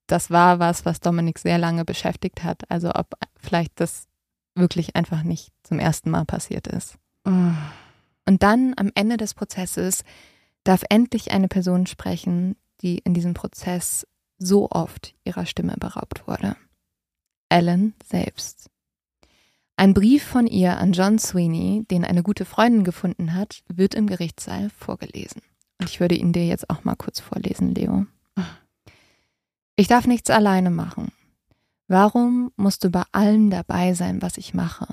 das 0.07 0.31
war 0.31 0.57
was, 0.59 0.85
was 0.85 0.99
Dominik 1.01 1.37
sehr 1.37 1.59
lange 1.59 1.85
beschäftigt 1.85 2.43
hat. 2.43 2.63
Also 2.69 2.89
ob 2.95 3.13
vielleicht 3.37 3.79
das 3.79 4.07
wirklich 4.55 4.95
einfach 4.95 5.23
nicht 5.23 5.51
zum 5.63 5.79
ersten 5.79 6.09
Mal 6.09 6.25
passiert 6.25 6.67
ist. 6.67 6.97
Mhm. 7.25 7.57
Und 8.25 8.43
dann 8.43 8.73
am 8.77 8.91
Ende 8.95 9.17
des 9.17 9.33
Prozesses 9.33 10.03
darf 10.63 10.83
endlich 10.89 11.31
eine 11.31 11.47
Person 11.47 11.85
sprechen, 11.85 12.55
die 12.81 12.97
in 12.99 13.13
diesem 13.13 13.33
Prozess 13.33 14.07
so 14.37 14.69
oft 14.71 15.13
ihrer 15.23 15.45
Stimme 15.45 15.75
beraubt 15.77 16.27
wurde. 16.27 16.55
Ellen 17.49 17.93
selbst. 18.03 18.69
Ein 19.77 19.93
Brief 19.93 20.23
von 20.23 20.47
ihr 20.47 20.77
an 20.77 20.93
John 20.93 21.19
Sweeney, 21.19 21.85
den 21.91 22.05
eine 22.05 22.23
gute 22.23 22.45
Freundin 22.45 22.83
gefunden 22.83 23.33
hat, 23.33 23.63
wird 23.67 23.93
im 23.93 24.07
Gerichtssaal 24.07 24.69
vorgelesen. 24.69 25.41
Und 25.79 25.89
ich 25.89 25.99
würde 25.99 26.15
ihn 26.15 26.31
dir 26.31 26.47
jetzt 26.47 26.69
auch 26.69 26.83
mal 26.85 26.95
kurz 26.95 27.19
vorlesen, 27.19 27.75
Leo. 27.75 28.05
Ich 29.75 29.87
darf 29.87 30.07
nichts 30.07 30.29
alleine 30.29 30.69
machen. 30.69 31.11
Warum 31.87 32.51
musst 32.55 32.83
du 32.83 32.89
bei 32.89 33.03
allem 33.11 33.49
dabei 33.49 33.93
sein, 33.93 34.21
was 34.21 34.37
ich 34.37 34.53
mache? 34.53 34.87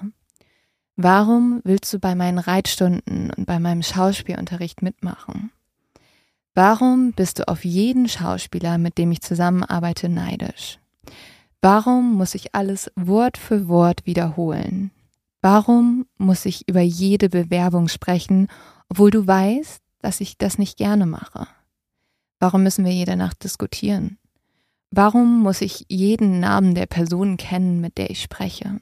Warum 0.97 1.62
willst 1.64 1.93
du 1.93 1.99
bei 1.99 2.14
meinen 2.14 2.38
Reitstunden 2.38 3.30
und 3.30 3.47
bei 3.47 3.59
meinem 3.59 3.82
Schauspielunterricht 3.82 4.82
mitmachen? 4.82 5.51
Warum 6.55 7.12
bist 7.12 7.38
du 7.38 7.49
auf 7.49 7.64
jeden 7.64 8.09
Schauspieler, 8.09 8.76
mit 8.76 8.99
dem 8.99 9.11
ich 9.11 9.22
zusammenarbeite, 9.22 10.11
neidisch? 10.11 10.78
Warum 11.62 12.14
muss 12.14 12.34
ich 12.34 12.55
alles 12.55 12.90
Wort 12.95 13.38
für 13.38 13.68
Wort 13.68 14.05
wiederholen? 14.05 14.90
Warum 15.40 16.07
muss 16.18 16.45
ich 16.45 16.68
über 16.68 16.82
jede 16.82 17.30
Bewerbung 17.30 17.88
sprechen, 17.88 18.49
obwohl 18.90 19.11
du 19.11 19.26
weißt, 19.26 19.80
dass 20.01 20.20
ich 20.20 20.36
das 20.36 20.59
nicht 20.59 20.76
gerne 20.76 21.07
mache? 21.07 21.47
Warum 22.38 22.64
müssen 22.64 22.84
wir 22.84 22.93
jede 22.93 23.16
Nacht 23.16 23.45
diskutieren? 23.45 24.18
Warum 24.95 25.40
muss 25.40 25.62
ich 25.62 25.86
jeden 25.88 26.38
Namen 26.38 26.74
der 26.74 26.84
Person 26.84 27.38
kennen, 27.38 27.80
mit 27.80 27.97
der 27.97 28.11
ich 28.11 28.20
spreche? 28.20 28.78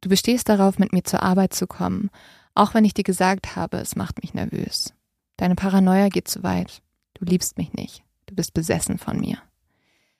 Du 0.00 0.08
bestehst 0.08 0.48
darauf, 0.48 0.78
mit 0.78 0.92
mir 0.92 1.02
zur 1.02 1.24
Arbeit 1.24 1.52
zu 1.52 1.66
kommen, 1.66 2.10
auch 2.54 2.74
wenn 2.74 2.84
ich 2.84 2.94
dir 2.94 3.02
gesagt 3.02 3.56
habe, 3.56 3.78
es 3.78 3.96
macht 3.96 4.22
mich 4.22 4.34
nervös. 4.34 4.94
Deine 5.36 5.56
Paranoia 5.56 6.10
geht 6.10 6.28
zu 6.28 6.44
weit. 6.44 6.80
Du 7.14 7.24
liebst 7.24 7.58
mich 7.58 7.72
nicht. 7.72 8.04
Du 8.26 8.36
bist 8.36 8.54
besessen 8.54 8.98
von 8.98 9.18
mir. 9.18 9.38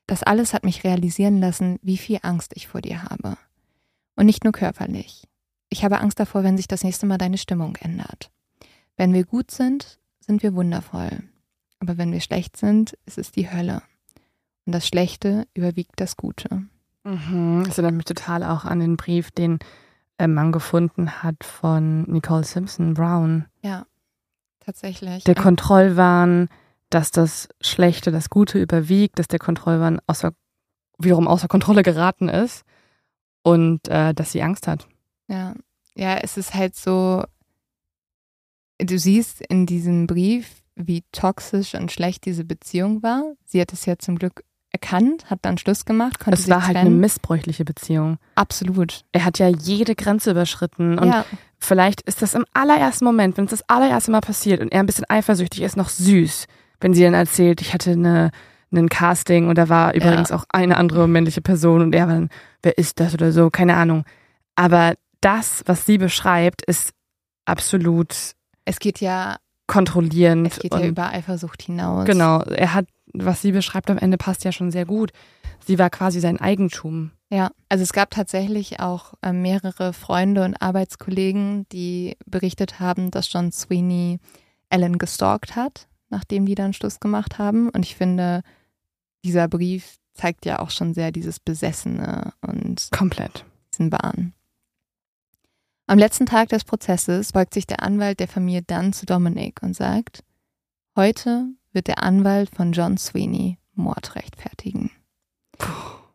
Das 0.08 0.24
alles 0.24 0.52
hat 0.52 0.64
mich 0.64 0.82
realisieren 0.82 1.40
lassen, 1.40 1.78
wie 1.82 1.98
viel 1.98 2.18
Angst 2.22 2.50
ich 2.56 2.66
vor 2.66 2.80
dir 2.80 3.04
habe. 3.04 3.38
Und 4.16 4.26
nicht 4.26 4.42
nur 4.42 4.52
körperlich. 4.52 5.28
Ich 5.68 5.84
habe 5.84 6.00
Angst 6.00 6.18
davor, 6.18 6.42
wenn 6.42 6.56
sich 6.56 6.66
das 6.66 6.82
nächste 6.82 7.06
Mal 7.06 7.18
deine 7.18 7.38
Stimmung 7.38 7.76
ändert. 7.76 8.32
Wenn 8.96 9.14
wir 9.14 9.24
gut 9.24 9.52
sind, 9.52 10.00
sind 10.18 10.42
wir 10.42 10.56
wundervoll. 10.56 11.22
Aber 11.78 11.96
wenn 11.96 12.10
wir 12.10 12.20
schlecht 12.20 12.56
sind, 12.56 12.98
ist 13.06 13.18
es 13.18 13.30
die 13.30 13.48
Hölle. 13.48 13.82
Und 14.66 14.72
das 14.72 14.86
Schlechte 14.86 15.46
überwiegt 15.54 16.00
das 16.00 16.16
Gute. 16.16 16.64
Mhm. 17.04 17.62
Das 17.64 17.78
erinnert 17.78 17.94
mich 17.94 18.04
total 18.04 18.42
auch 18.42 18.64
an 18.64 18.80
den 18.80 18.96
Brief, 18.96 19.30
den 19.30 19.60
äh, 20.18 20.26
man 20.26 20.50
gefunden 20.50 21.22
hat 21.22 21.44
von 21.44 22.02
Nicole 22.10 22.44
Simpson 22.44 22.94
Brown. 22.94 23.46
Ja, 23.62 23.86
tatsächlich. 24.60 25.24
Der 25.24 25.36
Kontrollwahn, 25.36 26.48
dass 26.90 27.12
das 27.12 27.48
Schlechte 27.60 28.10
das 28.10 28.28
Gute 28.28 28.60
überwiegt, 28.60 29.18
dass 29.18 29.28
der 29.28 29.38
Kontrollwahn 29.38 30.00
außer, 30.08 30.32
wiederum 30.98 31.28
außer 31.28 31.46
Kontrolle 31.46 31.84
geraten 31.84 32.28
ist 32.28 32.64
und 33.42 33.86
äh, 33.88 34.12
dass 34.12 34.32
sie 34.32 34.42
Angst 34.42 34.66
hat. 34.66 34.88
Ja, 35.28 35.54
ja, 35.94 36.16
es 36.16 36.36
ist 36.36 36.54
halt 36.54 36.74
so, 36.74 37.22
du 38.78 38.98
siehst 38.98 39.40
in 39.42 39.66
diesem 39.66 40.08
Brief, 40.08 40.62
wie 40.74 41.04
toxisch 41.12 41.74
und 41.74 41.90
schlecht 41.92 42.26
diese 42.26 42.44
Beziehung 42.44 43.02
war. 43.02 43.34
Sie 43.44 43.60
hat 43.60 43.72
es 43.72 43.86
ja 43.86 43.96
zum 43.98 44.18
Glück 44.18 44.44
erkannt, 44.72 45.30
hat 45.30 45.40
dann 45.42 45.58
Schluss 45.58 45.84
gemacht, 45.84 46.18
konnte 46.18 46.38
Es 46.38 46.48
war 46.48 46.66
halt 46.66 46.76
eine 46.76 46.90
missbräuchliche 46.90 47.64
Beziehung. 47.64 48.18
Absolut. 48.34 49.04
Er 49.12 49.24
hat 49.24 49.38
ja 49.38 49.48
jede 49.48 49.94
Grenze 49.94 50.32
überschritten 50.32 50.98
und 50.98 51.08
ja, 51.08 51.24
vielleicht 51.58 52.02
ist 52.02 52.22
das 52.22 52.34
im 52.34 52.44
allerersten 52.52 53.04
Moment, 53.04 53.36
wenn 53.36 53.44
es 53.44 53.50
das 53.50 53.68
allererste 53.68 54.10
Mal 54.10 54.20
passiert 54.20 54.60
und 54.60 54.72
er 54.72 54.80
ein 54.80 54.86
bisschen 54.86 55.08
eifersüchtig 55.08 55.62
ist, 55.62 55.76
noch 55.76 55.88
süß, 55.88 56.46
wenn 56.80 56.94
sie 56.94 57.02
dann 57.02 57.14
erzählt, 57.14 57.60
ich 57.60 57.72
hatte 57.72 57.92
eine 57.92 58.30
ein 58.72 58.88
Casting 58.90 59.48
und 59.48 59.56
da 59.56 59.70
war 59.70 59.94
übrigens 59.94 60.32
auch 60.32 60.44
eine 60.50 60.76
andere 60.76 61.08
männliche 61.08 61.40
Person 61.40 61.80
und 61.80 61.94
er 61.94 62.08
war 62.08 62.14
dann, 62.14 62.28
wer 62.62 62.76
ist 62.76 63.00
das 63.00 63.14
oder 63.14 63.32
so, 63.32 63.48
keine 63.48 63.74
Ahnung. 63.74 64.04
Aber 64.54 64.94
das, 65.22 65.62
was 65.64 65.86
sie 65.86 65.96
beschreibt, 65.96 66.62
ist 66.62 66.92
absolut 67.46 68.34
es 68.66 68.80
geht 68.80 69.00
ja, 69.00 69.36
kontrollierend. 69.66 70.48
es 70.48 70.58
geht 70.58 70.74
ja 70.74 70.84
über 70.84 71.12
Eifersucht 71.12 71.62
hinaus. 71.62 72.04
Genau, 72.04 72.40
er 72.42 72.74
hat, 72.74 72.86
was 73.24 73.42
sie 73.42 73.52
beschreibt 73.52 73.90
am 73.90 73.98
Ende 73.98 74.18
passt 74.18 74.44
ja 74.44 74.52
schon 74.52 74.70
sehr 74.70 74.84
gut. 74.84 75.12
Sie 75.64 75.78
war 75.78 75.90
quasi 75.90 76.20
sein 76.20 76.40
Eigentum. 76.40 77.10
Ja, 77.30 77.50
also 77.68 77.82
es 77.82 77.92
gab 77.92 78.10
tatsächlich 78.10 78.80
auch 78.80 79.14
äh, 79.22 79.32
mehrere 79.32 79.92
Freunde 79.92 80.44
und 80.44 80.60
Arbeitskollegen, 80.62 81.66
die 81.72 82.16
berichtet 82.26 82.78
haben, 82.78 83.10
dass 83.10 83.32
John 83.32 83.50
Sweeney 83.50 84.18
Ellen 84.70 84.98
gestalkt 84.98 85.56
hat, 85.56 85.88
nachdem 86.08 86.46
die 86.46 86.54
dann 86.54 86.72
Schluss 86.72 87.00
gemacht 87.00 87.38
haben. 87.38 87.68
Und 87.70 87.84
ich 87.84 87.96
finde, 87.96 88.42
dieser 89.24 89.48
Brief 89.48 89.96
zeigt 90.14 90.46
ja 90.46 90.60
auch 90.60 90.70
schon 90.70 90.94
sehr 90.94 91.12
dieses 91.12 91.40
Besessene 91.40 92.32
und 92.40 92.88
Komplett. 92.92 93.44
diesen 93.72 93.92
Wahn. 93.92 94.32
Am 95.88 95.98
letzten 95.98 96.26
Tag 96.26 96.48
des 96.48 96.64
Prozesses 96.64 97.32
beugt 97.32 97.54
sich 97.54 97.66
der 97.66 97.82
Anwalt 97.82 98.18
der 98.18 98.28
Familie 98.28 98.62
dann 98.66 98.92
zu 98.92 99.06
Dominic 99.06 99.62
und 99.62 99.74
sagt, 99.74 100.24
heute 100.96 101.46
wird 101.76 101.86
der 101.86 102.02
Anwalt 102.02 102.50
von 102.50 102.72
John 102.72 102.98
Sweeney 102.98 103.58
Mord 103.74 104.16
rechtfertigen. 104.16 104.90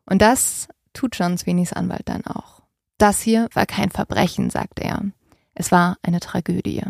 Und 0.05 0.21
das 0.21 0.67
tut 0.91 1.17
John 1.17 1.37
Sweeneys 1.37 1.71
Anwalt 1.71 2.03
dann 2.05 2.25
auch. 2.25 2.63
Das 2.97 3.21
hier 3.21 3.47
war 3.53 3.65
kein 3.65 3.91
Verbrechen, 3.91 4.49
sagt 4.49 4.79
er. 4.79 5.03
Es 5.53 5.71
war 5.71 5.97
eine 6.01 6.19
Tragödie. 6.19 6.83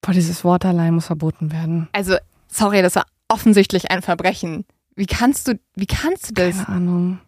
Boah, 0.00 0.12
dieses 0.12 0.44
Wort 0.44 0.64
allein 0.64 0.94
muss 0.94 1.06
verboten 1.06 1.52
werden. 1.52 1.88
Also, 1.92 2.16
sorry, 2.48 2.80
das 2.80 2.96
war 2.96 3.04
offensichtlich 3.28 3.90
ein 3.90 4.00
Verbrechen. 4.00 4.64
Wie 4.96 5.06
kannst 5.06 5.48
du, 5.48 5.58
wie 5.74 5.86
kannst 5.86 6.30
du 6.30 6.34
das? 6.34 6.56
Keine 6.56 6.68
Ahnung. 6.68 7.20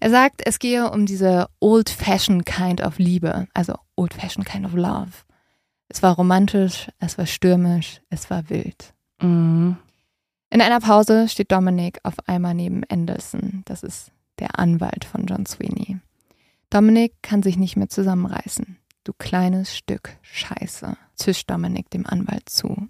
Er 0.00 0.10
sagt, 0.10 0.42
es 0.44 0.58
gehe 0.58 0.90
um 0.90 1.06
diese 1.06 1.48
old-fashioned 1.60 2.44
kind 2.44 2.82
of 2.82 2.98
Liebe, 2.98 3.46
also 3.54 3.74
old-fashioned 3.96 4.46
kind 4.46 4.66
of 4.66 4.74
love. 4.74 5.12
Es 5.88 6.02
war 6.02 6.16
romantisch, 6.16 6.88
es 6.98 7.16
war 7.16 7.26
stürmisch, 7.26 8.00
es 8.10 8.28
war 8.28 8.50
wild. 8.50 8.92
Mhm. 9.22 9.76
In 10.50 10.60
einer 10.60 10.80
Pause 10.80 11.28
steht 11.28 11.52
Dominic 11.52 11.98
auf 12.02 12.14
einmal 12.26 12.54
neben 12.54 12.82
Anderson. 12.88 13.62
Das 13.64 13.82
ist 13.82 14.12
der 14.38 14.58
Anwalt 14.58 15.04
von 15.04 15.26
John 15.26 15.46
Sweeney. 15.46 15.98
Dominic 16.70 17.14
kann 17.22 17.42
sich 17.42 17.56
nicht 17.56 17.76
mehr 17.76 17.88
zusammenreißen. 17.88 18.78
Du 19.04 19.12
kleines 19.12 19.76
Stück 19.76 20.16
Scheiße, 20.22 20.96
zischt 21.14 21.50
Dominic 21.50 21.90
dem 21.90 22.06
Anwalt 22.06 22.48
zu. 22.48 22.88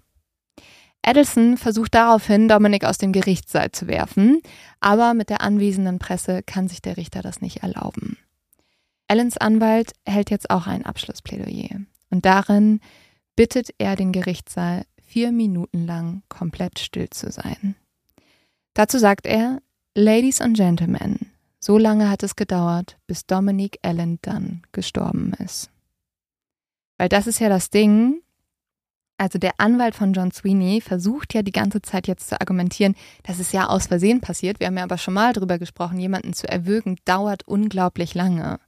Adelson 1.03 1.57
versucht 1.57 1.93
daraufhin, 1.93 2.47
Dominic 2.47 2.83
aus 2.83 2.97
dem 2.97 3.13
Gerichtssaal 3.13 3.71
zu 3.71 3.87
werfen, 3.87 4.41
aber 4.79 5.13
mit 5.13 5.29
der 5.29 5.41
anwesenden 5.41 5.99
Presse 5.99 6.43
kann 6.43 6.67
sich 6.67 6.81
der 6.81 6.97
Richter 6.97 7.21
das 7.21 7.39
nicht 7.39 7.63
erlauben. 7.63 8.17
Allens 9.07 9.37
Anwalt 9.37 9.93
hält 10.05 10.29
jetzt 10.31 10.49
auch 10.49 10.67
ein 10.67 10.85
Abschlussplädoyer 10.85 11.81
und 12.09 12.25
darin 12.25 12.81
bittet 13.37 13.69
er 13.77 13.95
den 13.95 14.11
Gerichtssaal, 14.11 14.83
vier 15.07 15.31
Minuten 15.31 15.87
lang 15.87 16.21
komplett 16.29 16.79
still 16.79 17.09
zu 17.09 17.31
sein. 17.31 17.75
Dazu 18.73 18.99
sagt 18.99 19.25
er, 19.25 19.61
Ladies 19.95 20.41
and 20.41 20.55
Gentlemen, 20.55 21.31
so 21.59 21.77
lange 21.77 22.09
hat 22.09 22.21
es 22.21 22.35
gedauert, 22.35 22.97
bis 23.07 23.25
Dominic 23.25 23.79
Allen 23.81 24.19
dann 24.21 24.61
gestorben 24.73 25.33
ist. 25.43 25.71
Weil 26.97 27.09
das 27.09 27.25
ist 27.25 27.39
ja 27.39 27.49
das 27.49 27.69
Ding, 27.69 28.21
also 29.17 29.39
der 29.39 29.53
Anwalt 29.57 29.95
von 29.95 30.13
John 30.13 30.31
Sweeney 30.31 30.81
versucht 30.81 31.33
ja 31.33 31.41
die 31.41 31.51
ganze 31.51 31.81
Zeit 31.81 32.07
jetzt 32.07 32.29
zu 32.29 32.39
argumentieren, 32.39 32.95
dass 33.23 33.39
es 33.39 33.51
ja 33.51 33.67
aus 33.67 33.87
Versehen 33.87 34.21
passiert. 34.21 34.59
Wir 34.59 34.67
haben 34.67 34.77
ja 34.77 34.83
aber 34.83 34.99
schon 34.99 35.15
mal 35.15 35.33
drüber 35.33 35.57
gesprochen, 35.57 35.97
jemanden 35.99 36.33
zu 36.33 36.47
erwürgen 36.47 36.97
dauert 37.05 37.47
unglaublich 37.47 38.13
lange. 38.13 38.59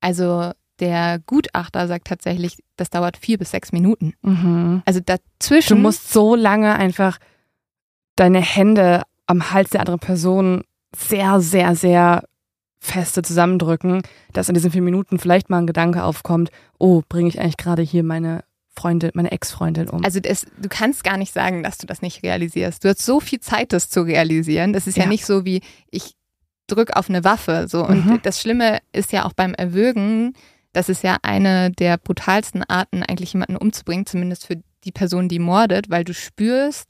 Also 0.00 0.52
der 0.82 1.20
Gutachter 1.26 1.86
sagt 1.86 2.08
tatsächlich, 2.08 2.58
das 2.76 2.90
dauert 2.90 3.16
vier 3.16 3.38
bis 3.38 3.52
sechs 3.52 3.70
Minuten. 3.70 4.14
Mhm. 4.22 4.82
Also 4.84 4.98
dazwischen. 4.98 5.76
Du 5.76 5.80
musst 5.80 6.12
so 6.12 6.34
lange 6.34 6.74
einfach 6.74 7.18
deine 8.16 8.40
Hände 8.40 9.02
am 9.26 9.52
Hals 9.52 9.70
der 9.70 9.80
anderen 9.80 10.00
Person 10.00 10.64
sehr, 10.94 11.40
sehr, 11.40 11.76
sehr 11.76 12.24
feste 12.80 13.22
zusammendrücken, 13.22 14.02
dass 14.32 14.48
in 14.48 14.54
diesen 14.54 14.72
vier 14.72 14.82
Minuten 14.82 15.20
vielleicht 15.20 15.50
mal 15.50 15.58
ein 15.58 15.68
Gedanke 15.68 16.02
aufkommt, 16.02 16.50
oh, 16.78 17.02
bringe 17.08 17.28
ich 17.28 17.38
eigentlich 17.38 17.56
gerade 17.56 17.82
hier 17.82 18.02
meine 18.02 18.42
Freundin, 18.74 19.12
meine 19.14 19.30
Ex-Freundin 19.30 19.88
um. 19.88 20.04
Also 20.04 20.18
das, 20.18 20.46
du 20.60 20.68
kannst 20.68 21.04
gar 21.04 21.16
nicht 21.16 21.32
sagen, 21.32 21.62
dass 21.62 21.78
du 21.78 21.86
das 21.86 22.02
nicht 22.02 22.24
realisierst. 22.24 22.82
Du 22.82 22.88
hast 22.88 23.06
so 23.06 23.20
viel 23.20 23.38
Zeit, 23.38 23.72
das 23.72 23.88
zu 23.88 24.00
realisieren. 24.02 24.72
Das 24.72 24.88
ist 24.88 24.96
ja, 24.96 25.04
ja 25.04 25.08
nicht 25.08 25.24
so 25.24 25.44
wie 25.44 25.60
ich 25.92 26.16
drück 26.66 26.96
auf 26.96 27.08
eine 27.08 27.22
Waffe. 27.22 27.66
So. 27.68 27.86
Und 27.86 28.06
mhm. 28.06 28.20
das 28.24 28.40
Schlimme 28.40 28.80
ist 28.92 29.12
ja 29.12 29.24
auch 29.26 29.32
beim 29.32 29.54
Erwürgen, 29.54 30.34
das 30.72 30.88
ist 30.88 31.02
ja 31.02 31.16
eine 31.22 31.70
der 31.70 31.98
brutalsten 31.98 32.64
Arten, 32.64 33.02
eigentlich 33.02 33.32
jemanden 33.32 33.56
umzubringen, 33.56 34.06
zumindest 34.06 34.46
für 34.46 34.56
die 34.84 34.92
Person, 34.92 35.28
die 35.28 35.38
mordet, 35.38 35.90
weil 35.90 36.04
du 36.04 36.14
spürst, 36.14 36.88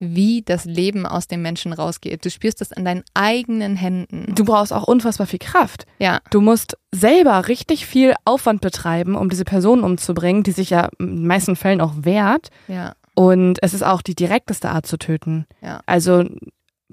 wie 0.00 0.42
das 0.42 0.64
Leben 0.64 1.06
aus 1.06 1.28
dem 1.28 1.42
Menschen 1.42 1.72
rausgeht. 1.72 2.24
Du 2.24 2.30
spürst 2.30 2.60
das 2.60 2.72
an 2.72 2.84
deinen 2.84 3.04
eigenen 3.14 3.76
Händen. 3.76 4.34
Du 4.34 4.44
brauchst 4.44 4.72
auch 4.72 4.86
unfassbar 4.86 5.26
viel 5.26 5.38
Kraft. 5.38 5.86
Ja. 5.98 6.20
Du 6.30 6.40
musst 6.40 6.76
selber 6.92 7.48
richtig 7.48 7.86
viel 7.86 8.14
Aufwand 8.24 8.60
betreiben, 8.60 9.14
um 9.14 9.28
diese 9.28 9.44
Person 9.44 9.82
umzubringen, 9.82 10.42
die 10.42 10.52
sich 10.52 10.70
ja 10.70 10.90
in 10.98 11.16
den 11.16 11.26
meisten 11.26 11.56
Fällen 11.56 11.80
auch 11.80 11.94
wehrt. 11.96 12.50
Ja. 12.68 12.94
Und 13.14 13.58
es 13.62 13.74
ist 13.74 13.84
auch 13.84 14.02
die 14.02 14.16
direkteste 14.16 14.70
Art 14.70 14.86
zu 14.86 14.98
töten. 14.98 15.46
Ja. 15.62 15.80
Also 15.86 16.24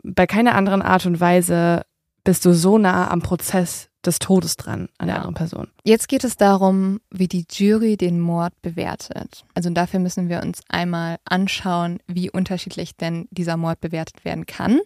bei 0.03 0.27
keiner 0.27 0.55
anderen 0.55 0.81
Art 0.81 1.05
und 1.05 1.19
Weise 1.19 1.81
bist 2.23 2.45
du 2.45 2.53
so 2.53 2.77
nah 2.77 3.09
am 3.09 3.21
Prozess 3.21 3.89
des 4.05 4.19
Todes 4.19 4.57
dran 4.57 4.89
an 4.97 5.07
der 5.07 5.17
anderen 5.17 5.35
Person. 5.35 5.67
Jetzt 5.83 6.07
geht 6.07 6.23
es 6.23 6.37
darum, 6.37 7.01
wie 7.11 7.27
die 7.27 7.45
Jury 7.49 7.97
den 7.97 8.19
Mord 8.19 8.53
bewertet. 8.61 9.45
Also 9.53 9.69
dafür 9.69 9.99
müssen 9.99 10.29
wir 10.29 10.41
uns 10.41 10.61
einmal 10.69 11.17
anschauen, 11.25 11.99
wie 12.07 12.29
unterschiedlich 12.29 12.95
denn 12.95 13.27
dieser 13.31 13.57
Mord 13.57 13.79
bewertet 13.79 14.25
werden 14.25 14.45
kann. 14.45 14.79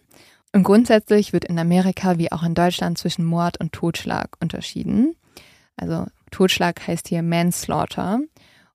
Und 0.52 0.62
grundsätzlich 0.62 1.32
wird 1.32 1.44
in 1.44 1.58
Amerika 1.58 2.18
wie 2.18 2.32
auch 2.32 2.42
in 2.42 2.54
Deutschland 2.54 2.98
zwischen 2.98 3.24
Mord 3.24 3.60
und 3.60 3.72
Totschlag 3.72 4.36
unterschieden. 4.40 5.14
Also 5.76 6.06
Totschlag 6.30 6.86
heißt 6.86 7.08
hier 7.08 7.22
Manslaughter. 7.22 8.20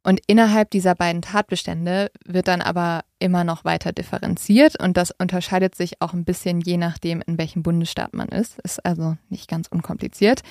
Und 0.03 0.19
innerhalb 0.25 0.71
dieser 0.71 0.95
beiden 0.95 1.21
Tatbestände 1.21 2.11
wird 2.25 2.47
dann 2.47 2.61
aber 2.61 3.03
immer 3.19 3.43
noch 3.43 3.65
weiter 3.65 3.91
differenziert 3.91 4.81
und 4.81 4.97
das 4.97 5.11
unterscheidet 5.11 5.75
sich 5.75 6.01
auch 6.01 6.13
ein 6.13 6.25
bisschen 6.25 6.59
je 6.59 6.77
nachdem, 6.77 7.21
in 7.27 7.37
welchem 7.37 7.61
Bundesstaat 7.61 8.13
man 8.13 8.29
ist. 8.29 8.59
Ist 8.59 8.83
also 8.83 9.17
nicht 9.29 9.47
ganz 9.47 9.67
unkompliziert. 9.67 10.41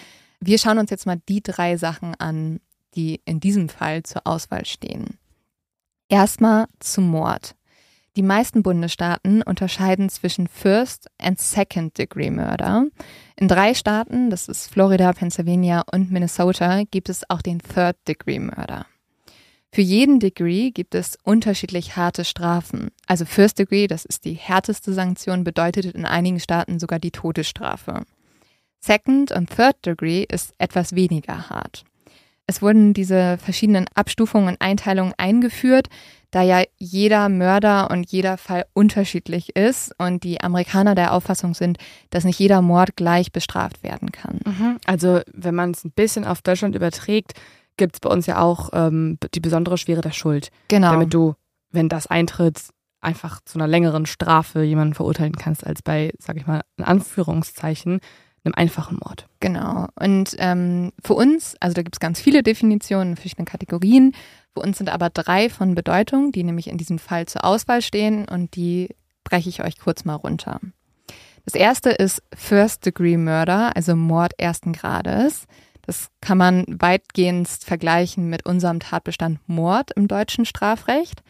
Wir 0.41 0.59
schauen 0.59 0.79
uns 0.79 0.91
jetzt 0.91 1.07
mal 1.07 1.21
die 1.29 1.43
drei 1.43 1.77
Sachen 1.77 2.15
an, 2.15 2.61
die 2.95 3.21
in 3.25 3.41
diesem 3.41 3.69
Fall 3.69 4.05
zur 4.05 4.27
Auswahl 4.27 4.65
stehen. 4.65 5.19
Erstmal 6.09 6.67
zum 6.79 7.09
Mord. 7.09 7.55
Die 8.17 8.23
meisten 8.23 8.63
Bundesstaaten 8.63 9.43
unterscheiden 9.43 10.09
zwischen 10.11 10.49
First 10.49 11.09
and 11.19 11.39
Second 11.39 11.97
Degree 11.97 12.31
Murder. 12.31 12.87
In 13.37 13.47
drei 13.47 13.75
Staaten, 13.75 14.31
das 14.31 14.49
ist 14.49 14.69
Florida, 14.69 15.13
Pennsylvania 15.13 15.85
und 15.93 16.11
Minnesota, 16.11 16.83
gibt 16.91 17.09
es 17.09 17.29
auch 17.31 17.43
den 17.43 17.61
Third 17.61 17.97
Degree 18.09 18.41
Murder. 18.41 18.87
Für 19.73 19.83
jeden 19.83 20.19
Degree 20.19 20.71
gibt 20.71 20.97
es 20.97 21.17
unterschiedlich 21.23 21.97
harte 21.97 22.25
Strafen. 22.25 22.91
Also 23.07 23.25
First 23.25 23.59
Degree, 23.59 23.87
das 23.87 24.05
ist 24.05 24.25
die 24.25 24.35
härteste 24.35 24.93
Sanktion, 24.93 25.45
bedeutet 25.45 25.87
in 25.87 26.05
einigen 26.05 26.41
Staaten 26.41 26.81
sogar 26.81 26.99
die 26.99 27.13
Todesstrafe. 27.13 28.03
Second 28.81 29.31
und 29.31 29.51
Third 29.51 29.77
Degree 29.87 30.25
ist 30.29 30.55
etwas 30.59 30.95
weniger 30.95 31.51
hart. 31.51 31.85
Es 32.47 32.63
wurden 32.63 32.95
diese 32.95 33.39
verschiedenen 33.39 33.87
Abstufungen 33.95 34.49
und 34.49 34.61
Einteilungen 34.61 35.15
eingeführt, 35.19 35.87
da 36.33 36.43
ja 36.43 36.65
jeder 36.79 37.29
Mörder 37.29 37.91
und 37.93 38.11
jeder 38.11 38.39
Fall 38.39 38.67
unterschiedlich 38.73 39.55
ist 39.55 39.93
und 39.99 40.25
die 40.25 40.41
Amerikaner 40.41 40.97
der 40.97 41.13
Auffassung 41.13 41.55
sind, 41.55 41.79
dass 42.11 42.25
nicht 42.25 42.41
jeder 42.41 42.61
Mord 42.61 42.97
gleich 42.97 43.31
bestraft 43.31 43.85
werden 43.85 44.11
kann. 44.11 44.41
Mhm. 44.45 44.79
Also 44.85 45.21
wenn 45.33 45.55
man 45.55 45.71
es 45.71 45.85
ein 45.85 45.93
bisschen 45.93 46.25
auf 46.25 46.43
Deutschland 46.43 46.75
überträgt, 46.75 47.35
gibt 47.81 47.97
es 47.97 48.01
bei 48.01 48.11
uns 48.11 48.27
ja 48.27 48.41
auch 48.41 48.71
ähm, 48.73 49.19
die 49.35 49.41
besondere 49.41 49.79
Schwere 49.79 50.03
der 50.03 50.13
Schuld. 50.13 50.51
Genau. 50.69 50.93
Damit 50.93 51.13
du, 51.13 51.35
wenn 51.73 51.89
das 51.89 52.07
eintritt, 52.07 52.61
einfach 53.01 53.41
zu 53.45 53.59
einer 53.59 53.67
längeren 53.67 54.07
Strafe 54.07 54.63
jemanden 54.63 54.95
verurteilen 54.95 55.35
kannst, 55.35 55.67
als 55.67 55.83
bei, 55.83 56.13
sag 56.19 56.37
ich 56.37 56.47
mal, 56.47 56.61
in 56.77 56.85
Anführungszeichen, 56.85 58.01
einem 58.45 58.55
einfachen 58.55 58.99
Mord. 59.03 59.27
Genau. 59.41 59.87
Und 59.99 60.37
ähm, 60.39 60.93
für 61.05 61.15
uns, 61.15 61.57
also 61.61 61.75
da 61.75 61.83
gibt 61.83 61.97
es 61.97 62.01
ganz 62.01 62.21
viele 62.21 62.43
Definitionen, 62.43 63.17
verschiedene 63.17 63.47
Kategorien. 63.47 64.15
Für 64.55 64.61
uns 64.61 64.79
sind 64.79 64.91
aber 64.91 65.11
drei 65.11 65.49
von 65.49 65.75
Bedeutung, 65.75 66.33
die 66.33 66.45
nämlich 66.45 66.69
in 66.69 66.79
diesem 66.79 66.99
Fall 66.99 67.27
zur 67.27 67.45
Auswahl 67.45 67.83
stehen 67.83 68.27
und 68.29 68.57
die 68.57 68.95
breche 69.25 69.49
ich 69.49 69.63
euch 69.63 69.79
kurz 69.79 70.05
mal 70.05 70.15
runter. 70.15 70.61
Das 71.45 71.55
erste 71.55 71.91
ist 71.91 72.23
First 72.35 72.85
Degree 72.85 73.17
Murder, 73.17 73.75
also 73.75 73.97
Mord 73.97 74.33
ersten 74.39 74.73
Grades. 74.73 75.47
Das 75.91 76.09
kann 76.21 76.39
man 76.39 76.65
weitgehend 76.69 77.49
vergleichen 77.49 78.31
mit 78.31 78.47
unserem 78.47 78.79
Tatbestand 78.79 79.41
Mord 79.49 79.91
im 79.97 80.07
deutschen 80.07 80.45
Strafrecht. 80.45 81.25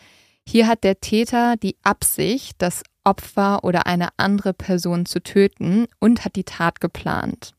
Hier 0.46 0.66
hat 0.66 0.84
der 0.84 1.00
Täter 1.00 1.56
die 1.56 1.78
Absicht, 1.82 2.56
das 2.58 2.82
Opfer 3.02 3.64
oder 3.64 3.86
eine 3.86 4.08
andere 4.18 4.52
Person 4.52 5.06
zu 5.06 5.22
töten 5.22 5.86
und 5.98 6.26
hat 6.26 6.36
die 6.36 6.44
Tat 6.44 6.82
geplant. 6.82 7.54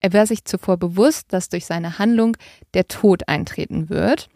Er 0.00 0.12
wäre 0.12 0.26
sich 0.26 0.44
zuvor 0.44 0.78
bewusst, 0.78 1.32
dass 1.32 1.48
durch 1.48 1.64
seine 1.64 2.00
Handlung 2.00 2.36
der 2.74 2.88
Tod 2.88 3.28
eintreten 3.28 3.88
wird. 3.88 4.28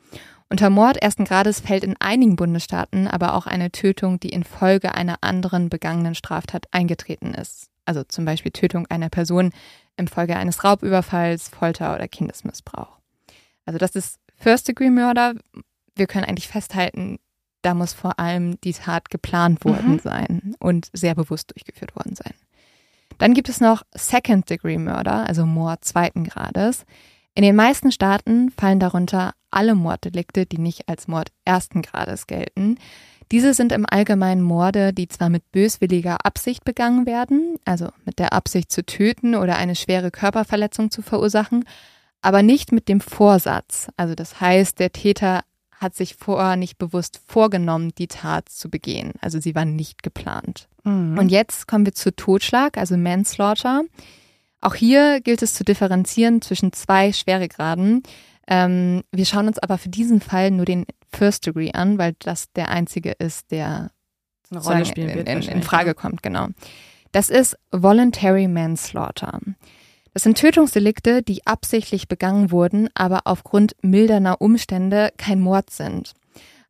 Unter 0.49 0.71
Mord 0.71 0.97
ersten 0.97 1.25
Grades 1.25 1.59
fällt 1.59 1.83
in 1.83 1.97
einigen 1.99 2.37
Bundesstaaten 2.37 3.09
aber 3.09 3.35
auch 3.35 3.49
eine 3.49 3.73
Tötung, 3.73 4.21
die 4.21 4.31
infolge 4.31 4.95
einer 4.95 5.17
anderen 5.23 5.69
begangenen 5.71 6.15
Straftat 6.15 6.69
eingetreten 6.71 7.35
ist. 7.35 7.67
Also 7.85 8.05
zum 8.05 8.25
Beispiel 8.25 8.53
Tötung 8.53 8.87
einer 8.87 9.09
Person 9.09 9.51
infolge 10.01 10.37
eines 10.37 10.65
Raubüberfalls, 10.65 11.49
Folter 11.49 11.95
oder 11.95 12.09
Kindesmissbrauch. 12.09 12.99
Also 13.65 13.79
das 13.79 13.95
ist 13.95 14.19
First-Degree-Murder. 14.37 15.35
Wir 15.95 16.07
können 16.07 16.25
eigentlich 16.25 16.49
festhalten, 16.49 17.19
da 17.63 17.75
muss 17.75 17.93
vor 17.93 18.19
allem 18.19 18.61
die 18.63 18.73
Tat 18.73 19.11
geplant 19.11 19.65
worden 19.65 19.93
mhm. 19.93 19.99
sein 19.99 20.55
und 20.59 20.89
sehr 20.93 21.15
bewusst 21.15 21.53
durchgeführt 21.55 21.95
worden 21.95 22.17
sein. 22.17 22.35
Dann 23.19 23.35
gibt 23.35 23.49
es 23.49 23.61
noch 23.61 23.83
Second-Degree-Murder, 23.95 25.27
also 25.27 25.45
Mord 25.45 25.85
zweiten 25.85 26.25
Grades. 26.25 26.87
In 27.35 27.43
den 27.43 27.55
meisten 27.55 27.93
Staaten 27.93 28.51
fallen 28.51 28.81
darunter 28.81 29.35
alle 29.51 29.75
Morddelikte, 29.75 30.47
die 30.47 30.59
nicht 30.59 30.89
als 30.89 31.07
Mord 31.07 31.31
ersten 31.45 31.83
Grades 31.83 32.27
gelten. 32.27 32.79
Diese 33.33 33.55
sind 33.55 33.71
im 33.71 33.87
Allgemeinen 33.89 34.43
Morde, 34.43 34.93
die 34.93 35.07
zwar 35.07 35.29
mit 35.29 35.53
böswilliger 35.53 36.25
Absicht 36.25 36.65
begangen 36.65 37.07
werden, 37.07 37.57
also 37.65 37.89
mit 38.05 38.19
der 38.19 38.33
Absicht 38.33 38.73
zu 38.73 38.85
töten 38.85 39.37
oder 39.37 39.57
eine 39.57 39.77
schwere 39.77 40.11
Körperverletzung 40.11 40.91
zu 40.91 41.01
verursachen, 41.01 41.65
aber 42.23 42.43
nicht 42.43 42.73
mit 42.73 42.89
dem 42.89 43.01
Vorsatz. 43.01 43.89
Also 43.97 44.15
das 44.15 44.41
heißt, 44.41 44.81
der 44.81 44.93
Täter 44.93 45.43
hat 45.81 45.95
sich 45.95 46.17
vorher 46.17 46.57
nicht 46.57 46.77
bewusst 46.77 47.21
vorgenommen, 47.27 47.93
die 47.97 48.09
Tat 48.09 48.49
zu 48.49 48.69
begehen. 48.69 49.13
Also 49.21 49.41
sie 49.41 49.55
war 49.55 49.65
nicht 49.65 50.03
geplant. 50.03 50.69
Mhm. 50.85 51.17
Und 51.17 51.31
jetzt 51.31 51.67
kommen 51.67 51.87
wir 51.87 51.95
zu 51.95 52.15
Totschlag, 52.15 52.77
also 52.77 52.97
Manslaughter. 52.97 53.85
Auch 54.61 54.75
hier 54.75 55.21
gilt 55.23 55.41
es 55.41 55.55
zu 55.55 55.65
differenzieren 55.65 56.43
zwischen 56.43 56.73
zwei 56.73 57.13
Schweregraden. 57.13 58.03
Ähm, 58.51 59.05
wir 59.13 59.25
schauen 59.25 59.47
uns 59.47 59.59
aber 59.59 59.79
für 59.79 59.89
diesen 59.89 60.21
Fall 60.21 60.51
nur 60.51 60.67
den 60.67 60.85
First 61.09 61.47
Degree 61.47 61.71
an, 61.73 61.99
weil 61.99 62.15
das 62.19 62.53
der 62.53 62.69
einzige 62.69 63.13
ist, 63.13 63.53
der 63.53 63.93
eine 64.51 64.61
Rolle 64.61 64.85
spielen 64.85 65.15
wird. 65.15 65.29
In, 65.29 65.43
in, 65.43 65.49
in 65.49 65.63
Frage 65.63 65.95
kommt, 65.95 66.23
genau. 66.23 66.49
Das 67.13 67.31
ist 67.31 67.57
Voluntary 67.71 68.49
Manslaughter. 68.49 69.41
Das 70.13 70.25
sind 70.25 70.37
Tötungsdelikte, 70.37 71.23
die 71.23 71.47
absichtlich 71.47 72.09
begangen 72.09 72.51
wurden, 72.51 72.89
aber 72.95 73.21
aufgrund 73.25 73.77
mildernder 73.83 74.41
Umstände 74.41 75.13
kein 75.17 75.41
Mord 75.41 75.71
sind. 75.71 76.15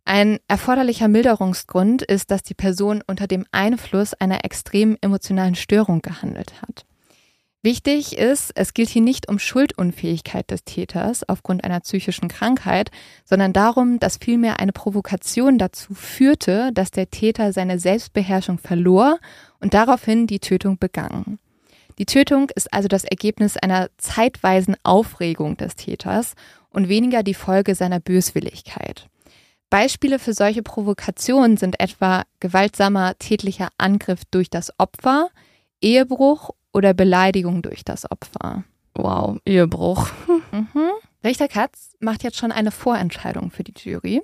Ein 0.05 0.39
erforderlicher 0.49 1.09
Milderungsgrund 1.09 2.03
ist, 2.03 2.31
dass 2.31 2.43
die 2.43 2.55
Person 2.55 3.03
unter 3.07 3.27
dem 3.27 3.47
Einfluss 3.53 4.13
einer 4.15 4.45
extremen 4.45 4.99
emotionalen 5.01 5.55
Störung 5.55 6.03
gehandelt 6.03 6.61
hat. 6.61 6.85
Wichtig 7.63 8.17
ist, 8.17 8.53
es 8.55 8.73
gilt 8.73 8.89
hier 8.89 9.03
nicht 9.03 9.29
um 9.29 9.39
Schuldunfähigkeit 9.39 10.51
des 10.51 10.65
Täters 10.65 11.29
aufgrund 11.29 11.63
einer 11.63 11.81
psychischen 11.81 12.29
Krankheit, 12.29 12.91
sondern 13.27 13.53
darum, 13.53 13.99
dass 13.99 14.17
vielmehr 14.17 14.59
eine 14.61 14.73
Provokation 14.73 15.59
dazu 15.59 15.93
führte, 15.93 16.71
dass 16.73 16.91
der 16.91 17.11
Täter 17.11 17.53
seine 17.53 17.79
Selbstbeherrschung 17.79 18.57
verlor 18.57 19.19
und 19.61 19.75
daraufhin 19.75 20.27
die 20.27 20.39
Tötung 20.39 20.79
begangen. 20.79 21.39
Die 21.99 22.07
Tötung 22.07 22.49
ist 22.55 22.73
also 22.73 22.89
das 22.89 23.05
Ergebnis 23.05 23.59
einer 23.59 23.91
zeitweisen 23.99 24.75
Aufregung 24.83 25.59
des 25.59 25.77
Täters 25.77 26.33
und 26.71 26.89
weniger 26.89 27.23
die 27.23 27.35
Folge 27.35 27.75
seiner 27.75 28.01
Böswilligkeit. 28.01 29.07
Beispiele 29.69 30.19
für 30.19 30.33
solche 30.33 30.63
Provokationen 30.63 31.59
sind 31.59 31.79
etwa 31.79 32.23
gewaltsamer 32.41 33.19
tätlicher 33.19 33.69
Angriff 33.77 34.23
durch 34.31 34.49
das 34.49 34.73
Opfer, 34.79 35.29
Ehebruch 35.83 36.51
oder 36.73 36.95
Beleidigung 36.95 37.63
durch 37.63 37.85
das 37.85 38.11
Opfer. 38.11 38.65
Wow, 38.95 39.39
Ehebruch. 39.45 40.09
Mhm. 40.53 40.91
Richter 41.23 41.49
Katz 41.49 41.97
macht 42.01 42.23
jetzt 42.23 42.39
schon 42.39 42.53
eine 42.53 42.71
Vorentscheidung 42.71 43.51
für 43.51 43.63
die 43.63 43.75
Jury. 43.77 44.23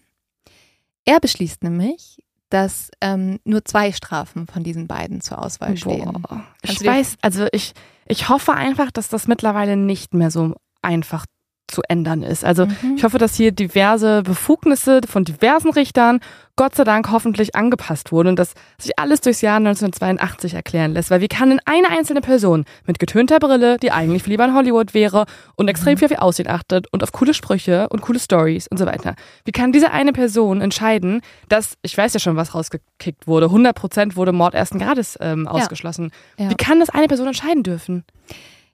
Er 1.05 1.21
beschließt 1.21 1.63
nämlich, 1.63 2.19
dass 2.49 2.91
ähm, 3.01 3.39
nur 3.45 3.65
zwei 3.65 3.93
Strafen 3.93 4.47
von 4.47 4.63
diesen 4.63 4.87
beiden 4.87 5.21
zur 5.21 5.43
Auswahl 5.45 5.77
stehen. 5.77 6.13
Boah. 6.13 6.45
Ich 6.63 6.85
weiß, 6.85 7.17
also 7.21 7.47
ich, 7.53 7.73
ich 8.07 8.29
hoffe 8.29 8.55
einfach, 8.55 8.91
dass 8.91 9.09
das 9.09 9.27
mittlerweile 9.27 9.77
nicht 9.77 10.15
mehr 10.15 10.31
so 10.31 10.55
einfach 10.83 11.27
zu 11.69 11.83
ändern 11.89 12.23
ist. 12.23 12.45
Also 12.45 12.67
Mhm. 12.67 12.95
ich 12.97 13.05
hoffe, 13.05 13.19
dass 13.19 13.35
hier 13.35 13.53
diverse 13.53 14.23
Befugnisse 14.23 15.01
von 15.09 15.25
diversen 15.25 15.71
Richtern 15.71 16.21
Gott 16.59 16.75
sei 16.75 16.85
Dank 16.85 17.11
hoffentlich 17.11 17.55
angepasst 17.55 18.13
wurden 18.13 18.29
und 18.29 18.39
dass 18.39 18.55
sich 18.79 18.99
alles 18.99 19.21
durchs 19.21 19.43
Jahr 19.43 19.57
1982 19.59 20.55
erklären 20.55 20.93
lässt. 20.93 21.11
Weil 21.11 21.21
wie 21.21 21.29
kann 21.29 21.51
denn 21.51 21.61
eine 21.67 21.91
einzelne 21.91 22.23
Person 22.23 22.65
mit 22.87 22.99
getönter 22.99 23.39
Brille, 23.41 23.77
die 23.77 23.93
eigentlich 23.93 24.27
lieber 24.27 24.45
in 24.47 24.55
Hollywood 24.55 24.95
wäre 24.95 25.27
und 25.57 25.69
extrem 25.69 25.99
viel 25.99 26.07
auf 26.07 26.13
ihr 26.13 26.23
Aussehen 26.23 26.49
achtet 26.49 26.87
und 26.93 27.03
auf 27.03 27.13
coole 27.13 27.35
Sprüche 27.35 27.89
und 27.91 28.01
coole 28.01 28.19
Stories 28.19 28.69
und 28.69 28.79
so 28.79 28.87
weiter, 28.87 29.17
wie 29.45 29.53
kann 29.53 29.73
diese 29.73 29.91
eine 29.91 30.13
Person 30.15 30.63
entscheiden, 30.63 31.21
dass, 31.51 31.75
ich 31.83 31.97
weiß 31.99 32.15
ja 32.15 32.21
schon, 32.21 32.37
was 32.37 32.55
rausgekickt 32.55 33.27
wurde, 33.27 33.47
100% 33.51 34.17
wurde 34.17 34.33
Mord 34.33 34.55
ersten 34.55 34.79
Grades 34.79 35.19
ähm, 35.21 35.47
ausgeschlossen. 35.47 36.11
Ja. 36.39 36.49
Wie 36.49 36.55
kann 36.55 36.81
das 36.81 36.89
eine 36.89 37.07
Person 37.09 37.27
entscheiden 37.27 37.65
dürfen? 37.65 38.05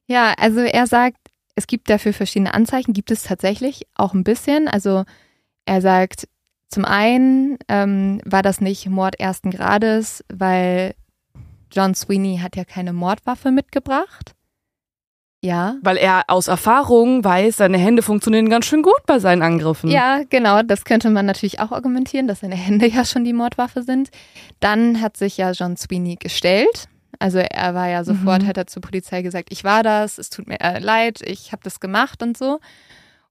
Ja, 0.07 0.35
also 0.39 0.61
er 0.61 0.87
sagt, 0.87 1.17
es 1.55 1.67
gibt 1.67 1.91
dafür 1.91 2.13
verschiedene 2.13 2.55
Anzeichen, 2.55 2.93
gibt 2.93 3.11
es 3.11 3.25
tatsächlich 3.25 3.87
auch 3.95 4.15
ein 4.15 4.25
bisschen. 4.25 4.69
Also 4.69 5.05
er 5.65 5.81
sagt, 5.81 6.29
zum 6.69 6.85
einen 6.85 7.59
ähm, 7.69 8.21
war 8.25 8.43
das 8.43 8.61
nicht 8.61 8.89
Mord 8.89 9.21
ersten 9.21 9.51
Grades, 9.51 10.25
weil 10.33 10.95
John 11.71 11.95
Sweeney 11.95 12.39
hat 12.43 12.57
ja 12.57 12.65
keine 12.65 12.93
Mordwaffe 12.93 13.51
mitgebracht. 13.51 14.35
Ja. 15.45 15.77
Weil 15.83 15.97
er 15.97 16.25
aus 16.29 16.47
Erfahrung 16.47 17.25
weiß, 17.25 17.57
seine 17.57 17.77
Hände 17.77 18.03
funktionieren 18.03 18.49
ganz 18.49 18.65
schön 18.67 18.83
gut 18.83 19.05
bei 19.07 19.19
seinen 19.19 19.43
Angriffen. 19.43 19.91
Ja, 19.91 20.23
genau, 20.31 20.63
das 20.63 20.85
könnte 20.85 21.11
man 21.11 21.27
natürlich 21.27 21.59
auch 21.59 21.73
argumentieren, 21.73 22.29
dass 22.29 22.41
seine 22.41 22.55
Hände 22.55 22.87
ja 22.87 23.05
schon 23.05 23.25
die 23.25 23.33
Mordwaffe 23.33 23.83
sind. 23.83 24.11
Dann 24.61 25.01
hat 25.01 25.17
sich 25.17 25.37
ja 25.37 25.51
John 25.51 25.77
Sweeney 25.77 26.17
gestellt. 26.17 26.89
Also 27.19 27.39
er 27.39 27.75
war 27.75 27.89
ja 27.89 28.05
sofort, 28.05 28.43
Mhm. 28.43 28.47
hat 28.47 28.57
er 28.57 28.67
zur 28.67 28.83
Polizei 28.83 29.23
gesagt, 29.23 29.49
ich 29.51 29.65
war 29.65 29.83
das, 29.83 30.19
es 30.19 30.31
tut 30.31 30.49
mir 30.49 30.61
äh, 30.61 30.79
leid, 30.79 31.21
ich 31.23 31.53
habe 31.53 31.63
das 31.63 31.79
gemacht 31.81 32.23
und 32.23 32.37
so. 32.37 32.59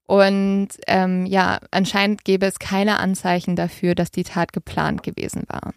Und 0.06 0.68
ähm, 0.86 1.26
ja, 1.26 1.58
anscheinend 1.70 2.24
gäbe 2.24 2.46
es 2.46 2.58
keine 2.58 2.98
Anzeichen 2.98 3.56
dafür, 3.56 3.94
dass 3.94 4.10
die 4.10 4.24
Tat 4.24 4.52
geplant 4.52 5.02
gewesen 5.02 5.44
war. 5.48 5.72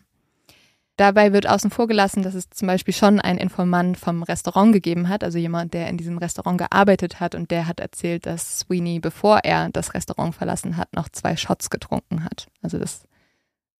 Dabei 0.98 1.34
wird 1.34 1.48
außen 1.48 1.72
vor 1.72 1.88
gelassen, 1.88 2.23
dass 2.23 2.36
es 2.36 2.49
zum 2.49 2.68
Beispiel 2.68 2.94
schon 2.94 3.19
einen 3.19 3.38
Informant 3.38 3.98
vom 3.98 4.23
Restaurant 4.23 4.72
gegeben 4.72 5.10
hat, 5.10 5.26
also 5.26 5.38
jemand, 5.38 5.73
der 5.73 5.88
in 5.90 5.98
diesem 5.98 6.18
Restaurant 6.18 6.57
gearbeitet 6.57 7.19
hat 7.19 7.36
und 7.36 7.52
der 7.52 7.68
hat 7.68 7.82
erzählt, 7.82 8.26
dass 8.26 8.60
Sweeney, 8.60 8.99
bevor 8.99 9.40
er 9.44 9.69
das 9.73 9.94
Restaurant 9.94 10.34
verlassen 10.36 10.77
hat, 10.77 10.94
noch 10.94 11.10
zwei 11.10 11.36
Shots 11.36 11.69
getrunken 11.69 12.23
hat. 12.23 12.48
Also 12.61 12.77
das 12.80 13.02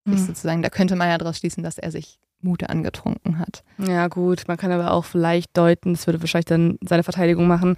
ist 0.06 0.20
Hm. 0.20 0.28
sozusagen, 0.28 0.62
da 0.62 0.70
könnte 0.70 0.96
man 0.98 1.08
ja 1.08 1.18
daraus 1.18 1.38
schließen, 1.38 1.64
dass 1.64 1.78
er 1.78 1.90
sich 1.90 2.20
Mute 2.46 2.70
angetrunken 2.70 3.40
hat. 3.40 3.64
Ja, 3.78 4.08
gut. 4.08 4.44
Man 4.48 4.58
kann 4.58 4.72
aber 4.72 4.92
auch 4.92 5.04
vielleicht 5.04 5.58
deuten, 5.58 5.94
das 5.94 6.08
würde 6.08 6.22
wahrscheinlich 6.22 6.46
dann 6.46 6.78
seine 6.82 7.04
Verteidigung 7.04 7.48
machen, 7.48 7.76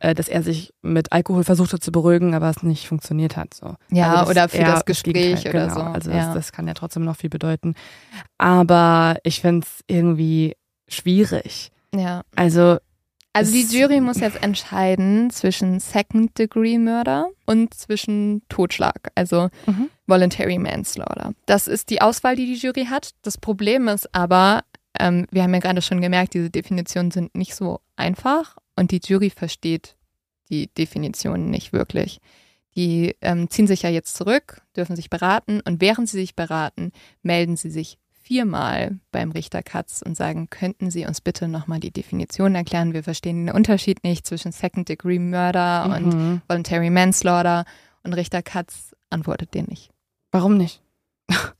äh, 0.00 0.14
dass 0.14 0.28
er 0.28 0.42
sich 0.42 0.74
mit 0.82 1.12
Alkohol 1.12 1.44
versucht 1.44 1.72
hat 1.72 1.82
zu 1.82 1.90
beruhigen, 1.92 2.34
aber 2.34 2.50
es 2.50 2.62
nicht 2.62 2.86
funktioniert 2.86 3.36
hat. 3.36 3.54
So. 3.54 3.74
Ja, 3.90 4.16
Also 4.16 4.30
oder 4.30 4.48
für 4.48 4.58
das 4.58 4.84
Gespräch 4.84 5.40
oder 5.48 5.68
genau. 5.68 5.74
so. 5.74 5.80
Also 5.80 6.10
ja. 6.10 6.26
das, 6.26 6.34
das 6.34 6.52
kann 6.52 6.66
ja 6.66 6.74
trotzdem 6.74 7.04
noch 7.04 7.16
viel 7.16 7.30
bedeuten. 7.30 7.74
Aber 8.36 9.16
ich 9.22 9.40
finde 9.40 9.66
es 9.66 9.84
irgendwie 9.86 10.56
schwierig. 10.88 11.70
ja. 11.94 12.22
Also 12.36 12.78
Also 13.38 13.52
die 13.52 13.62
Jury 13.78 14.00
muss 14.00 14.20
jetzt 14.20 14.42
entscheiden 14.42 15.30
zwischen 15.30 15.80
Second-Degree-Murder 15.80 17.28
und 17.46 17.74
zwischen 17.74 18.42
Totschlag, 18.48 19.10
also 19.14 19.48
Mhm. 19.66 19.90
Voluntary 20.06 20.58
Manslaughter. 20.58 21.34
Das 21.46 21.68
ist 21.68 21.90
die 21.90 22.00
Auswahl, 22.00 22.36
die 22.36 22.46
die 22.46 22.54
Jury 22.54 22.86
hat. 22.86 23.10
Das 23.22 23.36
Problem 23.38 23.88
ist 23.88 24.14
aber, 24.14 24.64
ähm, 24.98 25.26
wir 25.30 25.42
haben 25.42 25.52
ja 25.54 25.60
gerade 25.60 25.82
schon 25.82 26.00
gemerkt, 26.00 26.34
diese 26.34 26.50
Definitionen 26.50 27.10
sind 27.10 27.34
nicht 27.34 27.54
so 27.54 27.80
einfach 27.96 28.56
und 28.76 28.90
die 28.90 29.00
Jury 29.04 29.30
versteht 29.30 29.96
die 30.50 30.68
Definitionen 30.68 31.50
nicht 31.50 31.72
wirklich. 31.72 32.20
Die 32.74 33.16
ähm, 33.20 33.50
ziehen 33.50 33.66
sich 33.66 33.82
ja 33.82 33.90
jetzt 33.90 34.14
zurück, 34.14 34.62
dürfen 34.76 34.96
sich 34.96 35.10
beraten 35.10 35.60
und 35.60 35.80
während 35.80 36.08
sie 36.08 36.18
sich 36.18 36.34
beraten, 36.36 36.92
melden 37.22 37.56
sie 37.56 37.70
sich 37.70 37.98
viermal 38.28 38.98
beim 39.10 39.30
Richter 39.30 39.62
Katz 39.62 40.02
und 40.04 40.14
sagen, 40.14 40.50
könnten 40.50 40.90
Sie 40.90 41.06
uns 41.06 41.22
bitte 41.22 41.48
nochmal 41.48 41.80
die 41.80 41.90
Definition 41.90 42.54
erklären? 42.54 42.92
Wir 42.92 43.02
verstehen 43.02 43.46
den 43.46 43.54
Unterschied 43.54 44.04
nicht 44.04 44.26
zwischen 44.26 44.52
Second 44.52 44.86
Degree 44.90 45.18
Murder 45.18 45.96
und 45.96 46.14
mhm. 46.14 46.42
Voluntary 46.46 46.90
Manslaughter 46.90 47.64
und 48.04 48.12
Richter 48.12 48.42
Katz 48.42 48.94
antwortet 49.08 49.54
den 49.54 49.64
nicht. 49.64 49.90
warum 50.30 50.58
nicht? 50.58 50.82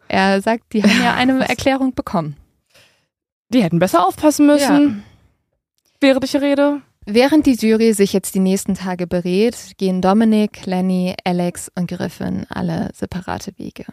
Er 0.08 0.42
sagt, 0.42 0.74
die 0.74 0.82
haben 0.82 1.02
ja 1.02 1.14
eine 1.16 1.40
Was? 1.40 1.48
Erklärung 1.48 1.94
bekommen. 1.94 2.36
Die 3.48 3.62
hätten 3.62 3.78
besser 3.78 4.06
aufpassen 4.06 4.46
müssen, 4.46 5.02
während 6.00 6.24
ich 6.24 6.36
rede. 6.36 6.82
Während 7.06 7.46
die 7.46 7.54
Jury 7.54 7.94
sich 7.94 8.12
jetzt 8.12 8.34
die 8.34 8.40
nächsten 8.40 8.74
Tage 8.74 9.06
berät, 9.06 9.72
gehen 9.78 10.02
Dominic, 10.02 10.66
Lenny, 10.66 11.14
Alex 11.24 11.72
und 11.74 11.88
Griffin 11.88 12.44
alle 12.50 12.90
separate 12.94 13.58
Wege. 13.58 13.86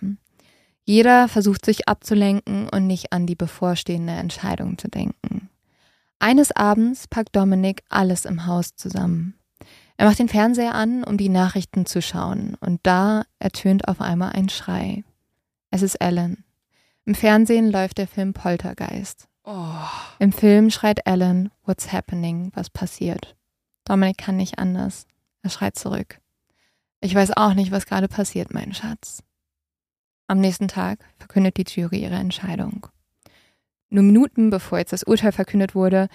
Jeder 0.86 1.28
versucht 1.28 1.66
sich 1.66 1.88
abzulenken 1.88 2.70
und 2.70 2.86
nicht 2.86 3.12
an 3.12 3.26
die 3.26 3.36
bevorstehende 3.36 4.14
Entscheidung 4.14 4.78
zu 4.78 4.88
denken. 4.88 5.49
Eines 6.20 6.52
Abends 6.52 7.07
packt 7.07 7.36
Dominic 7.36 7.84
alles 7.90 8.26
im 8.26 8.45
Haus 8.45 8.76
zusammen. 8.76 9.34
Er 9.98 10.07
macht 10.07 10.20
den 10.20 10.30
Fernseher 10.30 10.76
an, 10.76 11.03
um 11.03 11.18
die 11.18 11.30
Nachrichten 11.30 11.86
zu 11.86 12.02
schauen, 12.02 12.56
und 12.60 12.80
da 12.84 13.24
ertönt 13.40 13.88
auf 13.88 13.99
einmal 13.99 14.34
ein 14.34 14.49
Schrei. 14.49 15.03
Es 15.72 15.82
ist 15.82 15.95
Ellen. 15.95 16.44
Im 17.06 17.16
Fernsehen 17.16 17.72
läuft 17.72 17.98
der 17.98 18.07
Film 18.07 18.34
Poltergeist. 18.34 19.28
Oh. 19.44 19.76
Im 20.20 20.32
Film 20.32 20.70
schreit 20.70 21.06
Alan, 21.06 21.52
what's 21.66 21.91
happening, 21.91 22.52
was 22.56 22.70
passiert. 22.70 23.36
Dominik 23.86 24.18
kann 24.18 24.38
nicht 24.38 24.57
anders. 24.60 25.06
Er 25.44 25.49
schreit 25.49 25.78
zurück. 25.78 26.20
Ich 27.02 27.14
weiß 27.14 27.38
auch 27.38 27.53
nicht, 27.53 27.72
was 27.72 27.86
gerade 27.86 28.07
passiert, 28.07 28.53
mein 28.53 28.74
Schatz. 28.74 29.22
Am 30.27 30.39
nächsten 30.39 30.68
Tag 30.68 30.99
verkündet 31.18 31.57
die 31.57 31.65
Jury 31.68 31.97
ihre 32.03 32.15
Entscheidung. 32.15 32.88
Nur 33.89 34.03
Minuten 34.03 34.49
bevor 34.49 34.80
jetzt 34.80 34.93
das 34.93 35.03
Urteil 35.03 35.31
verkündet 35.31 35.76
wurde, 35.76 36.07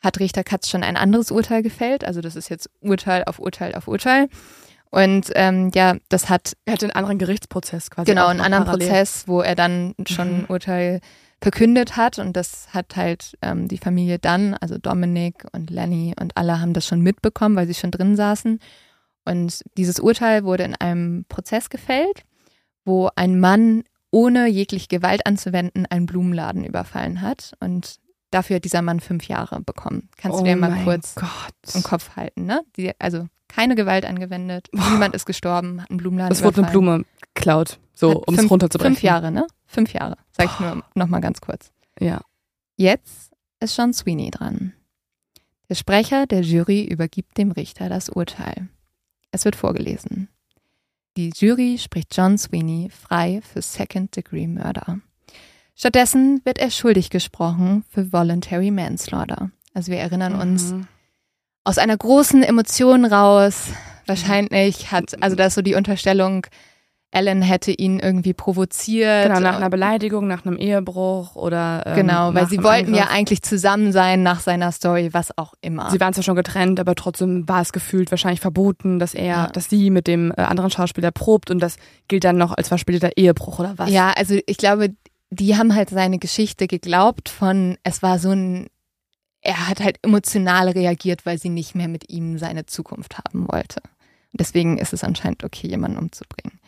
hat 0.00 0.20
Richter 0.20 0.44
Katz 0.44 0.68
schon 0.68 0.82
ein 0.82 0.96
anderes 0.96 1.30
Urteil 1.30 1.62
gefällt. 1.62 2.04
Also 2.04 2.20
das 2.20 2.36
ist 2.36 2.50
jetzt 2.50 2.68
Urteil 2.80 3.24
auf 3.24 3.38
Urteil 3.38 3.74
auf 3.74 3.88
Urteil. 3.88 4.28
Und 4.90 5.30
ähm, 5.34 5.70
ja, 5.74 5.96
das 6.08 6.28
hat 6.28 6.52
Er 6.64 6.74
hatte 6.74 6.86
einen 6.86 6.94
anderen 6.94 7.18
Gerichtsprozess 7.18 7.90
quasi. 7.90 8.10
genau 8.10 8.26
einen 8.28 8.40
anderen 8.40 8.64
parallel. 8.64 8.88
Prozess, 8.88 9.24
wo 9.26 9.40
er 9.40 9.54
dann 9.54 9.94
schon 10.06 10.28
ein 10.28 10.40
Mhm. 10.42 10.46
Urteil 10.48 11.00
verkündet 11.42 11.96
hat 11.96 12.18
und 12.18 12.34
das 12.34 12.68
hat 12.72 12.96
halt 12.96 13.36
ähm, 13.42 13.68
die 13.68 13.76
Familie 13.78 14.18
dann, 14.18 14.54
also 14.54 14.78
Dominik 14.78 15.44
und 15.52 15.70
Lenny 15.70 16.14
und 16.18 16.36
alle 16.36 16.60
haben 16.60 16.72
das 16.72 16.86
schon 16.86 17.00
mitbekommen, 17.00 17.56
weil 17.56 17.66
sie 17.66 17.74
schon 17.74 17.90
drin 17.90 18.16
saßen. 18.16 18.58
Und 19.24 19.62
dieses 19.76 19.98
Urteil 20.00 20.44
wurde 20.44 20.62
in 20.64 20.74
einem 20.76 21.24
Prozess 21.28 21.68
gefällt, 21.68 22.22
wo 22.86 23.10
ein 23.16 23.38
Mann 23.38 23.84
ohne 24.10 24.46
jegliche 24.46 24.88
Gewalt 24.88 25.26
anzuwenden 25.26 25.84
einen 25.86 26.06
Blumenladen 26.06 26.64
überfallen 26.64 27.20
hat 27.20 27.52
und 27.60 27.96
dafür 28.30 28.56
hat 28.56 28.64
dieser 28.64 28.80
Mann 28.80 29.00
fünf 29.00 29.28
Jahre 29.28 29.60
bekommen. 29.60 30.08
Kannst 30.16 30.38
oh 30.38 30.40
du 30.40 30.46
dir 30.46 30.56
mal 30.56 30.70
mein 30.70 30.84
kurz 30.84 31.14
Gott. 31.16 31.74
im 31.74 31.82
Kopf 31.82 32.16
halten, 32.16 32.46
ne? 32.46 32.62
Die, 32.76 32.92
also 32.98 33.26
keine 33.48 33.74
Gewalt 33.74 34.04
angewendet, 34.06 34.68
niemand 34.72 35.14
ist 35.14 35.26
gestorben, 35.26 35.82
hat 35.82 35.90
einen 35.90 35.98
Blumenladen 35.98 36.32
Es 36.32 36.42
wurde 36.42 36.62
eine. 36.62 36.70
Blume 36.70 37.04
geklaut, 37.34 37.78
so 37.92 38.22
um 38.26 38.34
es 38.34 38.50
runterzubrechen. 38.50 38.94
Fünf 38.94 39.02
Jahre, 39.02 39.30
ne? 39.30 39.46
Fünf 39.66 39.92
Jahre, 39.92 40.16
sag 40.32 40.46
ich 40.46 40.60
nur 40.60 40.82
noch 40.94 41.08
mal 41.08 41.20
ganz 41.20 41.40
kurz. 41.40 41.70
Ja. 42.00 42.20
Jetzt 42.76 43.32
ist 43.60 43.76
John 43.76 43.92
Sweeney 43.92 44.30
dran. 44.30 44.72
Der 45.68 45.74
Sprecher 45.74 46.26
der 46.26 46.42
Jury 46.42 46.84
übergibt 46.84 47.36
dem 47.38 47.50
Richter 47.50 47.88
das 47.88 48.08
Urteil. 48.08 48.68
Es 49.32 49.44
wird 49.44 49.56
vorgelesen. 49.56 50.28
Die 51.16 51.30
Jury 51.34 51.78
spricht 51.78 52.14
John 52.16 52.36
Sweeney 52.36 52.90
frei 52.90 53.40
für 53.42 53.62
Second-Degree 53.62 54.46
Murder. 54.46 55.00
Stattdessen 55.74 56.40
wird 56.44 56.58
er 56.58 56.70
schuldig 56.70 57.10
gesprochen 57.10 57.84
für 57.90 58.12
Voluntary 58.12 58.70
Manslaughter. 58.70 59.50
Also 59.72 59.92
wir 59.92 59.98
erinnern 59.98 60.34
uns 60.34 60.72
Mhm. 60.72 60.88
aus 61.64 61.78
einer 61.78 61.96
großen 61.96 62.42
Emotion 62.42 63.04
raus. 63.04 63.68
Wahrscheinlich 64.06 64.92
hat, 64.92 65.20
also 65.22 65.36
da 65.36 65.46
ist 65.46 65.54
so 65.54 65.62
die 65.62 65.74
Unterstellung, 65.74 66.46
Ellen 67.16 67.40
hätte 67.42 67.72
ihn 67.72 67.98
irgendwie 67.98 68.34
provoziert. 68.34 69.26
Genau, 69.26 69.40
nach 69.40 69.56
einer 69.56 69.70
Beleidigung, 69.70 70.26
nach 70.26 70.44
einem 70.44 70.56
Ehebruch 70.58 71.34
oder. 71.34 71.82
Ähm, 71.86 71.94
Genau, 71.96 72.34
weil 72.34 72.46
sie 72.48 72.62
wollten 72.62 72.94
ja 72.94 73.02
Angriff. 73.04 73.16
eigentlich 73.16 73.42
zusammen 73.42 73.90
sein 73.92 74.22
nach 74.22 74.40
seiner 74.40 74.70
Story, 74.72 75.08
was 75.12 75.36
auch 75.38 75.54
immer. 75.62 75.90
Sie 75.90 75.98
waren 76.00 76.12
zwar 76.12 76.24
schon 76.24 76.36
getrennt, 76.36 76.78
aber 76.78 76.94
trotzdem 76.94 77.48
war 77.48 77.62
es 77.62 77.72
gefühlt 77.72 78.10
wahrscheinlich 78.10 78.40
verboten, 78.40 78.98
dass 78.98 79.14
er, 79.14 79.24
Ja. 79.26 79.46
dass 79.48 79.70
sie 79.70 79.90
mit 79.90 80.06
dem 80.06 80.30
äh, 80.36 80.42
anderen 80.42 80.70
Schauspieler 80.70 81.10
probt 81.10 81.50
und 81.50 81.60
das 81.60 81.76
gilt 82.08 82.24
dann 82.24 82.36
noch 82.36 82.52
als 82.52 82.68
verspäteter 82.68 83.10
Ehebruch 83.16 83.58
oder 83.58 83.74
was? 83.76 83.90
ja, 83.90 84.12
also 84.16 84.38
ich 84.46 84.58
glaube, 84.58 84.90
die 85.30 85.56
haben 85.56 85.74
halt 85.74 85.90
seine 85.90 86.18
Geschichte 86.18 86.66
geglaubt 86.66 87.28
von, 87.28 87.76
es 87.82 88.02
war 88.02 88.18
so 88.18 88.30
ein, 88.30 88.66
er 89.40 89.68
hat 89.68 89.80
halt 89.80 89.98
emotional 90.02 90.68
reagiert, 90.68 91.24
weil 91.24 91.38
sie 91.38 91.48
nicht 91.48 91.74
mehr 91.74 91.88
mit 91.88 92.10
ihm 92.10 92.36
seine 92.38 92.66
Zukunft 92.66 93.18
haben 93.18 93.46
wollte. 93.50 93.80
Deswegen 94.32 94.76
ist 94.76 94.92
es 94.92 95.02
anscheinend 95.02 95.44
okay, 95.44 95.66
jemanden 95.68 95.98
umzubringen. 95.98 96.58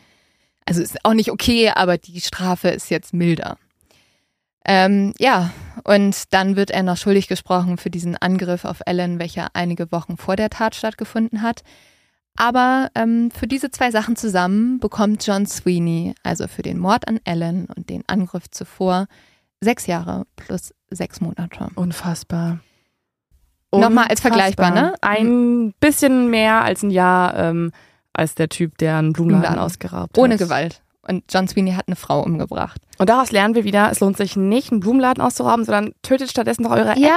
Also 0.68 0.82
ist 0.82 1.04
auch 1.04 1.14
nicht 1.14 1.30
okay, 1.30 1.70
aber 1.74 1.96
die 1.96 2.20
Strafe 2.20 2.68
ist 2.68 2.90
jetzt 2.90 3.14
milder. 3.14 3.56
Ähm, 4.66 5.14
ja, 5.18 5.50
Und 5.84 6.34
dann 6.34 6.56
wird 6.56 6.70
er 6.70 6.82
noch 6.82 6.96
schuldig 6.96 7.28
gesprochen 7.28 7.78
für 7.78 7.88
diesen 7.88 8.14
Angriff 8.16 8.64
auf 8.66 8.80
Ellen, 8.84 9.18
welcher 9.18 9.48
einige 9.54 9.90
Wochen 9.92 10.18
vor 10.18 10.36
der 10.36 10.50
Tat 10.50 10.74
stattgefunden 10.74 11.40
hat. 11.40 11.62
Aber 12.36 12.90
ähm, 12.94 13.30
für 13.30 13.46
diese 13.46 13.70
zwei 13.70 13.90
Sachen 13.90 14.14
zusammen 14.14 14.78
bekommt 14.78 15.26
John 15.26 15.46
Sweeney, 15.46 16.14
also 16.22 16.46
für 16.46 16.62
den 16.62 16.78
Mord 16.78 17.08
an 17.08 17.20
Ellen 17.24 17.66
und 17.74 17.90
den 17.90 18.04
Angriff 18.06 18.50
zuvor, 18.50 19.06
sechs 19.60 19.86
Jahre 19.86 20.24
plus 20.36 20.74
sechs 20.90 21.20
Monate. 21.20 21.68
Unfassbar. 21.74 22.60
Nochmal 23.74 24.08
als 24.08 24.20
vergleichbar, 24.20 24.70
ne? 24.70 24.94
Ein 25.00 25.74
bisschen 25.80 26.30
mehr 26.30 26.62
als 26.62 26.82
ein 26.82 26.90
Jahr 26.90 27.34
ähm, 27.36 27.72
als 28.12 28.34
der 28.34 28.48
Typ, 28.48 28.78
der 28.78 28.96
einen 28.96 29.12
Blumenladen, 29.12 29.42
Blumenladen. 29.42 29.64
ausgeraubt 29.64 30.16
hat. 30.16 30.18
Ohne 30.18 30.36
Gewalt. 30.36 30.82
Und 31.02 31.24
John 31.32 31.48
Sweeney 31.48 31.72
hat 31.72 31.86
eine 31.86 31.96
Frau 31.96 32.20
umgebracht. 32.22 32.82
Und 32.98 33.08
daraus 33.08 33.30
lernen 33.32 33.54
wir 33.54 33.64
wieder, 33.64 33.90
es 33.90 34.00
lohnt 34.00 34.18
sich 34.18 34.36
nicht, 34.36 34.70
einen 34.70 34.80
Blumenladen 34.80 35.22
auszurauben, 35.22 35.64
sondern 35.64 35.92
tötet 36.02 36.28
stattdessen 36.30 36.64
doch 36.64 36.72
eure 36.72 36.98
Ja, 36.98 37.08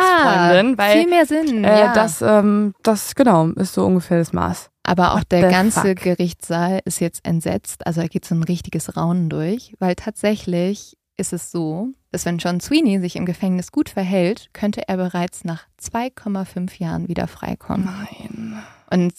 Ex-Freundin, 0.53 0.77
weil 0.77 0.99
Viel 1.01 1.09
mehr 1.09 1.25
Sinn. 1.25 1.63
äh, 1.65 1.79
ja. 1.81 1.93
das, 1.93 2.21
ähm, 2.21 2.73
das, 2.83 3.15
genau, 3.15 3.47
ist 3.47 3.73
so 3.73 3.85
ungefähr 3.85 4.19
das 4.19 4.31
Maß. 4.31 4.69
Aber 4.83 5.11
auch 5.13 5.19
What 5.19 5.31
der 5.31 5.49
ganze 5.49 5.89
fuck? 5.89 5.97
Gerichtssaal 5.97 6.79
ist 6.85 7.01
jetzt 7.01 7.25
entsetzt. 7.25 7.85
Also 7.85 8.01
da 8.01 8.07
geht 8.07 8.23
so 8.23 8.33
ein 8.33 8.43
richtiges 8.43 8.95
Raunen 8.95 9.29
durch, 9.29 9.73
weil 9.79 9.95
tatsächlich 9.95 10.97
ist 11.17 11.33
es 11.33 11.51
so, 11.51 11.89
dass 12.11 12.25
wenn 12.25 12.37
John 12.37 12.61
Sweeney 12.61 12.99
sich 12.99 13.15
im 13.17 13.25
Gefängnis 13.25 13.71
gut 13.71 13.89
verhält, 13.89 14.49
könnte 14.53 14.87
er 14.87 14.95
bereits 14.97 15.43
nach 15.43 15.65
2,5 15.81 16.79
Jahren 16.79 17.07
wieder 17.09 17.27
freikommen. 17.27 17.85
Nein. 17.85 18.63
Und 18.89 19.13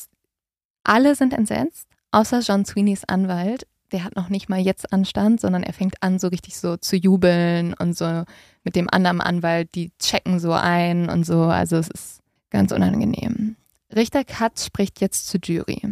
alle 0.84 1.14
sind 1.14 1.32
entsetzt, 1.32 1.88
außer 2.10 2.40
John 2.40 2.64
Sweeneys 2.64 3.04
Anwalt. 3.04 3.66
Der 3.92 4.04
hat 4.04 4.16
noch 4.16 4.30
nicht 4.30 4.48
mal 4.48 4.60
jetzt 4.60 4.92
Anstand, 4.92 5.40
sondern 5.40 5.62
er 5.62 5.74
fängt 5.74 6.02
an, 6.02 6.18
so 6.18 6.28
richtig 6.28 6.56
so 6.56 6.76
zu 6.76 6.96
jubeln 6.96 7.74
und 7.74 7.96
so 7.96 8.24
mit 8.64 8.74
dem 8.74 8.88
anderen 8.90 9.20
Anwalt, 9.20 9.74
die 9.74 9.92
checken 9.98 10.40
so 10.40 10.52
ein 10.52 11.08
und 11.10 11.24
so. 11.24 11.42
Also 11.42 11.76
es 11.76 11.88
ist 11.88 12.20
ganz 12.50 12.72
unangenehm. 12.72 13.56
Richter 13.94 14.24
Katz 14.24 14.64
spricht 14.64 15.00
jetzt 15.00 15.28
zur 15.28 15.40
Jury. 15.44 15.82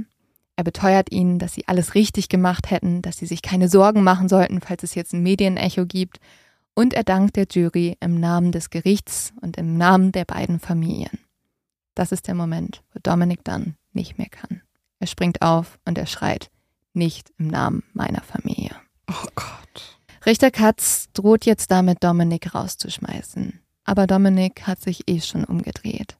Er 0.57 0.65
beteuert 0.65 1.13
ihnen, 1.13 1.39
dass 1.39 1.55
sie 1.55 1.69
alles 1.69 1.95
richtig 1.95 2.29
gemacht 2.29 2.71
hätten, 2.71 3.03
dass 3.03 3.19
sie 3.19 3.27
sich 3.27 3.43
keine 3.43 3.69
Sorgen 3.69 4.03
machen 4.03 4.29
sollten, 4.29 4.61
falls 4.61 4.83
es 4.83 4.95
jetzt 4.95 5.13
ein 5.13 5.23
Medienecho 5.23 5.87
gibt. 5.87 6.19
Und 6.75 6.95
er 6.95 7.05
dankt 7.05 7.37
der 7.37 7.47
Jury 7.51 7.97
im 8.01 8.21
Namen 8.21 8.53
des 8.53 8.71
Gerichts 8.71 9.33
und 9.41 9.57
im 9.57 9.77
Namen 9.77 10.13
der 10.13 10.25
beiden 10.25 10.61
Familien. 10.61 11.19
Das 11.95 12.13
ist 12.13 12.29
der 12.29 12.35
Moment, 12.35 12.83
wo 12.93 13.01
Dominic 13.03 13.45
dann 13.45 13.77
nicht 13.93 14.19
mehr 14.19 14.29
kann. 14.29 14.63
Er 15.01 15.07
springt 15.07 15.43
auf 15.43 15.79
und 15.85 15.99
er 15.99 16.07
schreit, 16.07 16.51
nicht 16.93 17.33
im 17.39 17.49
Namen 17.49 17.83
meiner 17.93 18.23
Familie. 18.23 18.77
Oh 19.09 19.27
Gott. 19.35 19.99
Richter 20.25 20.51
Katz 20.51 21.09
droht 21.15 21.47
jetzt 21.47 21.71
damit, 21.71 22.05
Dominik 22.05 22.55
rauszuschmeißen. 22.55 23.61
Aber 23.85 24.07
Dominik 24.07 24.67
hat 24.67 24.81
sich 24.81 25.09
eh 25.09 25.21
schon 25.21 25.45
umgedreht. 25.45 26.17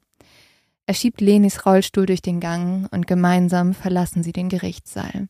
Er 0.87 0.95
schiebt 0.95 1.21
Lenis 1.21 1.67
Rollstuhl 1.67 2.07
durch 2.07 2.23
den 2.23 2.41
Gang 2.41 2.89
und 2.91 3.07
gemeinsam 3.07 3.75
verlassen 3.75 4.23
sie 4.25 4.33
den 4.33 4.49
Gerichtssaal. 4.49 5.29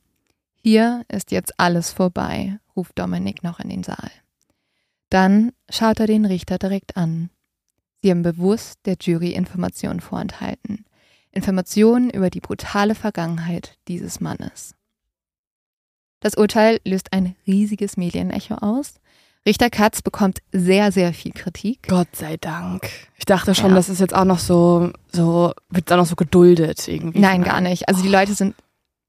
Hier 0.54 1.02
ist 1.08 1.32
jetzt 1.32 1.58
alles 1.58 1.92
vorbei, 1.92 2.58
ruft 2.76 2.98
Dominik 2.98 3.42
noch 3.42 3.60
in 3.60 3.68
den 3.68 3.82
Saal. 3.82 4.10
Dann 5.10 5.52
schaut 5.68 5.98
er 6.00 6.06
den 6.06 6.24
Richter 6.24 6.58
direkt 6.58 6.96
an. 6.96 7.30
Sie 8.00 8.10
haben 8.10 8.22
bewusst 8.22 8.78
der 8.86 8.96
Jury 9.00 9.32
Informationen 9.32 10.00
vorenthalten. 10.00 10.86
Informationen 11.32 12.10
über 12.10 12.30
die 12.30 12.40
brutale 12.40 12.94
Vergangenheit 12.94 13.76
dieses 13.88 14.20
Mannes. 14.20 14.74
Das 16.20 16.34
Urteil 16.34 16.80
löst 16.84 17.12
ein 17.12 17.34
riesiges 17.46 17.96
Medienecho 17.96 18.54
aus. 18.56 18.94
Richter 19.46 19.70
Katz 19.70 20.02
bekommt 20.02 20.40
sehr, 20.52 20.92
sehr 20.92 21.14
viel 21.14 21.32
Kritik. 21.32 21.88
Gott 21.88 22.14
sei 22.14 22.36
Dank. 22.36 22.90
Ich 23.16 23.24
dachte 23.24 23.54
schon, 23.54 23.70
Ja. 23.70 23.76
das 23.76 23.88
ist 23.88 24.00
jetzt 24.00 24.14
auch 24.14 24.26
noch 24.26 24.38
so, 24.38 24.92
so, 25.10 25.54
wird 25.70 25.90
auch 25.90 25.96
noch 25.96 26.04
so 26.06 26.16
geduldet 26.16 26.86
irgendwie. 26.88 27.20
Nein, 27.20 27.42
gar 27.42 27.62
nicht. 27.62 27.88
Also 27.88 28.02
die 28.02 28.08
Leute 28.10 28.34
sind 28.34 28.54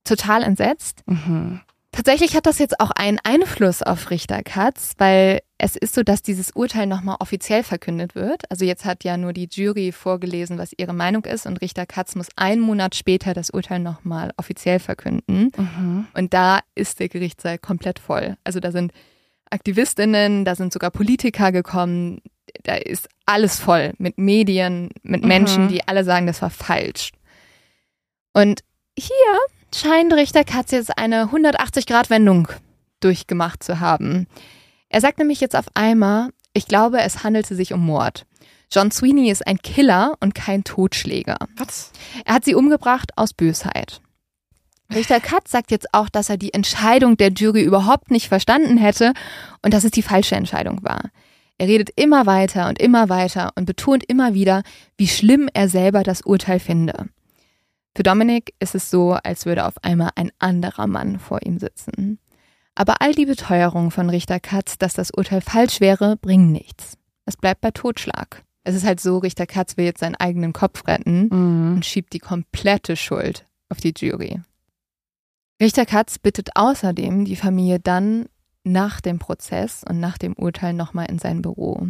total 0.06 0.44
entsetzt. 0.44 1.04
Mhm. 1.06 1.60
Tatsächlich 1.92 2.34
hat 2.38 2.46
das 2.46 2.60
jetzt 2.60 2.80
auch 2.80 2.92
einen 2.92 3.20
Einfluss 3.22 3.82
auf 3.84 4.10
Richter 4.10 4.42
Katz, 4.44 4.94
weil 4.98 5.42
es 5.64 5.76
ist 5.76 5.94
so, 5.94 6.02
dass 6.02 6.24
dieses 6.24 6.50
Urteil 6.56 6.88
nochmal 6.88 7.18
offiziell 7.20 7.62
verkündet 7.62 8.16
wird. 8.16 8.50
Also 8.50 8.66
jetzt 8.66 8.84
hat 8.84 9.04
ja 9.04 9.16
nur 9.16 9.32
die 9.32 9.48
Jury 9.50 9.92
vorgelesen, 9.92 10.58
was 10.58 10.74
ihre 10.76 10.94
Meinung 10.94 11.24
ist 11.26 11.46
und 11.46 11.62
Richter 11.62 11.86
Katz 11.86 12.16
muss 12.16 12.30
einen 12.36 12.62
Monat 12.62 12.96
später 12.96 13.36
das 13.36 13.52
Urteil 13.52 13.80
nochmal 13.80 14.32
offiziell 14.38 14.80
verkünden. 14.80 15.52
Mhm. 15.56 16.08
Und 16.16 16.34
da 16.34 16.62
ist 16.74 17.00
der 17.00 17.10
Gerichtssaal 17.10 17.60
komplett 17.60 18.00
voll. 18.00 18.38
Also 18.44 18.60
da 18.60 18.72
sind 18.72 18.92
Aktivistinnen, 19.52 20.46
da 20.46 20.56
sind 20.56 20.74
sogar 20.74 20.90
Politiker 20.90 21.52
gekommen, 21.52 22.22
da 22.64 22.74
ist 22.74 23.08
alles 23.28 23.60
voll 23.60 23.94
mit 24.00 24.18
Medien, 24.18 24.90
mit 25.04 25.22
Mhm. 25.22 25.28
Menschen, 25.28 25.68
die 25.68 25.88
alle 25.88 26.04
sagen, 26.04 26.26
das 26.26 26.42
war 26.42 26.50
falsch. 26.50 27.12
Und 28.34 28.64
hier 28.98 29.38
scheint 29.76 30.12
Richter 30.14 30.44
Katz 30.44 30.72
jetzt 30.72 30.98
eine 30.98 31.32
180-Grad-Wendung 31.32 32.48
durchgemacht 33.00 33.62
zu 33.62 33.80
haben. 33.80 34.26
Er 34.94 35.00
sagt 35.00 35.20
nämlich 35.20 35.40
jetzt 35.40 35.56
auf 35.56 35.68
einmal, 35.74 36.32
ich 36.52 36.68
glaube, 36.68 37.00
es 37.00 37.24
handelte 37.24 37.56
sich 37.56 37.72
um 37.72 37.80
Mord. 37.80 38.26
John 38.70 38.92
Sweeney 38.92 39.32
ist 39.32 39.48
ein 39.48 39.58
Killer 39.58 40.16
und 40.20 40.36
kein 40.36 40.66
Totschläger. 40.66 41.38
Was? 41.56 41.92
Er 42.26 42.36
hat 42.36 42.46
sie 42.46 42.56
umgebracht 42.56 43.12
aus 43.16 43.34
Bösheit. 43.34 44.02
Richter 44.94 45.22
Katz 45.22 45.52
sagt 45.52 45.72
jetzt 45.72 45.94
auch, 45.94 46.10
dass 46.10 46.30
er 46.30 46.36
die 46.36 46.54
Entscheidung 46.54 47.16
der 47.16 47.32
Jury 47.32 47.64
überhaupt 47.64 48.12
nicht 48.12 48.28
verstanden 48.28 48.78
hätte 48.78 49.14
und 49.62 49.74
dass 49.74 49.86
es 49.86 49.92
die 49.92 50.02
falsche 50.02 50.36
Entscheidung 50.36 50.84
war. 50.84 51.10
Er 51.58 51.68
redet 51.68 51.92
immer 51.96 52.26
weiter 52.26 52.68
und 52.68 52.82
immer 52.82 53.08
weiter 53.08 53.54
und 53.56 53.66
betont 53.66 54.04
immer 54.04 54.34
wieder, 54.34 54.62
wie 54.98 55.08
schlimm 55.08 55.48
er 55.54 55.70
selber 55.70 56.04
das 56.04 56.22
Urteil 56.22 56.60
finde. 56.60 57.08
Für 57.96 58.04
Dominik 58.04 58.54
ist 58.60 58.76
es 58.76 58.90
so, 58.90 59.14
als 59.14 59.46
würde 59.46 59.66
auf 59.66 59.82
einmal 59.84 60.10
ein 60.16 60.32
anderer 60.40 60.88
Mann 60.88 61.18
vor 61.18 61.40
ihm 61.46 61.60
sitzen. 61.60 62.20
Aber 62.76 63.02
all 63.02 63.14
die 63.14 63.26
Beteuerungen 63.26 63.92
von 63.92 64.10
Richter 64.10 64.40
Katz, 64.40 64.78
dass 64.78 64.94
das 64.94 65.12
Urteil 65.12 65.42
falsch 65.42 65.80
wäre, 65.82 66.18
bringen 66.18 66.52
nichts. 66.52 66.98
Es 67.26 67.38
bleibt 67.38 67.62
bei 67.62 67.72
Totschlag. 67.72 68.44
Es 68.64 68.76
ist 68.76 68.86
halt 68.86 69.00
so, 69.00 69.18
Richter 69.18 69.48
Katz 69.48 69.76
will 69.78 69.86
jetzt 69.86 70.00
seinen 70.00 70.16
eigenen 70.16 70.54
Kopf 70.54 70.88
retten 70.88 71.28
Mhm. 71.32 71.76
und 71.76 71.86
schiebt 71.86 72.14
die 72.14 72.20
komplette 72.20 72.96
Schuld 72.96 73.46
auf 73.70 73.78
die 73.78 73.94
Jury. 73.96 74.40
Richter 75.62 75.86
Katz 75.86 76.18
bittet 76.18 76.50
außerdem 76.56 77.26
die 77.26 77.36
Familie 77.36 77.80
dann 77.80 78.28
nach 78.64 79.02
dem 79.02 79.20
Prozess 79.20 79.84
und 79.88 80.00
nach 80.00 80.18
dem 80.18 80.34
Urteil 80.34 80.74
nochmal 80.74 81.08
in 81.10 81.20
sein 81.20 81.42
Büro. 81.42 81.88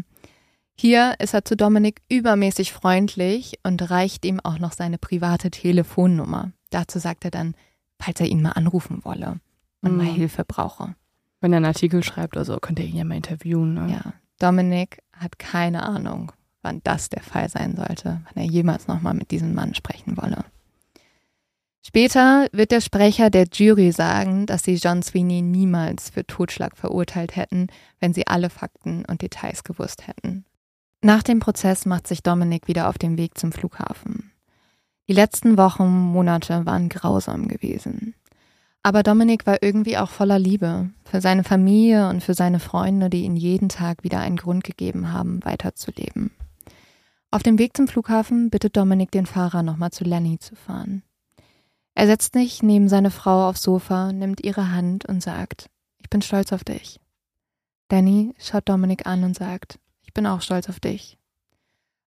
Hier 0.75 1.15
ist 1.19 1.33
er 1.33 1.45
zu 1.45 1.55
Dominik 1.55 2.01
übermäßig 2.09 2.73
freundlich 2.73 3.59
und 3.63 3.89
reicht 3.91 4.25
ihm 4.25 4.39
auch 4.39 4.57
noch 4.57 4.71
seine 4.71 4.97
private 4.97 5.51
Telefonnummer. 5.51 6.51
Dazu 6.69 6.97
sagt 6.99 7.25
er 7.25 7.31
dann, 7.31 7.55
falls 8.01 8.19
er 8.19 8.27
ihn 8.27 8.41
mal 8.41 8.51
anrufen 8.53 9.03
wolle 9.03 9.39
und 9.81 9.97
mal 9.97 10.05
Mhm. 10.05 10.15
Hilfe 10.15 10.43
brauche. 10.45 10.95
Wenn 11.39 11.53
er 11.53 11.57
einen 11.57 11.65
Artikel 11.65 12.03
schreibt 12.03 12.35
oder 12.35 12.45
so, 12.45 12.57
könnt 12.57 12.79
ihr 12.79 12.85
ihn 12.85 12.97
ja 12.97 13.03
mal 13.03 13.15
interviewen. 13.15 13.73
Ne? 13.73 13.91
Ja, 13.91 14.13
Dominik 14.39 14.99
hat 15.13 15.39
keine 15.39 15.83
Ahnung, 15.83 16.31
wann 16.61 16.81
das 16.83 17.09
der 17.09 17.23
Fall 17.23 17.49
sein 17.49 17.75
sollte, 17.75 18.21
wann 18.25 18.43
er 18.43 18.49
jemals 18.49 18.87
nochmal 18.87 19.13
mit 19.13 19.31
diesem 19.31 19.53
Mann 19.53 19.73
sprechen 19.73 20.17
wolle. 20.17 20.45
Später 21.83 22.47
wird 22.51 22.71
der 22.71 22.81
Sprecher 22.81 23.31
der 23.31 23.47
Jury 23.51 23.91
sagen, 23.91 24.45
dass 24.45 24.63
sie 24.63 24.75
John 24.75 25.01
Sweeney 25.01 25.41
niemals 25.41 26.11
für 26.11 26.25
Totschlag 26.25 26.77
verurteilt 26.77 27.35
hätten, 27.35 27.67
wenn 27.99 28.13
sie 28.13 28.27
alle 28.27 28.51
Fakten 28.51 29.03
und 29.05 29.23
Details 29.23 29.63
gewusst 29.63 30.07
hätten. 30.07 30.45
Nach 31.01 31.23
dem 31.23 31.39
Prozess 31.39 31.87
macht 31.87 32.05
sich 32.05 32.21
Dominik 32.21 32.67
wieder 32.67 32.87
auf 32.87 32.99
den 32.99 33.17
Weg 33.17 33.35
zum 33.35 33.51
Flughafen. 33.51 34.31
Die 35.09 35.13
letzten 35.13 35.57
Wochen, 35.57 35.89
Monate 35.89 36.67
waren 36.67 36.87
grausam 36.87 37.47
gewesen. 37.47 38.13
Aber 38.83 39.03
Dominik 39.03 39.45
war 39.45 39.61
irgendwie 39.61 39.97
auch 39.97 40.09
voller 40.09 40.39
Liebe 40.39 40.89
für 41.05 41.21
seine 41.21 41.43
Familie 41.43 42.09
und 42.09 42.23
für 42.23 42.33
seine 42.33 42.59
Freunde, 42.59 43.09
die 43.09 43.23
ihm 43.23 43.35
jeden 43.35 43.69
Tag 43.69 44.03
wieder 44.03 44.19
einen 44.19 44.37
Grund 44.37 44.63
gegeben 44.63 45.13
haben, 45.13 45.43
weiterzuleben. 45.43 46.31
Auf 47.29 47.43
dem 47.43 47.59
Weg 47.59 47.77
zum 47.77 47.87
Flughafen 47.87 48.49
bittet 48.49 48.75
Dominik 48.75 49.11
den 49.11 49.25
Fahrer 49.25 49.61
nochmal 49.63 49.91
zu 49.91 50.03
Lenny 50.03 50.39
zu 50.39 50.55
fahren. 50.55 51.03
Er 51.93 52.07
setzt 52.07 52.33
sich 52.33 52.63
neben 52.63 52.89
seine 52.89 53.11
Frau 53.11 53.47
aufs 53.47 53.61
Sofa, 53.61 54.11
nimmt 54.11 54.43
ihre 54.43 54.71
Hand 54.71 55.05
und 55.05 55.21
sagt, 55.21 55.69
ich 55.99 56.09
bin 56.09 56.21
stolz 56.21 56.51
auf 56.51 56.63
dich. 56.63 56.99
Lenny 57.91 58.33
schaut 58.39 58.67
Dominik 58.67 59.05
an 59.05 59.23
und 59.23 59.35
sagt, 59.35 59.77
ich 60.03 60.13
bin 60.13 60.25
auch 60.25 60.41
stolz 60.41 60.69
auf 60.69 60.79
dich. 60.79 61.17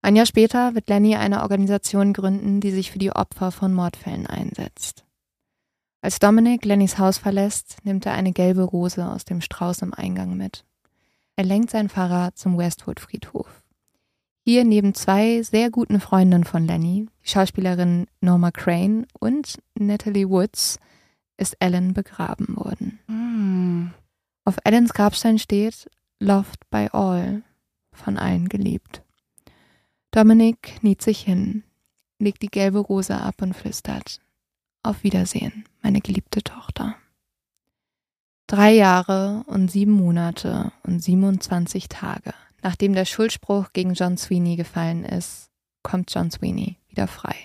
Ein 0.02 0.16
Jahr 0.16 0.26
später 0.26 0.74
wird 0.74 0.88
Lenny 0.88 1.16
eine 1.16 1.42
Organisation 1.42 2.12
gründen, 2.12 2.60
die 2.60 2.72
sich 2.72 2.90
für 2.90 2.98
die 2.98 3.12
Opfer 3.12 3.50
von 3.52 3.72
Mordfällen 3.72 4.26
einsetzt. 4.26 5.03
Als 6.04 6.18
Dominik 6.18 6.66
Lennys 6.66 6.98
Haus 6.98 7.16
verlässt, 7.16 7.78
nimmt 7.82 8.04
er 8.04 8.12
eine 8.12 8.32
gelbe 8.32 8.60
Rose 8.60 9.08
aus 9.08 9.24
dem 9.24 9.40
Strauß 9.40 9.80
im 9.80 9.94
Eingang 9.94 10.36
mit. 10.36 10.66
Er 11.34 11.44
lenkt 11.44 11.70
sein 11.70 11.88
Fahrrad 11.88 12.36
zum 12.36 12.58
Westwood-Friedhof. 12.58 13.62
Hier 14.44 14.66
neben 14.66 14.92
zwei 14.92 15.40
sehr 15.40 15.70
guten 15.70 16.00
Freundinnen 16.00 16.44
von 16.44 16.66
Lenny, 16.66 17.06
die 17.22 17.28
Schauspielerin 17.30 18.06
Norma 18.20 18.50
Crane 18.50 19.06
und 19.18 19.62
Natalie 19.78 20.28
Woods, 20.28 20.78
ist 21.38 21.56
Ellen 21.58 21.94
begraben 21.94 22.54
worden. 22.54 22.98
Mhm. 23.06 23.94
Auf 24.44 24.58
Ellens 24.62 24.92
Grabstein 24.92 25.38
steht 25.38 25.88
Loved 26.20 26.68
by 26.68 26.88
All, 26.92 27.42
von 27.94 28.18
allen 28.18 28.50
geliebt. 28.50 29.02
Dominic 30.10 30.80
kniet 30.80 31.00
sich 31.00 31.22
hin, 31.22 31.64
legt 32.18 32.42
die 32.42 32.48
gelbe 32.48 32.80
Rose 32.80 33.18
ab 33.18 33.40
und 33.40 33.54
flüstert, 33.54 34.20
auf 34.82 35.02
Wiedersehen, 35.02 35.64
meine 35.84 36.00
geliebte 36.00 36.42
Tochter. 36.42 36.96
Drei 38.48 38.72
Jahre 38.72 39.44
und 39.46 39.70
sieben 39.70 39.92
Monate 39.92 40.72
und 40.82 41.00
27 41.00 41.88
Tage, 41.88 42.32
nachdem 42.62 42.94
der 42.94 43.04
Schuldspruch 43.04 43.72
gegen 43.72 43.94
John 43.94 44.16
Sweeney 44.16 44.56
gefallen 44.56 45.04
ist, 45.04 45.50
kommt 45.82 46.12
John 46.12 46.30
Sweeney 46.30 46.78
wieder 46.88 47.06
frei. 47.06 47.36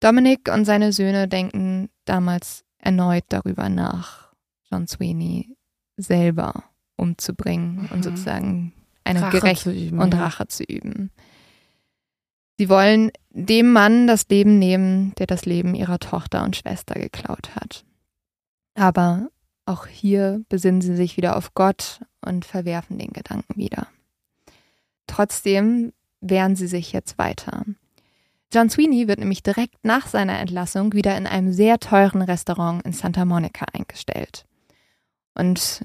Dominic 0.00 0.50
und 0.52 0.64
seine 0.64 0.92
Söhne 0.92 1.28
denken 1.28 1.88
damals 2.04 2.64
erneut 2.78 3.24
darüber 3.28 3.68
nach, 3.68 4.32
John 4.70 4.88
Sweeney 4.88 5.56
selber 5.96 6.64
umzubringen 6.96 7.82
mhm. 7.82 7.88
und 7.92 8.02
sozusagen 8.02 8.72
eine 9.04 9.30
Gerecht 9.30 9.66
und 9.66 10.14
Rache 10.14 10.48
zu 10.48 10.64
üben. 10.64 11.10
Sie 12.58 12.68
wollen 12.68 13.10
dem 13.30 13.72
Mann 13.72 14.06
das 14.06 14.28
Leben 14.28 14.58
nehmen, 14.58 15.14
der 15.18 15.26
das 15.26 15.46
Leben 15.46 15.74
ihrer 15.74 15.98
Tochter 15.98 16.44
und 16.44 16.56
Schwester 16.56 16.94
geklaut 16.94 17.54
hat. 17.56 17.84
Aber 18.74 19.28
auch 19.66 19.86
hier 19.86 20.42
besinnen 20.48 20.80
sie 20.80 20.96
sich 20.96 21.16
wieder 21.16 21.36
auf 21.36 21.54
Gott 21.54 22.00
und 22.20 22.44
verwerfen 22.44 22.98
den 22.98 23.12
Gedanken 23.12 23.56
wieder. 23.56 23.86
Trotzdem 25.06 25.92
wehren 26.20 26.56
sie 26.56 26.66
sich 26.66 26.92
jetzt 26.92 27.18
weiter. 27.18 27.64
John 28.52 28.68
Sweeney 28.68 29.08
wird 29.08 29.18
nämlich 29.18 29.42
direkt 29.42 29.84
nach 29.84 30.06
seiner 30.06 30.38
Entlassung 30.38 30.92
wieder 30.92 31.16
in 31.16 31.26
einem 31.26 31.52
sehr 31.52 31.78
teuren 31.78 32.22
Restaurant 32.22 32.84
in 32.84 32.92
Santa 32.92 33.24
Monica 33.24 33.64
eingestellt. 33.72 34.44
Und 35.34 35.84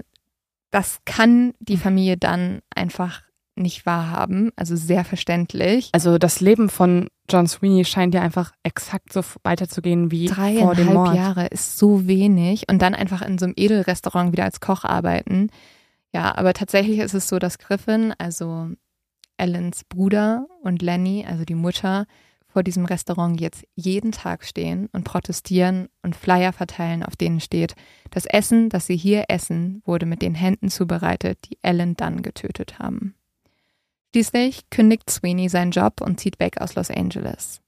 das 0.71 0.99
kann 1.05 1.53
die 1.59 1.77
Familie 1.77 2.17
dann 2.17 2.59
einfach 2.75 3.21
nicht 3.57 3.85
wahrhaben, 3.85 4.51
also 4.55 4.75
sehr 4.75 5.03
verständlich. 5.05 5.89
Also 5.93 6.17
das 6.17 6.39
Leben 6.39 6.69
von 6.69 7.09
John 7.29 7.47
Sweeney 7.47 7.85
scheint 7.85 8.13
ja 8.13 8.21
einfach 8.21 8.51
exakt 8.63 9.11
so 9.11 9.21
weiterzugehen 9.43 10.11
wie 10.11 10.29
vor 10.29 10.75
dem 10.75 10.93
Mord. 10.93 11.15
Jahre 11.15 11.47
ist 11.47 11.77
so 11.77 12.07
wenig 12.07 12.69
und 12.69 12.81
dann 12.81 12.95
einfach 12.95 13.21
in 13.21 13.37
so 13.37 13.45
einem 13.45 13.53
Edelrestaurant 13.57 14.31
wieder 14.31 14.45
als 14.45 14.59
Koch 14.59 14.83
arbeiten. 14.83 15.49
Ja, 16.13 16.37
aber 16.37 16.53
tatsächlich 16.53 16.99
ist 16.99 17.13
es 17.13 17.27
so, 17.27 17.37
dass 17.37 17.59
Griffin, 17.59 18.13
also 18.17 18.69
Ellens 19.37 19.83
Bruder 19.83 20.47
und 20.63 20.81
Lenny, 20.81 21.25
also 21.27 21.43
die 21.43 21.55
Mutter, 21.55 22.05
vor 22.47 22.63
diesem 22.63 22.85
Restaurant 22.85 23.39
jetzt 23.39 23.65
jeden 23.75 24.11
Tag 24.11 24.43
stehen 24.43 24.89
und 24.91 25.03
protestieren 25.03 25.89
und 26.01 26.15
Flyer 26.15 26.53
verteilen, 26.53 27.03
auf 27.03 27.15
denen 27.15 27.39
steht, 27.39 27.75
das 28.09 28.25
Essen, 28.25 28.69
das 28.69 28.87
sie 28.87 28.97
hier 28.97 29.25
essen, 29.27 29.81
wurde 29.85 30.05
mit 30.05 30.21
den 30.21 30.33
Händen 30.33 30.69
zubereitet, 30.69 31.37
die 31.49 31.59
Ellen 31.61 31.95
dann 31.95 32.23
getötet 32.23 32.79
haben. 32.79 33.13
Schließlich 34.11 34.69
kündigt 34.69 35.09
Sweeney 35.09 35.49
seinen 35.49 35.71
Job 35.71 36.01
und 36.01 36.19
zieht 36.19 36.39
weg 36.39 36.59
aus 36.61 36.75
Los 36.75 36.89
Angeles. 36.89 37.61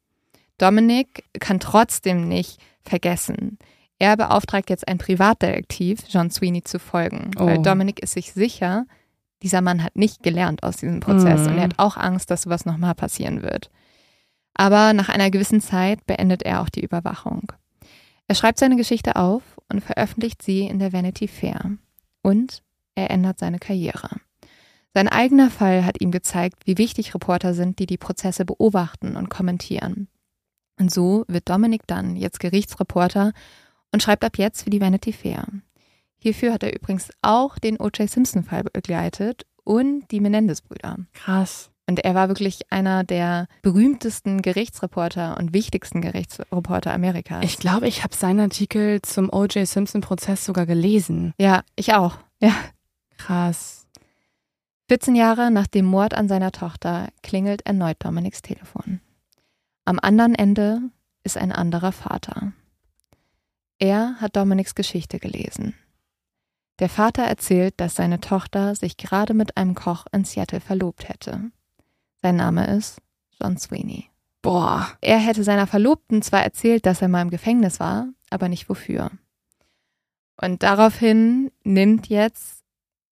Dominic 0.58 1.26
kann 1.40 1.60
trotzdem 1.60 2.28
nicht 2.28 2.60
vergessen. 2.84 3.58
Er 4.00 4.16
beauftragt 4.16 4.70
jetzt 4.70 4.88
einen 4.88 5.00
Privatdetektiv, 5.00 6.02
John 6.08 6.32
Sweeney 6.32 6.64
zu 6.64 6.80
folgen, 6.80 7.32
oh. 7.38 7.46
weil 7.46 7.62
Dominic 7.62 8.02
ist 8.02 8.14
sich 8.14 8.32
sicher, 8.32 8.86
dieser 9.44 9.62
Mann 9.62 9.84
hat 9.84 9.96
nicht 9.96 10.24
gelernt 10.24 10.64
aus 10.64 10.78
diesem 10.78 11.00
Prozess 11.00 11.42
mm. 11.42 11.48
und 11.48 11.58
er 11.58 11.64
hat 11.64 11.80
auch 11.80 11.98
Angst, 11.98 12.30
dass 12.30 12.44
sowas 12.44 12.66
nochmal 12.66 12.96
passieren 12.96 13.42
wird. 13.42 13.70
Aber 14.54 14.94
nach 14.94 15.10
einer 15.10 15.32
gewissen 15.32 15.62
Zeit 15.62 16.06
beendet 16.06 16.44
er 16.44 16.62
auch 16.62 16.70
die 16.70 16.84
Überwachung. 16.84 17.52
Er 18.28 18.36
schreibt 18.36 18.60
seine 18.60 18.76
Geschichte 18.76 19.16
auf 19.16 19.42
und 19.70 19.82
veröffentlicht 19.82 20.42
sie 20.42 20.68
in 20.68 20.80
der 20.80 20.94
Vanity 20.94 21.28
Fair. 21.28 21.78
Und 22.22 22.62
er 22.96 23.10
ändert 23.10 23.40
seine 23.40 23.60
Karriere. 23.60 24.10
Sein 24.94 25.08
eigener 25.08 25.52
Fall 25.52 25.86
hat 25.86 26.02
ihm 26.02 26.12
gezeigt, 26.12 26.66
wie 26.66 26.78
wichtig 26.78 27.14
Reporter 27.14 27.54
sind, 27.54 27.80
die 27.80 27.86
die 27.86 27.98
Prozesse 27.98 28.46
beobachten 28.46 29.16
und 29.16 29.30
kommentieren. 29.30 30.08
Und 30.80 30.92
so 30.92 31.26
wird 31.28 31.50
Dominic 31.50 31.86
Dunn 31.88 32.16
jetzt 32.16 32.40
Gerichtsreporter 32.40 33.34
und 33.92 34.02
schreibt 34.02 34.24
ab 34.24 34.38
jetzt 34.38 34.64
für 34.64 34.70
die 34.70 34.82
Vanity 34.82 35.14
Fair. 35.14 35.46
Hierfür 36.18 36.54
hat 36.54 36.64
er 36.64 36.76
übrigens 36.76 37.12
auch 37.22 37.58
den 37.60 37.80
O.J. 37.80 38.10
Simpson-Fall 38.10 38.64
begleitet 38.64 39.46
und 39.64 40.10
die 40.12 40.20
Menendez-Brüder. 40.20 40.98
Krass. 41.14 41.70
Und 41.88 42.00
er 42.06 42.14
war 42.14 42.28
wirklich 42.28 42.72
einer 42.72 43.04
der 43.04 43.48
berühmtesten 43.62 44.42
Gerichtsreporter 44.42 45.38
und 45.38 45.54
wichtigsten 45.54 46.02
Gerichtsreporter 46.02 46.94
Amerikas. 46.94 47.44
Ich 47.44 47.58
glaube, 47.58 47.88
ich 47.88 48.04
habe 48.04 48.16
seinen 48.16 48.42
Artikel 48.42 49.02
zum 49.02 49.32
O.J. 49.32 49.68
Simpson-Prozess 49.68 50.46
sogar 50.46 50.66
gelesen. 50.66 51.34
Ja, 51.40 51.64
ich 51.76 51.94
auch. 51.94 52.18
Ja. 52.40 52.54
Krass. 53.18 53.88
14 54.90 55.16
Jahre 55.16 55.52
nach 55.52 55.68
dem 55.68 55.86
Mord 55.86 56.16
an 56.16 56.28
seiner 56.28 56.52
Tochter 56.52 57.10
klingelt 57.22 57.64
erneut 57.64 57.98
Dominiks 58.04 58.42
Telefon. 58.42 59.02
Am 59.86 60.00
anderen 60.02 60.34
Ende 60.34 60.82
ist 61.24 61.38
ein 61.38 61.52
anderer 61.52 61.92
Vater. 61.92 62.54
Er 63.78 64.16
hat 64.20 64.36
Dominiks 64.36 64.74
Geschichte 64.74 65.20
gelesen. 65.20 65.76
Der 66.80 66.90
Vater 66.90 67.22
erzählt, 67.22 67.76
dass 67.78 67.94
seine 67.94 68.20
Tochter 68.20 68.74
sich 68.74 68.98
gerade 68.98 69.36
mit 69.36 69.58
einem 69.58 69.76
Koch 69.76 70.08
in 70.12 70.26
Seattle 70.26 70.60
verlobt 70.60 71.08
hätte. 71.08 71.52
Sein 72.24 72.38
Name 72.38 72.66
ist 72.76 73.00
John 73.40 73.58
Sweeney. 73.58 74.10
Boah. 74.42 74.88
Er 75.02 75.20
hätte 75.20 75.44
seiner 75.44 75.68
Verlobten 75.68 76.24
zwar 76.24 76.42
erzählt, 76.42 76.88
dass 76.88 77.04
er 77.04 77.10
mal 77.10 77.22
im 77.22 77.30
Gefängnis 77.30 77.80
war, 77.80 78.08
aber 78.32 78.50
nicht 78.50 78.68
wofür. 78.70 79.12
Und 80.42 80.64
daraufhin 80.64 81.52
nimmt 81.64 82.08
jetzt 82.08 82.59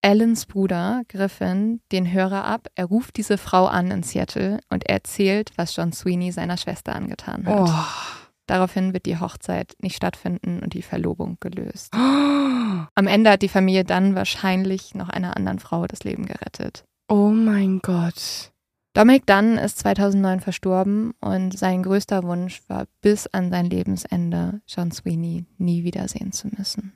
Allens 0.07 0.47
Bruder 0.47 1.03
Griffin 1.09 1.81
den 1.91 2.13
Hörer 2.13 2.45
ab. 2.45 2.69
Er 2.77 2.85
ruft 2.85 3.17
diese 3.17 3.39
Frau 3.39 3.67
an 3.67 3.91
in 3.91 4.05
Seattle 4.05 4.61
und 4.71 4.89
erzählt, 4.89 5.51
was 5.57 5.75
John 5.75 5.93
Sweeney 5.93 6.31
seiner 6.31 6.57
Schwester 6.57 6.95
angetan 6.95 7.45
hat. 7.45 7.69
Oh. 7.69 8.15
Daraufhin 8.47 8.93
wird 8.93 9.07
die 9.07 9.19
Hochzeit 9.19 9.75
nicht 9.81 9.97
stattfinden 9.97 10.61
und 10.61 10.75
die 10.75 10.83
Verlobung 10.83 11.39
gelöst. 11.41 11.93
Oh. 11.93 11.99
Am 12.95 13.07
Ende 13.09 13.31
hat 13.31 13.43
die 13.43 13.49
Familie 13.49 13.83
dann 13.83 14.15
wahrscheinlich 14.15 14.95
noch 14.95 15.09
einer 15.09 15.37
anderen 15.37 15.59
Frau 15.59 15.89
das 15.89 16.05
Leben 16.05 16.27
gerettet. 16.27 16.85
Oh 17.09 17.31
mein 17.31 17.81
Gott. 17.81 18.53
Dominic 18.95 19.27
Dunn 19.27 19.59
ist 19.59 19.81
2009 19.81 20.39
verstorben 20.39 21.15
und 21.21 21.59
sein 21.59 21.83
größter 21.83 22.23
Wunsch 22.23 22.63
war 22.69 22.87
bis 23.01 23.27
an 23.27 23.51
sein 23.51 23.67
Lebensende, 23.67 24.61
John 24.69 24.93
Sweeney 24.93 25.47
nie 25.59 25.83
wiedersehen 25.83 26.31
zu 26.31 26.47
müssen. 26.57 26.93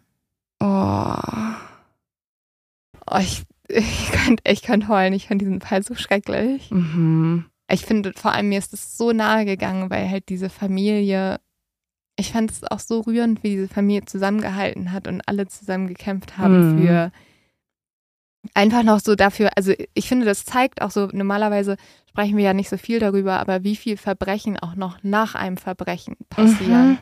Oh. 0.61 1.16
Oh, 3.11 3.19
ich, 3.19 3.43
ich 3.69 4.12
könnte 4.12 4.43
ich 4.47 4.62
könnt 4.62 4.89
heulen. 4.89 5.12
Ich 5.12 5.28
fand 5.28 5.41
diesen 5.41 5.61
Fall 5.61 5.82
so 5.82 5.95
schrecklich. 5.95 6.70
Mhm. 6.70 7.47
Ich 7.70 7.85
finde, 7.85 8.12
vor 8.15 8.32
allem 8.32 8.49
mir 8.49 8.59
ist 8.59 8.73
es 8.73 8.97
so 8.97 9.12
nahe 9.12 9.45
gegangen, 9.45 9.91
weil 9.91 10.09
halt 10.11 10.28
diese 10.28 10.51
Familie, 10.51 11.41
ich 12.16 12.32
fand 12.32 12.51
es 12.51 12.65
auch 12.65 12.81
so 12.81 13.01
rührend, 13.01 13.43
wie 13.43 13.51
diese 13.51 13.69
Familie 13.69 14.05
zusammengehalten 14.05 14.93
hat 14.93 15.07
und 15.07 15.23
alle 15.27 15.47
zusammen 15.47 15.87
gekämpft 15.87 16.37
haben 16.37 16.77
mhm. 16.77 16.78
für 16.78 17.12
einfach 18.55 18.82
noch 18.82 19.01
so 19.01 19.15
dafür, 19.15 19.51
also 19.57 19.73
ich 19.95 20.09
finde, 20.09 20.27
das 20.27 20.45
zeigt 20.45 20.82
auch 20.82 20.91
so, 20.91 21.09
normalerweise 21.12 21.77
sprechen 22.09 22.37
wir 22.37 22.45
ja 22.45 22.55
nicht 22.55 22.69
so 22.69 22.77
viel 22.77 22.99
darüber, 22.99 23.39
aber 23.39 23.65
wie 23.65 23.77
viel 23.77 23.97
Verbrechen 23.97 24.59
auch 24.59 24.74
noch 24.74 24.99
nach 25.03 25.35
einem 25.35 25.57
Verbrechen 25.57 26.16
passieren. 26.28 26.91
Mhm. 26.91 26.99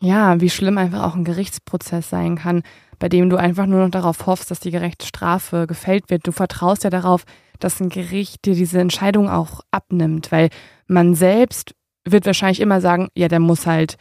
Ja, 0.00 0.40
wie 0.40 0.50
schlimm 0.50 0.78
einfach 0.78 1.04
auch 1.04 1.14
ein 1.14 1.24
Gerichtsprozess 1.24 2.10
sein 2.10 2.36
kann, 2.36 2.62
bei 3.02 3.08
dem 3.08 3.28
du 3.28 3.36
einfach 3.36 3.66
nur 3.66 3.80
noch 3.80 3.90
darauf 3.90 4.26
hoffst, 4.26 4.52
dass 4.52 4.60
die 4.60 4.70
gerechte 4.70 5.04
Strafe 5.04 5.66
gefällt 5.66 6.08
wird. 6.08 6.24
Du 6.24 6.30
vertraust 6.30 6.84
ja 6.84 6.90
darauf, 6.90 7.24
dass 7.58 7.80
ein 7.80 7.88
Gericht 7.88 8.44
dir 8.44 8.54
diese 8.54 8.78
Entscheidung 8.78 9.28
auch 9.28 9.60
abnimmt, 9.72 10.30
weil 10.30 10.50
man 10.86 11.16
selbst 11.16 11.74
wird 12.04 12.26
wahrscheinlich 12.26 12.60
immer 12.60 12.80
sagen, 12.80 13.08
ja, 13.16 13.26
der 13.26 13.40
muss 13.40 13.66
halt 13.66 13.96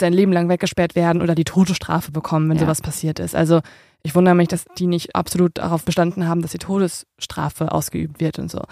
sein 0.00 0.14
Leben 0.14 0.32
lang 0.32 0.48
weggesperrt 0.48 0.94
werden 0.94 1.20
oder 1.20 1.34
die 1.34 1.44
Todesstrafe 1.44 2.10
bekommen, 2.10 2.48
wenn 2.48 2.56
ja. 2.56 2.62
sowas 2.62 2.80
passiert 2.80 3.18
ist. 3.18 3.36
Also 3.36 3.60
ich 4.02 4.14
wundere 4.14 4.34
mich, 4.34 4.48
dass 4.48 4.64
die 4.78 4.86
nicht 4.86 5.14
absolut 5.14 5.58
darauf 5.58 5.84
bestanden 5.84 6.26
haben, 6.26 6.40
dass 6.40 6.52
die 6.52 6.58
Todesstrafe 6.58 7.70
ausgeübt 7.70 8.18
wird 8.18 8.38
und 8.38 8.50
so. 8.50 8.62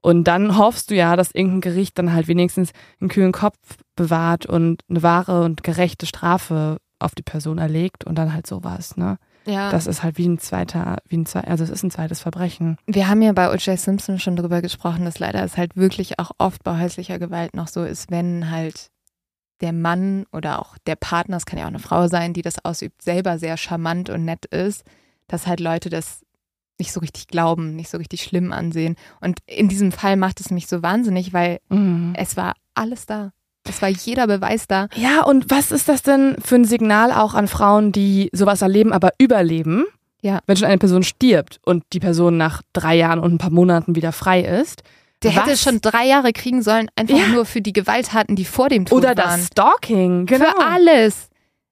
Und 0.00 0.28
dann 0.28 0.58
hoffst 0.58 0.92
du 0.92 0.94
ja, 0.94 1.16
dass 1.16 1.34
irgendein 1.34 1.62
Gericht 1.62 1.98
dann 1.98 2.12
halt 2.12 2.28
wenigstens 2.28 2.70
einen 3.00 3.10
kühlen 3.10 3.32
Kopf 3.32 3.56
bewahrt 3.96 4.46
und 4.46 4.82
eine 4.88 5.02
wahre 5.02 5.42
und 5.42 5.64
gerechte 5.64 6.06
Strafe 6.06 6.76
auf 6.98 7.14
die 7.14 7.22
Person 7.22 7.58
erlegt 7.58 8.04
und 8.04 8.16
dann 8.16 8.32
halt 8.32 8.46
sowas, 8.46 8.96
ne? 8.96 9.18
Ja. 9.46 9.70
Das 9.70 9.86
ist 9.86 10.02
halt 10.02 10.16
wie 10.16 10.26
ein 10.26 10.38
zweiter, 10.38 10.98
wie 11.06 11.18
ein 11.18 11.26
zweiter, 11.26 11.48
also 11.48 11.64
es 11.64 11.70
ist 11.70 11.82
ein 11.82 11.90
zweites 11.90 12.20
Verbrechen. 12.20 12.78
Wir 12.86 13.08
haben 13.08 13.20
ja 13.20 13.32
bei 13.32 13.50
O.J. 13.50 13.78
Simpson 13.78 14.18
schon 14.18 14.36
drüber 14.36 14.62
gesprochen, 14.62 15.04
dass 15.04 15.18
leider 15.18 15.44
es 15.44 15.58
halt 15.58 15.76
wirklich 15.76 16.18
auch 16.18 16.30
oft 16.38 16.64
bei 16.64 16.80
häuslicher 16.80 17.18
Gewalt 17.18 17.54
noch 17.54 17.68
so 17.68 17.84
ist, 17.84 18.10
wenn 18.10 18.50
halt 18.50 18.90
der 19.60 19.72
Mann 19.72 20.24
oder 20.32 20.60
auch 20.60 20.78
der 20.86 20.96
Partner, 20.96 21.36
es 21.36 21.46
kann 21.46 21.58
ja 21.58 21.64
auch 21.64 21.68
eine 21.68 21.78
Frau 21.78 22.08
sein, 22.08 22.32
die 22.32 22.42
das 22.42 22.64
ausübt, 22.64 23.02
selber 23.02 23.38
sehr 23.38 23.56
charmant 23.56 24.08
und 24.10 24.24
nett 24.24 24.46
ist, 24.46 24.84
dass 25.28 25.46
halt 25.46 25.60
Leute 25.60 25.90
das 25.90 26.24
nicht 26.78 26.92
so 26.92 27.00
richtig 27.00 27.28
glauben, 27.28 27.76
nicht 27.76 27.88
so 27.88 27.98
richtig 27.98 28.22
schlimm 28.22 28.52
ansehen. 28.52 28.96
Und 29.20 29.38
in 29.46 29.68
diesem 29.68 29.92
Fall 29.92 30.16
macht 30.16 30.40
es 30.40 30.50
mich 30.50 30.66
so 30.66 30.82
wahnsinnig, 30.82 31.32
weil 31.32 31.60
mhm. 31.68 32.14
es 32.16 32.36
war 32.36 32.54
alles 32.74 33.06
da. 33.06 33.32
Es 33.68 33.80
war 33.82 33.88
jeder 33.88 34.26
Beweis 34.26 34.66
da. 34.66 34.88
Ja, 34.94 35.22
und 35.22 35.50
was 35.50 35.72
ist 35.72 35.88
das 35.88 36.02
denn 36.02 36.36
für 36.44 36.56
ein 36.56 36.64
Signal 36.64 37.12
auch 37.12 37.34
an 37.34 37.48
Frauen, 37.48 37.92
die 37.92 38.28
sowas 38.32 38.62
erleben, 38.62 38.92
aber 38.92 39.10
überleben? 39.18 39.84
Ja. 40.20 40.40
Wenn 40.46 40.56
schon 40.56 40.68
eine 40.68 40.78
Person 40.78 41.02
stirbt 41.02 41.60
und 41.64 41.84
die 41.92 42.00
Person 42.00 42.36
nach 42.36 42.62
drei 42.72 42.96
Jahren 42.96 43.18
und 43.20 43.32
ein 43.34 43.38
paar 43.38 43.50
Monaten 43.50 43.94
wieder 43.94 44.12
frei 44.12 44.40
ist. 44.42 44.82
Der 45.22 45.34
was? 45.34 45.46
hätte 45.46 45.56
schon 45.56 45.80
drei 45.80 46.06
Jahre 46.06 46.32
kriegen 46.32 46.62
sollen, 46.62 46.88
einfach 46.96 47.16
Ja. 47.16 47.28
nur 47.28 47.46
für 47.46 47.60
die 47.62 47.72
Gewalttaten, 47.72 48.36
die 48.36 48.44
vor 48.44 48.68
dem 48.68 48.84
Tod 48.86 48.98
Oder 48.98 49.08
waren. 49.16 49.38
das 49.40 49.46
Stalking, 49.48 50.26
genau. 50.26 50.44
Für 50.46 50.66
alles. 50.66 51.28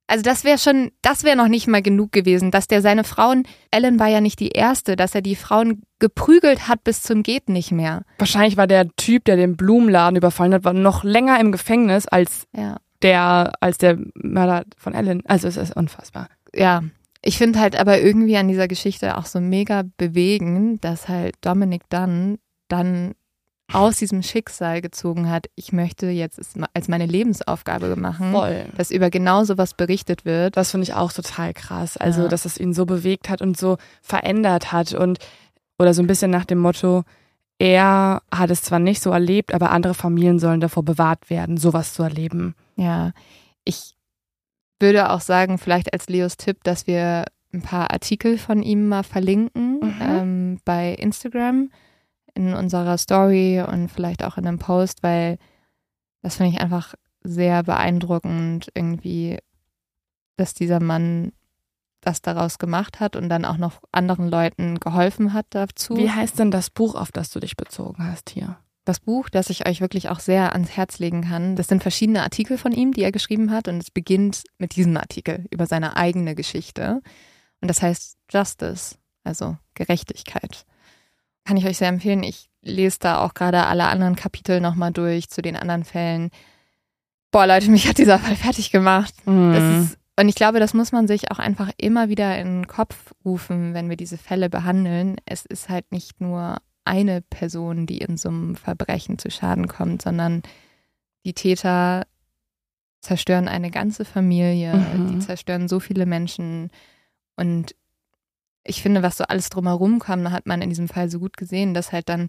Also 0.06 0.22
das 0.22 0.44
wäre 0.44 0.58
schon, 0.58 0.90
das 1.00 1.24
wäre 1.24 1.36
noch 1.36 1.48
nicht 1.48 1.68
mal 1.68 1.80
genug 1.82 2.12
gewesen, 2.12 2.50
dass 2.50 2.66
der 2.66 2.82
seine 2.82 3.04
Frauen, 3.04 3.44
Ellen 3.70 3.98
war 3.98 4.08
ja 4.08 4.20
nicht 4.20 4.40
die 4.40 4.50
erste, 4.50 4.96
dass 4.96 5.14
er 5.14 5.22
die 5.22 5.36
Frauen 5.36 5.82
geprügelt 6.00 6.68
hat 6.68 6.84
bis 6.84 7.02
zum 7.02 7.22
geht 7.22 7.48
nicht 7.48 7.72
mehr. 7.72 8.02
Wahrscheinlich 8.18 8.56
war 8.56 8.66
der 8.66 8.88
Typ, 8.96 9.24
der 9.24 9.36
den 9.36 9.56
Blumenladen 9.56 10.16
überfallen 10.16 10.52
hat, 10.52 10.64
war 10.64 10.72
noch 10.74 11.04
länger 11.04 11.40
im 11.40 11.52
Gefängnis 11.52 12.06
als 12.06 12.46
Ja. 12.54 12.76
der, 13.02 13.52
als 13.60 13.78
der 13.78 13.98
Mörder 14.14 14.64
von 14.76 14.92
Ellen. 14.94 15.22
Also 15.26 15.48
es 15.48 15.56
ist 15.56 15.74
unfassbar. 15.76 16.28
Ja. 16.54 16.82
Ich 17.24 17.38
finde 17.38 17.60
halt 17.60 17.76
aber 17.76 18.00
irgendwie 18.00 18.36
an 18.36 18.48
dieser 18.48 18.66
Geschichte 18.66 19.16
auch 19.16 19.26
so 19.26 19.40
mega 19.40 19.84
bewegend, 19.96 20.84
dass 20.84 21.08
halt 21.08 21.36
Dominic 21.40 21.88
Dunn 21.88 22.38
dann 22.66 23.12
aus 23.74 23.96
diesem 23.96 24.22
Schicksal 24.22 24.80
gezogen 24.80 25.28
hat, 25.30 25.46
ich 25.54 25.72
möchte 25.72 26.06
jetzt 26.08 26.40
als 26.74 26.88
meine 26.88 27.06
Lebensaufgabe 27.06 27.94
machen, 27.96 28.32
Voll. 28.32 28.66
dass 28.76 28.90
über 28.90 29.10
genau 29.10 29.44
sowas 29.44 29.74
berichtet 29.74 30.24
wird. 30.24 30.56
Das 30.56 30.70
finde 30.70 30.84
ich 30.84 30.94
auch 30.94 31.12
total 31.12 31.52
krass. 31.54 31.96
Also, 31.96 32.22
Ja. 32.22 32.28
dass 32.28 32.44
es 32.44 32.58
ihn 32.58 32.72
so 32.74 32.86
bewegt 32.86 33.28
hat 33.28 33.42
und 33.42 33.56
so 33.56 33.76
verändert 34.02 34.72
hat 34.72 34.94
und 34.94 35.18
oder 35.78 35.94
so 35.94 36.02
ein 36.02 36.06
bisschen 36.06 36.30
nach 36.30 36.44
dem 36.44 36.58
Motto, 36.58 37.02
er 37.58 38.22
hat 38.34 38.50
es 38.50 38.62
zwar 38.62 38.78
nicht 38.78 39.02
so 39.02 39.10
erlebt, 39.10 39.54
aber 39.54 39.70
andere 39.70 39.94
Familien 39.94 40.38
sollen 40.38 40.60
davor 40.60 40.84
bewahrt 40.84 41.30
werden, 41.30 41.56
sowas 41.56 41.94
zu 41.94 42.02
erleben. 42.02 42.54
Ja, 42.76 43.12
ich 43.64 43.94
würde 44.80 45.10
auch 45.10 45.20
sagen, 45.20 45.58
vielleicht 45.58 45.92
als 45.92 46.08
Leos 46.08 46.36
Tipp, 46.36 46.64
dass 46.64 46.86
wir 46.86 47.24
ein 47.54 47.62
paar 47.62 47.92
Artikel 47.92 48.38
von 48.38 48.62
ihm 48.62 48.88
mal 48.88 49.02
verlinken 49.04 49.78
Mhm. 49.80 49.94
ähm, 50.00 50.58
bei 50.64 50.94
Instagram 50.94 51.70
in 52.34 52.54
unserer 52.54 52.98
Story 52.98 53.62
und 53.66 53.88
vielleicht 53.88 54.24
auch 54.24 54.38
in 54.38 54.46
einem 54.46 54.58
Post, 54.58 55.02
weil 55.02 55.38
das 56.22 56.36
finde 56.36 56.52
ich 56.52 56.60
einfach 56.60 56.94
sehr 57.22 57.62
beeindruckend 57.62 58.70
irgendwie, 58.74 59.38
dass 60.36 60.54
dieser 60.54 60.80
Mann 60.80 61.32
das 62.00 62.20
daraus 62.20 62.58
gemacht 62.58 63.00
hat 63.00 63.14
und 63.14 63.28
dann 63.28 63.44
auch 63.44 63.58
noch 63.58 63.80
anderen 63.92 64.28
Leuten 64.28 64.80
geholfen 64.80 65.32
hat 65.32 65.46
dazu. 65.50 65.96
Wie 65.96 66.10
heißt 66.10 66.38
denn 66.38 66.50
das 66.50 66.70
Buch, 66.70 66.94
auf 66.94 67.12
das 67.12 67.30
du 67.30 67.38
dich 67.38 67.56
bezogen 67.56 68.04
hast 68.04 68.30
hier? 68.30 68.56
das 68.84 69.00
Buch, 69.00 69.28
das 69.28 69.50
ich 69.50 69.66
euch 69.66 69.80
wirklich 69.80 70.08
auch 70.08 70.20
sehr 70.20 70.52
ans 70.52 70.70
Herz 70.70 70.98
legen 70.98 71.22
kann. 71.22 71.56
Das 71.56 71.68
sind 71.68 71.82
verschiedene 71.82 72.22
Artikel 72.22 72.58
von 72.58 72.72
ihm, 72.72 72.92
die 72.92 73.02
er 73.02 73.12
geschrieben 73.12 73.50
hat 73.50 73.68
und 73.68 73.78
es 73.78 73.90
beginnt 73.90 74.42
mit 74.58 74.76
diesem 74.76 74.96
Artikel 74.96 75.46
über 75.50 75.66
seine 75.66 75.96
eigene 75.96 76.34
Geschichte. 76.34 77.00
Und 77.60 77.68
das 77.68 77.80
heißt 77.80 78.18
Justice, 78.30 78.96
also 79.24 79.56
Gerechtigkeit. 79.74 80.66
Kann 81.44 81.56
ich 81.56 81.66
euch 81.66 81.78
sehr 81.78 81.88
empfehlen. 81.88 82.22
Ich 82.22 82.48
lese 82.62 82.98
da 83.00 83.24
auch 83.24 83.34
gerade 83.34 83.66
alle 83.66 83.86
anderen 83.86 84.16
Kapitel 84.16 84.60
nochmal 84.60 84.92
durch 84.92 85.28
zu 85.28 85.42
den 85.42 85.56
anderen 85.56 85.84
Fällen. 85.84 86.30
Boah, 87.32 87.46
Leute, 87.46 87.70
mich 87.70 87.88
hat 87.88 87.98
dieser 87.98 88.18
Fall 88.18 88.36
fertig 88.36 88.70
gemacht. 88.70 89.14
Mhm. 89.26 89.54
ist, 89.84 89.98
und 90.20 90.28
ich 90.28 90.34
glaube, 90.34 90.60
das 90.60 90.74
muss 90.74 90.92
man 90.92 91.08
sich 91.08 91.30
auch 91.32 91.38
einfach 91.38 91.70
immer 91.78 92.08
wieder 92.08 92.38
in 92.38 92.46
den 92.60 92.66
Kopf 92.66 93.12
rufen, 93.24 93.72
wenn 93.74 93.88
wir 93.88 93.96
diese 93.96 94.18
Fälle 94.18 94.50
behandeln. 94.50 95.16
Es 95.24 95.46
ist 95.46 95.68
halt 95.68 95.90
nicht 95.90 96.20
nur 96.20 96.58
eine 96.84 97.22
Person, 97.22 97.86
die 97.86 97.98
in 97.98 98.16
so 98.18 98.28
einem 98.28 98.54
Verbrechen 98.56 99.18
zu 99.18 99.30
Schaden 99.30 99.68
kommt, 99.68 100.02
sondern 100.02 100.42
die 101.24 101.32
Täter 101.32 102.06
zerstören 103.00 103.48
eine 103.48 103.70
ganze 103.70 104.04
Familie, 104.04 104.74
Mhm. 104.74 105.08
die 105.08 105.18
zerstören 105.20 105.66
so 105.68 105.80
viele 105.80 106.06
Menschen. 106.06 106.70
Und 107.36 107.74
ich 108.64 108.82
finde, 108.82 109.02
was 109.02 109.16
so 109.16 109.24
alles 109.24 109.48
drumherum 109.50 109.98
kam, 109.98 110.30
hat 110.30 110.46
man 110.46 110.62
in 110.62 110.68
diesem 110.68 110.88
Fall 110.88 111.08
so 111.10 111.18
gut 111.18 111.36
gesehen, 111.36 111.74
dass 111.74 111.92
halt 111.92 112.08
dann, 112.08 112.28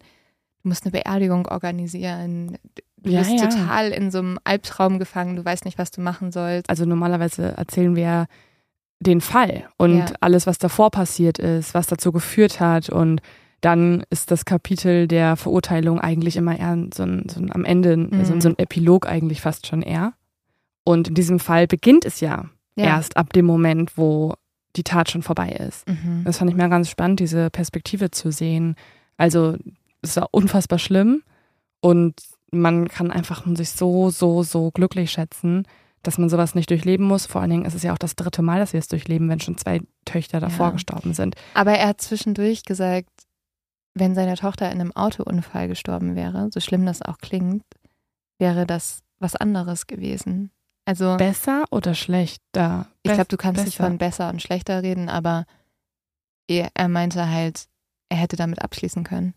du 0.64 0.70
musst 0.70 0.84
eine 0.84 0.92
Beerdigung 0.92 1.48
organisieren. 1.48 2.58
Du 2.98 3.12
Ja, 3.12 3.20
bist 3.20 3.32
ja. 3.40 3.48
total 3.48 3.90
in 3.92 4.12
so 4.12 4.20
einem 4.20 4.40
Albtraum 4.44 4.98
gefangen, 5.00 5.36
du 5.36 5.44
weißt 5.46 5.66
nicht, 5.66 5.78
was 5.78 5.92
du 5.92 6.02
machen 6.02 6.32
sollst. 6.32 6.70
Also 6.70 6.86
normalerweise 6.86 7.56
erzählen 7.58 7.96
wir 7.96 8.28
den 9.00 9.20
Fall 9.22 9.68
und 9.78 9.98
Ja. 9.98 10.06
alles, 10.22 10.48
was 10.48 10.58
davor 10.58 10.90
passiert 10.90 11.38
ist, 11.38 11.74
was 11.74 11.88
dazu 11.88 12.12
geführt 12.14 12.60
hat 12.62 12.90
und 12.90 13.22
dann 13.60 14.04
ist 14.10 14.32
das 14.32 14.46
Kapitel 14.46 15.08
der 15.08 15.36
Verurteilung 15.36 16.00
eigentlich 16.00 16.36
immer 16.38 16.58
eher 16.58 16.78
so 16.94 17.04
ein, 17.04 17.28
so 17.30 17.40
ein 17.42 17.52
am 17.54 17.64
Ende, 17.66 17.96
Mhm. 17.98 18.26
so, 18.26 18.34
ein- 18.34 18.42
so 18.42 18.50
ein 18.50 18.58
Epilog 18.60 19.06
eigentlich 19.08 19.40
fast 19.42 19.68
schon 19.68 19.82
eher. 19.82 20.14
Und 20.86 21.08
in 21.10 21.16
diesem 21.16 21.40
Fall 21.40 21.68
beginnt 21.68 22.04
es 22.06 22.20
ja, 22.20 22.46
Ja. 22.76 22.86
erst 22.86 23.16
ab 23.18 23.32
dem 23.34 23.46
Moment, 23.46 23.98
wo 23.98 24.34
die 24.76 24.84
Tat 24.84 25.10
schon 25.12 25.22
vorbei 25.24 25.50
ist. 25.50 25.88
Mhm. 25.88 26.24
Das 26.26 26.38
fand 26.38 26.50
ich 26.50 26.58
mir 26.58 26.70
ganz 26.70 26.90
spannend, 26.90 27.20
diese 27.20 27.50
Perspektive 27.50 28.12
zu 28.12 28.32
sehen. 28.32 28.76
Also 29.18 29.56
es 30.02 30.16
war 30.16 30.28
unfassbar 30.32 30.80
schlimm 30.80 31.24
und 31.82 32.16
man 32.52 32.88
kann 32.88 33.12
einfach 33.12 33.46
nur 33.46 33.56
sich 33.56 33.72
so, 33.72 34.10
so, 34.10 34.44
so 34.44 34.72
glücklich 34.72 35.12
schätzen, 35.12 35.68
dass 36.04 36.18
man 36.18 36.30
sowas 36.30 36.54
nicht 36.56 36.70
durchleben 36.70 37.06
muss. 37.06 37.26
Vor 37.26 37.42
allen 37.42 37.50
Dingen 37.52 37.66
ist 37.66 37.74
es 37.76 37.84
ja 37.84 37.94
auch 37.94 37.98
das 37.98 38.16
dritte 38.16 38.42
Mal, 38.42 38.60
dass 38.60 38.74
wir 38.74 38.80
es 38.80 38.88
durchleben, 38.88 39.30
wenn 39.30 39.40
schon 39.40 39.58
zwei 39.58 39.82
Töchter 40.06 40.40
davor 40.40 40.68
Ja. 40.68 40.72
gestorben 40.74 41.14
sind. 41.14 41.36
Aber 41.54 41.72
er 41.74 41.88
hat 41.90 42.02
zwischendurch 42.02 42.64
gesagt, 42.66 43.10
wenn 43.96 44.16
seine 44.16 44.36
Tochter 44.36 44.72
in 44.72 44.82
einem 44.82 44.92
Autounfall 44.92 45.68
gestorben 45.68 46.16
wäre, 46.16 46.50
so 46.52 46.60
schlimm 46.60 46.86
das 46.86 47.02
auch 47.02 47.20
klingt, 47.20 47.64
wäre 48.40 48.66
das 48.66 49.00
was 49.20 49.36
anderes 49.36 49.88
gewesen. 49.88 50.52
Also 50.86 51.16
Besser 51.18 51.66
oder 51.72 51.94
schlechter? 51.94 52.88
ich 53.04 53.12
glaube, 53.12 53.30
du 53.30 53.38
kannst 53.38 53.58
besser. 53.58 53.66
nicht 53.66 53.78
von 53.78 53.98
besser 53.98 54.30
und 54.30 54.42
schlechter 54.42 54.84
reden, 54.84 55.10
aber 55.10 55.46
er, 56.48 56.70
er 56.74 56.90
meinte 56.90 57.30
halt, 57.30 57.68
er 58.10 58.18
hätte 58.18 58.36
damit 58.36 58.62
abschließen 58.62 59.04
können. 59.04 59.34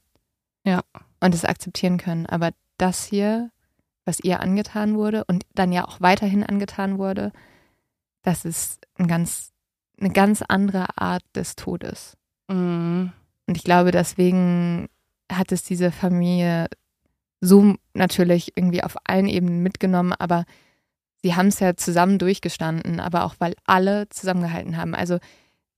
Ja. 0.64 0.82
Und 1.20 1.34
es 1.34 1.44
akzeptieren 1.44 1.98
können. 1.98 2.26
Aber 2.26 2.50
das 2.78 3.04
hier, 3.04 3.50
was 4.04 4.20
ihr 4.20 4.40
angetan 4.40 4.96
wurde 4.96 5.24
und 5.24 5.46
dann 5.54 5.72
ja 5.72 5.86
auch 5.86 6.00
weiterhin 6.00 6.44
angetan 6.44 6.98
wurde, 6.98 7.32
das 8.22 8.44
ist 8.44 8.86
ein 8.98 9.06
ganz, 9.06 9.52
eine 10.00 10.10
ganz 10.10 10.42
andere 10.42 10.98
Art 10.98 11.22
des 11.34 11.54
Todes. 11.54 12.16
Mhm. 12.48 13.12
Und 13.46 13.56
ich 13.56 13.62
glaube, 13.62 13.92
deswegen 13.92 14.88
hat 15.30 15.52
es 15.52 15.62
diese 15.62 15.92
Familie 15.92 16.66
so 17.40 17.76
natürlich 17.94 18.56
irgendwie 18.56 18.82
auf 18.82 18.96
allen 19.04 19.28
Ebenen 19.28 19.62
mitgenommen, 19.62 20.12
aber 20.12 20.44
sie 21.22 21.34
haben 21.34 21.48
es 21.48 21.60
ja 21.60 21.76
zusammen 21.76 22.18
durchgestanden, 22.18 23.00
aber 23.00 23.24
auch 23.24 23.34
weil 23.38 23.54
alle 23.64 24.08
zusammengehalten 24.08 24.76
haben. 24.76 24.94
Also 24.94 25.18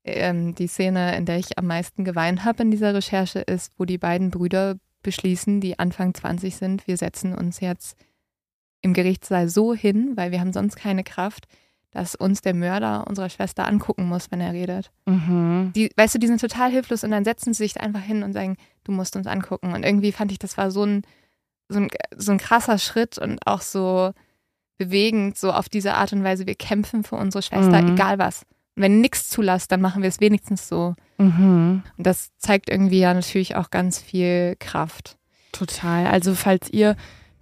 ähm, 0.04 0.54
die 0.54 0.66
Szene, 0.66 1.16
in 1.16 1.26
der 1.26 1.38
ich 1.38 1.58
am 1.58 1.66
meisten 1.66 2.04
geweint 2.04 2.44
habe 2.44 2.62
in 2.62 2.70
dieser 2.70 2.94
Recherche, 2.94 3.40
ist, 3.40 3.72
wo 3.78 3.84
die 3.84 3.98
beiden 3.98 4.30
Brüder 4.30 4.76
beschließen, 5.02 5.60
die 5.60 5.78
Anfang 5.78 6.14
20 6.14 6.56
sind, 6.56 6.86
wir 6.86 6.96
setzen 6.96 7.34
uns 7.34 7.60
jetzt 7.60 7.96
im 8.82 8.94
Gerichtssaal 8.94 9.48
so 9.48 9.74
hin, 9.74 10.12
weil 10.16 10.30
wir 10.30 10.40
haben 10.40 10.52
sonst 10.52 10.76
keine 10.76 11.04
Kraft, 11.04 11.46
dass 11.90 12.14
uns 12.14 12.42
der 12.42 12.54
Mörder 12.54 13.06
unserer 13.06 13.30
Schwester 13.30 13.66
angucken 13.66 14.04
muss, 14.06 14.30
wenn 14.30 14.40
er 14.40 14.52
redet 14.52 14.90
Mhm. 15.06 15.72
die, 15.74 15.90
weißt 15.96 16.14
du, 16.14 16.18
die 16.18 16.26
sind 16.26 16.40
total 16.40 16.70
hilflos 16.70 17.02
und 17.02 17.10
dann 17.10 17.24
setzen 17.24 17.54
sie 17.54 17.64
sich 17.64 17.80
einfach 17.80 18.02
hin 18.02 18.22
und 18.22 18.34
sagen, 18.34 18.56
du 18.84 18.92
musst 18.92 19.16
uns 19.16 19.26
angucken. 19.26 19.72
Und 19.72 19.84
irgendwie 19.84 20.12
fand 20.12 20.30
ich, 20.30 20.38
das 20.38 20.58
war 20.58 20.70
so 20.70 20.84
ein, 20.84 21.02
so 21.68 21.80
ein, 21.80 21.88
so 22.16 22.32
ein 22.32 22.38
krasser 22.38 22.78
Schritt 22.78 23.18
und 23.18 23.38
auch 23.46 23.62
so 23.62 24.12
bewegend, 24.78 25.36
so 25.36 25.52
auf 25.52 25.68
diese 25.68 25.94
Art 25.94 26.12
und 26.12 26.24
Weise, 26.24 26.46
wir 26.46 26.54
kämpfen 26.54 27.04
für 27.04 27.16
unsere 27.16 27.42
Schwester, 27.42 27.82
Mhm. 27.82 27.94
egal 27.94 28.18
was. 28.18 28.42
Und 28.76 28.82
wenn 28.84 29.00
nichts 29.00 29.28
zulässt, 29.28 29.70
dann 29.72 29.80
machen 29.80 30.02
wir 30.02 30.08
es 30.08 30.20
wenigstens 30.20 30.68
so. 30.68 30.94
Mhm. 31.18 31.82
Und 31.96 32.06
das 32.06 32.30
zeigt 32.38 32.70
irgendwie 32.70 33.00
ja 33.00 33.12
natürlich 33.12 33.56
auch 33.56 33.70
ganz 33.70 33.98
viel 34.00 34.56
Kraft. 34.60 35.16
Total. 35.52 36.06
Also 36.06 36.34
falls 36.34 36.70
ihr 36.72 36.94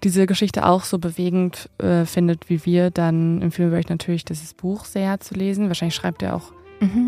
diese 0.02 0.26
Geschichte 0.26 0.64
auch 0.66 0.84
so 0.84 0.98
bewegend 0.98 1.68
äh, 1.78 2.04
findet 2.06 2.48
wie 2.48 2.64
wir, 2.64 2.90
dann 2.90 3.42
empfehlen 3.42 3.70
wir 3.70 3.78
euch 3.78 3.88
natürlich, 3.88 4.24
dieses 4.24 4.54
Buch 4.54 4.84
sehr 4.84 5.20
zu 5.20 5.34
lesen. 5.34 5.68
Wahrscheinlich 5.68 5.94
schreibt 5.94 6.22
er 6.22 6.34
auch 6.36 6.52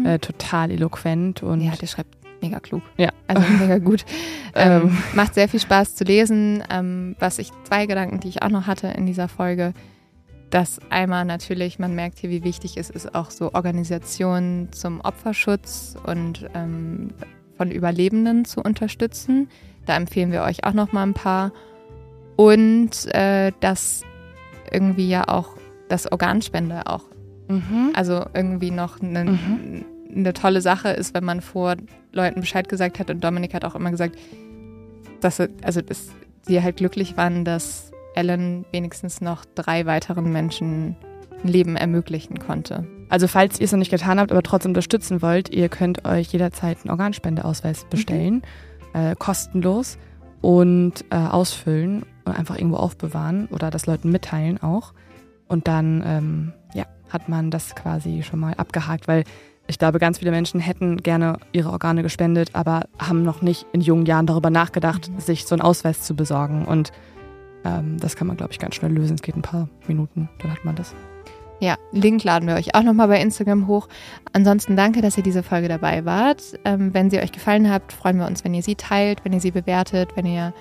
äh, 0.05 0.19
total 0.19 0.71
eloquent 0.71 1.43
und 1.43 1.61
ja, 1.61 1.73
der 1.73 1.87
schreibt 1.87 2.17
mega 2.41 2.59
klug. 2.59 2.83
Ja. 2.97 3.11
Also 3.27 3.43
mega 3.61 3.79
gut. 3.79 4.05
Ähm, 4.55 4.83
Ähm. 4.89 4.99
macht 5.15 5.35
sehr 5.35 5.47
viel 5.49 5.61
Spaß 5.61 5.95
zu 5.95 6.05
lesen. 6.05 6.65
Ähm, 6.71 7.15
was 7.21 7.39
ich, 7.39 7.51
zwei 7.65 7.85
Gedanken, 7.87 8.19
die 8.21 8.29
ich 8.29 8.43
auch 8.43 8.49
noch 8.49 8.67
hatte 8.67 8.89
in 8.89 9.05
dieser 9.07 9.29
Folge, 9.29 9.73
dass 10.51 10.81
einmal 10.91 11.25
natürlich, 11.25 11.79
man 11.79 11.95
merkt 11.95 12.19
hier, 12.19 12.31
wie 12.31 12.43
wichtig 12.45 12.77
es 12.77 12.91
ist, 12.91 13.15
auch 13.15 13.31
so 13.31 13.53
Organisationen 13.55 14.73
zum 14.73 15.01
Opferschutz 15.01 15.97
und 16.07 16.49
ähm, 16.55 17.11
von 17.57 17.71
Überlebenden 17.71 18.45
zu 18.45 18.61
unterstützen. 18.63 19.49
Da 19.87 19.97
empfehlen 19.97 20.33
wir 20.33 20.43
euch 20.43 20.65
auch 20.65 20.73
noch 20.73 20.93
mal 20.93 21.03
ein 21.03 21.15
paar. 21.15 21.53
Und 22.37 23.13
äh, 23.15 23.53
dass 23.61 24.03
irgendwie 24.71 25.09
ja 25.09 25.29
auch 25.29 25.51
das 25.89 26.11
Organspende 26.11 26.87
auch 26.87 27.05
Mhm. 27.51 27.93
also 27.95 28.27
irgendwie 28.35 28.71
noch 28.71 29.01
eine, 29.01 29.25
Mhm. 29.25 29.85
eine 30.15 30.33
tolle 30.35 30.61
Sache 30.61 30.91
ist, 30.91 31.15
wenn 31.15 31.25
man 31.25 31.41
vor 31.41 31.77
Leuten 32.13 32.41
Bescheid 32.41 32.69
gesagt 32.69 32.99
hat. 32.99 33.09
Und 33.09 33.25
Dominik 33.25 33.55
hat 33.55 33.65
auch 33.65 33.75
immer 33.75 33.91
gesagt, 33.91 34.17
dass, 35.23 35.39
er- 35.39 35.49
also 35.63 35.81
dass 35.81 36.09
sie 36.43 36.63
halt 36.63 36.77
glücklich 36.77 37.17
waren, 37.17 37.47
dass 37.47 37.88
Ellen 38.19 38.67
wenigstens 38.73 39.21
noch 39.21 39.45
drei 39.55 39.87
weiteren 39.87 40.33
Menschen 40.33 40.97
ein 41.45 41.49
Leben 41.49 41.77
ermöglichen 41.77 42.41
konnte. 42.41 42.85
Also 43.09 43.29
falls 43.29 43.61
ihr 43.61 43.65
es 43.65 43.73
noch 43.73 43.79
nicht 43.79 43.93
getan 43.93 44.19
habt, 44.19 44.33
aber 44.33 44.43
trotzdem 44.43 44.71
unterstützen 44.71 45.23
wollt, 45.23 45.51
ihr 45.55 45.69
könnt 45.69 46.05
euch 46.05 46.33
jederzeit 46.33 46.79
einen 46.83 46.91
Organspendeausweis 46.91 47.85
bestellen, 47.85 48.43
mhm. 48.93 49.01
äh, 49.01 49.15
kostenlos 49.17 49.99
und 50.41 51.05
äh, 51.11 51.17
ausfüllen 51.17 52.05
und 52.25 52.37
einfach 52.37 52.57
irgendwo 52.57 52.77
aufbewahren 52.77 53.47
oder 53.53 53.71
das 53.71 53.87
Leuten 53.87 54.11
mitteilen 54.11 54.61
auch. 54.61 54.93
Und 55.47 55.69
dann 55.69 56.03
ähm, 56.05 56.53
ja, 56.75 56.87
hat 57.09 57.29
man 57.29 57.53
das 57.53 57.77
quasi 57.77 58.23
schon 58.25 58.41
mal 58.41 58.55
abgehakt, 58.55 59.07
weil 59.07 59.23
ich 59.69 59.79
glaube, 59.79 59.99
ganz 59.99 60.19
viele 60.19 60.31
Menschen 60.31 60.61
hätten 60.61 60.97
gerne 60.99 61.39
ihre 61.53 61.71
Organe 61.71 62.03
gespendet, 62.03 62.51
aber 62.55 62.87
haben 62.99 63.23
noch 63.23 63.43
nicht 63.43 63.67
in 63.73 63.81
jungen 63.81 64.07
Jahren 64.07 64.27
darüber 64.27 64.51
nachgedacht, 64.51 65.09
mhm. 65.09 65.21
sich 65.21 65.47
so 65.47 65.55
einen 65.55 65.63
Ausweis 65.63 66.03
zu 66.03 66.17
besorgen. 66.17 66.65
Und 66.65 66.91
ähm, 67.65 67.99
das 67.99 68.17
kann 68.17 68.27
man, 68.27 68.37
glaube 68.37 68.53
ich, 68.53 68.59
ganz 68.59 68.75
schnell 68.75 68.93
lösen. 68.93 69.15
Es 69.15 69.23
geht 69.23 69.37
ein 69.37 69.43
paar 69.43 69.69
Minuten, 69.87 70.29
dann 70.41 70.53
hat 70.53 70.65
man 70.65 70.77
das. 70.77 70.95
Ja, 71.61 71.77
Link 71.91 72.23
laden 72.23 72.47
wir 72.49 72.55
euch 72.55 72.75
auch 72.75 72.85
nochmal 72.85 73.09
bei 73.09 73.21
Instagram 73.21 73.67
hoch. 73.67 73.89
Ansonsten 74.33 74.77
danke, 74.77 75.03
dass 75.03 75.17
ihr 75.17 75.25
diese 75.25 75.43
Folge 75.43 75.69
dabei 75.69 76.05
wart. 76.05 76.43
Ähm, 76.65 76.95
wenn 76.95 77.11
sie 77.11 77.19
euch 77.19 77.33
gefallen 77.33 77.69
hat, 77.69 77.93
freuen 77.93 78.19
wir 78.19 78.27
uns, 78.27 78.45
wenn 78.45 78.55
ihr 78.55 78.63
sie 78.63 78.77
teilt, 78.77 79.25
wenn 79.25 79.33
ihr 79.33 79.41
sie 79.41 79.51
bewertet, 79.51 80.11
wenn 80.15 80.27
ihr 80.27 80.55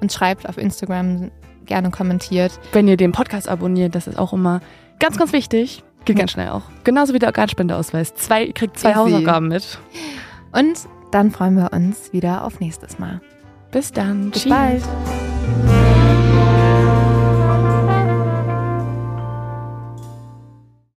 uns 0.00 0.14
schreibt 0.14 0.48
auf 0.48 0.58
Instagram, 0.58 1.30
gerne 1.64 1.90
kommentiert. 1.90 2.58
Wenn 2.72 2.88
ihr 2.88 2.96
den 2.96 3.12
Podcast 3.12 3.48
abonniert, 3.48 3.94
das 3.94 4.06
ist 4.06 4.18
auch 4.18 4.32
immer 4.32 4.60
ganz, 4.98 5.16
ganz 5.16 5.32
wichtig. 5.32 5.84
Geht 6.04 6.18
ganz 6.18 6.32
schnell 6.32 6.48
auch. 6.48 6.62
Genauso 6.84 7.14
wie 7.14 7.18
der 7.18 7.28
Organspendeausweis. 7.28 8.14
Zwei, 8.14 8.44
ihr 8.44 8.52
kriegt 8.52 8.78
zwei 8.78 8.90
Easy. 8.90 8.98
Hausaufgaben 8.98 9.48
mit. 9.48 9.78
Und 10.50 10.80
dann 11.12 11.30
freuen 11.30 11.56
wir 11.56 11.72
uns 11.72 12.12
wieder 12.12 12.44
auf 12.44 12.60
nächstes 12.60 12.98
Mal. 12.98 13.20
Bis 13.70 13.92
dann. 13.92 14.30
Bis 14.30 14.42
Tschüss. 14.42 14.50
bald. 14.50 14.82